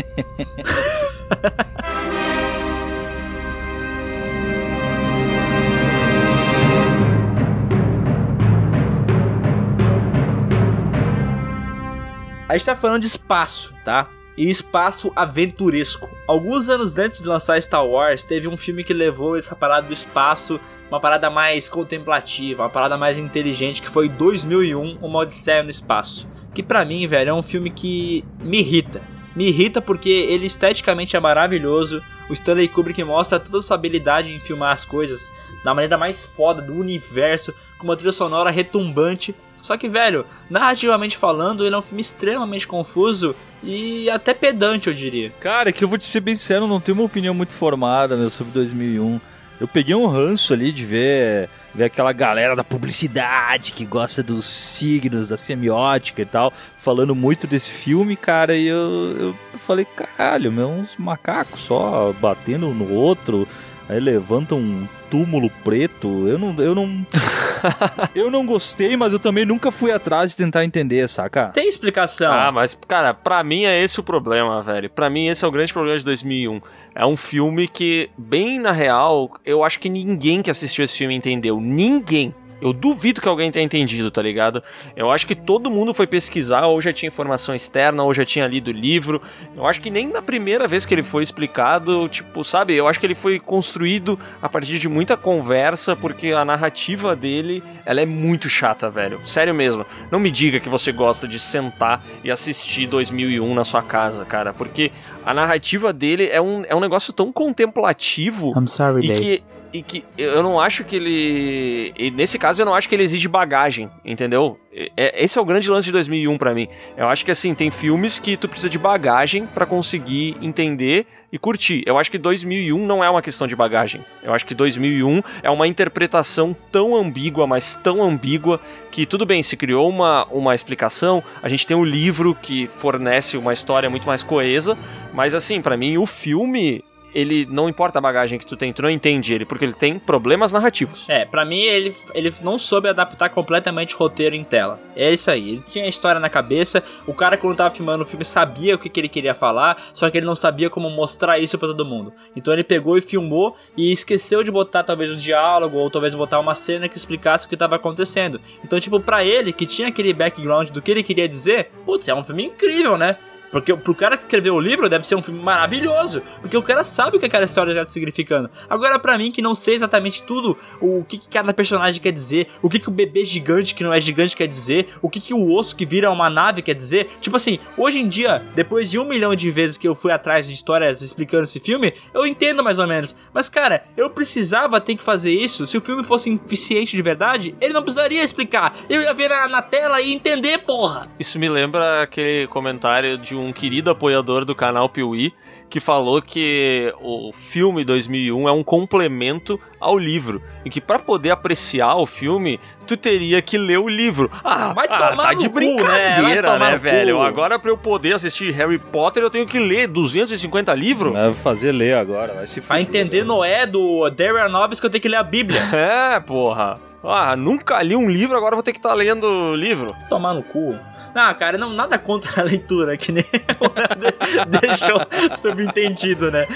A 12.47 12.55
gente 12.59 12.67
tá 12.67 12.75
falando 12.75 13.01
de 13.01 13.07
espaço, 13.07 13.73
tá? 13.85 14.11
E 14.41 14.49
espaço 14.49 15.13
aventuresco. 15.15 16.09
Alguns 16.27 16.71
anos 16.71 16.97
antes 16.97 17.21
de 17.21 17.29
lançar 17.29 17.61
Star 17.61 17.87
Wars, 17.87 18.25
teve 18.25 18.49
um 18.49 18.57
filme 18.57 18.83
que 18.83 18.95
levou 18.95 19.37
essa 19.37 19.55
parada 19.55 19.87
do 19.87 19.93
espaço, 19.93 20.59
uma 20.89 20.99
parada 20.99 21.29
mais 21.29 21.69
contemplativa, 21.69 22.63
uma 22.63 22.71
parada 22.71 22.97
mais 22.97 23.19
inteligente, 23.19 23.83
que 23.83 23.91
foi 23.91 24.09
2001, 24.09 24.97
Uma 25.03 25.19
Odisseia 25.19 25.63
no 25.63 25.69
Espaço. 25.69 26.27
Que 26.55 26.63
pra 26.63 26.87
mim, 26.87 27.07
velho, 27.07 27.29
é 27.29 27.35
um 27.35 27.43
filme 27.43 27.69
que 27.69 28.25
me 28.41 28.61
irrita. 28.61 29.03
Me 29.37 29.49
irrita 29.49 29.83
porque 29.83 30.09
ele 30.09 30.47
esteticamente 30.47 31.15
é 31.15 31.21
maravilhoso. 31.21 32.03
O 32.31 32.33
Stanley 32.33 32.69
Kubrick 32.69 33.05
mostra 33.05 33.39
toda 33.39 33.59
a 33.59 33.63
sua 33.63 33.75
habilidade 33.75 34.35
em 34.35 34.41
filmar 34.41 34.73
as 34.73 34.87
coisas 34.87 35.31
da 35.63 35.75
maneira 35.75 35.99
mais 35.99 36.25
foda 36.25 36.63
do 36.63 36.73
universo, 36.73 37.53
com 37.77 37.85
uma 37.85 37.95
trilha 37.95 38.11
sonora 38.11 38.49
retumbante. 38.49 39.35
Só 39.63 39.77
que, 39.77 39.89
velho, 39.89 40.25
narrativamente 40.49 41.17
falando, 41.17 41.65
ele 41.65 41.75
é 41.75 41.79
um 41.79 41.83
filme 41.83 42.01
extremamente 42.01 42.67
confuso 42.67 43.35
e 43.63 44.09
até 44.11 44.33
pedante, 44.33 44.89
eu 44.89 44.95
diria. 44.95 45.31
Cara, 45.41 45.73
que 45.73 45.85
eu 45.85 45.89
vou 45.89 45.99
te 45.99 46.07
ser 46.07 46.21
bem 46.21 46.35
sincero, 46.35 46.67
não 46.67 46.81
tenho 46.81 46.99
uma 46.99 47.05
opinião 47.05 47.35
muito 47.35 47.53
formada, 47.53 48.17
meu, 48.17 48.31
sobre 48.31 48.53
2001. 48.53 49.21
Eu 49.61 49.69
peguei 49.69 49.95
um 49.95 50.07
ranço 50.07 50.55
ali 50.55 50.73
de 50.73 50.87
ver, 50.87 51.51
ver 51.75 51.85
aquela 51.85 52.15
galera 52.15 52.57
da 52.57 52.65
publicidade 52.65 53.73
que 53.73 53.85
gosta 53.85 54.23
dos 54.23 54.47
signos, 54.47 55.29
da 55.29 55.37
semiótica 55.37 56.23
e 56.23 56.25
tal, 56.25 56.51
falando 56.79 57.15
muito 57.15 57.47
desse 57.47 57.71
filme, 57.71 58.17
cara, 58.17 58.57
e 58.57 58.67
eu, 58.67 59.35
eu 59.53 59.59
falei, 59.59 59.85
caralho, 59.85 60.51
meu, 60.51 60.71
uns 60.71 60.97
macacos 60.97 61.61
só 61.61 62.15
batendo 62.19 62.69
no 62.69 62.91
outro, 62.91 63.47
aí 63.91 63.99
levantam 63.99 64.59
um 64.59 64.89
túmulo 65.11 65.51
preto. 65.65 66.29
Eu 66.29 66.39
não, 66.39 66.55
eu 66.63 66.75
não, 66.75 67.07
eu 68.15 68.31
não 68.31 68.47
gostei, 68.47 68.97
mas 68.97 69.13
eu 69.13 69.19
também 69.19 69.45
nunca 69.45 69.73
fui 69.73 69.91
atrás 69.91 70.31
de 70.31 70.37
tentar 70.37 70.65
entender, 70.65 71.09
saca? 71.09 71.49
Tem 71.49 71.69
explicação. 71.69 72.31
Ah, 72.31 72.53
mas, 72.53 72.79
cara, 72.87 73.13
pra 73.13 73.43
mim 73.43 73.65
é 73.65 73.83
esse 73.83 73.99
o 73.99 74.03
problema, 74.03 74.63
velho. 74.63 74.89
Pra 74.89 75.11
mim 75.11 75.27
esse 75.27 75.45
é 75.45 75.49
o 75.49 75.51
grande 75.51 75.73
problema 75.73 75.99
de 75.99 76.05
2001. 76.05 76.61
É 76.95 77.05
um 77.05 77.17
filme 77.17 77.67
que, 77.67 78.09
bem 78.17 78.61
na 78.61 78.71
real, 78.71 79.31
eu 79.45 79.65
acho 79.65 79.81
que 79.81 79.89
ninguém 79.89 80.41
que 80.41 80.51
assistiu 80.51 80.85
esse 80.85 80.97
filme 80.97 81.17
entendeu. 81.17 81.61
Ninguém. 81.61 82.33
Eu 82.61 82.73
duvido 82.73 83.21
que 83.21 83.29
alguém 83.29 83.51
tenha 83.51 83.65
entendido, 83.65 84.11
tá 84.11 84.21
ligado? 84.21 84.63
Eu 84.97 85.11
acho 85.11 85.27
que 85.27 85.35
todo 85.35 85.71
mundo 85.71 85.95
foi 85.95 86.07
pesquisar, 86.07 86.67
ou 86.67 86.81
já 86.81 86.93
tinha 86.93 87.09
informação 87.09 87.55
externa, 87.55 88.03
ou 88.03 88.13
já 88.13 88.25
tinha 88.25 88.47
lido 88.47 88.69
o 88.69 88.73
livro. 88.73 89.23
Eu 89.57 89.67
acho 89.67 89.81
que 89.81 89.91
nem 89.91 90.09
na 90.09 90.21
primeira 90.21 90.69
vez 90.69 90.85
que 90.85 90.95
ele 90.95 91.03
foi 91.03 91.23
explicado, 91.23 92.09
tipo, 92.09 92.45
sabe? 92.45 92.75
Eu 92.75 92.87
acho 92.87 93.01
que 93.01 93.07
ele 93.07 93.15
foi 93.15 93.39
construído 93.39 94.19
a 94.43 94.49
partir 94.49 94.79
de 94.79 94.89
muita 94.89 95.17
conversa, 95.17 95.97
porque 95.97 96.33
a 96.33 96.45
narrativa 96.45 97.17
dele, 97.17 97.63
ela 97.85 98.01
é 98.01 98.07
muito 98.07 98.49
chata, 98.49 98.91
velho. 98.91 99.21
Sério 99.27 99.55
mesmo. 99.55 99.87
Não 100.11 100.21
me 100.21 100.31
diga 100.31 100.61
que 100.61 100.69
você 100.69 100.93
gosta 100.93 101.27
de 101.27 101.39
sentar 101.39 102.05
e 102.23 102.31
assistir 102.31 102.87
2001 102.87 103.55
na 103.55 103.65
sua 103.65 103.83
casa, 103.83 104.25
cara, 104.25 104.53
porque 104.53 104.93
a 105.25 105.33
narrativa 105.33 105.93
dele 105.93 106.29
é 106.31 106.41
um, 106.41 106.65
é 106.67 106.75
um 106.75 106.81
negócio 106.81 107.13
tão 107.13 107.33
contemplativo 107.33 108.53
I'm 108.57 108.67
sorry, 108.67 109.07
e 109.07 109.15
que 109.15 109.43
e 109.73 109.83
que 109.83 110.05
eu 110.19 110.43
não 110.43 110.61
acho 110.61 110.85
que 110.85 110.97
ele. 110.97 111.93
e 111.97 112.11
nesse 112.11 112.39
caso, 112.39 112.61
eu 112.61 112.67
não 112.67 112.75
acho 112.75 112.89
que 112.89 112.95
ele 112.95 113.05
exige 113.05 113.29
bagagem, 113.29 113.89
entendeu? 114.05 114.59
É- 114.97 115.25
esse 115.25 115.39
é 115.39 115.43
o 115.43 115.45
grande 115.45 115.69
lance 115.71 115.87
de 115.87 115.93
2001 115.93 116.37
pra 116.39 116.55
mim. 116.55 116.69
Eu 116.97 117.09
acho 117.09 117.25
que 117.25 117.31
assim, 117.31 117.55
tem 117.55 117.71
filmes 117.71 118.19
que 118.19 118.37
tu 118.37 118.49
precisa 118.49 118.69
de 118.69 118.79
bagagem 118.79 119.47
pra 119.47 119.67
conseguir 119.67 120.37
entender 120.41 121.07
e 121.33 121.39
curtir. 121.39 121.83
Eu 121.87 121.99
acho 121.99 122.11
que 122.11 122.19
2001 122.19 122.85
não 122.87 123.03
é 123.03 123.09
uma 123.11 123.23
questão 123.23 123.47
de 123.47 123.55
bagagem. 123.55 124.01
Eu 124.23 124.33
acho 124.35 124.45
que 124.47 124.55
2001 124.55 125.23
é 125.43 125.51
uma 125.51 125.67
interpretação 125.67 126.55
tão 126.73 126.97
ambígua, 126.97 127.47
mas 127.47 127.75
tão 127.77 128.03
ambígua, 128.03 128.61
que 128.91 129.07
tudo 129.07 129.25
bem, 129.27 129.43
se 129.43 129.57
criou 129.57 129.89
uma, 129.89 130.25
uma 130.27 130.55
explicação, 130.55 131.23
a 131.43 131.49
gente 131.49 131.67
tem 131.67 131.77
o 131.77 131.85
livro 131.85 132.35
que 132.35 132.67
fornece 132.67 133.37
uma 133.37 133.53
história 133.53 133.89
muito 133.91 134.07
mais 134.07 134.23
coesa, 134.23 134.77
mas 135.13 135.35
assim, 135.35 135.61
pra 135.61 135.77
mim, 135.77 135.97
o 135.99 136.07
filme 136.07 136.83
ele 137.15 137.47
não 137.51 137.69
importa 137.69 137.99
a 137.99 138.03
bagagem 138.03 138.39
que 138.39 138.47
tu 138.47 138.57
tem, 138.57 138.73
tu 138.73 138.83
não 138.83 138.91
entende 138.91 139.33
ele, 139.33 139.45
porque 139.45 139.65
ele 139.65 139.73
tem 139.73 139.99
problemas 139.99 140.53
narrativos. 140.53 141.05
É, 141.09 141.25
pra 141.25 141.45
mim 141.45 141.61
ele, 141.61 141.95
ele 142.15 142.33
não 142.43 142.59
soube 142.59 142.89
adaptar 142.89 143.31
completamente 143.31 143.95
o 143.95 143.99
roteiro 143.99 144.35
em 144.35 144.45
tela. 144.45 144.81
É 144.95 145.13
isso 145.13 145.31
aí. 145.31 145.51
Ele 145.51 145.63
tinha 145.71 145.85
a 145.85 145.89
história 145.89 146.21
na 146.21 146.29
cabeça, 146.29 146.83
o 147.07 147.15
cara 147.15 147.37
quando 147.37 147.57
tava 147.57 147.75
filmando 147.75 148.05
o 148.05 148.07
filme 148.07 148.25
sabia 148.25 148.75
o 148.75 148.79
que, 148.79 148.89
que 148.89 149.01
ele 149.01 149.09
queria 149.09 149.35
falar, 149.35 149.77
só 149.93 150.09
que 150.11 150.19
ele 150.19 150.27
não 150.27 150.37
sabia 150.37 150.71
como 150.71 150.91
mostrar 150.91 151.39
isso 151.39 151.59
pra 151.59 151.69
todo 151.69 151.85
mundo. 151.85 152.13
Então 152.37 152.53
ele 152.53 152.65
pegou 152.65 152.97
e 152.97 153.01
filmou 153.01 153.57
e 153.77 153.93
esqueceu 153.93 154.43
de 154.43 154.51
botar 154.51 154.83
talvez 154.83 155.11
um 155.11 155.17
diálogo 155.17 155.79
ou 155.79 155.91
talvez 155.91 156.15
botar 156.15 156.39
uma 156.39 156.55
cena 156.55 156.89
que 156.89 156.97
explicasse 156.97 157.47
o 157.47 157.49
que 157.49 157.57
tava 157.57 157.77
acontecendo. 157.77 158.41
Então, 158.65 158.79
tipo, 158.79 159.01
pra 159.01 159.25
ele 159.25 159.53
que 159.53 159.67
tinha 159.67 159.89
aquele 159.89 160.13
background 160.13 160.71
do 160.71 160.83
que 160.83 160.91
ele 160.91 161.03
queria 161.03 161.29
dizer, 161.29 161.71
putz, 161.85 162.09
é 162.09 162.15
um 162.15 162.25
filme 162.25 162.45
incrível, 162.45 162.97
né? 162.97 163.17
Porque 163.51 163.75
pro 163.75 163.95
cara 163.95 164.15
escrever 164.15 164.51
o 164.51 164.61
livro 164.61 164.89
deve 164.89 165.07
ser 165.07 165.15
um 165.15 165.23
filme 165.23 165.41
maravilhoso, 165.41 166.23
porque 166.41 166.57
o 166.57 166.63
cara 166.63 166.85
sabe 166.85 167.17
o 167.17 167.21
que 167.21 167.27
aquela 167.27 167.45
história 167.45 167.73
está 167.73 167.85
significando. 167.85 168.51
Agora 168.69 168.99
pra 168.99 169.19
mim 169.19 169.31
que 169.31 169.43
não 169.43 169.55
sei 169.55 169.75
exatamente 169.75 170.23
tudo, 170.23 170.57
o 170.81 171.05
que, 171.05 171.19
que 171.19 171.29
cada 171.29 171.53
personagem 171.53 172.01
quer 172.01 172.13
dizer, 172.13 172.49
o 172.63 172.69
que, 172.69 172.79
que 172.79 172.89
o 172.89 172.93
bebê 172.93 173.25
gigante 173.25 173.75
que 173.75 173.83
não 173.83 173.93
é 173.93 174.01
gigante 174.01 174.37
quer 174.37 174.47
dizer, 174.47 174.89
o 175.03 175.11
que, 175.11 175.21
que 175.21 175.35
o 175.35 175.53
osso 175.53 175.75
que 175.75 175.85
vira 175.85 176.11
uma 176.11 176.31
nave 176.31 176.63
quer 176.63 176.75
dizer. 176.75 177.09
Tipo 177.21 177.37
assim, 177.37 177.59
hoje 177.77 177.99
em 177.99 178.09
dia, 178.09 178.45
depois 178.55 178.91
de 178.91 178.99
um 178.99 179.05
milhão 179.05 179.35
de 179.35 179.51
vezes 179.51 179.77
que 179.77 179.89
eu 179.89 179.95
fui 179.95 180.13
atrás 180.13 180.47
de 180.47 180.55
histórias 180.55 181.03
explicando 181.03 181.45
esse 181.45 181.61
filme, 181.61 181.95
eu 182.15 182.27
entendo 182.27 182.63
mais 182.63 182.79
ou 182.79 182.87
menos. 182.87 183.17
Mas 183.33 183.49
cara, 183.49 183.85
eu 183.97 184.11
precisava 184.11 184.81
ter 184.81 184.97
que 184.97 185.03
fazer 185.03 185.33
isso. 185.33 185.67
Se 185.67 185.77
o 185.77 185.81
filme 185.81 186.05
fosse 186.05 186.33
eficiente 186.33 186.97
de 186.97 187.03
verdade, 187.03 187.55
ele 187.61 187.73
não 187.73 187.83
precisaria 187.83 188.23
explicar. 188.23 188.75
Eu 188.89 189.03
ia 189.03 189.13
ver 189.13 189.29
na, 189.29 189.49
na 189.49 189.63
tela 189.63 190.01
e 190.01 190.13
entender, 190.13 190.59
porra. 190.59 191.03
Isso 191.19 191.39
me 191.39 191.49
lembra 191.49 192.03
aquele 192.03 192.47
comentário 192.47 193.19
de 193.19 193.35
um 193.35 193.40
querido 193.53 193.91
apoiador 193.91 194.45
do 194.45 194.55
canal 194.55 194.89
Piuí 194.89 195.33
que 195.69 195.79
falou 195.79 196.21
que 196.21 196.93
o 197.01 197.33
filme 197.33 197.85
2001 197.85 198.49
é 198.49 198.53
um 198.53 198.63
complemento 198.65 199.59
ao 199.79 199.97
livro 199.97 200.43
e 200.65 200.69
que 200.71 200.81
pra 200.81 200.99
poder 200.99 201.31
apreciar 201.31 201.95
o 201.95 202.07
filme 202.07 202.59
tu 202.89 202.97
teria 202.97 203.41
que 203.41 203.57
ler 203.57 203.79
o 203.79 203.89
livro. 203.89 204.29
Ah, 204.43 204.73
Vai 204.73 204.87
ah, 204.91 204.99
tomar 205.11 205.23
tá 205.29 205.33
no 205.33 205.39
de 205.39 205.49
cu, 205.49 205.61
né? 205.61 205.75
Vai 205.75 206.15
brincadeira, 206.15 206.59
né, 206.59 206.71
no 206.73 206.79
velho? 206.79 207.17
cu. 207.17 207.23
Agora 207.23 207.57
pra 207.59 207.71
eu 207.71 207.79
poder 207.79 208.15
assistir 208.15 208.51
Harry 208.53 208.79
Potter 208.79 209.23
eu 209.23 209.31
tenho 209.31 209.47
que 209.47 209.61
ler 209.61 209.87
250 209.87 210.75
livros. 210.75 211.13
Vai 211.13 211.33
fazer 211.33 211.71
ler 211.71 211.95
agora, 211.97 212.35
vai 212.35 212.47
se 212.49 212.61
Pra 212.61 212.77
fuder. 212.77 212.89
entender 212.89 213.25
Noé 213.25 213.65
do 213.65 214.11
Darren 214.11 214.41
Aronofsky, 214.43 214.85
eu 214.85 214.91
tenho 214.91 215.03
que 215.03 215.09
ler 215.09 215.17
a 215.19 215.23
Bíblia. 215.23 215.61
É, 215.73 216.19
porra. 216.21 216.81
Ah, 217.03 217.35
nunca 217.37 217.81
li 217.83 217.97
um 217.97 218.09
livro, 218.11 218.37
agora 218.37 218.55
vou 218.57 218.63
ter 218.63 218.73
que 218.73 218.79
estar 218.79 218.93
lendo 218.93 219.25
o 219.25 219.55
livro. 219.57 219.87
Tomar 220.09 220.35
no 220.35 220.43
cu. 220.43 220.77
Não, 221.15 221.35
cara, 221.35 221.59
não, 221.59 221.71
nada 221.71 221.99
contra 221.99 222.41
a 222.41 222.45
leitura, 222.45 222.97
que 222.97 223.13
nem 223.13 223.25
deixou 224.61 225.01
subentendido, 225.41 226.31
né? 226.31 226.47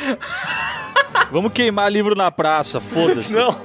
Vamos 1.31 1.53
queimar 1.53 1.91
livro 1.91 2.15
na 2.15 2.31
praça, 2.31 2.81
foda-se. 2.81 3.32
Não, 3.32 3.57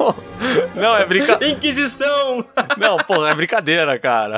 não, 0.75 0.95
é 0.95 1.05
brincadeira. 1.05 1.53
Inquisição! 1.53 2.45
Não, 2.77 2.97
porra, 2.97 3.29
é 3.29 3.33
brincadeira, 3.33 3.97
cara. 3.99 4.37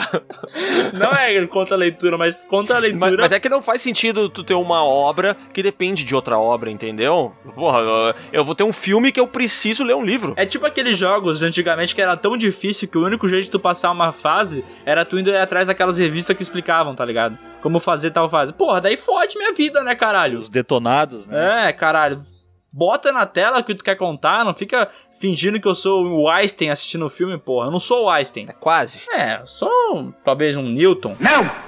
Não 0.94 1.12
é 1.12 1.46
contra 1.48 1.76
a 1.76 1.78
leitura, 1.78 2.18
mas 2.18 2.44
contra 2.44 2.78
a 2.78 2.82
Mas, 2.82 2.92
leitura. 2.92 3.22
mas 3.22 3.32
é 3.32 3.40
que 3.40 3.50
não 3.50 3.62
faz 3.62 3.82
sentido 3.82 4.30
tu 4.30 4.44
ter 4.44 4.54
uma 4.54 4.84
obra 4.84 5.36
que 5.54 5.62
depende 5.64 6.04
de 6.04 6.16
outra 6.16 6.38
obra, 6.38 6.70
entendeu? 6.72 7.34
Porra, 7.56 8.14
eu- 8.32 8.44
vou 8.46 8.56
ter 8.56 8.64
um 8.64 8.74
filme 8.74 9.12
que 9.12 9.20
eu 9.20 9.28
preciso 9.28 9.84
ler 9.84 9.96
um 9.96 10.04
livro. 10.04 10.34
É 10.36 10.46
tipo 10.46 10.66
aqueles 10.66 10.98
jogos 10.98 11.40
de 11.40 11.46
antigamente 11.46 11.94
que 11.96 12.02
era 12.02 12.18
tão 12.18 12.36
difícil 12.38 12.88
que 12.88 12.98
o 12.98 13.06
único 13.06 13.28
jeito 13.28 13.46
de 13.46 13.52
tu 13.52 13.60
passar 13.60 13.92
uma 13.92 14.12
fase 14.12 14.64
era 14.86 15.06
tu 15.06 15.18
indo 15.20 15.36
atrás 15.38 15.68
daquelas 15.68 15.98
revistas 15.98 16.36
que 16.36 16.44
explicavam, 16.44 16.96
tá 16.96 17.06
ligado? 17.06 17.38
Como 17.62 17.80
fazer 17.80 18.12
tal 18.12 18.28
fase. 18.30 18.52
Porra, 18.54 18.82
daí 18.82 18.98
fode 18.98 19.38
minha 19.38 19.54
vida, 19.54 19.84
né, 19.84 19.96
caralho? 19.96 20.38
Os 20.38 20.50
detonados, 20.50 21.28
né? 21.28 21.70
É, 21.70 21.74
caralho. 21.74 22.22
Bota 22.72 23.12
na 23.12 23.26
tela 23.26 23.60
o 23.60 23.64
que 23.64 23.76
tu 23.76 23.84
quer 23.84 23.96
contar, 23.96 24.46
não 24.46 24.54
fica 24.54 24.88
fingindo 25.20 25.60
que 25.60 25.68
eu 25.68 25.76
sou 25.76 26.04
o 26.08 26.30
Einstein 26.30 26.70
assistindo 26.70 27.06
o 27.06 27.10
filme, 27.10 27.38
porra. 27.38 27.68
Eu 27.68 27.72
não 27.72 27.80
sou 27.80 28.06
o 28.06 28.10
Einstein. 28.10 28.48
É 28.50 28.54
quase. 28.54 29.02
É, 29.12 29.40
eu 29.42 29.48
sou 29.48 29.70
um- 29.94 30.12
talvez 30.26 30.56
um 30.58 30.64
Newton. 30.64 31.16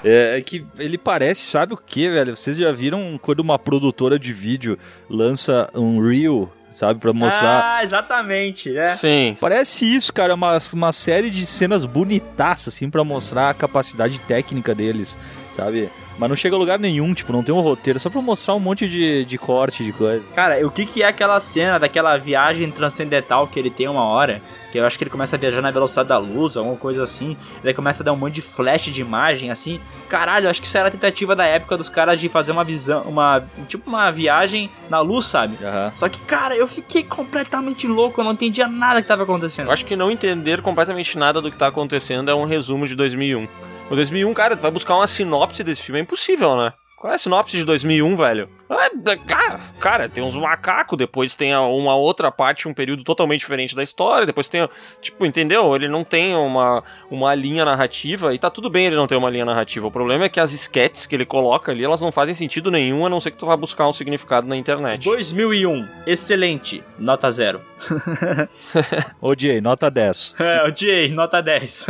É, 0.03 0.37
é 0.37 0.41
que 0.41 0.65
ele 0.79 0.97
parece, 0.97 1.41
sabe 1.41 1.73
o 1.73 1.77
que, 1.77 2.09
velho? 2.09 2.35
Vocês 2.35 2.57
já 2.57 2.71
viram 2.71 3.19
quando 3.21 3.41
uma 3.41 3.59
produtora 3.59 4.17
de 4.17 4.33
vídeo 4.33 4.79
lança 5.09 5.69
um 5.75 6.01
reel, 6.01 6.51
sabe, 6.71 6.99
Pra 6.99 7.13
mostrar. 7.13 7.75
Ah, 7.77 7.83
exatamente, 7.83 8.75
é. 8.75 8.95
Sim. 8.95 9.35
Parece 9.39 9.85
isso, 9.95 10.11
cara, 10.11 10.33
uma, 10.33 10.57
uma 10.73 10.91
série 10.91 11.29
de 11.29 11.45
cenas 11.45 11.85
bonitaças, 11.85 12.73
assim, 12.73 12.89
pra 12.89 13.03
mostrar 13.03 13.49
a 13.51 13.53
capacidade 13.53 14.17
técnica 14.21 14.73
deles, 14.73 15.15
sabe? 15.55 15.89
Mas 16.17 16.29
não 16.29 16.35
chega 16.35 16.55
a 16.55 16.59
lugar 16.59 16.79
nenhum, 16.79 17.13
tipo, 17.13 17.33
não 17.33 17.43
tem 17.43 17.53
um 17.53 17.59
roteiro, 17.59 17.99
só 17.99 18.09
pra 18.09 18.21
mostrar 18.21 18.53
um 18.53 18.59
monte 18.59 18.87
de, 18.87 19.25
de 19.25 19.37
corte, 19.37 19.83
de 19.83 19.91
coisa. 19.91 20.23
Cara, 20.33 20.65
o 20.65 20.71
que 20.71 20.85
que 20.85 21.01
é 21.03 21.07
aquela 21.07 21.39
cena 21.39 21.79
daquela 21.79 22.15
viagem 22.17 22.69
transcendental 22.71 23.47
que 23.47 23.59
ele 23.59 23.69
tem 23.69 23.87
uma 23.87 24.03
hora? 24.03 24.41
Que 24.71 24.79
eu 24.79 24.85
acho 24.85 24.97
que 24.97 25.03
ele 25.03 25.11
começa 25.11 25.35
a 25.35 25.39
viajar 25.39 25.61
na 25.61 25.71
velocidade 25.71 26.09
da 26.09 26.17
luz, 26.17 26.57
alguma 26.57 26.75
coisa 26.75 27.03
assim. 27.03 27.37
Ele 27.63 27.73
começa 27.73 28.01
a 28.01 28.05
dar 28.05 28.13
um 28.13 28.15
monte 28.15 28.35
de 28.35 28.41
flash 28.41 28.85
de 28.85 29.01
imagem, 29.01 29.51
assim. 29.51 29.79
Caralho, 30.09 30.45
eu 30.45 30.49
acho 30.49 30.61
que 30.61 30.67
isso 30.67 30.77
era 30.77 30.87
a 30.87 30.91
tentativa 30.91 31.35
da 31.35 31.45
época 31.45 31.77
dos 31.77 31.89
caras 31.89 32.19
de 32.19 32.29
fazer 32.29 32.51
uma 32.51 32.63
visão, 32.63 33.03
uma. 33.03 33.43
Tipo 33.67 33.89
uma 33.89 34.09
viagem 34.11 34.69
na 34.89 34.99
luz, 34.99 35.25
sabe? 35.25 35.57
Aham. 35.63 35.91
Só 35.95 36.09
que, 36.09 36.19
cara, 36.21 36.55
eu 36.55 36.67
fiquei 36.67 37.03
completamente 37.03 37.87
louco, 37.87 38.19
eu 38.19 38.25
não 38.25 38.33
entendia 38.33 38.67
nada 38.67 39.01
que 39.01 39.07
tava 39.07 39.23
acontecendo. 39.23 39.67
Eu 39.67 39.73
acho 39.73 39.85
que 39.85 39.95
não 39.95 40.09
entender 40.09 40.61
completamente 40.61 41.17
nada 41.17 41.41
do 41.41 41.51
que 41.51 41.57
tá 41.57 41.67
acontecendo 41.67 42.29
é 42.31 42.35
um 42.35 42.45
resumo 42.45 42.87
de 42.87 42.95
2001. 42.95 43.47
O 43.89 43.95
2001, 43.95 44.33
cara, 44.33 44.55
tu 44.55 44.61
vai 44.61 44.71
buscar 44.71 44.95
uma 44.95 45.07
sinopse 45.07 45.63
desse 45.63 45.81
filme, 45.81 45.99
é 45.99 46.03
impossível, 46.03 46.55
né? 46.57 46.73
Qual 47.03 47.11
é 47.11 47.15
a 47.17 47.19
sinopse 47.19 47.57
de 47.57 47.65
2001, 47.65 48.15
velho? 48.15 48.47
Ah, 48.69 48.89
da- 48.95 49.17
Cara, 49.17 49.59
cara, 49.77 50.07
tem 50.07 50.23
uns 50.23 50.37
macacos, 50.37 50.97
depois 50.97 51.35
tem 51.35 51.53
uma 51.53 51.97
outra 51.97 52.31
parte, 52.31 52.65
um 52.65 52.73
período 52.73 53.03
totalmente 53.03 53.41
diferente 53.41 53.75
da 53.75 53.83
história, 53.83 54.25
depois 54.25 54.47
tem, 54.47 54.69
tipo, 55.01 55.25
entendeu? 55.25 55.75
Ele 55.75 55.89
não 55.89 56.05
tem 56.05 56.33
uma, 56.33 56.81
uma 57.11 57.35
linha 57.35 57.65
narrativa, 57.65 58.33
e 58.33 58.39
tá 58.39 58.49
tudo 58.49 58.69
bem 58.69 58.85
ele 58.85 58.95
não 58.95 59.05
ter 59.05 59.17
uma 59.17 59.29
linha 59.29 59.43
narrativa. 59.43 59.85
O 59.85 59.91
problema 59.91 60.23
é 60.23 60.29
que 60.29 60.39
as 60.39 60.53
sketches 60.53 61.05
que 61.05 61.13
ele 61.13 61.25
coloca 61.25 61.73
ali, 61.73 61.83
elas 61.83 61.99
não 61.99 62.09
fazem 62.09 62.33
sentido 62.33 62.71
nenhum, 62.71 63.05
a 63.05 63.09
não 63.09 63.19
ser 63.19 63.31
que 63.31 63.37
tu 63.37 63.47
vá 63.47 63.57
buscar 63.57 63.85
um 63.85 63.91
significado 63.91 64.47
na 64.47 64.55
internet. 64.55 65.03
2001, 65.03 65.85
excelente, 66.07 66.81
nota 66.97 67.29
zero. 67.31 67.59
Odiei, 69.19 69.59
nota 69.59 69.91
10. 69.91 70.35
É, 70.39 70.63
odiei, 70.65 71.11
nota 71.11 71.41
10. 71.41 71.87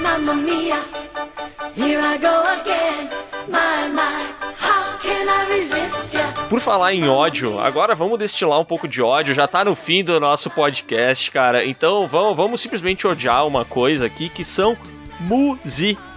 Mamma 0.00 0.34
mia, 0.34 0.76
here 1.76 2.00
I 2.00 2.16
go 2.18 2.28
again. 2.60 2.93
Por 6.48 6.60
falar 6.60 6.94
em 6.94 7.08
ódio, 7.08 7.58
agora 7.58 7.94
vamos 7.94 8.18
destilar 8.18 8.60
um 8.60 8.64
pouco 8.64 8.86
de 8.86 9.02
ódio. 9.02 9.34
Já 9.34 9.46
tá 9.46 9.64
no 9.64 9.74
fim 9.74 10.04
do 10.04 10.20
nosso 10.20 10.50
podcast, 10.50 11.30
cara. 11.30 11.64
Então 11.64 12.06
vamos, 12.06 12.36
vamos 12.36 12.60
simplesmente 12.60 13.06
odiar 13.06 13.46
uma 13.46 13.64
coisa 13.64 14.06
aqui 14.06 14.28
que 14.28 14.44
são 14.44 14.76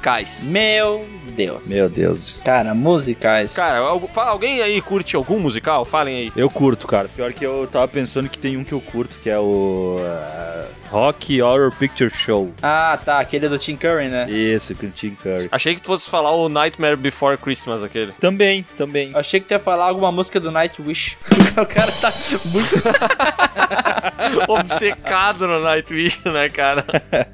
musicais. 0.08 0.44
Meu 0.44 1.06
Deus. 1.32 1.68
Meu 1.68 1.90
Deus. 1.90 2.38
Cara, 2.44 2.74
musicais. 2.74 3.54
Cara, 3.54 3.80
algu- 3.80 4.08
fa- 4.08 4.26
alguém 4.26 4.62
aí 4.62 4.82
curte 4.82 5.16
algum 5.16 5.40
musical? 5.40 5.84
Falem 5.84 6.16
aí. 6.18 6.32
Eu 6.36 6.50
curto, 6.50 6.88
cara. 6.88 7.10
Pior 7.10 7.34
que 7.34 7.46
eu 7.46 7.68
tava 7.70 7.88
pensando 7.88 8.30
que 8.30 8.38
tem 8.40 8.56
um 8.58 8.64
que 8.64 8.74
eu 8.74 8.80
curto, 8.82 9.20
que 9.20 9.30
é 9.30 9.38
o 9.38 9.98
uh, 10.00 10.66
Rock 10.90 11.42
Horror 11.42 11.74
Picture 11.76 12.10
Show. 12.10 12.54
Ah, 12.62 12.98
tá, 13.04 13.20
aquele 13.20 13.50
do 13.50 13.60
Tim 13.60 13.76
Curry, 13.76 14.08
né? 14.08 14.30
Isso, 14.30 14.74
com 14.76 14.88
o 14.88 14.90
Tim 14.90 15.12
Curry. 15.12 15.50
Achei 15.52 15.76
que 15.76 15.82
tu 15.82 15.88
fosse 15.88 16.10
falar 16.10 16.32
o 16.32 16.48
Nightmare 16.48 16.96
Before 16.96 17.38
Christmas, 17.38 17.84
aquele. 17.84 18.14
Também, 18.14 18.64
também. 18.78 19.12
Eu 19.12 19.20
achei 19.20 19.40
que 19.40 19.48
tu 19.48 19.52
ia 19.52 19.60
falar 19.60 19.86
alguma 19.86 20.12
música 20.12 20.40
do 20.40 20.50
Nightwish. 20.52 21.18
o 21.58 21.66
cara 21.66 21.92
tá 21.92 22.12
muito. 22.46 22.76
Obcecado 24.48 25.48
no 25.48 25.60
Nightwish, 25.62 26.20
né, 26.26 26.50
cara? 26.50 26.86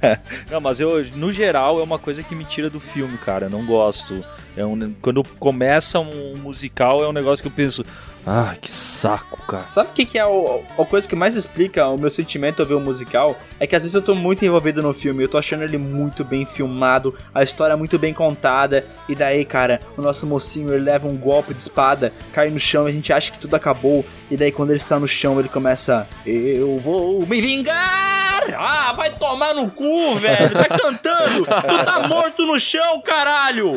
Não, 0.50 0.60
mas 0.62 0.80
eu, 0.80 1.04
no 1.16 1.32
geral, 1.32 1.80
é 1.80 1.84
uma 1.84 2.00
coisa 2.00 2.24
que 2.24 2.36
me 2.36 2.44
tira 2.46 2.63
do 2.70 2.80
filme, 2.80 3.18
cara. 3.18 3.46
Eu 3.46 3.50
não 3.50 3.66
gosto. 3.66 4.24
É 4.56 4.66
um, 4.66 4.94
quando 5.02 5.24
começa 5.40 6.00
um 6.00 6.38
musical, 6.38 7.04
é 7.04 7.08
um 7.08 7.14
negócio 7.14 7.42
que 7.42 7.48
eu 7.48 7.54
penso. 7.54 7.86
Ah, 8.26 8.56
que 8.62 8.72
saco, 8.72 9.42
cara. 9.46 9.66
Sabe 9.66 9.90
o 9.90 9.94
que, 9.94 10.06
que 10.06 10.18
é 10.18 10.26
o- 10.26 10.64
a 10.80 10.86
coisa 10.86 11.08
que 11.08 11.16
mais 11.16 11.36
explica 11.36 11.86
o 11.88 11.98
meu 11.98 12.10
sentimento 12.10 12.62
ao 12.62 12.66
ver 12.68 12.76
o 12.76 12.80
musical? 12.80 13.38
É 13.60 13.68
que 13.68 13.76
às 13.76 13.84
vezes 13.84 13.94
eu 13.96 14.02
tô 14.02 14.16
muito 14.16 14.46
envolvido 14.46 14.82
no 14.82 14.94
filme, 14.94 15.24
eu 15.24 15.28
tô 15.28 15.38
achando 15.38 15.64
ele 15.64 15.78
muito 15.78 16.24
bem 16.24 16.46
filmado, 16.46 17.14
a 17.36 17.44
história 17.44 17.76
muito 17.76 18.00
bem 18.00 18.14
contada, 18.14 18.86
e 19.10 19.16
daí, 19.16 19.44
cara, 19.44 19.82
o 19.98 20.02
nosso 20.02 20.26
mocinho 20.26 20.74
ele 20.74 20.84
leva 20.86 21.06
um 21.08 21.18
golpe 21.18 21.54
de 21.54 21.60
espada, 21.60 22.14
cai 22.32 22.50
no 22.50 22.60
chão, 22.60 22.86
a 22.86 22.92
gente 22.92 23.12
acha 23.12 23.30
que 23.32 23.40
tudo 23.40 23.56
acabou, 23.56 24.06
e 24.32 24.38
daí 24.38 24.52
quando 24.54 24.70
ele 24.70 24.78
está 24.80 24.98
no 24.98 25.08
chão 25.08 25.38
ele 25.40 25.50
começa: 25.50 26.08
Eu 26.26 26.80
vou 26.80 27.26
me 27.26 27.42
vingar! 27.42 28.24
Ah, 28.58 28.94
vai 28.94 29.10
tomar 29.10 29.54
no 29.54 29.70
cu, 29.70 30.16
velho! 30.16 30.52
Tá 30.54 30.66
cantando! 30.78 31.46
Tu 31.46 31.86
tá 31.86 32.08
morto 32.08 32.46
no 32.46 32.60
chão, 32.60 33.02
caralho! 33.02 33.76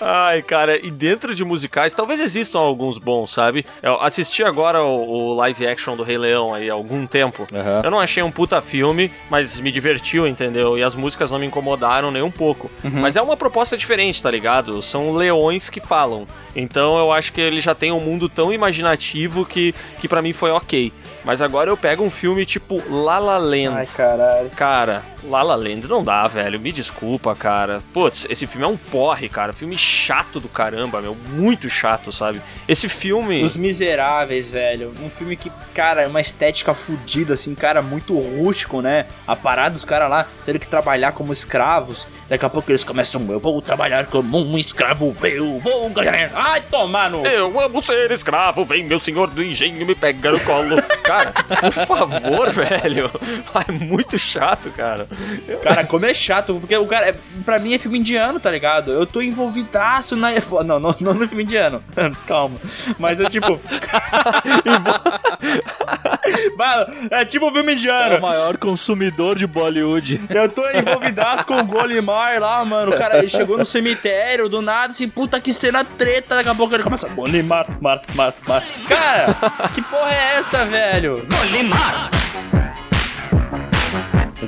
Ai, 0.00 0.42
cara, 0.42 0.78
e 0.78 0.90
dentro 0.90 1.34
de 1.34 1.44
musicais, 1.44 1.94
talvez 1.94 2.20
existam 2.20 2.58
alguns 2.58 2.98
bons, 2.98 3.32
sabe? 3.32 3.49
Eu 3.82 4.00
assisti 4.00 4.42
agora 4.42 4.82
o, 4.82 5.30
o 5.30 5.34
live 5.34 5.66
action 5.66 5.96
do 5.96 6.02
Rei 6.02 6.18
Leão 6.18 6.54
aí 6.54 6.70
há 6.70 6.72
algum 6.72 7.06
tempo. 7.06 7.46
Aham. 7.52 7.82
Eu 7.84 7.90
não 7.90 8.00
achei 8.00 8.22
um 8.22 8.30
puta 8.30 8.60
filme, 8.62 9.12
mas 9.28 9.58
me 9.60 9.70
divertiu, 9.70 10.26
entendeu? 10.26 10.78
E 10.78 10.82
as 10.82 10.94
músicas 10.94 11.30
não 11.30 11.38
me 11.38 11.46
incomodaram 11.46 12.10
nem 12.10 12.22
um 12.22 12.30
pouco. 12.30 12.70
Mas 12.82 13.16
é 13.16 13.22
uma 13.22 13.36
proposta 13.36 13.76
diferente, 13.76 14.22
tá 14.22 14.30
ligado? 14.30 14.80
São 14.82 15.12
leões 15.12 15.68
que 15.68 15.80
falam. 15.80 16.26
Então 16.54 16.98
eu 16.98 17.12
acho 17.12 17.32
que 17.32 17.40
ele 17.40 17.60
já 17.60 17.74
tem 17.74 17.92
um 17.92 18.00
mundo 18.00 18.28
tão 18.28 18.52
imaginativo 18.52 19.44
que, 19.44 19.74
que 20.00 20.08
para 20.08 20.22
mim 20.22 20.32
foi 20.32 20.50
ok. 20.50 20.92
Mas 21.24 21.42
agora 21.42 21.70
eu 21.70 21.76
pego 21.76 22.02
um 22.02 22.10
filme 22.10 22.46
tipo 22.46 22.82
La 22.88 23.18
La 23.18 23.38
Land. 23.38 23.76
Ai, 23.76 23.86
caralho. 23.86 24.50
Cara, 24.50 25.02
La 25.24 25.42
La 25.42 25.54
Land 25.54 25.86
não 25.86 26.02
dá, 26.02 26.26
velho. 26.26 26.58
Me 26.58 26.72
desculpa, 26.72 27.34
cara. 27.34 27.82
Putz, 27.92 28.26
esse 28.30 28.46
filme 28.46 28.64
é 28.64 28.68
um 28.68 28.76
porre, 28.76 29.28
cara. 29.28 29.52
Filme 29.52 29.76
chato 29.76 30.40
do 30.40 30.48
caramba, 30.48 31.00
meu. 31.00 31.16
Muito 31.32 31.68
chato, 31.68 32.12
sabe? 32.12 32.40
Esse 32.66 32.88
filme. 32.88 33.42
Os 33.42 33.56
Miseráveis, 33.56 34.50
velho. 34.50 34.92
Um 35.02 35.10
filme 35.10 35.36
que, 35.36 35.50
cara, 35.74 36.02
é 36.02 36.06
uma 36.06 36.20
estética 36.20 36.72
fodida, 36.72 37.34
assim, 37.34 37.54
cara, 37.54 37.82
muito 37.82 38.18
rústico, 38.18 38.80
né? 38.80 39.06
A 39.26 39.36
parada 39.36 39.70
dos 39.70 39.84
caras 39.84 40.08
lá 40.10 40.26
tendo 40.46 40.58
que 40.58 40.66
trabalhar 40.66 41.12
como 41.12 41.32
escravos. 41.32 42.06
Daqui 42.28 42.44
a 42.44 42.48
pouco 42.48 42.70
eles 42.70 42.84
começam, 42.84 43.20
eu 43.28 43.40
vou 43.40 43.60
trabalhar 43.60 44.06
como 44.06 44.38
um 44.38 44.56
escravo, 44.56 45.16
eu 45.22 45.58
vou 45.58 45.90
ganhar. 45.90 46.30
Ai, 46.34 46.60
tomar 46.62 47.10
no. 47.10 47.26
Eu 47.26 47.58
amo 47.60 47.82
ser 47.82 48.10
escravo, 48.12 48.64
vem 48.64 48.84
meu 48.84 49.00
senhor 49.00 49.28
do 49.28 49.42
engenho 49.42 49.84
me 49.84 49.94
pega 49.94 50.30
no 50.30 50.40
colo. 50.40 50.76
cara, 51.10 51.32
por 51.72 51.86
favor, 51.86 52.50
velho. 52.52 53.10
É 53.68 53.72
muito 53.72 54.18
chato, 54.18 54.70
cara. 54.70 55.06
Eu- 55.48 55.58
Cara, 55.58 55.84
como 55.86 56.06
é 56.06 56.14
chato, 56.14 56.54
porque 56.60 56.76
o 56.76 56.86
cara, 56.86 57.08
é, 57.10 57.14
pra 57.44 57.58
mim 57.58 57.74
é 57.74 57.78
filme 57.78 57.98
indiano, 57.98 58.38
tá 58.40 58.50
ligado? 58.50 58.90
Eu 58.92 59.06
tô 59.06 59.20
envolvidaço 59.22 60.16
na. 60.16 60.30
Não, 60.64 60.78
não, 60.78 60.94
não 61.00 61.14
no 61.14 61.26
filme 61.28 61.42
indiano. 61.44 61.82
Calma. 62.26 62.56
Mas 62.98 63.18
é 63.20 63.28
tipo. 63.28 63.58
Mano, 66.56 67.08
é 67.10 67.24
tipo 67.24 67.48
um 67.48 67.52
filme 67.52 67.72
É 67.72 67.74
indiano. 67.76 68.16
o 68.18 68.20
maior 68.20 68.56
consumidor 68.56 69.36
de 69.36 69.46
Bollywood. 69.46 70.20
Eu 70.28 70.48
tô 70.48 70.68
envolvidaço 70.70 71.46
com 71.46 71.58
o 71.58 71.64
Golimar 71.64 72.38
lá, 72.40 72.64
mano. 72.64 72.92
O 72.92 72.98
cara 72.98 73.18
ele 73.18 73.28
chegou 73.28 73.56
no 73.58 73.66
cemitério, 73.66 74.48
do 74.48 74.60
nada, 74.62 74.92
assim, 74.92 75.08
puta 75.08 75.40
que 75.40 75.52
cena 75.52 75.84
treta. 75.84 76.36
Daqui 76.36 76.48
a 76.48 76.54
pouco 76.54 76.74
ele 76.74 76.82
começa. 76.84 77.08
Golimar, 77.08 77.66
mar, 77.80 78.02
mar, 78.14 78.34
mar. 78.46 78.62
Cara, 78.88 79.34
que 79.74 79.82
porra 79.82 80.12
é 80.12 80.34
essa, 80.38 80.64
velho? 80.64 80.99
Golimar! 81.00 82.10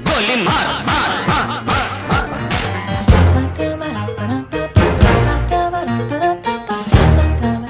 Golimar! 0.04 0.84
Mar, 0.84 1.64
mar, 1.64 1.64
mar, 1.64 1.82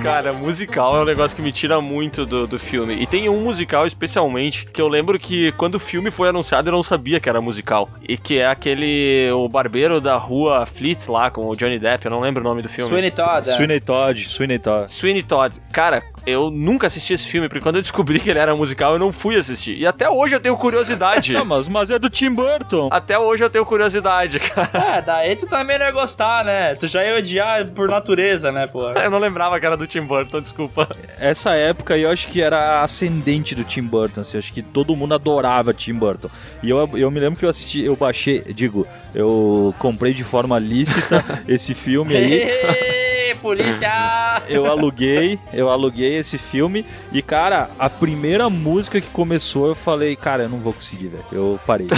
Cara, 0.02 0.32
musical 0.32 0.96
é 0.96 1.00
um 1.02 1.04
negócio 1.04 1.36
que 1.36 1.40
me 1.40 1.52
tira 1.52 1.80
muito 1.80 2.26
do, 2.26 2.44
do 2.44 2.58
filme. 2.58 2.94
E 2.94 3.06
tem 3.06 3.28
um 3.28 3.40
musical 3.40 3.86
especialmente 3.86 4.66
que 4.66 4.82
eu 4.82 4.88
lembro 4.88 5.16
que 5.16 5.52
quando 5.52 5.76
o 5.76 5.78
filme 5.78 6.10
foi 6.10 6.28
anunciado 6.28 6.68
eu 6.68 6.72
não 6.72 6.82
sabia 6.82 7.20
que 7.20 7.28
era 7.28 7.40
musical. 7.40 7.88
E 8.06 8.16
que 8.16 8.38
é 8.38 8.46
aquele. 8.46 9.30
O 9.32 9.48
barbeiro 9.48 10.00
da 10.00 10.16
rua 10.16 10.66
Fleet 10.66 11.08
lá 11.08 11.30
com 11.30 11.48
o 11.48 11.56
Johnny 11.56 11.78
Depp, 11.78 12.04
eu 12.04 12.10
não 12.10 12.20
lembro 12.20 12.40
o 12.40 12.44
nome 12.44 12.62
do 12.62 12.68
filme. 12.68 12.90
Sweeney 12.90 13.12
Todd. 13.12 13.48
é. 13.48 13.54
Sweeney 13.54 13.80
Todd, 13.80 14.28
Sweeney 14.28 14.58
Todd. 14.58 14.92
Sweeney 14.92 15.22
Todd. 15.22 15.60
Cara, 15.72 16.02
eu 16.26 16.50
nunca 16.50 16.86
assisti 16.86 17.12
esse 17.12 17.26
filme, 17.28 17.48
porque 17.48 17.62
quando 17.62 17.76
eu 17.76 17.82
descobri 17.82 18.20
que 18.20 18.30
ele 18.30 18.38
era 18.38 18.54
musical, 18.54 18.94
eu 18.94 18.98
não 18.98 19.12
fui 19.12 19.36
assistir. 19.36 19.76
E 19.76 19.86
até 19.86 20.08
hoje 20.08 20.34
eu 20.34 20.40
tenho 20.40 20.56
curiosidade. 20.56 21.32
Ah, 21.42 21.44
mas, 21.44 21.66
mas 21.66 21.90
é 21.90 21.98
do 21.98 22.08
Tim 22.08 22.32
Burton. 22.32 22.88
até 22.92 23.18
hoje 23.18 23.42
eu 23.42 23.50
tenho 23.50 23.66
curiosidade, 23.66 24.38
cara. 24.38 24.96
É, 24.96 25.02
daí 25.02 25.34
tu 25.34 25.46
também 25.46 25.76
não 25.78 25.86
ia 25.86 25.90
gostar, 25.92 26.44
né? 26.44 26.74
Tu 26.76 26.86
já 26.86 27.02
ia 27.04 27.16
odiar 27.16 27.66
por 27.70 27.88
natureza, 27.88 28.52
né, 28.52 28.66
pô? 28.66 28.88
Eu 28.92 29.10
não 29.10 29.18
lembrava 29.18 29.58
que 29.58 29.66
era 29.66 29.76
do 29.76 29.86
Tim 29.86 30.02
Burton, 30.02 30.40
desculpa. 30.40 30.88
Essa 31.18 31.54
época 31.54 31.96
eu 31.96 32.10
acho 32.10 32.28
que 32.28 32.40
era 32.40 32.82
ascendente 32.82 33.54
do 33.54 33.64
Tim 33.64 33.82
Burton, 33.82 34.20
assim, 34.20 34.38
acho 34.38 34.52
que 34.52 34.62
todo 34.62 34.94
mundo 34.94 35.14
adorava 35.14 35.74
Tim 35.74 35.94
Burton. 35.94 36.28
E 36.62 36.70
eu, 36.70 36.88
eu 36.96 37.10
me 37.10 37.18
lembro 37.18 37.38
que 37.38 37.44
eu 37.44 37.50
assisti, 37.50 37.82
eu 37.82 37.96
baixei, 37.96 38.40
digo, 38.52 38.86
eu 39.14 39.74
comprei 39.78 40.12
de 40.14 40.22
forma 40.22 40.58
lícita 40.58 41.24
esse 41.48 41.74
filme 41.74 42.16
aí. 42.16 43.11
Aê, 43.32 43.34
polícia! 43.34 44.42
Eu 44.48 44.66
aluguei, 44.66 45.38
eu 45.52 45.70
aluguei 45.70 46.16
esse 46.16 46.36
filme 46.36 46.84
e, 47.10 47.22
cara, 47.22 47.70
a 47.78 47.88
primeira 47.88 48.50
música 48.50 49.00
que 49.00 49.08
começou, 49.08 49.68
eu 49.68 49.74
falei, 49.74 50.14
cara, 50.16 50.42
eu 50.44 50.48
não 50.48 50.58
vou 50.58 50.72
conseguir, 50.72 51.08
velho. 51.08 51.24
Eu 51.32 51.60
parei. 51.66 51.88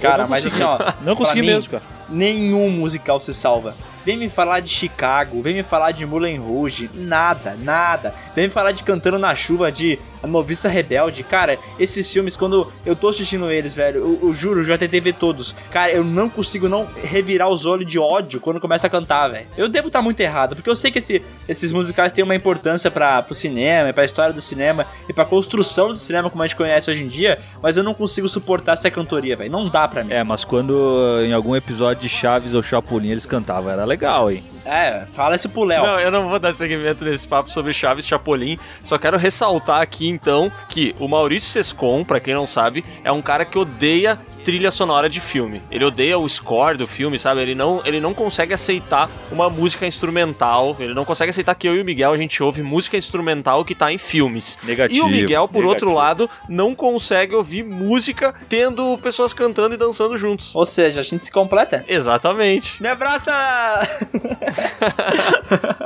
Cara, 0.00 0.26
mas 0.26 0.46
assim, 0.46 0.62
ó. 0.62 0.78
Não 1.02 1.14
consegui 1.14 1.42
pra 1.42 1.46
mim, 1.50 1.54
mesmo, 1.54 1.70
cara. 1.72 1.82
Nenhum 2.08 2.70
musical 2.70 3.20
se 3.20 3.34
salva. 3.34 3.74
Vem 4.02 4.16
me 4.16 4.30
falar 4.30 4.60
de 4.60 4.70
Chicago, 4.70 5.42
vem 5.42 5.54
me 5.54 5.62
falar 5.62 5.92
de 5.92 6.06
Moulin 6.06 6.38
Rouge, 6.38 6.90
nada, 6.94 7.54
nada. 7.60 8.14
Vem 8.34 8.46
me 8.46 8.50
falar 8.50 8.72
de 8.72 8.82
Cantando 8.82 9.18
na 9.18 9.34
Chuva, 9.34 9.70
de 9.70 9.98
A 10.22 10.26
Noviça 10.26 10.68
Rebelde. 10.68 11.22
Cara, 11.22 11.58
esses 11.78 12.10
filmes, 12.12 12.36
quando 12.36 12.70
eu 12.84 12.94
tô 12.96 13.08
assistindo 13.08 13.50
eles, 13.50 13.74
velho, 13.74 13.98
eu, 13.98 14.18
eu 14.28 14.34
juro, 14.34 14.60
eu 14.60 14.64
já 14.64 14.76
tentei 14.78 15.00
ver 15.00 15.14
todos. 15.14 15.54
Cara, 15.70 15.92
eu 15.92 16.04
não 16.04 16.28
consigo 16.28 16.68
não 16.68 16.86
revirar 17.02 17.48
os 17.48 17.64
olhos 17.66 17.90
de 17.90 17.98
ódio 17.98 18.40
quando 18.40 18.60
começa 18.60 18.86
a 18.86 18.90
cantar, 18.90 19.28
velho. 19.28 19.46
Eu 19.56 19.68
devo 19.68 19.86
estar 19.88 20.02
muito 20.02 20.20
errado, 20.20 20.54
porque 20.54 20.68
eu 20.70 20.76
sei 20.76 20.90
que 20.90 20.98
esse- 20.98 21.22
esses 21.48 21.72
musicais 21.72 22.12
têm 22.12 22.22
uma 22.24 22.34
importância 22.34 22.90
para 22.90 23.22
pro 23.22 23.34
cinema, 23.34 23.88
e 23.88 23.92
pra 23.92 24.04
história 24.04 24.32
do 24.32 24.40
cinema, 24.40 24.86
e 25.08 25.12
pra 25.12 25.24
construção 25.24 25.88
do 25.88 25.96
cinema 25.96 26.28
como 26.30 26.42
a 26.42 26.46
gente 26.46 26.56
conhece 26.56 26.90
hoje 26.90 27.02
em 27.02 27.08
dia, 27.08 27.38
mas 27.62 27.76
eu 27.76 27.82
não 27.82 27.94
consigo 27.94 28.28
suportar 28.28 28.72
essa 28.72 28.90
cantoria, 28.90 29.36
velho. 29.36 29.50
Não 29.50 29.68
dá 29.68 29.86
pra 29.88 30.04
mim. 30.04 30.12
É, 30.12 30.22
mas 30.24 30.44
quando 30.44 31.20
em 31.24 31.32
algum 31.32 31.54
episódio 31.56 32.02
de 32.02 32.08
Chaves 32.08 32.54
ou 32.54 32.62
Chapolin 32.62 33.10
eles 33.10 33.26
cantavam, 33.26 33.70
era 33.70 33.84
legal, 33.84 34.30
hein? 34.30 34.42
É, 34.64 35.04
fala 35.14 35.36
esse 35.36 35.48
pro 35.48 35.64
Léo. 35.64 35.82
Não, 35.84 35.98
eu 36.00 36.10
não 36.10 36.28
vou 36.28 36.38
dar 36.38 36.52
seguimento 36.54 37.02
nesse 37.04 37.26
papo 37.26 37.50
sobre 37.50 37.72
Chaves 37.72 38.04
e 38.04 38.08
Chapolin. 38.08 38.58
Só 38.82 38.98
quero 38.98 39.16
ressaltar 39.16 39.80
aqui 39.80 40.09
então 40.10 40.52
que 40.68 40.94
o 40.98 41.08
Maurício 41.08 41.50
Sescon, 41.50 42.04
pra 42.04 42.20
quem 42.20 42.34
não 42.34 42.46
sabe, 42.46 42.84
é 43.04 43.10
um 43.10 43.22
cara 43.22 43.44
que 43.44 43.58
odeia 43.58 44.18
trilha 44.44 44.70
sonora 44.70 45.08
de 45.08 45.20
filme. 45.20 45.62
Ele 45.70 45.84
odeia 45.84 46.18
o 46.18 46.28
score 46.28 46.76
do 46.76 46.86
filme, 46.86 47.18
sabe? 47.18 47.40
Ele 47.40 47.54
não, 47.54 47.82
ele 47.84 48.00
não 48.00 48.14
consegue 48.14 48.54
aceitar 48.54 49.08
uma 49.30 49.48
música 49.48 49.86
instrumental. 49.86 50.76
Ele 50.78 50.94
não 50.94 51.04
consegue 51.04 51.30
aceitar 51.30 51.54
que 51.54 51.68
eu 51.68 51.76
e 51.76 51.80
o 51.80 51.84
Miguel 51.84 52.12
a 52.12 52.16
gente 52.16 52.42
ouve 52.42 52.62
música 52.62 52.96
instrumental 52.96 53.64
que 53.64 53.74
tá 53.74 53.92
em 53.92 53.98
filmes. 53.98 54.58
Negativo. 54.62 54.98
E 54.98 55.02
o 55.02 55.08
Miguel, 55.08 55.48
por 55.48 55.64
outro 55.64 55.90
negativo. 55.90 55.94
lado, 55.94 56.30
não 56.48 56.74
consegue 56.74 57.34
ouvir 57.34 57.62
música 57.62 58.34
tendo 58.48 58.98
pessoas 58.98 59.32
cantando 59.32 59.74
e 59.74 59.78
dançando 59.78 60.16
juntos. 60.16 60.54
Ou 60.54 60.66
seja, 60.66 61.00
a 61.00 61.04
gente 61.04 61.24
se 61.24 61.30
completa. 61.30 61.84
Exatamente. 61.86 62.82
Me 62.82 62.88
abraça! 62.88 63.30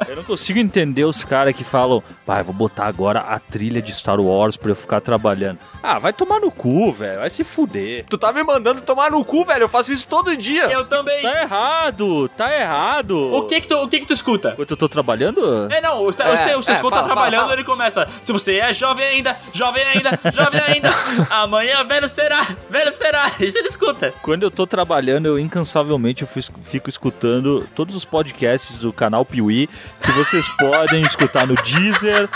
Eu 0.08 0.16
não 0.16 0.24
consigo 0.24 0.58
entender 0.58 1.04
os 1.04 1.24
caras 1.24 1.54
que 1.54 1.64
falam, 1.64 2.02
pai, 2.24 2.42
vou 2.42 2.54
botar 2.54 2.86
agora 2.86 3.20
a 3.20 3.38
trilha 3.38 3.82
de 3.82 3.92
Star 3.92 4.13
Wars 4.20 4.56
pra 4.56 4.70
eu 4.70 4.76
ficar 4.76 5.00
trabalhando. 5.00 5.58
Ah, 5.82 5.98
vai 5.98 6.12
tomar 6.12 6.40
no 6.40 6.50
cu, 6.50 6.92
velho, 6.92 7.20
vai 7.20 7.30
se 7.30 7.44
fuder. 7.44 8.04
Tu 8.08 8.16
tá 8.16 8.32
me 8.32 8.42
mandando 8.42 8.80
tomar 8.80 9.10
no 9.10 9.24
cu, 9.24 9.44
velho. 9.44 9.64
Eu 9.64 9.68
faço 9.68 9.92
isso 9.92 10.06
todo 10.06 10.36
dia. 10.36 10.64
Eu 10.64 10.84
também. 10.86 11.22
Tá 11.22 11.42
errado, 11.42 12.28
tá 12.30 12.54
errado. 12.54 13.34
O 13.34 13.46
que 13.46 13.60
que 13.60 13.68
tu, 13.68 13.76
o 13.76 13.88
que 13.88 14.00
que 14.00 14.06
tu 14.06 14.12
escuta? 14.12 14.54
Eu 14.56 14.76
tô 14.76 14.88
trabalhando? 14.88 15.70
É, 15.70 15.80
não, 15.80 15.98
o, 16.02 16.08
o, 16.08 16.10
É, 16.10 16.56
o 16.56 16.62
Sescon 16.62 16.88
é, 16.88 16.90
tá 16.90 16.96
fala, 16.96 17.04
trabalhando, 17.04 17.34
fala, 17.34 17.42
fala. 17.48 17.52
ele 17.54 17.64
começa. 17.64 18.08
Se 18.24 18.32
você 18.32 18.56
é 18.56 18.72
jovem 18.72 19.06
ainda, 19.06 19.36
jovem 19.52 19.84
ainda, 19.84 20.10
jovem 20.32 20.60
ainda, 20.60 20.90
amanhã 21.30 21.84
velho 21.84 22.08
será, 22.08 22.46
velho 22.70 22.96
será. 22.96 23.32
Isso 23.40 23.58
ele 23.58 23.68
escuta. 23.68 24.14
Quando 24.22 24.42
eu 24.44 24.50
tô 24.50 24.66
trabalhando, 24.66 25.26
eu 25.26 25.38
incansavelmente 25.38 26.22
eu 26.22 26.28
fico, 26.28 26.88
escutando 26.88 27.68
todos 27.74 27.94
os 27.94 28.04
podcasts 28.04 28.78
do 28.78 28.92
canal 28.92 29.24
Piuí 29.24 29.68
que 30.00 30.12
vocês 30.12 30.48
podem 30.58 31.02
escutar 31.02 31.46
no 31.46 31.54
Deezer, 31.56 32.28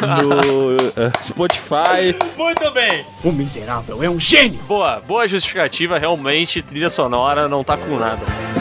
no 0.00 1.12
Spotify. 1.22 2.16
Muito 2.36 2.70
bem. 2.72 3.06
O 3.22 3.32
miserável 3.32 4.02
é 4.02 4.10
um 4.10 4.18
gênio. 4.18 4.60
Boa, 4.64 5.00
boa 5.00 5.26
justificativa. 5.28 5.98
Realmente, 5.98 6.60
trilha 6.62 6.90
sonora 6.90 7.48
não 7.48 7.62
tá 7.62 7.76
com 7.76 7.96
nada. 7.96 8.51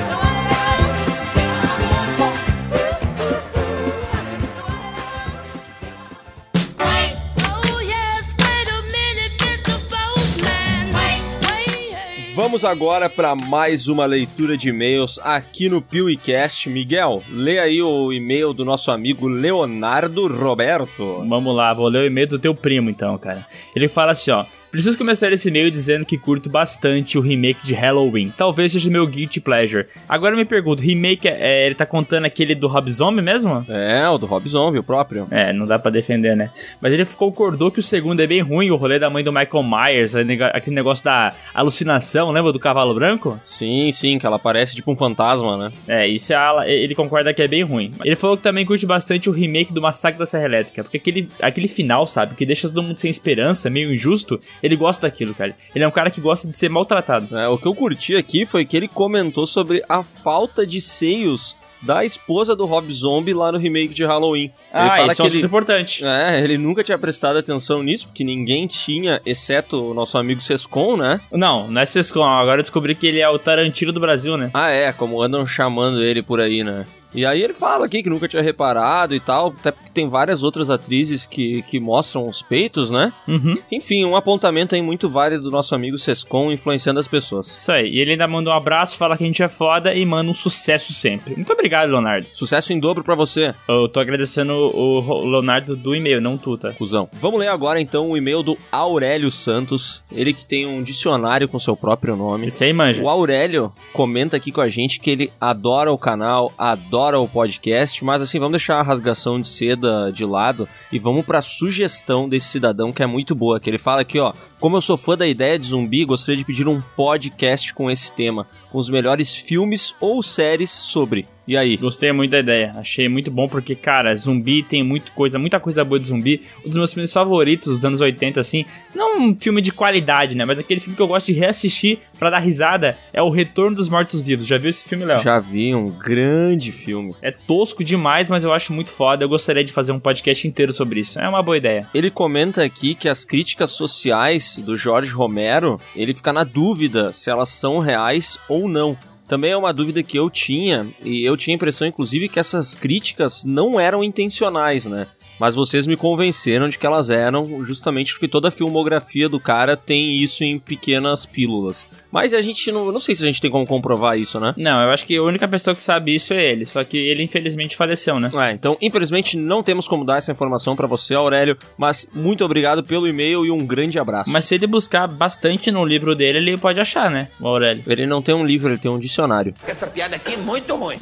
Vamos 12.51 12.65
agora 12.65 13.09
para 13.09 13.33
mais 13.33 13.87
uma 13.87 14.05
leitura 14.05 14.57
de 14.57 14.67
e-mails 14.67 15.17
aqui 15.23 15.69
no 15.69 15.81
PeeWeeCast. 15.81 16.69
Miguel, 16.69 17.23
lê 17.29 17.59
aí 17.59 17.81
o 17.81 18.11
e-mail 18.11 18.51
do 18.51 18.65
nosso 18.65 18.91
amigo 18.91 19.25
Leonardo 19.25 20.27
Roberto. 20.27 21.25
Vamos 21.29 21.55
lá, 21.55 21.73
vou 21.73 21.87
ler 21.87 21.99
o 21.99 22.05
e-mail 22.05 22.27
do 22.27 22.37
teu 22.37 22.53
primo 22.53 22.89
então, 22.89 23.17
cara. 23.17 23.47
Ele 23.73 23.87
fala 23.87 24.11
assim, 24.11 24.31
ó. 24.31 24.43
Preciso 24.72 24.98
começar 24.98 25.31
esse 25.34 25.49
e-mail 25.49 25.69
dizendo 25.69 26.06
que 26.06 26.18
curto 26.18 26.49
bastante 26.49 27.18
o 27.18 27.22
remake 27.22 27.60
de 27.61 27.73
Halloween. 27.73 28.34
Talvez 28.38 28.72
seja 28.72 28.89
meu 28.89 29.06
guilty 29.06 29.41
pleasure. 29.41 29.85
Agora 30.07 30.34
eu 30.34 30.38
me 30.38 30.45
pergunto, 30.45 30.81
remake, 30.81 31.27
é, 31.27 31.65
ele 31.65 31.76
tá 31.76 31.85
contando 31.85 32.23
aquele 32.23 32.56
do 32.56 32.68
Rob 32.68 32.89
Zombie 32.89 33.22
mesmo? 33.22 33.65
É, 33.68 34.07
o 34.07 34.18
do 34.18 34.26
Rob 34.26 34.48
Zombie, 34.48 34.80
o 34.80 34.84
próprio. 34.84 35.27
É, 35.30 35.52
não 35.52 35.68
dá 35.68 35.77
pra 35.77 35.91
defender, 35.91 36.38
né? 36.38 36.52
Mas 36.80 36.93
ele 36.93 37.06
concordou 37.06 37.69
que 37.69 37.80
o 37.81 37.84
segundo 37.84 38.22
é 38.22 38.27
bem 38.27 38.39
ruim, 38.41 38.72
o 38.72 38.77
rolê 38.77 38.98
da 38.98 39.10
mãe 39.10 39.23
do 39.23 39.31
Michael 39.34 39.61
Myers, 39.64 40.15
aquele 40.53 40.76
negócio 40.76 41.03
da 41.03 41.34
alucinação, 41.53 42.31
lembra 42.31 42.53
do 42.53 42.60
cavalo 42.60 42.93
branco? 42.93 43.38
Sim, 43.41 43.91
sim, 43.91 44.18
que 44.18 44.26
ela 44.26 44.39
parece 44.39 44.73
tipo 44.76 44.89
um 44.91 44.95
fantasma, 44.95 45.57
né? 45.57 45.72
É, 45.85 46.07
isso 46.07 46.31
é 46.31 46.35
a- 46.38 46.64
ele 46.65 46.95
concorda 46.95 47.34
que 47.34 47.41
é 47.41 47.48
bem 47.48 47.64
ruim. 47.64 47.91
Ele 48.06 48.15
falou 48.15 48.38
que 48.38 48.43
também 48.43 48.65
curte 48.65 48.85
bastante 48.85 49.30
o 49.30 49.34
remake 49.34 49.73
do 49.73 49.81
Massacre 49.81 50.18
da 50.18 50.26
Serra 50.26 50.45
Elétrica, 50.45 50.81
porque 50.84 50.95
aquele, 50.98 51.27
aquele 51.41 51.68
final, 51.68 52.07
sabe, 52.07 52.35
que 52.35 52.45
deixa 52.45 52.69
todo 52.69 52.81
mundo 52.81 52.95
sem 52.95 53.11
esperança, 53.11 53.69
meio 53.69 53.93
injusto, 53.93 54.39
ele 54.61 54.75
gosta 54.75 55.07
daquilo, 55.07 55.33
cara. 55.33 55.55
Ele 55.73 55.83
é 55.83 55.88
um 55.88 55.91
cara 55.91 56.11
que 56.11 56.21
gosta 56.21 56.47
de 56.47 56.55
ser 56.55 56.69
maltratado. 56.69 57.38
É, 57.38 57.47
o 57.47 57.57
que 57.57 57.67
eu 57.67 57.75
curti 57.75 58.15
aqui 58.15 58.45
foi 58.45 58.65
que 58.65 58.75
ele 58.77 58.88
comentou 58.88 59.45
sobre 59.45 59.83
a 59.88 60.03
falta 60.03 60.65
de 60.65 60.79
seios 60.79 61.55
da 61.81 62.05
esposa 62.05 62.55
do 62.55 62.65
Rob 62.65 62.91
Zombie 62.93 63.33
lá 63.33 63.51
no 63.51 63.57
remake 63.57 63.93
de 63.93 64.05
Halloween. 64.05 64.51
Ah, 64.71 64.85
isso 64.85 64.95
é 64.95 65.03
um 65.03 65.11
assunto 65.11 65.35
ele, 65.38 65.45
importante. 65.45 66.05
é, 66.05 66.39
ele 66.43 66.57
nunca 66.57 66.83
tinha 66.83 66.97
prestado 66.97 67.38
atenção 67.38 67.81
nisso, 67.81 68.07
porque 68.07 68.23
ninguém 68.23 68.67
tinha, 68.67 69.19
exceto 69.25 69.89
o 69.89 69.93
nosso 69.93 70.17
amigo 70.17 70.41
Sescon, 70.41 70.95
né? 70.95 71.19
Não, 71.31 71.67
não 71.67 71.81
é 71.81 71.85
Sescon, 71.85 72.23
agora 72.23 72.59
eu 72.59 72.63
descobri 72.63 72.93
que 72.93 73.07
ele 73.07 73.19
é 73.19 73.27
o 73.27 73.39
Tarantino 73.39 73.91
do 73.91 73.99
Brasil, 73.99 74.38
né? 74.38 74.51
Ah, 74.53 74.69
é, 74.69 74.93
como 74.93 75.21
andam 75.21 75.45
chamando 75.47 76.03
ele 76.03 76.21
por 76.21 76.39
aí, 76.39 76.63
né? 76.63 76.85
E 77.13 77.25
aí 77.25 77.41
ele 77.41 77.53
fala 77.53 77.85
aqui 77.85 78.01
que 78.01 78.09
nunca 78.09 78.27
tinha 78.27 78.41
reparado 78.41 79.13
e 79.13 79.19
tal, 79.19 79.53
até 79.57 79.71
porque 79.71 79.91
tem 79.91 80.07
várias 80.07 80.43
outras 80.43 80.69
atrizes 80.69 81.25
que, 81.25 81.61
que 81.63 81.79
mostram 81.79 82.27
os 82.27 82.41
peitos, 82.41 82.89
né? 82.89 83.11
Uhum. 83.27 83.55
Enfim, 83.71 84.05
um 84.05 84.15
apontamento 84.15 84.75
aí 84.75 84.81
muito 84.81 85.09
válido 85.09 85.43
do 85.43 85.51
nosso 85.51 85.75
amigo 85.75 85.97
Sescon 85.97 86.51
influenciando 86.51 86.99
as 86.99 87.07
pessoas. 87.07 87.47
Isso 87.47 87.71
aí. 87.71 87.89
E 87.89 87.99
ele 87.99 88.11
ainda 88.11 88.27
manda 88.27 88.49
um 88.49 88.53
abraço, 88.53 88.97
fala 88.97 89.17
que 89.17 89.23
a 89.23 89.27
gente 89.27 89.43
é 89.43 89.47
foda 89.47 89.93
e 89.93 90.05
manda 90.05 90.31
um 90.31 90.33
sucesso 90.33 90.93
sempre. 90.93 91.35
Muito 91.35 91.51
obrigado, 91.51 91.89
Leonardo. 91.89 92.27
Sucesso 92.31 92.71
em 92.73 92.79
dobro 92.79 93.03
pra 93.03 93.15
você, 93.15 93.53
Eu 93.67 93.89
tô 93.89 93.99
agradecendo 93.99 94.53
o 94.53 95.29
Leonardo 95.29 95.75
do 95.75 95.95
e-mail, 95.95 96.21
não 96.21 96.38
tu, 96.38 96.57
tá? 96.57 96.71
cuzão. 96.73 97.09
Vamos 97.21 97.39
ler 97.39 97.49
agora 97.49 97.79
então 97.79 98.09
o 98.09 98.17
e-mail 98.17 98.41
do 98.41 98.57
Aurélio 98.71 99.31
Santos, 99.31 100.01
ele 100.11 100.33
que 100.33 100.45
tem 100.45 100.65
um 100.65 100.81
dicionário 100.81 101.47
com 101.47 101.59
seu 101.59 101.75
próprio 101.75 102.15
nome. 102.15 102.47
Esse 102.47 102.63
aí 102.63 102.73
manja. 102.73 103.01
O 103.01 103.09
Aurélio 103.09 103.71
comenta 103.93 104.38
aqui 104.38 104.51
com 104.51 104.61
a 104.61 104.69
gente 104.69 104.99
que 104.99 105.09
ele 105.09 105.31
adora 105.39 105.91
o 105.91 105.97
canal, 105.97 106.51
adora 106.57 107.00
o 107.09 107.27
podcast, 107.27 108.03
mas 108.03 108.21
assim, 108.21 108.39
vamos 108.39 108.53
deixar 108.53 108.79
a 108.79 108.83
rasgação 108.83 109.41
de 109.41 109.47
seda 109.47 110.11
de 110.11 110.23
lado 110.25 110.67
e 110.91 110.99
vamos 110.99 111.25
pra 111.25 111.41
sugestão 111.41 112.29
desse 112.29 112.47
cidadão 112.47 112.91
que 112.91 113.03
é 113.03 113.07
muito 113.07 113.33
boa, 113.33 113.59
que 113.59 113.69
ele 113.69 113.77
fala 113.77 114.01
aqui, 114.01 114.19
ó, 114.19 114.33
como 114.61 114.77
eu 114.77 114.81
sou 114.81 114.95
fã 114.95 115.17
da 115.17 115.27
ideia 115.27 115.57
de 115.57 115.65
zumbi, 115.65 116.05
gostaria 116.05 116.38
de 116.38 116.45
pedir 116.45 116.67
um 116.67 116.79
podcast 116.95 117.73
com 117.73 117.89
esse 117.89 118.13
tema, 118.13 118.45
com 118.71 118.77
os 118.77 118.89
melhores 118.89 119.35
filmes 119.35 119.95
ou 119.99 120.21
séries 120.21 120.69
sobre. 120.69 121.27
E 121.47 121.57
aí? 121.57 121.75
Gostei 121.75 122.11
muito 122.11 122.31
da 122.31 122.39
ideia. 122.39 122.71
Achei 122.75 123.09
muito 123.09 123.31
bom 123.31 123.47
porque, 123.47 123.75
cara, 123.75 124.15
zumbi 124.15 124.61
tem 124.61 124.83
muita 124.83 125.11
coisa, 125.11 125.39
muita 125.39 125.59
coisa 125.59 125.83
boa 125.83 125.99
de 125.99 126.07
zumbi. 126.07 126.43
Um 126.63 126.69
dos 126.69 126.77
meus 126.77 126.93
filmes 126.93 127.11
favoritos 127.11 127.73
dos 127.73 127.83
anos 127.83 127.99
80, 127.99 128.39
assim. 128.39 128.63
Não 128.93 129.19
um 129.19 129.35
filme 129.35 129.59
de 129.59 129.71
qualidade, 129.71 130.35
né? 130.35 130.45
Mas 130.45 130.59
aquele 130.59 130.79
filme 130.79 130.95
que 130.95 131.01
eu 131.01 131.07
gosto 131.07 131.25
de 131.25 131.33
reassistir 131.33 131.97
pra 132.17 132.29
dar 132.29 132.39
risada 132.39 132.97
é 133.11 133.21
O 133.21 133.29
Retorno 133.29 133.75
dos 133.75 133.89
Mortos-Vivos. 133.89 134.45
Já 134.45 134.57
viu 134.57 134.69
esse 134.69 134.88
filme, 134.88 135.03
Léo? 135.03 135.17
Já 135.17 135.39
vi 135.39 135.73
um 135.73 135.89
grande 135.89 136.71
filme. 136.71 137.15
É 137.21 137.31
tosco 137.31 137.83
demais, 137.83 138.29
mas 138.29 138.43
eu 138.43 138.53
acho 138.53 138.71
muito 138.71 138.91
foda. 138.91 139.25
Eu 139.25 139.29
gostaria 139.29 139.63
de 139.63 139.73
fazer 139.73 139.91
um 139.91 139.99
podcast 139.99 140.47
inteiro 140.47 140.71
sobre 140.71 140.99
isso. 140.99 141.19
É 141.19 141.27
uma 141.27 141.41
boa 141.41 141.57
ideia. 141.57 141.88
Ele 141.93 142.11
comenta 142.11 142.63
aqui 142.63 142.93
que 142.93 143.09
as 143.09 143.25
críticas 143.25 143.71
sociais 143.71 144.50
do 144.59 144.75
Jorge 144.75 145.11
Romero, 145.11 145.79
ele 145.95 146.15
fica 146.15 146.33
na 146.33 146.43
dúvida 146.43 147.11
se 147.11 147.29
elas 147.29 147.49
são 147.49 147.77
reais 147.79 148.39
ou 148.49 148.67
não. 148.67 148.97
Também 149.27 149.51
é 149.51 149.57
uma 149.57 149.71
dúvida 149.71 150.03
que 150.03 150.17
eu 150.17 150.29
tinha, 150.29 150.89
e 151.01 151.23
eu 151.23 151.37
tinha 151.37 151.53
a 151.53 151.55
impressão, 151.55 151.87
inclusive, 151.87 152.27
que 152.27 152.39
essas 152.39 152.75
críticas 152.75 153.45
não 153.45 153.79
eram 153.79 154.03
intencionais, 154.03 154.85
né? 154.85 155.07
Mas 155.41 155.55
vocês 155.55 155.88
me 155.88 155.97
convenceram 155.97 156.69
de 156.69 156.77
que 156.77 156.85
elas 156.85 157.09
eram, 157.09 157.63
justamente 157.63 158.13
porque 158.13 158.27
toda 158.27 158.49
a 158.49 158.51
filmografia 158.51 159.27
do 159.27 159.39
cara 159.39 159.76
tem 159.76 160.11
isso 160.18 160.43
em 160.43 160.59
pequenas 160.59 161.26
pílulas. 161.26 161.84
Mas 162.11 162.31
a 162.31 162.41
gente 162.41 162.72
não. 162.72 162.91
Não 162.91 162.99
sei 162.99 163.15
se 163.15 163.23
a 163.23 163.26
gente 163.26 163.41
tem 163.41 163.49
como 163.49 163.65
comprovar 163.65 164.19
isso, 164.19 164.39
né? 164.39 164.53
Não, 164.55 164.80
eu 164.84 164.91
acho 164.91 165.03
que 165.03 165.15
a 165.15 165.23
única 165.23 165.47
pessoa 165.47 165.76
que 165.76 165.81
sabe 165.81 166.13
isso 166.13 166.31
é 166.31 166.43
ele. 166.43 166.63
Só 166.63 166.84
que 166.84 166.95
ele, 166.95 167.23
infelizmente, 167.23 167.76
faleceu, 167.76 168.19
né? 168.19 168.30
É, 168.35 168.51
então, 168.51 168.77
infelizmente, 168.80 169.35
não 169.35 169.63
temos 169.63 169.88
como 169.88 170.05
dar 170.05 170.18
essa 170.18 170.31
informação 170.31 170.76
pra 170.76 170.85
você, 170.85 171.15
Aurélio. 171.15 171.57
Mas 171.76 172.07
muito 172.13 172.45
obrigado 172.45 172.84
pelo 172.84 173.07
e-mail 173.07 173.43
e 173.43 173.49
um 173.49 173.65
grande 173.65 173.97
abraço. 173.97 174.30
Mas 174.30 174.45
se 174.45 174.53
ele 174.53 174.68
buscar 174.68 175.07
bastante 175.07 175.72
no 175.72 175.84
livro 175.84 176.13
dele, 176.13 176.38
ele 176.38 176.55
pode 176.55 176.80
achar, 176.80 177.09
né? 177.09 177.30
O 177.39 177.47
Aurélio. 177.47 177.84
Ele 177.88 178.05
não 178.05 178.22
tem 178.22 178.35
um 178.35 178.45
livro, 178.45 178.69
ele 178.69 178.77
tem 178.77 178.91
um 178.91 178.99
dicionário. 178.99 179.55
Essa 179.65 179.88
piada 179.88 180.18
aqui 180.18 180.35
é 180.35 180.38
muito 180.38 180.76
ruim. 180.76 180.97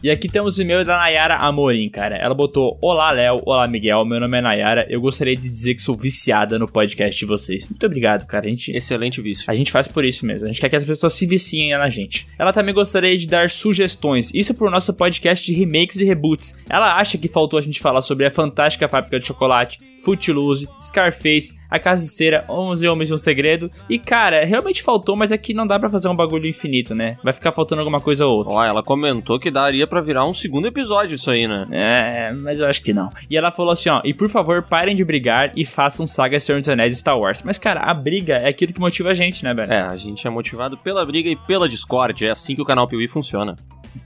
E 0.00 0.08
aqui 0.10 0.28
temos 0.28 0.56
o 0.56 0.62
e-mail 0.62 0.84
da 0.84 0.96
Nayara 0.96 1.34
Amorim, 1.38 1.88
cara. 1.88 2.14
Ela 2.14 2.32
botou: 2.32 2.78
Olá, 2.80 3.10
Léo. 3.10 3.42
Olá, 3.44 3.66
Miguel. 3.66 4.04
Meu 4.04 4.20
nome 4.20 4.38
é 4.38 4.40
Nayara. 4.40 4.86
Eu 4.88 5.00
gostaria 5.00 5.34
de 5.34 5.48
dizer 5.48 5.74
que 5.74 5.82
sou 5.82 5.96
viciada 5.96 6.56
no 6.56 6.68
podcast 6.68 7.18
de 7.18 7.26
vocês. 7.26 7.68
Muito 7.68 7.84
obrigado, 7.84 8.24
cara. 8.24 8.46
A 8.46 8.48
gente, 8.48 8.70
Excelente 8.70 9.20
vício. 9.20 9.44
a 9.48 9.54
gente 9.56 9.72
faz 9.72 9.88
por 9.88 10.04
isso 10.04 10.24
mesmo. 10.24 10.46
A 10.46 10.52
gente 10.52 10.60
quer 10.60 10.68
que 10.68 10.76
as 10.76 10.84
pessoas 10.84 11.14
se 11.14 11.26
viciem 11.26 11.76
na 11.76 11.88
gente. 11.88 12.28
Ela 12.38 12.52
também 12.52 12.72
gostaria 12.72 13.18
de 13.18 13.26
dar 13.26 13.50
sugestões. 13.50 14.32
Isso 14.32 14.54
pro 14.54 14.70
nosso 14.70 14.94
podcast 14.94 15.44
de 15.44 15.58
remakes 15.58 15.96
e 15.96 16.04
reboots. 16.04 16.54
Ela 16.70 16.94
acha 16.94 17.18
que 17.18 17.26
faltou 17.26 17.58
a 17.58 17.62
gente 17.62 17.80
falar 17.80 18.02
sobre 18.02 18.24
a 18.24 18.30
fantástica 18.30 18.88
fábrica 18.88 19.18
de 19.18 19.26
chocolate. 19.26 19.80
Footloose, 20.04 20.68
Scarface, 20.80 21.54
A 21.70 21.96
Cera, 21.96 22.44
11 22.48 22.88
Homens 22.88 23.10
e 23.10 23.14
um 23.14 23.18
Segredo. 23.18 23.70
E 23.88 23.98
cara, 23.98 24.44
realmente 24.44 24.82
faltou, 24.82 25.16
mas 25.16 25.32
é 25.32 25.38
que 25.38 25.54
não 25.54 25.66
dá 25.66 25.78
pra 25.78 25.90
fazer 25.90 26.08
um 26.08 26.16
bagulho 26.16 26.46
infinito, 26.46 26.94
né? 26.94 27.16
Vai 27.22 27.32
ficar 27.32 27.52
faltando 27.52 27.80
alguma 27.80 28.00
coisa 28.00 28.26
ou 28.26 28.38
outra. 28.38 28.54
Ó, 28.54 28.64
ela 28.64 28.82
comentou 28.82 29.38
que 29.38 29.50
daria 29.50 29.86
pra 29.86 30.00
virar 30.00 30.24
um 30.24 30.34
segundo 30.34 30.66
episódio 30.66 31.16
isso 31.16 31.30
aí, 31.30 31.46
né? 31.46 31.66
É, 31.70 32.32
mas 32.32 32.60
eu 32.60 32.66
acho 32.66 32.82
que 32.82 32.92
não. 32.92 33.08
E 33.28 33.36
ela 33.36 33.50
falou 33.50 33.72
assim, 33.72 33.88
ó, 33.88 34.00
e 34.04 34.14
por 34.14 34.28
favor, 34.28 34.62
parem 34.62 34.96
de 34.96 35.04
brigar 35.04 35.52
e 35.56 35.64
façam 35.64 36.06
saga 36.06 36.40
Senhor 36.40 36.60
dos 36.60 36.68
Anéis 36.68 36.94
e 36.94 36.98
Star 36.98 37.18
Wars. 37.18 37.42
Mas, 37.42 37.58
cara, 37.58 37.80
a 37.80 37.94
briga 37.94 38.36
é 38.36 38.48
aquilo 38.48 38.72
que 38.72 38.80
motiva 38.80 39.10
a 39.10 39.14
gente, 39.14 39.44
né, 39.44 39.52
velho? 39.52 39.72
É, 39.72 39.82
a 39.82 39.96
gente 39.96 40.26
é 40.26 40.30
motivado 40.30 40.76
pela 40.78 41.04
briga 41.04 41.28
e 41.28 41.36
pela 41.36 41.68
Discord. 41.68 42.24
É 42.24 42.30
assim 42.30 42.54
que 42.54 42.62
o 42.62 42.64
canal 42.64 42.86
Piuí 42.86 43.08
funciona. 43.08 43.56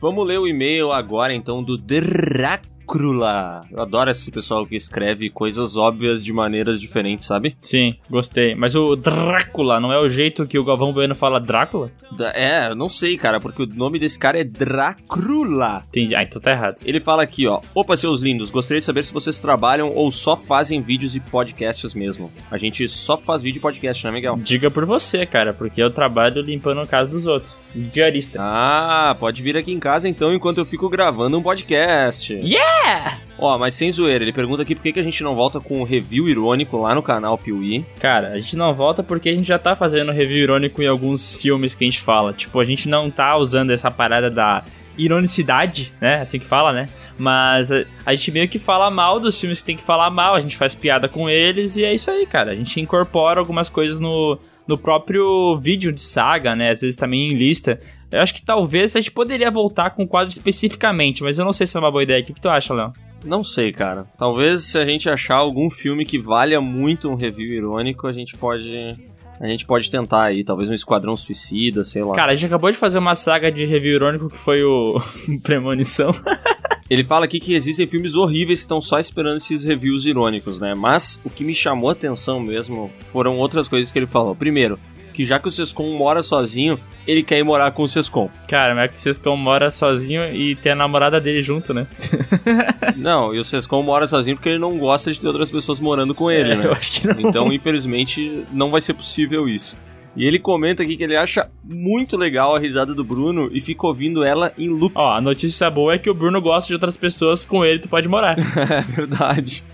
Vamos 0.01 0.27
ler 0.27 0.39
o 0.39 0.47
e-mail 0.47 0.93
agora, 0.93 1.35
então, 1.35 1.63
do 1.63 1.77
Drácula. 2.83 3.63
Eu 3.71 3.81
adoro 3.81 4.11
esse 4.11 4.31
pessoal 4.31 4.67
que 4.67 4.77
escreve 4.77 5.31
coisas 5.31 5.77
óbvias 5.77 6.23
de 6.23 6.33
maneiras 6.33 6.81
diferentes, 6.81 7.27
sabe? 7.27 7.57
Sim, 7.61 7.97
gostei. 8.11 8.55
Mas 8.55 8.75
o 8.75 8.97
Drácula 8.97 9.81
não 9.81 9.93
é 9.93 9.99
o 9.99 10.09
jeito 10.09 10.47
que 10.47 10.59
o 10.59 10.65
Galvão 10.65 10.93
Bueno 10.93 11.15
fala 11.15 11.41
Drácula? 11.41 11.91
É, 12.35 12.69
eu 12.69 12.75
não 12.75 12.89
sei, 12.89 13.17
cara, 13.17 13.41
porque 13.41 13.63
o 13.63 13.67
nome 13.67 13.99
desse 13.99 14.19
cara 14.19 14.41
é 14.41 14.45
Drácula. 14.45 15.83
Entendi. 15.89 16.15
Ah, 16.15 16.23
então 16.23 16.41
tá 16.41 16.51
errado. 16.51 16.81
Ele 16.85 17.01
fala 17.01 17.23
aqui, 17.23 17.47
ó. 17.47 17.61
Opa, 17.75 17.97
seus 17.97 18.21
lindos, 18.21 18.51
gostaria 18.51 18.81
de 18.81 18.87
saber 18.87 19.05
se 19.05 19.13
vocês 19.13 19.39
trabalham 19.39 19.95
ou 19.95 20.11
só 20.11 20.37
fazem 20.37 20.83
vídeos 20.83 21.17
e 21.17 21.21
podcasts 21.21 21.95
mesmo. 21.95 22.31
A 22.51 22.59
gente 22.59 22.87
só 22.89 23.17
faz 23.17 23.43
vídeo 23.43 23.59
e 23.59 23.63
podcast, 23.63 24.05
né, 24.05 24.13
Miguel? 24.13 24.37
Diga 24.43 24.71
por 24.71 24.85
você, 24.85 25.25
cara, 25.25 25.53
porque 25.53 25.83
eu 25.83 25.91
trabalho 25.91 26.43
limpando 26.43 26.81
a 26.81 26.87
casa 26.87 27.11
dos 27.11 27.27
outros. 27.27 27.57
Diarista. 27.75 28.39
Ah, 28.41 29.17
pode 29.19 29.43
vir 29.43 29.57
aqui 29.57 29.73
em 29.73 29.79
casa 29.79 30.09
então 30.09 30.33
enquanto 30.35 30.59
eu 30.59 30.65
fico 30.67 30.89
gravando 30.89 31.39
um 31.39 31.43
podcast. 31.43 32.33
Yeah! 32.35 32.72
Ó, 33.39 33.59
mas 33.59 33.75
sem 33.75 33.91
zoeira, 33.91 34.23
ele 34.23 34.33
pergunta 34.33 34.63
aqui 34.63 34.75
por 34.75 34.83
que, 34.83 34.93
que 34.93 35.01
a 35.01 35.03
gente 35.03 35.23
não 35.23 35.35
volta 35.35 35.59
com 35.59 35.81
um 35.81 35.85
review 35.85 36.29
irônico 36.29 36.77
lá 36.77 36.95
no 36.95 37.03
canal 37.03 37.37
Piuí. 37.37 37.85
Cara, 37.99 38.29
a 38.29 38.39
gente 38.39 38.57
não 38.57 38.73
volta 38.73 39.03
porque 39.03 39.29
a 39.29 39.33
gente 39.33 39.47
já 39.49 39.59
tá 39.59 39.75
fazendo 39.75 40.13
review 40.13 40.39
irônico 40.39 40.81
em 40.81 40.87
alguns 40.87 41.35
filmes 41.35 41.75
que 41.75 41.85
a 41.85 41.87
gente 41.87 42.01
fala. 42.01 42.33
Tipo, 42.33 42.61
a 42.61 42.65
gente 42.65 42.89
não 42.89 43.11
tá 43.11 43.37
usando 43.37 43.71
essa 43.71 43.91
parada 43.91 44.31
da 44.31 44.63
ironicidade, 44.97 45.93
né? 46.01 46.21
Assim 46.21 46.39
que 46.39 46.47
fala, 46.47 46.73
né? 46.73 46.89
Mas 47.19 47.73
a, 47.73 47.85
a 48.07 48.15
gente 48.15 48.31
meio 48.31 48.49
que 48.49 48.59
fala 48.59 48.91
mal 48.91 49.19
dos 49.19 49.41
filmes 49.41 49.61
que 49.61 49.67
tem 49.67 49.77
que 49.77 49.83
falar 49.83 50.11
mal, 50.11 50.35
a 50.35 50.41
gente 50.41 50.57
faz 50.57 50.75
piada 50.75 51.09
com 51.09 51.29
eles 51.29 51.77
e 51.77 51.85
é 51.85 51.93
isso 51.93 52.11
aí, 52.11 52.27
cara. 52.27 52.53
A 52.53 52.55
gente 52.55 52.81
incorpora 52.81 53.41
algumas 53.41 53.69
coisas 53.69 53.99
no, 53.99 54.39
no 54.67 54.79
próprio 54.79 55.59
vídeo 55.59 55.93
de 55.93 56.01
saga, 56.01 56.55
né? 56.55 56.71
Às 56.71 56.81
vezes 56.81 56.97
também 56.97 57.31
em 57.31 57.35
lista. 57.35 57.81
Eu 58.13 58.21
acho 58.21 58.35
que 58.35 58.43
talvez 58.43 58.95
a 58.95 59.01
gente 59.01 59.11
poderia 59.11 59.51
voltar 59.51 59.91
com 59.91 60.05
o 60.05 60.09
quadro 60.09 60.31
especificamente, 60.31 61.23
mas 61.23 61.39
eu 61.39 61.45
não 61.45 61.53
sei 61.53 61.67
se 61.67 61.77
é 61.77 61.81
uma 61.81 61.91
boa 61.91 62.03
ideia. 62.03 62.23
O 62.23 62.25
que, 62.25 62.35
que 62.35 62.41
tu 62.41 62.49
acha, 62.49 62.75
Léo? 62.75 62.93
Não 63.25 63.43
sei, 63.43 63.73
cara. 63.73 64.07
Talvez 64.19 64.65
se 64.65 64.79
a 64.79 64.85
gente 64.85 65.09
achar 65.09 65.37
algum 65.37 65.71
filme 65.71 66.05
que 66.05 66.19
valha 66.19 66.61
muito 66.61 67.09
um 67.09 67.15
review 67.15 67.53
irônico, 67.53 68.07
a 68.07 68.13
gente 68.13 68.37
pode. 68.37 68.97
A 69.41 69.47
gente 69.47 69.65
pode 69.65 69.91
tentar 69.91 70.25
aí, 70.25 70.45
talvez 70.45 70.71
um 70.71 70.75
Esquadrão 70.75 71.17
Suicida, 71.17 71.83
sei 71.83 72.03
lá. 72.03 72.13
Cara, 72.13 72.33
a 72.33 72.35
gente 72.35 72.47
acabou 72.47 72.71
de 72.71 72.77
fazer 72.77 72.99
uma 72.99 73.15
saga 73.15 73.51
de 73.51 73.65
review 73.65 73.95
irônico 73.95 74.29
que 74.29 74.39
foi 74.39 74.63
o 74.63 75.01
Premonição. 75.43 76.13
Ele 76.89 77.03
fala 77.03 77.25
aqui 77.25 77.41
que 77.41 77.55
existem 77.55 77.87
filmes 77.87 78.15
horríveis 78.15 78.61
que 78.61 78.65
estão 78.65 78.81
só 78.81 78.99
esperando 78.99 79.39
esses 79.39 79.65
reviews 79.65 80.05
irônicos, 80.05 80.61
né? 80.61 80.75
Mas 80.75 81.19
o 81.25 81.31
que 81.31 81.43
me 81.43 81.55
chamou 81.55 81.89
a 81.89 81.93
atenção 81.93 82.39
mesmo 82.39 82.91
foram 83.11 83.39
outras 83.39 83.67
coisas 83.67 83.91
que 83.91 83.99
ele 83.99 84.07
falou. 84.07 84.37
Primeiro, 84.37 84.79
que 85.15 85.25
já 85.25 85.39
que 85.39 85.49
o 85.49 85.51
Sescon 85.51 85.97
mora 85.97 86.23
sozinho, 86.23 86.79
ele 87.07 87.23
quer 87.23 87.39
ir 87.39 87.43
morar 87.45 87.71
com 87.73 87.83
o 87.83 87.89
Sescon. 87.89 88.31
Cara, 88.49 88.75
mas 88.75 88.85
é 88.85 88.89
que 88.89 88.95
o 88.95 88.99
Sescon 88.99 89.37
mora 89.37 89.71
sozinho 89.71 90.25
e 90.35 90.55
tem 90.57 90.73
a 90.73 90.77
namorada 90.77 91.21
dele 91.21 91.43
junto, 91.43 91.73
né? 91.75 91.87
Não, 92.97 93.35
e 93.35 93.39
o 93.39 93.45
Sescon 93.45 93.83
mora 93.83 94.07
sozinho 94.07 94.37
porque 94.37 94.51
ele 94.51 94.59
não 94.59 94.79
gosta 94.79 95.13
de 95.13 95.21
ter 95.21 95.27
outras 95.27 95.51
pessoas 95.51 95.81
morando 95.81 96.15
com 96.15 96.31
ele, 96.31 96.53
É, 96.53 96.57
né? 96.57 96.67
eu 96.67 96.73
acho 96.73 96.93
que 97.01 97.07
não. 97.07 97.21
Então, 97.21 97.53
infelizmente, 97.53 98.45
não 98.53 98.71
vai 98.71 98.81
ser 98.81 98.95
possível 98.95 99.49
isso. 99.49 99.77
E 100.15 100.27
ele 100.27 100.39
comenta 100.39 100.83
aqui 100.83 100.97
que 100.97 101.03
ele 101.03 101.17
acha 101.17 101.51
muito 101.65 102.17
legal 102.17 102.55
a 102.55 102.59
risada 102.59 102.95
do 102.95 103.03
Bruno 103.03 103.49
e 103.53 103.61
fica 103.61 103.87
ouvindo 103.87 104.23
ela 104.23 104.53
em 104.59 104.69
loop. 104.69 104.93
Ó, 104.95 105.15
a 105.15 105.21
notícia 105.21 105.71
boa 105.71 105.95
é 105.95 105.99
que 105.99 106.11
o 106.11 106.15
Bruno 106.15 106.41
gosta 106.41 106.69
de 106.69 106.75
outras 106.75 106.97
pessoas 106.97 107.45
com 107.45 107.65
ele, 107.65 107.81
tu 107.81 107.89
pode 107.89 108.09
morar. 108.09 108.37
É 108.73 108.81
verdade. 108.81 109.65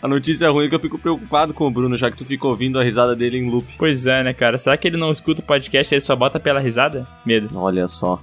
A 0.00 0.08
notícia 0.08 0.50
ruim 0.50 0.66
é 0.66 0.68
que 0.68 0.74
eu 0.74 0.80
fico 0.80 0.98
preocupado 0.98 1.52
com 1.52 1.66
o 1.66 1.70
Bruno, 1.70 1.96
já 1.96 2.10
que 2.10 2.16
tu 2.16 2.24
fica 2.24 2.46
ouvindo 2.46 2.78
a 2.78 2.82
risada 2.82 3.14
dele 3.14 3.38
em 3.38 3.50
loop. 3.50 3.66
pois 3.78 4.06
é, 4.06 4.22
né, 4.22 4.32
cara? 4.32 4.56
Será 4.56 4.76
que 4.76 4.88
ele 4.88 4.96
não 4.96 5.10
escuta 5.10 5.40
o 5.40 5.44
podcast 5.44 5.92
e 5.92 5.96
ele 5.96 6.00
só 6.00 6.16
bota 6.16 6.40
pela 6.40 6.60
risada? 6.60 7.06
Medo. 7.24 7.48
Olha 7.58 7.86
só. 7.86 8.20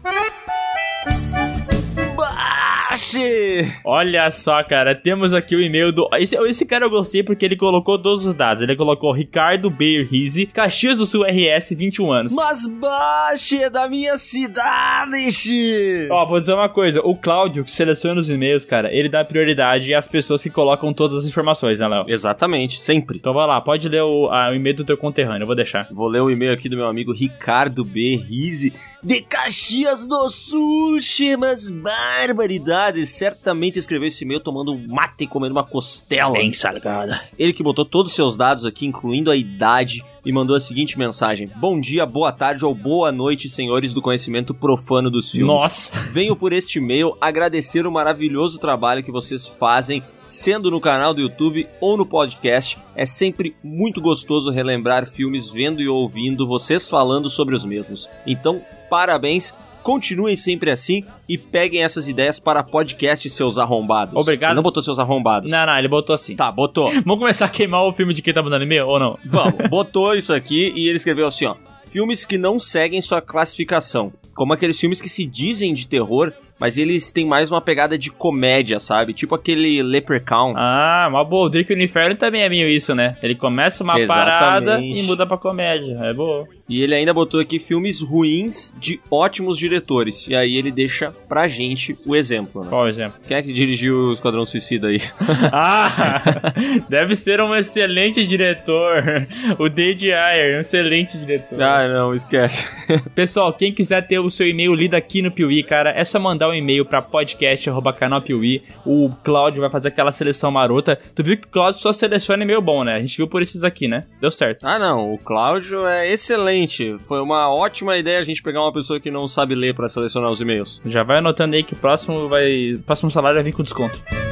Baxe! 3.14 3.80
Olha 3.84 4.30
só, 4.31 4.64
cara, 4.64 4.94
temos 4.94 5.34
aqui 5.34 5.56
o 5.56 5.61
e-mail 5.61 5.91
do. 5.91 6.07
Esse, 6.18 6.36
esse 6.36 6.65
cara 6.65 6.86
eu 6.86 6.90
gostei 6.90 7.23
porque 7.23 7.45
ele 7.45 7.56
colocou 7.56 7.98
todos 7.98 8.26
os 8.26 8.34
dados. 8.34 8.61
Ele 8.61 8.76
colocou 8.76 9.11
Ricardo 9.11 9.69
B. 9.69 10.03
Rizzi, 10.03 10.45
Caxias 10.45 10.98
do 10.98 11.06
Sul 11.06 11.23
RS, 11.23 11.72
21 11.76 12.11
anos. 12.11 12.34
Mas 12.34 12.68
Baxe 12.68 13.64
é 13.64 13.69
da 13.69 13.88
minha 13.88 14.18
cidade, 14.18 15.31
xi! 15.31 16.07
Ó, 16.11 16.26
vou 16.26 16.40
dizer 16.40 16.53
uma 16.53 16.69
coisa: 16.69 17.02
o 17.03 17.15
Cláudio, 17.15 17.64
que 17.64 17.72
seleciona 17.72 18.19
os 18.19 18.30
e-mails, 18.30 18.65
cara, 18.65 18.94
ele 18.94 19.10
dá 19.10 19.23
prioridade 19.23 19.94
às 19.94 20.07
pessoas 20.07 20.41
que 20.44 20.49
colocam 20.49 20.94
todas 20.94 21.18
as 21.18 21.26
informações, 21.30 21.80
né, 21.80 21.88
Léo? 21.88 22.03
Exatamente, 22.07 22.80
sempre. 22.80 23.18
Então 23.18 23.34
vai 23.34 23.48
lá, 23.48 23.60
pode 23.61 23.88
ler 23.90 24.02
o, 24.03 24.27
a- 24.27 24.49
o 24.52 24.56
e-mail 24.56 24.76
do 24.76 24.84
teu 24.84 24.98
conterrâneo, 24.98 25.44
eu 25.44 25.48
vou 25.48 25.56
deixar. 25.56 25.88
Vou 25.91 26.07
ler 26.07 26.22
o 26.22 26.30
e-mail 26.30 26.53
aqui 26.53 26.69
do 26.69 26.76
meu 26.76 26.88
amigo 26.88 27.11
Ricardo 27.14 27.84
B. 27.84 28.18
Rizzi, 28.18 28.73
de 29.02 29.22
Caxias 29.22 30.06
do 30.06 30.30
Sul, 30.30 31.00
che, 31.02 31.38
mas 31.38 31.70
barbaridades. 31.70 33.10
Certamente 33.10 33.80
escreveu 33.80 34.08
esse 34.08 34.24
e-mail 34.24 34.40
tomando 34.40 34.74
um 34.74 34.88
mate 34.88 35.24
e 35.24 35.28
comendo 35.28 35.56
uma 35.56 35.64
costela. 35.64 36.34
Bem 36.34 36.52
salgada. 36.52 37.22
Ele 37.38 37.54
que 37.54 37.64
botou 37.64 37.86
todos 37.86 38.12
os 38.12 38.16
seus 38.16 38.36
dados 38.36 38.66
aqui, 38.66 38.86
incluindo 38.86 39.32
a 39.32 39.36
idade, 39.36 40.04
e 40.30 40.32
mandou 40.32 40.56
a 40.56 40.60
seguinte 40.60 41.00
mensagem: 41.00 41.50
Bom 41.56 41.82
dia, 41.82 42.06
boa 42.06 42.32
tarde 42.32 42.64
ou 42.64 42.76
boa 42.76 43.12
noite, 43.12 43.50
senhores 43.50 43.94
do 43.94 44.02
conhecimento 44.02 44.54
profano 44.54 45.10
dos 45.10 45.32
filmes. 45.32 45.48
Nossa. 45.48 46.00
Venho 46.12 46.36
por 46.36 46.54
este 46.54 46.78
e-mail 46.78 47.18
agradecer 47.20 47.88
o 47.88 47.92
maravilhoso 47.92 48.60
trabalho 48.60 49.04
que 49.04 49.12
vocês 49.12 49.48
fazem, 49.48 50.04
sendo 50.28 50.70
no 50.70 50.80
canal 50.80 51.16
do 51.16 51.22
YouTube 51.22 51.68
ou 51.82 51.98
no 51.98 52.06
podcast. 52.06 52.78
É 52.96 53.08
sempre 53.08 53.56
muito 53.64 54.00
gostoso 54.00 54.52
relembrar 54.52 55.08
filmes 55.08 55.50
vendo 55.50 55.82
e 55.82 55.88
ouvindo 55.88 56.46
vocês 56.46 56.88
falando 56.88 57.28
sobre 57.28 57.56
os 57.56 57.66
mesmos. 57.66 58.08
Então, 58.28 58.62
parabéns. 58.88 59.56
Continuem 59.84 60.36
sempre 60.36 60.72
assim 60.72 61.04
e 61.28 61.38
peguem 61.38 61.84
essas 61.84 62.08
ideias 62.08 62.40
para 62.40 62.64
podcast, 62.64 63.30
seus 63.30 63.58
arrombados. 63.58 64.16
Obrigado. 64.16 64.52
Ele 64.52 64.56
não 64.56 64.64
botou 64.64 64.84
seus 64.84 65.00
arrombados. 65.00 65.50
Não, 65.50 65.66
não, 65.66 65.78
ele 65.78 65.88
botou 65.88 66.14
assim. 66.14 66.36
Tá, 66.36 66.52
botou. 66.52 66.90
Vamos 67.06 67.20
começar 67.20 67.46
a 67.46 67.50
queimar 67.50 67.84
o 67.84 67.94
filme 67.94 68.14
de 68.14 68.22
quem 68.22 68.34
tá 68.34 68.44
mandando 68.44 68.64
e-mail 68.64 68.88
ou 68.88 69.00
não? 69.00 69.18
Vamos, 69.26 69.56
botou 69.70 70.16
isso 70.16 70.34
aqui 70.34 70.72
e 70.76 70.88
ele 70.88 70.98
escreveu 70.98 71.28
assim, 71.28 71.46
ó. 71.46 71.56
Filmes 71.88 72.24
que 72.26 72.38
não 72.38 72.60
seguem 72.60 73.02
sua 73.02 73.22
classificação. 73.22 74.14
Como 74.36 74.54
aqueles 74.54 74.80
filmes 74.80 75.02
que 75.02 75.10
se 75.10 75.26
dizem 75.26 75.74
de 75.74 75.88
terror, 75.88 76.32
mas 76.60 76.77
eles 76.77 77.11
têm 77.11 77.26
mais 77.26 77.49
uma 77.49 77.61
pegada 77.61 77.98
de 77.98 78.11
comédia, 78.11 78.80
sabe? 78.80 79.14
Tipo 79.14 79.36
aquele 79.36 79.81
Leprechaun. 79.81 80.53
Ah, 80.56 81.07
uma 81.10 81.23
boa. 81.23 81.49
O 81.49 81.73
Inferno 81.81 82.15
também 82.15 82.41
é 82.41 82.49
meio 82.49 82.68
isso, 82.68 82.94
né? 82.94 83.15
Ele 83.23 83.36
começa 83.36 83.84
uma 83.84 83.99
Exatamente. 83.99 84.40
parada 84.40 84.80
e 84.81 85.03
muda 85.03 85.26
pra 85.26 85.38
comédia. 85.38 85.98
É 86.02 86.14
boa. 86.14 86.45
E 86.68 86.84
ele 86.84 86.94
ainda 86.94 87.14
botou 87.14 87.40
aqui 87.40 87.57
filmes 87.57 88.02
ruins 88.02 88.73
de 88.77 88.99
ótimos 89.10 89.57
diretores. 89.57 90.27
E 90.27 90.36
aí 90.36 90.56
ele 90.56 90.72
deixa 90.72 91.11
pra 91.27 91.48
gente 91.48 91.98
o 92.06 92.15
exemplo, 92.15 92.64
né? 92.64 92.69
Qual 92.69 92.84
o 92.84 92.88
exemplo? 92.88 93.19
Quem 93.27 93.38
é 93.38 93.41
que 93.41 93.53
dirigiu 93.53 93.95
o 94.10 94.14
Esquadrão 94.14 94.45
Suicida 94.45 94.88
aí? 94.88 95.02
Ah, 95.52 96.22
deve 96.90 97.15
ser 97.15 97.41
um 97.41 97.56
excelente 97.56 98.26
diretor. 98.26 99.26
O 99.57 99.68
Dade 99.69 100.11
Ayer, 100.11 100.57
um 100.57 100.61
excelente 100.61 101.18
diretor. 101.18 101.61
ah, 101.61 101.88
não, 101.88 102.14
esquece. 102.14 102.68
Pessoal, 103.15 103.52
quem 103.53 103.72
quiser 103.72 104.06
ter 104.06 104.19
o 104.19 104.30
seu 104.30 104.48
e-mail 104.48 104.73
lido 104.73 104.95
aqui 104.95 105.22
no 105.22 105.31
Piuí, 105.31 105.64
cara, 105.64 105.91
é 105.91 106.03
só 106.03 106.19
mandar 106.19 106.49
um 106.50 106.54
e-mail 106.54 106.86
pra 106.86 107.02
podcast.canalpiuí. 107.02 108.64
O 108.86 109.12
Cláudio 109.24 109.62
vai 109.62 109.70
fazer 109.70 109.90
aquela 109.90 110.12
seleção 110.12 110.52
marota. 110.52 111.00
Tu 111.16 111.24
viu 111.24 111.38
que 111.38 111.48
o 111.48 111.50
Cláudio 111.50 111.82
só 111.82 111.92
seleciona 111.92 112.44
e-mail 112.44 112.62
bom, 112.62 112.84
né? 112.84 112.96
A 112.96 113.00
gente 113.00 113.18
viu 113.18 113.28
por 113.28 113.42
esses 113.42 113.64
aqui, 113.64 113.88
né? 113.88 114.04
Deu 114.20 114.32
certo. 114.32 114.64
Ah, 114.66 114.80
não, 114.80 115.14
o 115.14 115.18
Cláudio 115.18 115.86
é 115.86 116.12
excelente. 116.12 116.98
Foi 117.00 117.22
uma 117.22 117.54
ótima 117.54 117.98
ideia 117.98 118.20
a 118.20 118.24
gente 118.24 118.44
pegar 118.44 118.62
uma 118.62 118.74
pessoa 118.74 119.00
que 119.00 119.12
não 119.12 119.28
sabe 119.28 119.56
ler 119.56 119.74
pra 119.74 119.88
selecionar 119.88 120.32
os 120.32 120.42
e-mails. 120.42 120.82
Já 120.86 121.04
vai 121.04 121.18
anotando 121.18 121.56
aí 121.56 121.64
que 121.64 121.74
o 121.74 121.78
próximo 121.78 122.28
vai. 122.28 122.74
O 122.74 122.80
próximo 122.80 123.10
salário 123.10 123.36
vai 123.36 123.44
vir 123.44 123.54
com 123.54 123.64
desconto. 123.64 124.29